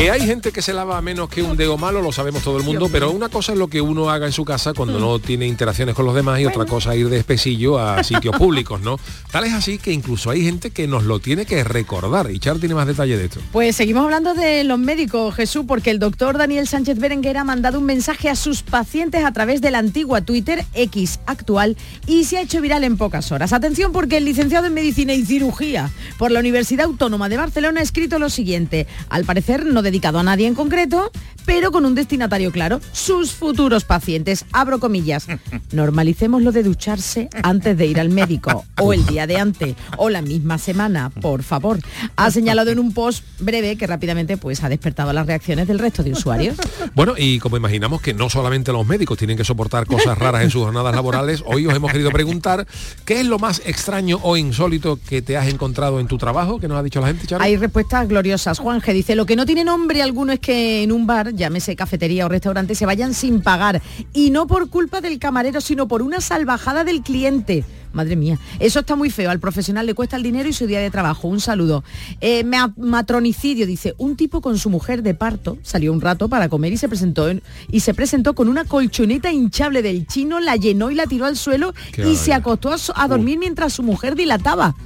Que 0.00 0.10
hay 0.10 0.22
gente 0.22 0.50
que 0.50 0.62
se 0.62 0.72
lava 0.72 0.98
menos 1.02 1.28
que 1.28 1.42
un 1.42 1.58
dedo 1.58 1.76
malo, 1.76 2.00
lo 2.00 2.10
sabemos 2.10 2.42
todo 2.42 2.56
el 2.56 2.64
mundo, 2.64 2.88
pero 2.90 3.10
una 3.10 3.28
cosa 3.28 3.52
es 3.52 3.58
lo 3.58 3.68
que 3.68 3.82
uno 3.82 4.08
haga 4.08 4.24
en 4.24 4.32
su 4.32 4.46
casa 4.46 4.72
cuando 4.72 4.98
no 4.98 5.18
tiene 5.18 5.46
interacciones 5.46 5.94
con 5.94 6.06
los 6.06 6.14
demás 6.14 6.40
y 6.40 6.46
otra 6.46 6.64
cosa 6.64 6.96
ir 6.96 7.10
de 7.10 7.18
espesillo 7.18 7.78
a 7.78 8.02
sitios 8.02 8.34
públicos, 8.34 8.80
¿no? 8.80 8.98
Tal 9.30 9.44
es 9.44 9.52
así 9.52 9.76
que 9.76 9.92
incluso 9.92 10.30
hay 10.30 10.42
gente 10.42 10.70
que 10.70 10.88
nos 10.88 11.04
lo 11.04 11.18
tiene 11.18 11.44
que 11.44 11.62
recordar. 11.64 12.30
Y 12.30 12.38
Char 12.38 12.58
tiene 12.58 12.74
más 12.74 12.86
detalle 12.86 13.18
de 13.18 13.26
esto. 13.26 13.40
Pues 13.52 13.76
seguimos 13.76 14.04
hablando 14.04 14.32
de 14.32 14.64
los 14.64 14.78
médicos, 14.78 15.34
Jesús, 15.34 15.66
porque 15.68 15.90
el 15.90 15.98
doctor 15.98 16.38
Daniel 16.38 16.66
Sánchez 16.66 16.98
Berenguer 16.98 17.36
ha 17.36 17.44
mandado 17.44 17.78
un 17.78 17.84
mensaje 17.84 18.30
a 18.30 18.36
sus 18.36 18.62
pacientes 18.62 19.22
a 19.22 19.34
través 19.34 19.60
de 19.60 19.70
la 19.70 19.80
antigua 19.80 20.22
Twitter 20.22 20.64
X 20.72 21.20
actual 21.26 21.76
y 22.06 22.24
se 22.24 22.38
ha 22.38 22.40
hecho 22.40 22.62
viral 22.62 22.84
en 22.84 22.96
pocas 22.96 23.32
horas. 23.32 23.52
Atención 23.52 23.92
porque 23.92 24.16
el 24.16 24.24
licenciado 24.24 24.64
en 24.64 24.72
Medicina 24.72 25.12
y 25.12 25.26
Cirugía 25.26 25.90
por 26.16 26.30
la 26.30 26.40
Universidad 26.40 26.86
Autónoma 26.86 27.28
de 27.28 27.36
Barcelona 27.36 27.80
ha 27.80 27.82
escrito 27.82 28.18
lo 28.18 28.30
siguiente, 28.30 28.86
al 29.10 29.26
parecer 29.26 29.66
no 29.66 29.89
dedicado 29.90 30.20
a 30.20 30.22
nadie 30.22 30.46
en 30.46 30.54
concreto, 30.54 31.10
pero 31.44 31.72
con 31.72 31.84
un 31.84 31.96
destinatario 31.96 32.52
claro, 32.52 32.80
sus 32.92 33.32
futuros 33.32 33.82
pacientes. 33.84 34.44
Abro 34.52 34.78
comillas. 34.78 35.26
Normalicemos 35.72 36.42
lo 36.42 36.52
de 36.52 36.62
ducharse 36.62 37.28
antes 37.42 37.76
de 37.76 37.86
ir 37.86 37.98
al 37.98 38.08
médico 38.08 38.64
o 38.80 38.92
el 38.92 39.04
día 39.04 39.26
de 39.26 39.36
antes 39.36 39.74
o 39.96 40.10
la 40.10 40.22
misma 40.22 40.58
semana, 40.58 41.10
por 41.10 41.42
favor. 41.42 41.80
Ha 42.14 42.30
señalado 42.30 42.70
en 42.70 42.78
un 42.78 42.94
post 42.94 43.24
breve 43.40 43.76
que 43.76 43.88
rápidamente 43.88 44.36
pues 44.36 44.62
ha 44.62 44.68
despertado 44.68 45.12
las 45.12 45.26
reacciones 45.26 45.66
del 45.66 45.80
resto 45.80 46.04
de 46.04 46.12
usuarios. 46.12 46.56
Bueno, 46.94 47.14
y 47.16 47.40
como 47.40 47.56
imaginamos 47.56 48.00
que 48.00 48.14
no 48.14 48.30
solamente 48.30 48.70
los 48.70 48.86
médicos 48.86 49.18
tienen 49.18 49.36
que 49.36 49.44
soportar 49.44 49.86
cosas 49.86 50.16
raras 50.16 50.44
en 50.44 50.50
sus 50.50 50.62
jornadas 50.62 50.94
laborales, 50.94 51.42
hoy 51.46 51.66
os 51.66 51.74
hemos 51.74 51.90
querido 51.90 52.12
preguntar 52.12 52.64
qué 53.04 53.20
es 53.20 53.26
lo 53.26 53.40
más 53.40 53.60
extraño 53.64 54.20
o 54.22 54.36
insólito 54.36 55.00
que 55.08 55.20
te 55.20 55.36
has 55.36 55.48
encontrado 55.48 55.98
en 55.98 56.06
tu 56.06 56.16
trabajo, 56.16 56.60
que 56.60 56.68
nos 56.68 56.78
ha 56.78 56.82
dicho 56.84 57.00
la 57.00 57.08
gente, 57.08 57.26
Charo. 57.26 57.42
Hay 57.42 57.56
respuestas 57.56 58.06
gloriosas. 58.06 58.60
Juan 58.60 58.80
G 58.80 58.92
dice, 58.92 59.16
lo 59.16 59.26
que 59.26 59.34
no 59.34 59.46
tiene 59.46 59.64
nombre 59.64 59.79
alguno 60.02 60.32
es 60.32 60.40
que 60.40 60.82
en 60.82 60.92
un 60.92 61.06
bar, 61.06 61.34
llámese 61.34 61.76
cafetería 61.76 62.26
o 62.26 62.28
restaurante, 62.28 62.74
se 62.74 62.86
vayan 62.86 63.14
sin 63.14 63.40
pagar. 63.40 63.80
Y 64.12 64.30
no 64.30 64.46
por 64.46 64.68
culpa 64.70 65.00
del 65.00 65.18
camarero, 65.18 65.60
sino 65.60 65.88
por 65.88 66.02
una 66.02 66.20
salvajada 66.20 66.84
del 66.84 67.02
cliente. 67.02 67.64
Madre 67.92 68.14
mía, 68.14 68.38
eso 68.60 68.80
está 68.80 68.94
muy 68.94 69.10
feo. 69.10 69.30
Al 69.30 69.40
profesional 69.40 69.84
le 69.84 69.94
cuesta 69.94 70.16
el 70.16 70.22
dinero 70.22 70.48
y 70.48 70.52
su 70.52 70.66
día 70.68 70.78
de 70.80 70.90
trabajo. 70.92 71.26
Un 71.26 71.40
saludo. 71.40 71.82
Eh, 72.20 72.44
ma- 72.44 72.72
matronicidio, 72.76 73.66
dice, 73.66 73.94
un 73.98 74.14
tipo 74.16 74.40
con 74.40 74.58
su 74.58 74.70
mujer 74.70 75.02
de 75.02 75.14
parto 75.14 75.58
salió 75.62 75.92
un 75.92 76.00
rato 76.00 76.28
para 76.28 76.48
comer 76.48 76.72
y 76.72 76.76
se 76.76 76.88
presentó 76.88 77.28
en- 77.28 77.42
y 77.68 77.80
se 77.80 77.92
presentó 77.92 78.34
con 78.34 78.48
una 78.48 78.64
colchoneta 78.64 79.32
hinchable 79.32 79.82
del 79.82 80.06
chino, 80.06 80.38
la 80.38 80.54
llenó 80.54 80.90
y 80.92 80.94
la 80.94 81.06
tiró 81.06 81.24
al 81.26 81.36
suelo 81.36 81.74
Qué 81.92 82.08
y 82.08 82.14
se 82.16 82.32
acostó 82.32 82.70
a 82.94 83.08
dormir 83.08 83.38
mientras 83.40 83.72
su 83.72 83.82
mujer 83.82 84.14
dilataba. 84.14 84.76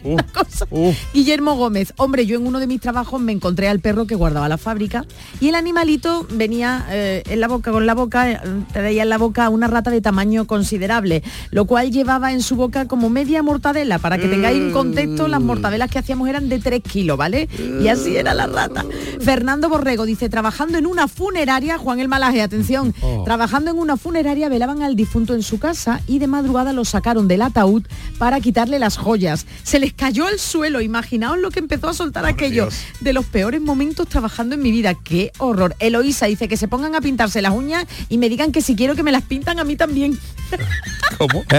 Una 0.04 0.26
cosa. 0.26 0.66
Guillermo 1.12 1.56
Gómez, 1.56 1.92
hombre, 1.96 2.26
yo 2.26 2.38
en 2.38 2.46
uno 2.46 2.58
de 2.58 2.66
mis 2.66 2.80
trabajos 2.80 3.20
me 3.20 3.32
encontré 3.32 3.68
al 3.68 3.80
perro 3.80 4.06
que 4.06 4.14
guardaba 4.14 4.48
la 4.48 4.58
fábrica 4.58 5.04
y 5.40 5.48
el 5.48 5.54
animalito 5.54 6.26
venía 6.30 6.86
eh, 6.90 7.22
en 7.26 7.40
la 7.40 7.48
boca, 7.48 7.70
con 7.70 7.86
la 7.86 7.94
boca, 7.94 8.30
eh, 8.30 8.40
traía 8.72 9.02
en 9.02 9.08
la 9.08 9.18
boca 9.18 9.48
una 9.48 9.66
rata 9.66 9.90
de 9.90 10.00
tamaño 10.00 10.46
considerable, 10.46 11.22
lo 11.50 11.64
cual 11.64 11.90
llevaba 11.90 12.32
en 12.32 12.42
su 12.42 12.56
boca 12.56 12.86
como 12.86 13.10
media 13.10 13.42
mortadela. 13.42 13.98
Para 13.98 14.18
que 14.18 14.28
tengáis 14.28 14.60
un 14.60 14.72
contexto, 14.72 15.28
las 15.28 15.40
mortadelas 15.40 15.90
que 15.90 15.98
hacíamos 15.98 16.28
eran 16.28 16.48
de 16.48 16.58
3 16.58 16.82
kilos, 16.82 17.16
¿vale? 17.16 17.48
Y 17.82 17.88
así 17.88 18.16
era 18.16 18.34
la 18.34 18.46
rata. 18.46 18.84
Fernando 19.20 19.68
Borrego 19.68 20.06
dice, 20.06 20.28
trabajando 20.28 20.78
en 20.78 20.86
una 20.86 21.08
funeraria, 21.08 21.78
Juan 21.78 22.00
el 22.00 22.08
Malaje, 22.08 22.42
atención, 22.42 22.94
Oh. 23.02 23.24
trabajando 23.24 23.70
en 23.70 23.78
una 23.78 23.96
funeraria 23.96 24.48
velaban 24.48 24.82
al 24.82 24.94
difunto 24.94 25.34
en 25.34 25.42
su 25.42 25.58
casa 25.58 26.00
y 26.06 26.18
de 26.18 26.26
madrugada 26.26 26.72
lo 26.72 26.84
sacaron 26.84 27.28
del 27.28 27.42
ataúd 27.42 27.84
para 28.18 28.40
quitarle 28.40 28.78
las 28.78 28.96
joyas. 28.98 29.46
Se 29.62 29.78
les 29.90 29.94
cayó 29.94 30.26
al 30.26 30.38
suelo, 30.38 30.80
imaginaos 30.80 31.38
lo 31.38 31.50
que 31.50 31.58
empezó 31.58 31.88
a 31.88 31.94
soltar 31.94 32.24
aquello. 32.24 32.68
De 33.00 33.12
los 33.12 33.26
peores 33.26 33.60
momentos 33.60 34.06
trabajando 34.08 34.54
en 34.54 34.62
mi 34.62 34.70
vida. 34.70 34.94
Qué 34.94 35.32
horror. 35.38 35.74
Eloísa 35.80 36.26
dice 36.26 36.46
que 36.46 36.56
se 36.56 36.68
pongan 36.68 36.94
a 36.94 37.00
pintarse 37.00 37.42
las 37.42 37.52
uñas 37.52 37.86
y 38.08 38.18
me 38.18 38.28
digan 38.28 38.52
que 38.52 38.60
si 38.60 38.76
quiero 38.76 38.94
que 38.94 39.02
me 39.02 39.10
las 39.10 39.22
pintan 39.22 39.58
a 39.58 39.64
mí 39.64 39.74
también. 39.74 40.16
¿Cómo? 41.18 41.42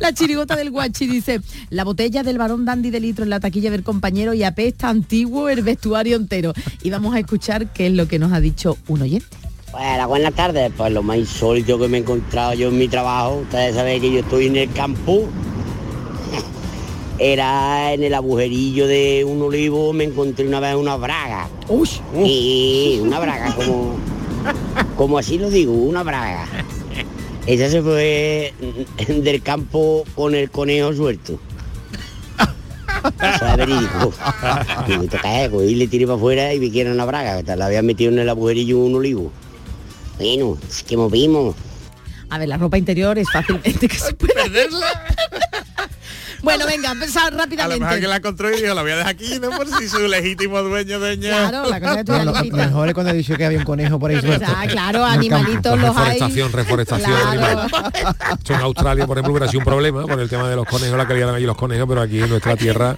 La 0.00 0.14
chirigota 0.14 0.56
del 0.56 0.70
guachi 0.70 1.06
dice, 1.06 1.40
la 1.70 1.84
botella 1.84 2.22
del 2.22 2.38
varón 2.38 2.64
dandy 2.64 2.90
de 2.90 3.00
litro 3.00 3.24
en 3.24 3.30
la 3.30 3.40
taquilla 3.40 3.70
del 3.70 3.82
compañero 3.82 4.32
y 4.32 4.42
apesta 4.42 4.88
antiguo 4.88 5.50
el 5.50 5.62
vestuario 5.62 6.16
entero. 6.16 6.54
Y 6.82 6.90
vamos 6.90 7.14
a 7.14 7.18
escuchar 7.18 7.72
qué 7.72 7.88
es 7.88 7.92
lo 7.92 8.08
que 8.08 8.18
nos 8.18 8.32
ha 8.32 8.40
dicho 8.40 8.78
un 8.88 9.02
oyente. 9.02 9.51
Bueno, 9.72 10.06
buenas 10.06 10.34
tardes. 10.34 10.70
Pues 10.76 10.92
lo 10.92 11.02
más 11.02 11.16
insólito 11.16 11.78
que 11.78 11.88
me 11.88 11.96
he 11.96 12.00
encontrado 12.02 12.52
yo 12.52 12.68
en 12.68 12.76
mi 12.76 12.88
trabajo, 12.88 13.36
ustedes 13.36 13.74
saben 13.74 14.02
que 14.02 14.12
yo 14.12 14.20
estoy 14.20 14.46
en 14.48 14.56
el 14.56 14.72
campo, 14.72 15.26
era 17.18 17.94
en 17.94 18.04
el 18.04 18.12
agujerillo 18.12 18.86
de 18.86 19.24
un 19.26 19.40
olivo, 19.40 19.94
me 19.94 20.04
encontré 20.04 20.46
una 20.46 20.60
vez 20.60 20.74
una 20.74 20.96
braga. 20.96 21.48
Y 22.22 23.00
una 23.00 23.18
braga, 23.18 23.54
como, 23.54 23.96
como 24.98 25.16
así 25.16 25.38
lo 25.38 25.48
digo, 25.48 25.72
una 25.72 26.02
braga. 26.02 26.46
Ella 27.46 27.70
se 27.70 27.80
fue 27.80 28.52
del 29.08 29.42
campo 29.42 30.04
con 30.14 30.34
el 30.34 30.50
conejo 30.50 30.92
suelto. 30.92 31.40
Eso 33.22 33.46
es 33.46 33.56
verídico. 33.56 34.12
Y 34.86 34.98
me 34.98 35.08
toca 35.08 35.44
eco, 35.44 35.62
y 35.62 35.74
le 35.76 35.88
tiré 35.88 36.04
para 36.04 36.16
afuera 36.16 36.52
y 36.52 36.58
vi 36.58 36.70
que 36.70 36.82
era 36.82 36.92
una 36.92 37.06
braga, 37.06 37.42
que 37.42 37.56
la 37.56 37.66
había 37.66 37.80
metido 37.80 38.12
en 38.12 38.18
el 38.18 38.28
agujerillo 38.28 38.78
un 38.78 38.96
olivo. 38.96 39.32
Bueno, 40.22 40.56
es 40.68 40.84
que 40.84 40.96
movimos. 40.96 41.56
A 42.30 42.38
ver, 42.38 42.48
la 42.48 42.56
ropa 42.56 42.78
interior 42.78 43.18
es 43.18 43.28
fácilmente 43.32 43.88
que 43.88 43.98
se 43.98 44.14
puede 44.14 44.40
Bueno, 46.42 46.66
venga, 46.66 46.90
empezar 46.90 47.28
A 47.28 47.30
lo 47.30 47.36
mejor 47.36 47.48
que 47.48 47.56
rápidamente. 47.56 48.08
la 48.08 48.16
y 48.52 48.62
dijo, 48.62 48.74
la 48.74 48.82
voy 48.82 48.90
a 48.90 48.96
dejar 48.96 49.10
aquí, 49.12 49.38
¿no? 49.40 49.50
Por 49.50 49.68
si 49.68 49.88
su 49.88 50.06
legítimo 50.08 50.60
dueño, 50.62 50.98
dueña. 50.98 51.28
Claro, 51.48 51.68
la 51.68 51.80
cosa 51.80 52.04
que 52.04 52.12
No, 52.12 52.24
lo, 52.24 52.32
mejor 52.32 52.88
es 52.88 52.94
cuando 52.94 53.12
he 53.12 53.16
dicho 53.16 53.36
que 53.36 53.44
había 53.44 53.58
un 53.58 53.64
conejo 53.64 53.98
por 53.98 54.10
ahí 54.10 54.20
suelto. 54.20 54.46
Ah, 54.48 54.66
claro, 54.68 55.04
animalitos 55.04 55.78
los 55.78 55.96
hay. 55.96 56.18
Reforestación, 56.18 56.52
reforestación 56.52 57.10
Claro. 57.12 57.60
animal. 57.60 57.92
Esto 58.38 58.54
en 58.54 58.60
Australia, 58.60 59.06
por 59.06 59.16
ejemplo, 59.16 59.32
hubiera 59.32 59.48
sido 59.48 59.60
un 59.60 59.64
problema 59.64 60.06
por 60.06 60.20
el 60.20 60.28
tema 60.28 60.48
de 60.48 60.56
los 60.56 60.66
conejos, 60.66 60.96
la 60.98 61.06
calidad 61.06 61.30
de 61.30 61.36
allí 61.36 61.46
los 61.46 61.56
conejos, 61.56 61.86
pero 61.88 62.00
aquí 62.00 62.20
en 62.20 62.28
nuestra 62.28 62.56
tierra 62.56 62.96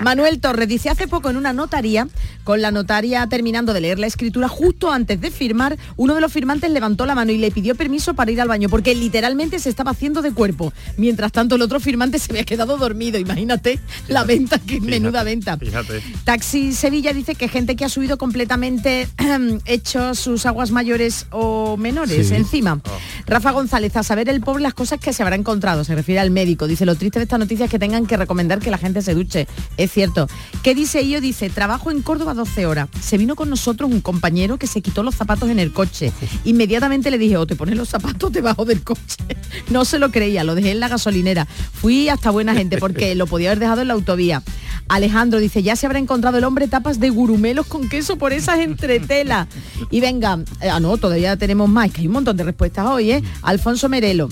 Manuel 0.00 0.40
Torres 0.40 0.68
dice 0.68 0.88
hace 0.88 1.08
poco 1.08 1.30
en 1.30 1.36
una 1.36 1.52
notaría, 1.52 2.08
con 2.44 2.62
la 2.62 2.70
notaria 2.70 3.26
terminando 3.26 3.72
de 3.72 3.80
leer 3.82 3.98
la 3.98 4.06
escritura, 4.06 4.48
justo 4.48 4.90
antes 4.90 5.20
de 5.20 5.30
firmar, 5.30 5.76
uno 5.96 6.14
de 6.14 6.20
los 6.20 6.32
firmantes 6.32 6.70
levantó 6.70 7.06
la 7.06 7.14
mano 7.14 7.32
y 7.32 7.38
le 7.38 7.50
pidió 7.50 7.74
permiso 7.74 8.14
para 8.14 8.30
ir 8.30 8.40
al 8.40 8.48
baño, 8.48 8.68
porque 8.68 8.94
literalmente 8.94 9.58
se 9.58 9.68
estaba 9.68 9.90
haciendo 9.90 10.22
de 10.22 10.32
cuerpo. 10.32 10.72
Mientras 10.96 11.32
tanto 11.32 11.56
el 11.56 11.62
otro 11.62 11.80
firmante 11.80 12.18
se 12.18 12.32
había 12.32 12.44
quedado 12.50 12.76
dormido. 12.78 13.16
Imagínate 13.16 13.78
la 14.08 14.24
venta, 14.24 14.58
que 14.58 14.80
menuda 14.80 15.22
venta. 15.22 15.56
Fíjate. 15.56 16.02
Taxi 16.24 16.72
Sevilla 16.72 17.12
dice 17.12 17.36
que 17.36 17.46
gente 17.46 17.76
que 17.76 17.84
ha 17.84 17.88
subido 17.88 18.18
completamente 18.18 19.06
hecho 19.66 20.16
sus 20.16 20.46
aguas 20.46 20.72
mayores 20.72 21.26
o 21.30 21.76
menores 21.76 22.26
Sí. 22.26 22.34
encima. 22.34 22.80
Rafa 23.26 23.52
González, 23.52 23.96
a 23.96 24.02
saber 24.02 24.28
el 24.28 24.40
pobre 24.40 24.64
las 24.64 24.74
cosas 24.74 24.98
que 24.98 25.12
se 25.12 25.22
habrá 25.22 25.36
encontrado, 25.36 25.84
se 25.84 25.94
refiere 25.94 26.18
al 26.20 26.32
médico. 26.32 26.66
Dice, 26.66 26.84
lo 26.84 26.96
triste 26.96 27.20
de 27.20 27.22
esta 27.22 27.38
noticia 27.38 27.66
es 27.66 27.70
que 27.70 27.78
tengan 27.78 28.04
que 28.04 28.16
recomendar 28.16 28.58
que 28.58 28.72
la 28.72 28.78
gente 28.78 29.00
se 29.00 29.14
duche. 29.14 29.46
Es 29.76 29.92
cierto. 29.92 30.26
¿Qué 30.64 30.74
dice 30.74 31.08
yo? 31.08 31.20
Dice, 31.20 31.50
trabajo 31.50 31.92
en 31.92 32.02
Córdoba 32.02 32.34
12 32.34 32.66
horas. 32.66 32.88
Se 33.00 33.16
vino 33.16 33.36
con 33.36 33.48
nosotros 33.48 33.88
un 33.88 34.00
compañero 34.00 34.58
que 34.58 34.66
se 34.66 34.80
quitó 34.82 35.04
los 35.04 35.14
zapatos 35.14 35.48
en 35.50 35.60
el 35.60 35.72
coche. 35.72 36.12
Inmediatamente 36.44 37.12
le 37.12 37.18
dije, 37.18 37.36
o 37.36 37.46
te 37.46 37.54
pones 37.54 37.76
los 37.76 37.88
zapatos 37.88 38.32
debajo 38.32 38.64
del 38.64 38.82
coche. 38.82 38.98
No 39.70 39.84
se 39.84 39.98
lo 40.00 40.10
creía, 40.10 40.42
lo 40.42 40.54
dejé 40.56 40.72
en 40.72 40.80
la 40.80 40.88
gasolinera. 40.88 41.44
Fui 41.46 42.08
hasta 42.08 42.30
buena 42.40 42.54
gente 42.54 42.78
porque 42.78 43.14
lo 43.14 43.26
podía 43.26 43.50
haber 43.50 43.58
dejado 43.58 43.82
en 43.82 43.88
la 43.88 43.94
autovía. 43.94 44.42
Alejandro 44.88 45.38
dice, 45.38 45.62
ya 45.62 45.76
se 45.76 45.86
habrá 45.86 45.98
encontrado 45.98 46.38
el 46.38 46.44
hombre 46.44 46.66
tapas 46.66 46.98
de 46.98 47.10
gurumelos 47.10 47.66
con 47.66 47.88
queso 47.88 48.16
por 48.16 48.32
esas 48.32 48.58
entretelas. 48.60 49.46
Y 49.90 50.00
venga, 50.00 50.38
eh, 50.60 50.70
ah 50.70 50.80
no, 50.80 50.96
todavía 50.96 51.36
tenemos 51.36 51.68
más, 51.68 51.92
que 51.92 52.00
hay 52.00 52.06
un 52.06 52.14
montón 52.14 52.36
de 52.36 52.44
respuestas 52.44 52.86
hoy, 52.86 53.12
¿eh? 53.12 53.22
Alfonso 53.42 53.88
Merelo. 53.88 54.28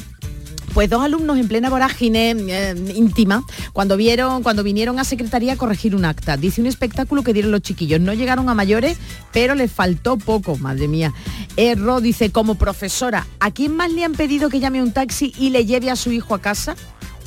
Pues 0.74 0.90
dos 0.90 1.02
alumnos 1.02 1.38
en 1.38 1.48
plena 1.48 1.70
vorágine 1.70 2.30
eh, 2.30 2.74
íntima, 2.94 3.44
cuando 3.72 3.96
vieron, 3.96 4.42
cuando 4.42 4.62
vinieron 4.62 4.98
a 4.98 5.04
secretaría 5.04 5.54
a 5.54 5.56
corregir 5.56 5.94
un 5.94 6.04
acta. 6.04 6.36
Dice 6.36 6.60
un 6.60 6.66
espectáculo 6.66 7.22
que 7.22 7.32
dieron 7.32 7.50
los 7.50 7.62
chiquillos. 7.62 8.00
No 8.00 8.12
llegaron 8.14 8.48
a 8.48 8.54
mayores, 8.54 8.96
pero 9.32 9.54
les 9.54 9.70
faltó 9.70 10.16
poco, 10.16 10.56
madre 10.56 10.88
mía. 10.88 11.12
Erro 11.56 12.00
dice, 12.00 12.30
como 12.30 12.56
profesora, 12.56 13.26
¿a 13.40 13.50
quién 13.50 13.76
más 13.76 13.92
le 13.92 14.04
han 14.04 14.12
pedido 14.12 14.48
que 14.48 14.60
llame 14.60 14.82
un 14.82 14.92
taxi 14.92 15.32
y 15.38 15.50
le 15.50 15.66
lleve 15.66 15.90
a 15.90 15.96
su 15.96 16.10
hijo 16.10 16.34
a 16.34 16.40
casa? 16.40 16.74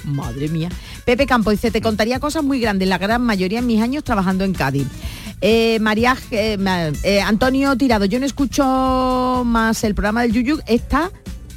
Madre 0.04 0.48
mía. 0.48 0.70
Pepe 1.06 1.26
Campo 1.26 1.52
dice, 1.52 1.72
te 1.72 1.82
contaría 1.82 2.20
cosas 2.20 2.44
muy 2.44 2.60
grandes, 2.60 2.88
la 2.88 2.98
gran 2.98 3.22
mayoría 3.22 3.60
en 3.60 3.68
mis 3.68 3.82
años 3.82 4.04
trabajando 4.04 4.44
en 4.44 4.54
Cádiz. 4.54 4.88
Eh, 5.42 5.80
María 5.80 6.16
eh, 6.30 6.58
eh, 7.04 7.22
Antonio 7.22 7.76
Tirado, 7.76 8.06
yo 8.06 8.20
no 8.20 8.26
escucho 8.26 9.44
más 9.46 9.84
el 9.84 9.96
programa 9.96 10.22
del 10.22 10.34
Yuyu, 10.34 10.60
está 10.68 11.12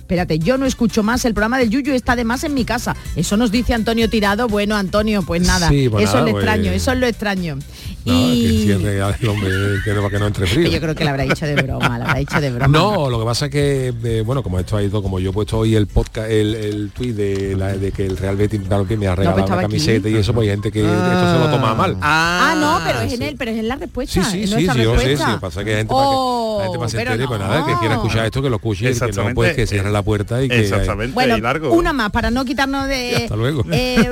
Espérate, 0.05 0.39
yo 0.39 0.59
no 0.59 0.67
escucho 0.67 1.03
más 1.03 1.25
el 1.25 1.33
programa 1.33 1.57
del 1.57 1.71
Yuyu, 1.71 1.95
está 1.95 2.13
además 2.13 2.45
en 2.45 2.53
mi 2.53 2.67
casa. 2.67 2.95
Eso 3.17 3.39
nos 3.39 3.51
dice 3.51 3.73
Antonio 3.73 4.11
Tirado. 4.11 4.49
Bueno, 4.49 4.77
Antonio, 4.77 5.23
pues 5.23 5.41
nada. 5.41 5.71
Sí, 5.71 5.89
pues 5.89 6.05
eso 6.05 6.17
nada, 6.17 6.27
es 6.27 6.27
lo 6.27 6.33
pues- 6.33 6.45
extraño, 6.45 6.73
eso 6.73 6.93
es 6.93 6.99
lo 6.99 7.07
extraño. 7.07 7.59
Que 8.05 8.63
cierre 8.65 9.01
al 9.03 9.29
hombre 9.29 9.51
que 9.85 9.93
no, 9.95 10.03
para 10.03 10.11
que 10.11 10.19
no 10.19 10.27
entre 10.27 10.47
frío. 10.47 10.69
yo 10.71 10.81
creo 10.81 10.95
que 10.95 11.05
la 11.05 11.11
habrá 11.11 11.25
dicho 11.25 11.47
de 11.47 11.55
broma, 11.55 11.99
la 11.99 12.05
habrá 12.07 12.19
dicho 12.21 12.41
de 12.41 12.51
broma. 12.51 12.69
No, 12.79 13.09
lo 13.11 13.19
que 13.19 13.25
pasa 13.25 13.47
es 13.47 13.51
que, 13.53 13.95
eh, 14.05 14.23
bueno, 14.25 14.43
como 14.43 14.59
esto 14.59 14.77
ha 14.77 14.83
ido, 14.83 15.03
como 15.03 15.19
yo 15.21 15.31
he 15.31 15.33
puesto 15.33 15.59
hoy 15.59 15.75
el 15.75 15.87
podcast, 15.87 16.31
el, 16.31 16.55
el 16.55 16.91
tuit 16.91 17.15
de, 17.17 17.57
la- 17.57 17.77
de 17.77 17.93
que 17.93 18.05
el 18.07 18.17
Real 18.17 18.37
Betis 18.37 18.61
claro, 18.67 18.87
que 18.87 18.97
me 18.97 19.07
ha 19.07 19.15
regalado 19.15 19.41
estaba 19.41 19.59
una 19.61 19.67
aquí. 19.67 19.73
camiseta 19.77 20.09
y 20.09 20.17
eso, 20.17 20.33
pues 20.35 20.45
hay 20.47 20.51
gente 20.55 20.71
que 20.71 20.81
esto 20.81 21.33
se 21.33 21.39
lo 21.39 21.51
toma 21.51 21.71
a 21.71 21.75
mal. 21.75 21.97
Ah, 22.03 22.55
no, 22.59 22.81
pero 22.87 23.01
es 23.01 23.13
en 23.13 23.23
él, 23.23 23.37
pero 23.39 23.51
es 23.51 23.59
en 23.59 23.69
la 23.69 23.77
respuesta. 23.77 24.23
Sí, 24.25 24.31
sí, 24.31 24.47
sí, 24.47 24.69
sí, 24.69 24.83
yo 24.83 24.99
sé, 24.99 25.17
sí, 25.17 25.23
lo 25.27 25.41
pasa 25.41 25.61
es 25.61 25.65
que 25.65 25.71
hay 25.73 25.77
gente, 25.79 25.93
Oh, 25.97 26.59
para 26.59 26.71
que, 26.73 26.79
la 26.79 26.81
gente 26.89 26.97
pero 26.99 27.11
entere, 27.13 27.29
pues 27.29 27.41
no. 27.41 27.47
nada, 27.49 27.67
que 27.67 27.75
quiera 27.79 27.95
escuchar 27.95 28.25
esto, 28.27 28.43
que 28.43 28.51
lo 28.51 28.57
escuche, 28.57 28.81
que 28.81 28.85
no, 28.87 28.91
Exactamente. 28.93 29.35
pues 29.35 29.55
que 29.55 29.67
cierre 29.67 29.91
la 29.91 30.03
puerta 30.03 30.43
y 30.43 30.49
que... 30.49 30.61
Exactamente, 30.61 31.15
Bueno, 31.15 31.37
y 31.37 31.41
largo. 31.41 31.73
una 31.73 31.93
más 31.93 32.11
para 32.11 32.31
no 32.31 32.45
quitarnos 32.45 32.87
de. 32.89 33.17
Hasta 33.25 33.37
luego. 33.37 33.65
Eh, 33.73 34.09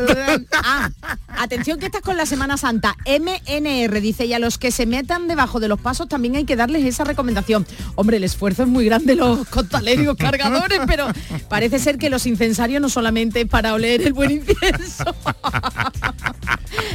ah, 0.64 0.90
atención 1.38 1.78
que 1.78 1.86
estás 1.86 2.02
con 2.02 2.16
la 2.16 2.26
Semana 2.26 2.56
Santa. 2.56 2.96
MNR 3.06 3.81
dice 3.88 4.26
y 4.26 4.32
a 4.34 4.38
los 4.38 4.58
que 4.58 4.70
se 4.70 4.86
metan 4.86 5.28
debajo 5.28 5.60
de 5.60 5.68
los 5.68 5.80
pasos 5.80 6.08
también 6.08 6.36
hay 6.36 6.44
que 6.44 6.56
darles 6.56 6.84
esa 6.84 7.04
recomendación. 7.04 7.66
Hombre, 7.94 8.18
el 8.18 8.24
esfuerzo 8.24 8.62
es 8.62 8.68
muy 8.68 8.84
grande 8.84 9.14
los 9.14 9.38
los 10.04 10.16
cargadores, 10.16 10.80
pero 10.86 11.06
parece 11.48 11.78
ser 11.78 11.98
que 11.98 12.10
los 12.10 12.26
incensarios 12.26 12.80
no 12.82 12.88
solamente 12.88 13.42
es 13.42 13.46
para 13.48 13.74
oler 13.74 14.02
el 14.02 14.12
buen 14.12 14.30
incienso. 14.30 15.04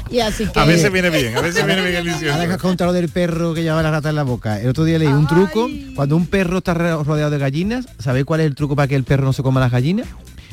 y 0.09 0.19
así 0.19 0.45
que. 0.47 0.59
A 0.59 0.65
veces 0.65 0.91
viene 0.91 1.09
bien, 1.09 1.35
a 1.37 1.41
veces 1.41 1.65
viene 1.65 1.81
bien 1.81 1.95
el 1.95 2.07
incienso. 2.07 2.33
Ahora 2.33 2.47
que 2.47 2.53
has 2.53 2.61
contado 2.61 2.91
lo 2.91 2.93
del 2.93 3.09
perro 3.09 3.53
que 3.53 3.63
llevaba 3.63 3.83
la 3.83 3.91
rata 3.91 4.09
en 4.09 4.15
la 4.15 4.23
boca. 4.23 4.59
El 4.61 4.69
otro 4.69 4.83
día 4.83 4.99
leí 4.99 5.07
un 5.07 5.27
truco. 5.27 5.67
Cuando 5.95 6.15
un 6.15 6.27
perro 6.27 6.59
está 6.59 6.73
ro- 6.73 7.03
rodeado 7.03 7.31
de 7.31 7.37
gallinas, 7.37 7.87
¿sabéis 7.99 8.25
cuál 8.25 8.41
es 8.41 8.47
el 8.47 8.55
truco 8.55 8.75
para 8.75 8.87
que 8.87 8.95
el 8.95 9.03
perro 9.03 9.25
no 9.25 9.33
se 9.33 9.43
coma 9.43 9.59
las 9.59 9.71
gallinas? 9.71 10.07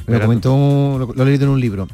Me 0.06 0.16
lo 0.18 0.22
comentó, 0.22 0.96
lo, 0.98 1.12
lo 1.14 1.22
he 1.22 1.26
leído 1.26 1.44
en 1.44 1.50
un 1.50 1.60
libro. 1.60 1.88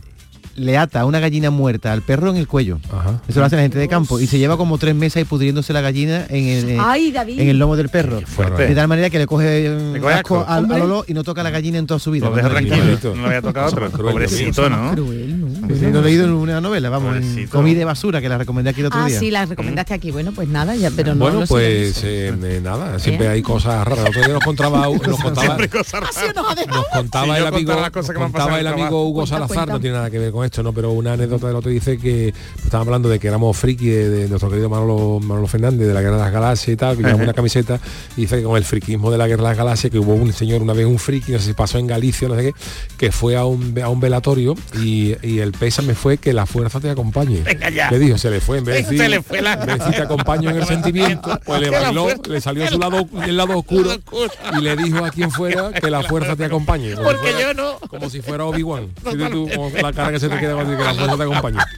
Le 0.57 0.77
ata 0.77 1.05
una 1.07 1.21
gallina 1.21 1.51
muerta 1.51 1.93
al 1.93 2.03
perro 2.03 2.31
en 2.31 2.37
el 2.37 2.47
cuello. 2.49 2.81
Eso 3.29 3.41
lo 3.41 3.47
hace 3.47 3.57
la 3.57 3.63
gente 3.63 3.79
de 3.79 3.89
campo. 3.89 4.19
Y 4.21 4.27
se 4.27 4.39
lleva 4.39 4.57
como 4.57 4.77
tres 4.79 4.95
meses 4.95 5.19
ahí 5.19 5.25
pudriéndose 5.25 5.73
la 5.73 5.81
gallina 5.81 6.27
en 6.29 6.49
el, 6.49 6.71
eh, 6.71 6.79
Ay, 6.81 7.15
en 7.17 7.49
el 7.49 7.59
lomo 7.59 7.77
del 7.77 7.89
perro. 7.89 8.21
fuerte. 8.27 8.67
De 8.67 8.75
tal 8.75 8.89
manera 8.89 9.09
que 9.11 9.19
le 9.19 9.27
coge, 9.27 9.67
eh, 9.67 9.93
Le 9.95 10.01
coge 10.01 10.15
asco 10.15 10.41
asco. 10.41 10.51
al, 10.53 10.71
al 10.71 10.83
olor 10.83 11.05
y 11.09 11.15
no 11.15 11.23
toca 11.25 11.43
la 11.43 11.51
gallina 11.51 11.79
en 11.79 11.87
toda 11.87 12.01
su 12.01 12.11
vida. 12.11 12.29
Lo 12.29 12.35
deja 12.37 12.49
No 12.51 13.27
había 13.27 13.41
tocado 13.43 13.69
otro. 13.69 13.91
Pobrecito, 13.91 14.69
¿no? 14.69 14.95
Sí, 14.95 15.87
lo 15.93 16.01
he 16.01 16.03
leído 16.03 16.25
en 16.25 16.33
una 16.33 16.61
novela, 16.61 16.91
vamos, 16.91 17.17
en. 17.17 17.47
Comida 17.47 17.79
de 17.79 17.85
basura, 17.85 18.21
que 18.21 18.29
la 18.29 18.37
recomendé 18.39 18.71
aquí 18.71 18.81
el 18.81 18.87
otro 18.87 19.01
Ah, 19.01 19.07
día. 19.07 19.19
sí, 19.19 19.31
la 19.31 19.47
recomendaste 19.47 19.95
aquí. 19.95 20.11
Bueno, 20.11 20.33
pues 20.33 20.49
nada, 20.49 20.75
ya, 20.75 20.91
pero 20.91 21.15
no 21.15 21.25
bueno, 21.25 21.45
pues 21.49 22.03
eh, 22.05 22.35
eh, 22.43 22.61
nada, 22.63 22.99
siempre 22.99 23.29
hay 23.29 23.41
cosas 23.43 23.87
raras. 23.87 24.09
Otro 24.09 24.21
día 24.21 24.35
nos 24.35 24.45
contaba, 24.45 24.87
nos 25.07 25.21
contaba, 25.23 25.57
nos 25.59 26.87
contaba 26.93 27.39
el 27.39 27.47
amigo, 27.47 27.73
contar 27.73 27.81
las 27.83 27.91
cosas 27.91 28.09
nos 28.09 28.15
que 28.15 28.19
me 28.19 28.25
han 28.25 28.33
pasado 28.33 28.51
contaba 28.51 28.61
el 28.61 28.67
amigo. 28.67 29.09
Hugo 29.09 29.27
Salazar, 29.27 29.69
no 29.69 29.81
tiene 29.81 29.97
nada 29.97 30.11
que 30.11 30.19
ver 30.19 30.33
con 30.33 30.40
esto, 30.45 30.63
¿no? 30.63 30.73
Pero 30.73 30.91
una 30.93 31.13
anécdota 31.15 31.47
del 31.47 31.57
otro 31.57 31.71
dice 31.71 31.99
que 31.99 32.33
estaba 32.63 32.83
hablando 32.83 33.09
de 33.09 33.19
que 33.19 33.29
éramos 33.29 33.57
friki 33.57 33.89
de, 33.89 34.09
de 34.09 34.29
nuestro 34.29 34.49
querido 34.51 34.69
Manolo, 34.69 35.21
Manolo 35.21 35.47
Fernández 35.47 35.87
de 35.89 35.95
la 35.95 36.01
Guerra 36.03 36.17
de 36.17 36.23
las 36.23 36.33
Galaxias 36.33 36.69
y 36.73 36.77
tal, 36.77 36.97
que 36.97 37.03
llevamos 37.03 37.23
una 37.25 37.33
camiseta 37.35 37.81
y 38.17 38.23
dice 38.23 38.39
que 38.39 38.43
con 38.45 38.57
el 38.57 38.65
friquismo 38.65 39.11
de 39.11 39.19
la 39.19 39.27
Guerra 39.29 39.43
de 39.45 39.49
las 39.51 39.59
Galaxias, 39.59 39.91
que 39.91 39.99
hubo 39.99 40.15
un 40.15 40.33
señor 40.33 40.63
una 40.63 40.73
vez 40.73 40.87
un 40.87 40.99
friki, 40.99 41.33
no 41.33 41.39
sé 41.39 41.47
si 41.47 41.53
pasó 41.53 41.79
en 41.79 41.87
Galicia, 41.87 42.29
no 42.29 42.37
sé 42.37 42.43
qué, 42.43 42.53
que 42.97 43.13
fue 43.13 43.37
a 43.37 43.45
un, 43.45 43.79
a 43.83 43.89
un 43.89 44.01
velatorio 44.01 44.55
y, 44.83 45.15
y 45.23 45.39
el 45.41 45.53
pésame 45.53 45.95
fue 45.95 46.19
que 46.19 46.33
la 46.33 46.47
fuerza 46.47 46.81
te 46.81 46.91
acompañe. 46.91 47.41
Venga 47.43 47.71
ya. 47.71 47.91
Le 47.91 47.99
dijo, 47.99 48.19
se 48.19 48.31
le 48.31 48.41
fue, 48.41 48.59
en 48.59 48.65
vez 48.65 48.77
de 48.77 48.85
Se 48.85 48.95
decir, 48.95 49.11
le 49.11 49.23
fue 49.23 49.41
la- 49.43 49.55
en 49.55 49.59
vez 49.61 49.67
de 49.67 49.75
decir, 49.85 49.95
te 49.97 50.03
acompaño 50.03 50.51
en 50.51 50.57
el 50.57 50.65
sentimiento, 50.67 51.39
pues 51.45 51.61
le 51.61 51.71
bailó, 51.71 52.07
le 52.29 52.41
salió 52.41 52.67
su 52.69 52.79
lado, 52.79 53.07
el 53.25 53.37
lado 53.37 53.59
oscuro 53.59 53.91
y 54.57 54.61
le 54.63 54.77
dijo 54.77 55.05
a 55.05 55.11
quien 55.11 55.31
fuera 55.31 55.73
que 55.73 55.91
la 55.91 56.03
fuerza 56.03 56.37
te 56.37 56.45
acompañe. 56.45 56.95
como 56.95 57.11
si 57.11 57.15
Porque 57.17 57.33
fuera- 57.33 57.41
yo 57.49 57.55
no. 57.55 57.79
Como 57.89 58.09
si 58.11 58.21
fuera 58.23 58.45
Obi-Wan. 58.45 58.89
La 59.83 59.93
cara 59.93 60.13
que 60.13 60.21
se 60.21 60.29
te 60.31 60.39
queda 60.41 60.55
cuando 60.55 60.73
dice 60.73 60.83
que 60.83 60.89
la 60.89 60.95
fuerza 60.95 61.17
te 61.17 61.23
acompañe. 61.23 61.59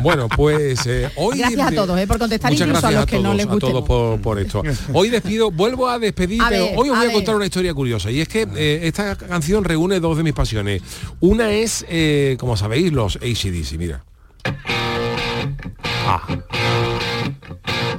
Bueno, 0.00 0.28
pues 0.28 0.86
eh, 0.86 1.10
hoy... 1.16 1.38
Gracias 1.38 1.72
a 1.72 1.74
todos, 1.74 1.98
eh, 1.98 2.06
por 2.06 2.18
contestar 2.20 2.52
Muchas 2.52 2.68
incluso 2.68 2.86
a 2.86 2.90
gracias 2.90 3.00
los 3.00 3.06
que 3.10 3.16
todos, 3.16 3.24
no 3.24 3.34
les 3.34 3.46
a 3.46 3.50
guste. 3.50 3.66
todos 3.66 3.84
por, 3.84 4.20
por 4.20 4.38
esto. 4.38 4.62
Hoy 4.92 5.08
despido, 5.08 5.50
vuelvo 5.50 5.88
a 5.88 5.98
despedir, 5.98 6.40
A 6.40 6.50
pero 6.50 6.66
ver, 6.66 6.74
hoy 6.76 6.90
os 6.90 6.96
a 6.96 7.00
voy 7.00 7.08
a 7.08 7.12
contar 7.14 7.34
una 7.34 7.46
historia 7.46 7.74
curiosa. 7.74 8.08
Y 8.08 8.20
es 8.20 8.28
que 8.28 8.46
eh, 8.54 8.80
esta 8.84 9.16
canción 9.16 9.64
reúne 9.64 9.98
dos 9.98 10.16
de 10.16 10.22
mis 10.22 10.34
pasiones. 10.34 10.82
Una 11.18 11.50
es, 11.50 11.84
eh, 11.88 12.36
como 12.38 12.56
sabéis, 12.56 12.92
los 12.92 13.16
ACDC, 13.16 13.72
mira. 13.76 14.04
Ah, 16.06 16.22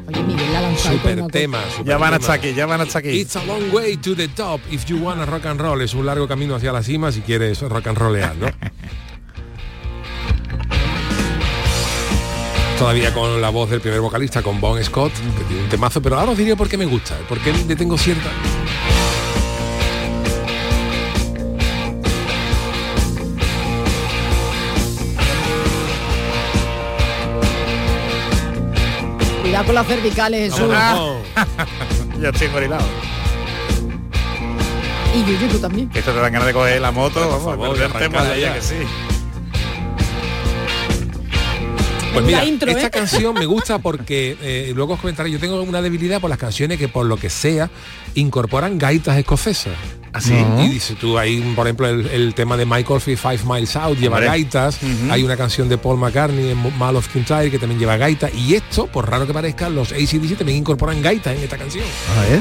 Oye, 0.07 0.23
Miguel 0.23 0.53
la 0.53 0.59
ha 0.59 0.61
lanzado 0.61 0.97
super 0.97 1.27
tema. 1.27 1.59
super 1.69 1.85
Ya 1.85 1.97
van 1.97 2.13
hasta 2.13 2.33
aquí, 2.33 2.53
ya 2.53 2.65
van 2.65 2.79
hasta 2.79 2.99
aquí. 2.99 3.09
It's 3.09 3.35
a 3.35 3.43
long 3.43 3.73
way 3.73 3.97
to 3.97 4.15
the 4.15 4.29
top 4.29 4.61
if 4.71 4.85
you 4.85 4.97
wanna 5.03 5.25
rock 5.25 5.45
and 5.47 5.59
roll. 5.59 5.81
Es 5.81 5.93
un 5.93 6.05
largo 6.05 6.27
camino 6.29 6.55
hacia 6.55 6.71
la 6.71 6.81
cima 6.81 7.11
si 7.11 7.19
quieres 7.21 7.59
rock 7.61 7.87
and 7.87 7.97
rollear, 7.97 8.35
¿no? 8.37 8.47
Todavía 12.79 13.13
con 13.13 13.41
la 13.41 13.49
voz 13.49 13.69
del 13.69 13.81
primer 13.81 13.99
vocalista, 13.99 14.41
con 14.41 14.61
Bon 14.61 14.81
Scott, 14.81 15.11
que 15.37 15.43
tiene 15.43 15.63
un 15.63 15.69
temazo, 15.69 16.01
pero 16.01 16.17
ahora 16.17 16.31
os 16.31 16.37
diré 16.37 16.55
por 16.55 16.69
qué 16.69 16.77
me 16.77 16.85
gusta, 16.85 17.13
porque 17.27 17.51
le 17.51 17.75
tengo 17.75 17.97
cierta... 17.97 18.29
Cuidado 29.41 29.65
con 29.65 29.75
las 29.75 29.85
cervicales, 29.85 30.53
Jesús. 30.53 30.69
Vámonos. 30.69 31.17
ya 32.21 32.29
estoy 32.29 32.47
engorilado. 32.47 32.85
Y 35.13 35.25
Yuyu, 35.25 35.47
tú 35.49 35.59
también. 35.59 35.89
Que 35.89 35.99
esto 35.99 36.13
te 36.13 36.19
dan 36.21 36.31
ganas 36.31 36.47
de 36.47 36.53
coger 36.53 36.79
la 36.79 36.91
moto, 36.91 37.19
vamos, 37.19 37.43
favor, 37.43 37.69
a 37.71 37.73
de 37.73 37.89
perderte 37.89 38.09
más 38.15 38.25
allá 38.25 38.37
ya. 38.37 38.53
que 38.53 38.61
sí. 38.61 38.75
Pues 42.13 42.25
mira, 42.25 42.43
intro, 42.43 42.71
esta 42.71 42.87
¿eh? 42.87 42.91
canción 42.91 43.33
me 43.35 43.45
gusta 43.45 43.79
porque 43.79 44.35
eh, 44.41 44.71
luego 44.75 44.93
os 44.95 44.99
comentaré, 44.99 45.31
yo 45.31 45.39
tengo 45.39 45.61
una 45.61 45.81
debilidad 45.81 46.19
por 46.19 46.29
las 46.29 46.39
canciones 46.39 46.77
que 46.77 46.87
por 46.87 47.05
lo 47.05 47.17
que 47.17 47.29
sea 47.29 47.69
incorporan 48.15 48.77
gaitas 48.77 49.17
escocesas. 49.17 49.73
Así. 50.11 50.33
Y 50.33 50.67
dice 50.69 50.95
tú, 50.95 51.19
hay 51.19 51.39
por 51.55 51.67
ejemplo 51.67 51.87
el, 51.87 52.07
el 52.07 52.33
tema 52.33 52.57
de 52.57 52.65
Michael 52.65 52.99
Fee 52.99 53.15
Five 53.15 53.41
Miles 53.45 53.75
Out 53.75 53.99
lleva 53.99 54.15
Hombre. 54.15 54.27
gaitas, 54.29 54.79
hay 55.11 55.23
una 55.23 55.37
canción 55.37 55.69
de 55.69 55.77
Paul 55.77 55.99
McCartney 55.99 56.49
en 56.49 56.77
Mal 56.79 56.95
of 56.95 57.07
Kintyre 57.09 57.51
que 57.51 57.59
también 57.59 57.79
lleva 57.79 57.95
gaitas 57.95 58.33
y 58.33 58.55
esto, 58.55 58.87
por 58.87 59.07
raro 59.09 59.27
que 59.27 59.33
parezca, 59.33 59.69
los 59.69 59.91
ACDC 59.91 60.35
también 60.37 60.57
incorporan 60.57 61.01
gaitas 61.03 61.37
en 61.37 61.43
esta 61.43 61.57
canción. 61.57 61.85
A 62.17 62.21
ver, 62.21 62.39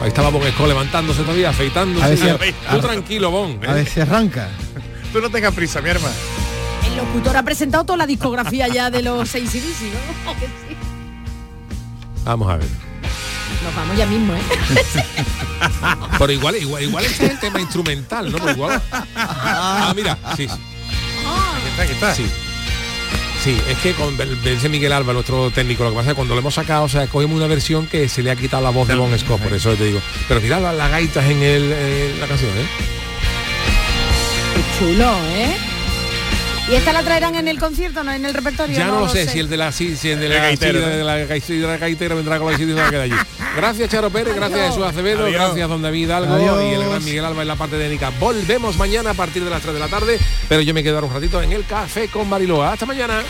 Ahí 0.00 0.08
estaba 0.08 0.30
Bon 0.30 0.40
Scott 0.52 0.68
levantándose 0.68 1.22
todavía, 1.22 1.50
afeitándose. 1.50 2.04
A 2.04 2.08
ver 2.08 2.18
si- 2.18 2.24
y- 2.26 2.54
a- 2.68 2.70
tú 2.76 2.80
tranquilo, 2.80 3.32
Bon. 3.32 3.58
a 3.66 3.72
¿eh? 3.72 3.74
ver 3.74 3.86
si 3.88 4.00
arranca. 4.00 4.48
Tú 5.12 5.20
no 5.20 5.28
tengas 5.28 5.52
prisa, 5.54 5.80
mi 5.82 5.88
hermano. 5.90 6.14
El 6.98 7.04
locutor 7.06 7.36
ha 7.36 7.42
presentado 7.44 7.84
toda 7.84 7.96
la 7.96 8.06
discografía 8.06 8.66
ya 8.66 8.90
de 8.90 9.02
los 9.02 9.28
seis 9.28 9.48
CDC, 9.50 9.92
¿no? 10.24 10.34
Que 10.34 10.46
sí. 10.46 10.76
Vamos 12.24 12.50
a 12.50 12.56
ver. 12.56 12.66
Nos 13.64 13.76
vamos 13.76 13.96
ya 13.96 14.06
mismo, 14.06 14.34
¿eh? 14.34 14.40
Pero 16.18 16.32
igual, 16.32 16.56
igual, 16.56 16.82
igual 16.82 17.04
este 17.04 17.26
es 17.26 17.30
el 17.32 17.38
tema 17.38 17.60
instrumental, 17.60 18.32
¿no? 18.32 18.38
Pero 18.38 18.50
igual. 18.50 18.82
Ah, 19.14 19.92
mira, 19.94 20.18
sí, 20.36 20.48
sí. 20.48 20.54
Aquí 20.54 21.68
está, 21.70 21.82
aquí 21.82 21.92
está. 21.92 22.14
Sí. 22.16 22.26
Sí, 23.44 23.62
es 23.68 23.78
que 23.78 23.92
con 23.92 24.16
dice 24.42 24.68
Miguel 24.68 24.92
Alba, 24.92 25.12
nuestro 25.12 25.52
técnico, 25.52 25.84
lo 25.84 25.90
que 25.90 25.96
pasa 25.96 26.08
es 26.08 26.14
que 26.14 26.16
cuando 26.16 26.34
lo 26.34 26.40
hemos 26.40 26.54
sacado, 26.54 26.82
o 26.82 26.88
sea, 26.88 27.06
cogemos 27.06 27.36
una 27.36 27.46
versión 27.46 27.86
que 27.86 28.08
se 28.08 28.24
le 28.24 28.32
ha 28.32 28.36
quitado 28.36 28.64
la 28.64 28.70
voz 28.70 28.88
de 28.88 28.96
Bon 28.96 29.16
Scott, 29.16 29.40
por 29.40 29.52
eso 29.52 29.72
te 29.74 29.84
digo. 29.84 30.00
Pero 30.26 30.40
mira 30.40 30.58
las, 30.58 30.74
las 30.74 30.90
gaitas 30.90 31.24
en 31.26 31.42
el, 31.44 31.72
en 31.72 32.20
la 32.20 32.26
canción, 32.26 32.50
¿eh? 32.50 32.66
Qué 34.56 34.78
chulo, 34.78 35.12
¿eh? 35.28 35.67
¿Y 36.70 36.74
esta 36.74 36.92
la 36.92 37.02
traerán 37.02 37.34
en 37.34 37.48
el 37.48 37.58
concierto, 37.58 38.04
no 38.04 38.12
en 38.12 38.26
el 38.26 38.34
repertorio? 38.34 38.76
Ya 38.76 38.86
no, 38.88 39.00
lo 39.00 39.08
sé, 39.08 39.26
si 39.26 39.38
el 39.38 39.48
de 39.48 39.56
la 39.56 39.72
si, 39.72 39.96
si 39.96 40.10
el 40.10 40.20
de 40.20 40.28
la 40.28 40.36
gaitero, 40.36 40.78
si 40.80 40.84
el 40.84 40.98
de 40.98 41.04
la 41.04 41.16
gaitera, 41.24 41.76
gaitera 41.78 42.14
vendrá 42.14 42.38
con 42.38 42.52
la 42.52 42.58
sitio 42.58 42.74
y 42.74 42.76
se 42.76 42.82
va 42.82 42.88
a 42.88 42.90
quedar 42.90 43.04
allí. 43.04 43.14
Gracias 43.56 43.88
Charo 43.90 44.10
Pérez, 44.10 44.34
gracias 44.36 44.68
Jesús 44.68 44.84
Acevedo, 44.84 45.24
Adiós. 45.24 45.32
gracias 45.40 45.68
Don 45.68 45.80
David 45.80 46.04
Hidalgo 46.04 46.34
Adiós. 46.34 46.62
y 46.62 46.74
el 46.74 46.88
gran 46.88 47.04
Miguel 47.04 47.24
Alba 47.24 47.42
en 47.42 47.48
la 47.48 47.56
parte 47.56 47.78
técnica. 47.78 48.10
Volvemos 48.20 48.76
mañana 48.76 49.10
a 49.10 49.14
partir 49.14 49.42
de 49.44 49.50
las 49.50 49.62
3 49.62 49.74
de 49.74 49.80
la 49.80 49.88
tarde, 49.88 50.18
pero 50.48 50.60
yo 50.60 50.74
me 50.74 50.82
quedo 50.82 50.96
ahora 50.96 51.06
un 51.06 51.14
ratito 51.14 51.40
en 51.40 51.52
el 51.52 51.64
café 51.64 52.08
con 52.08 52.28
Bariloa. 52.28 52.72
Hasta 52.72 52.84
mañana. 52.84 53.22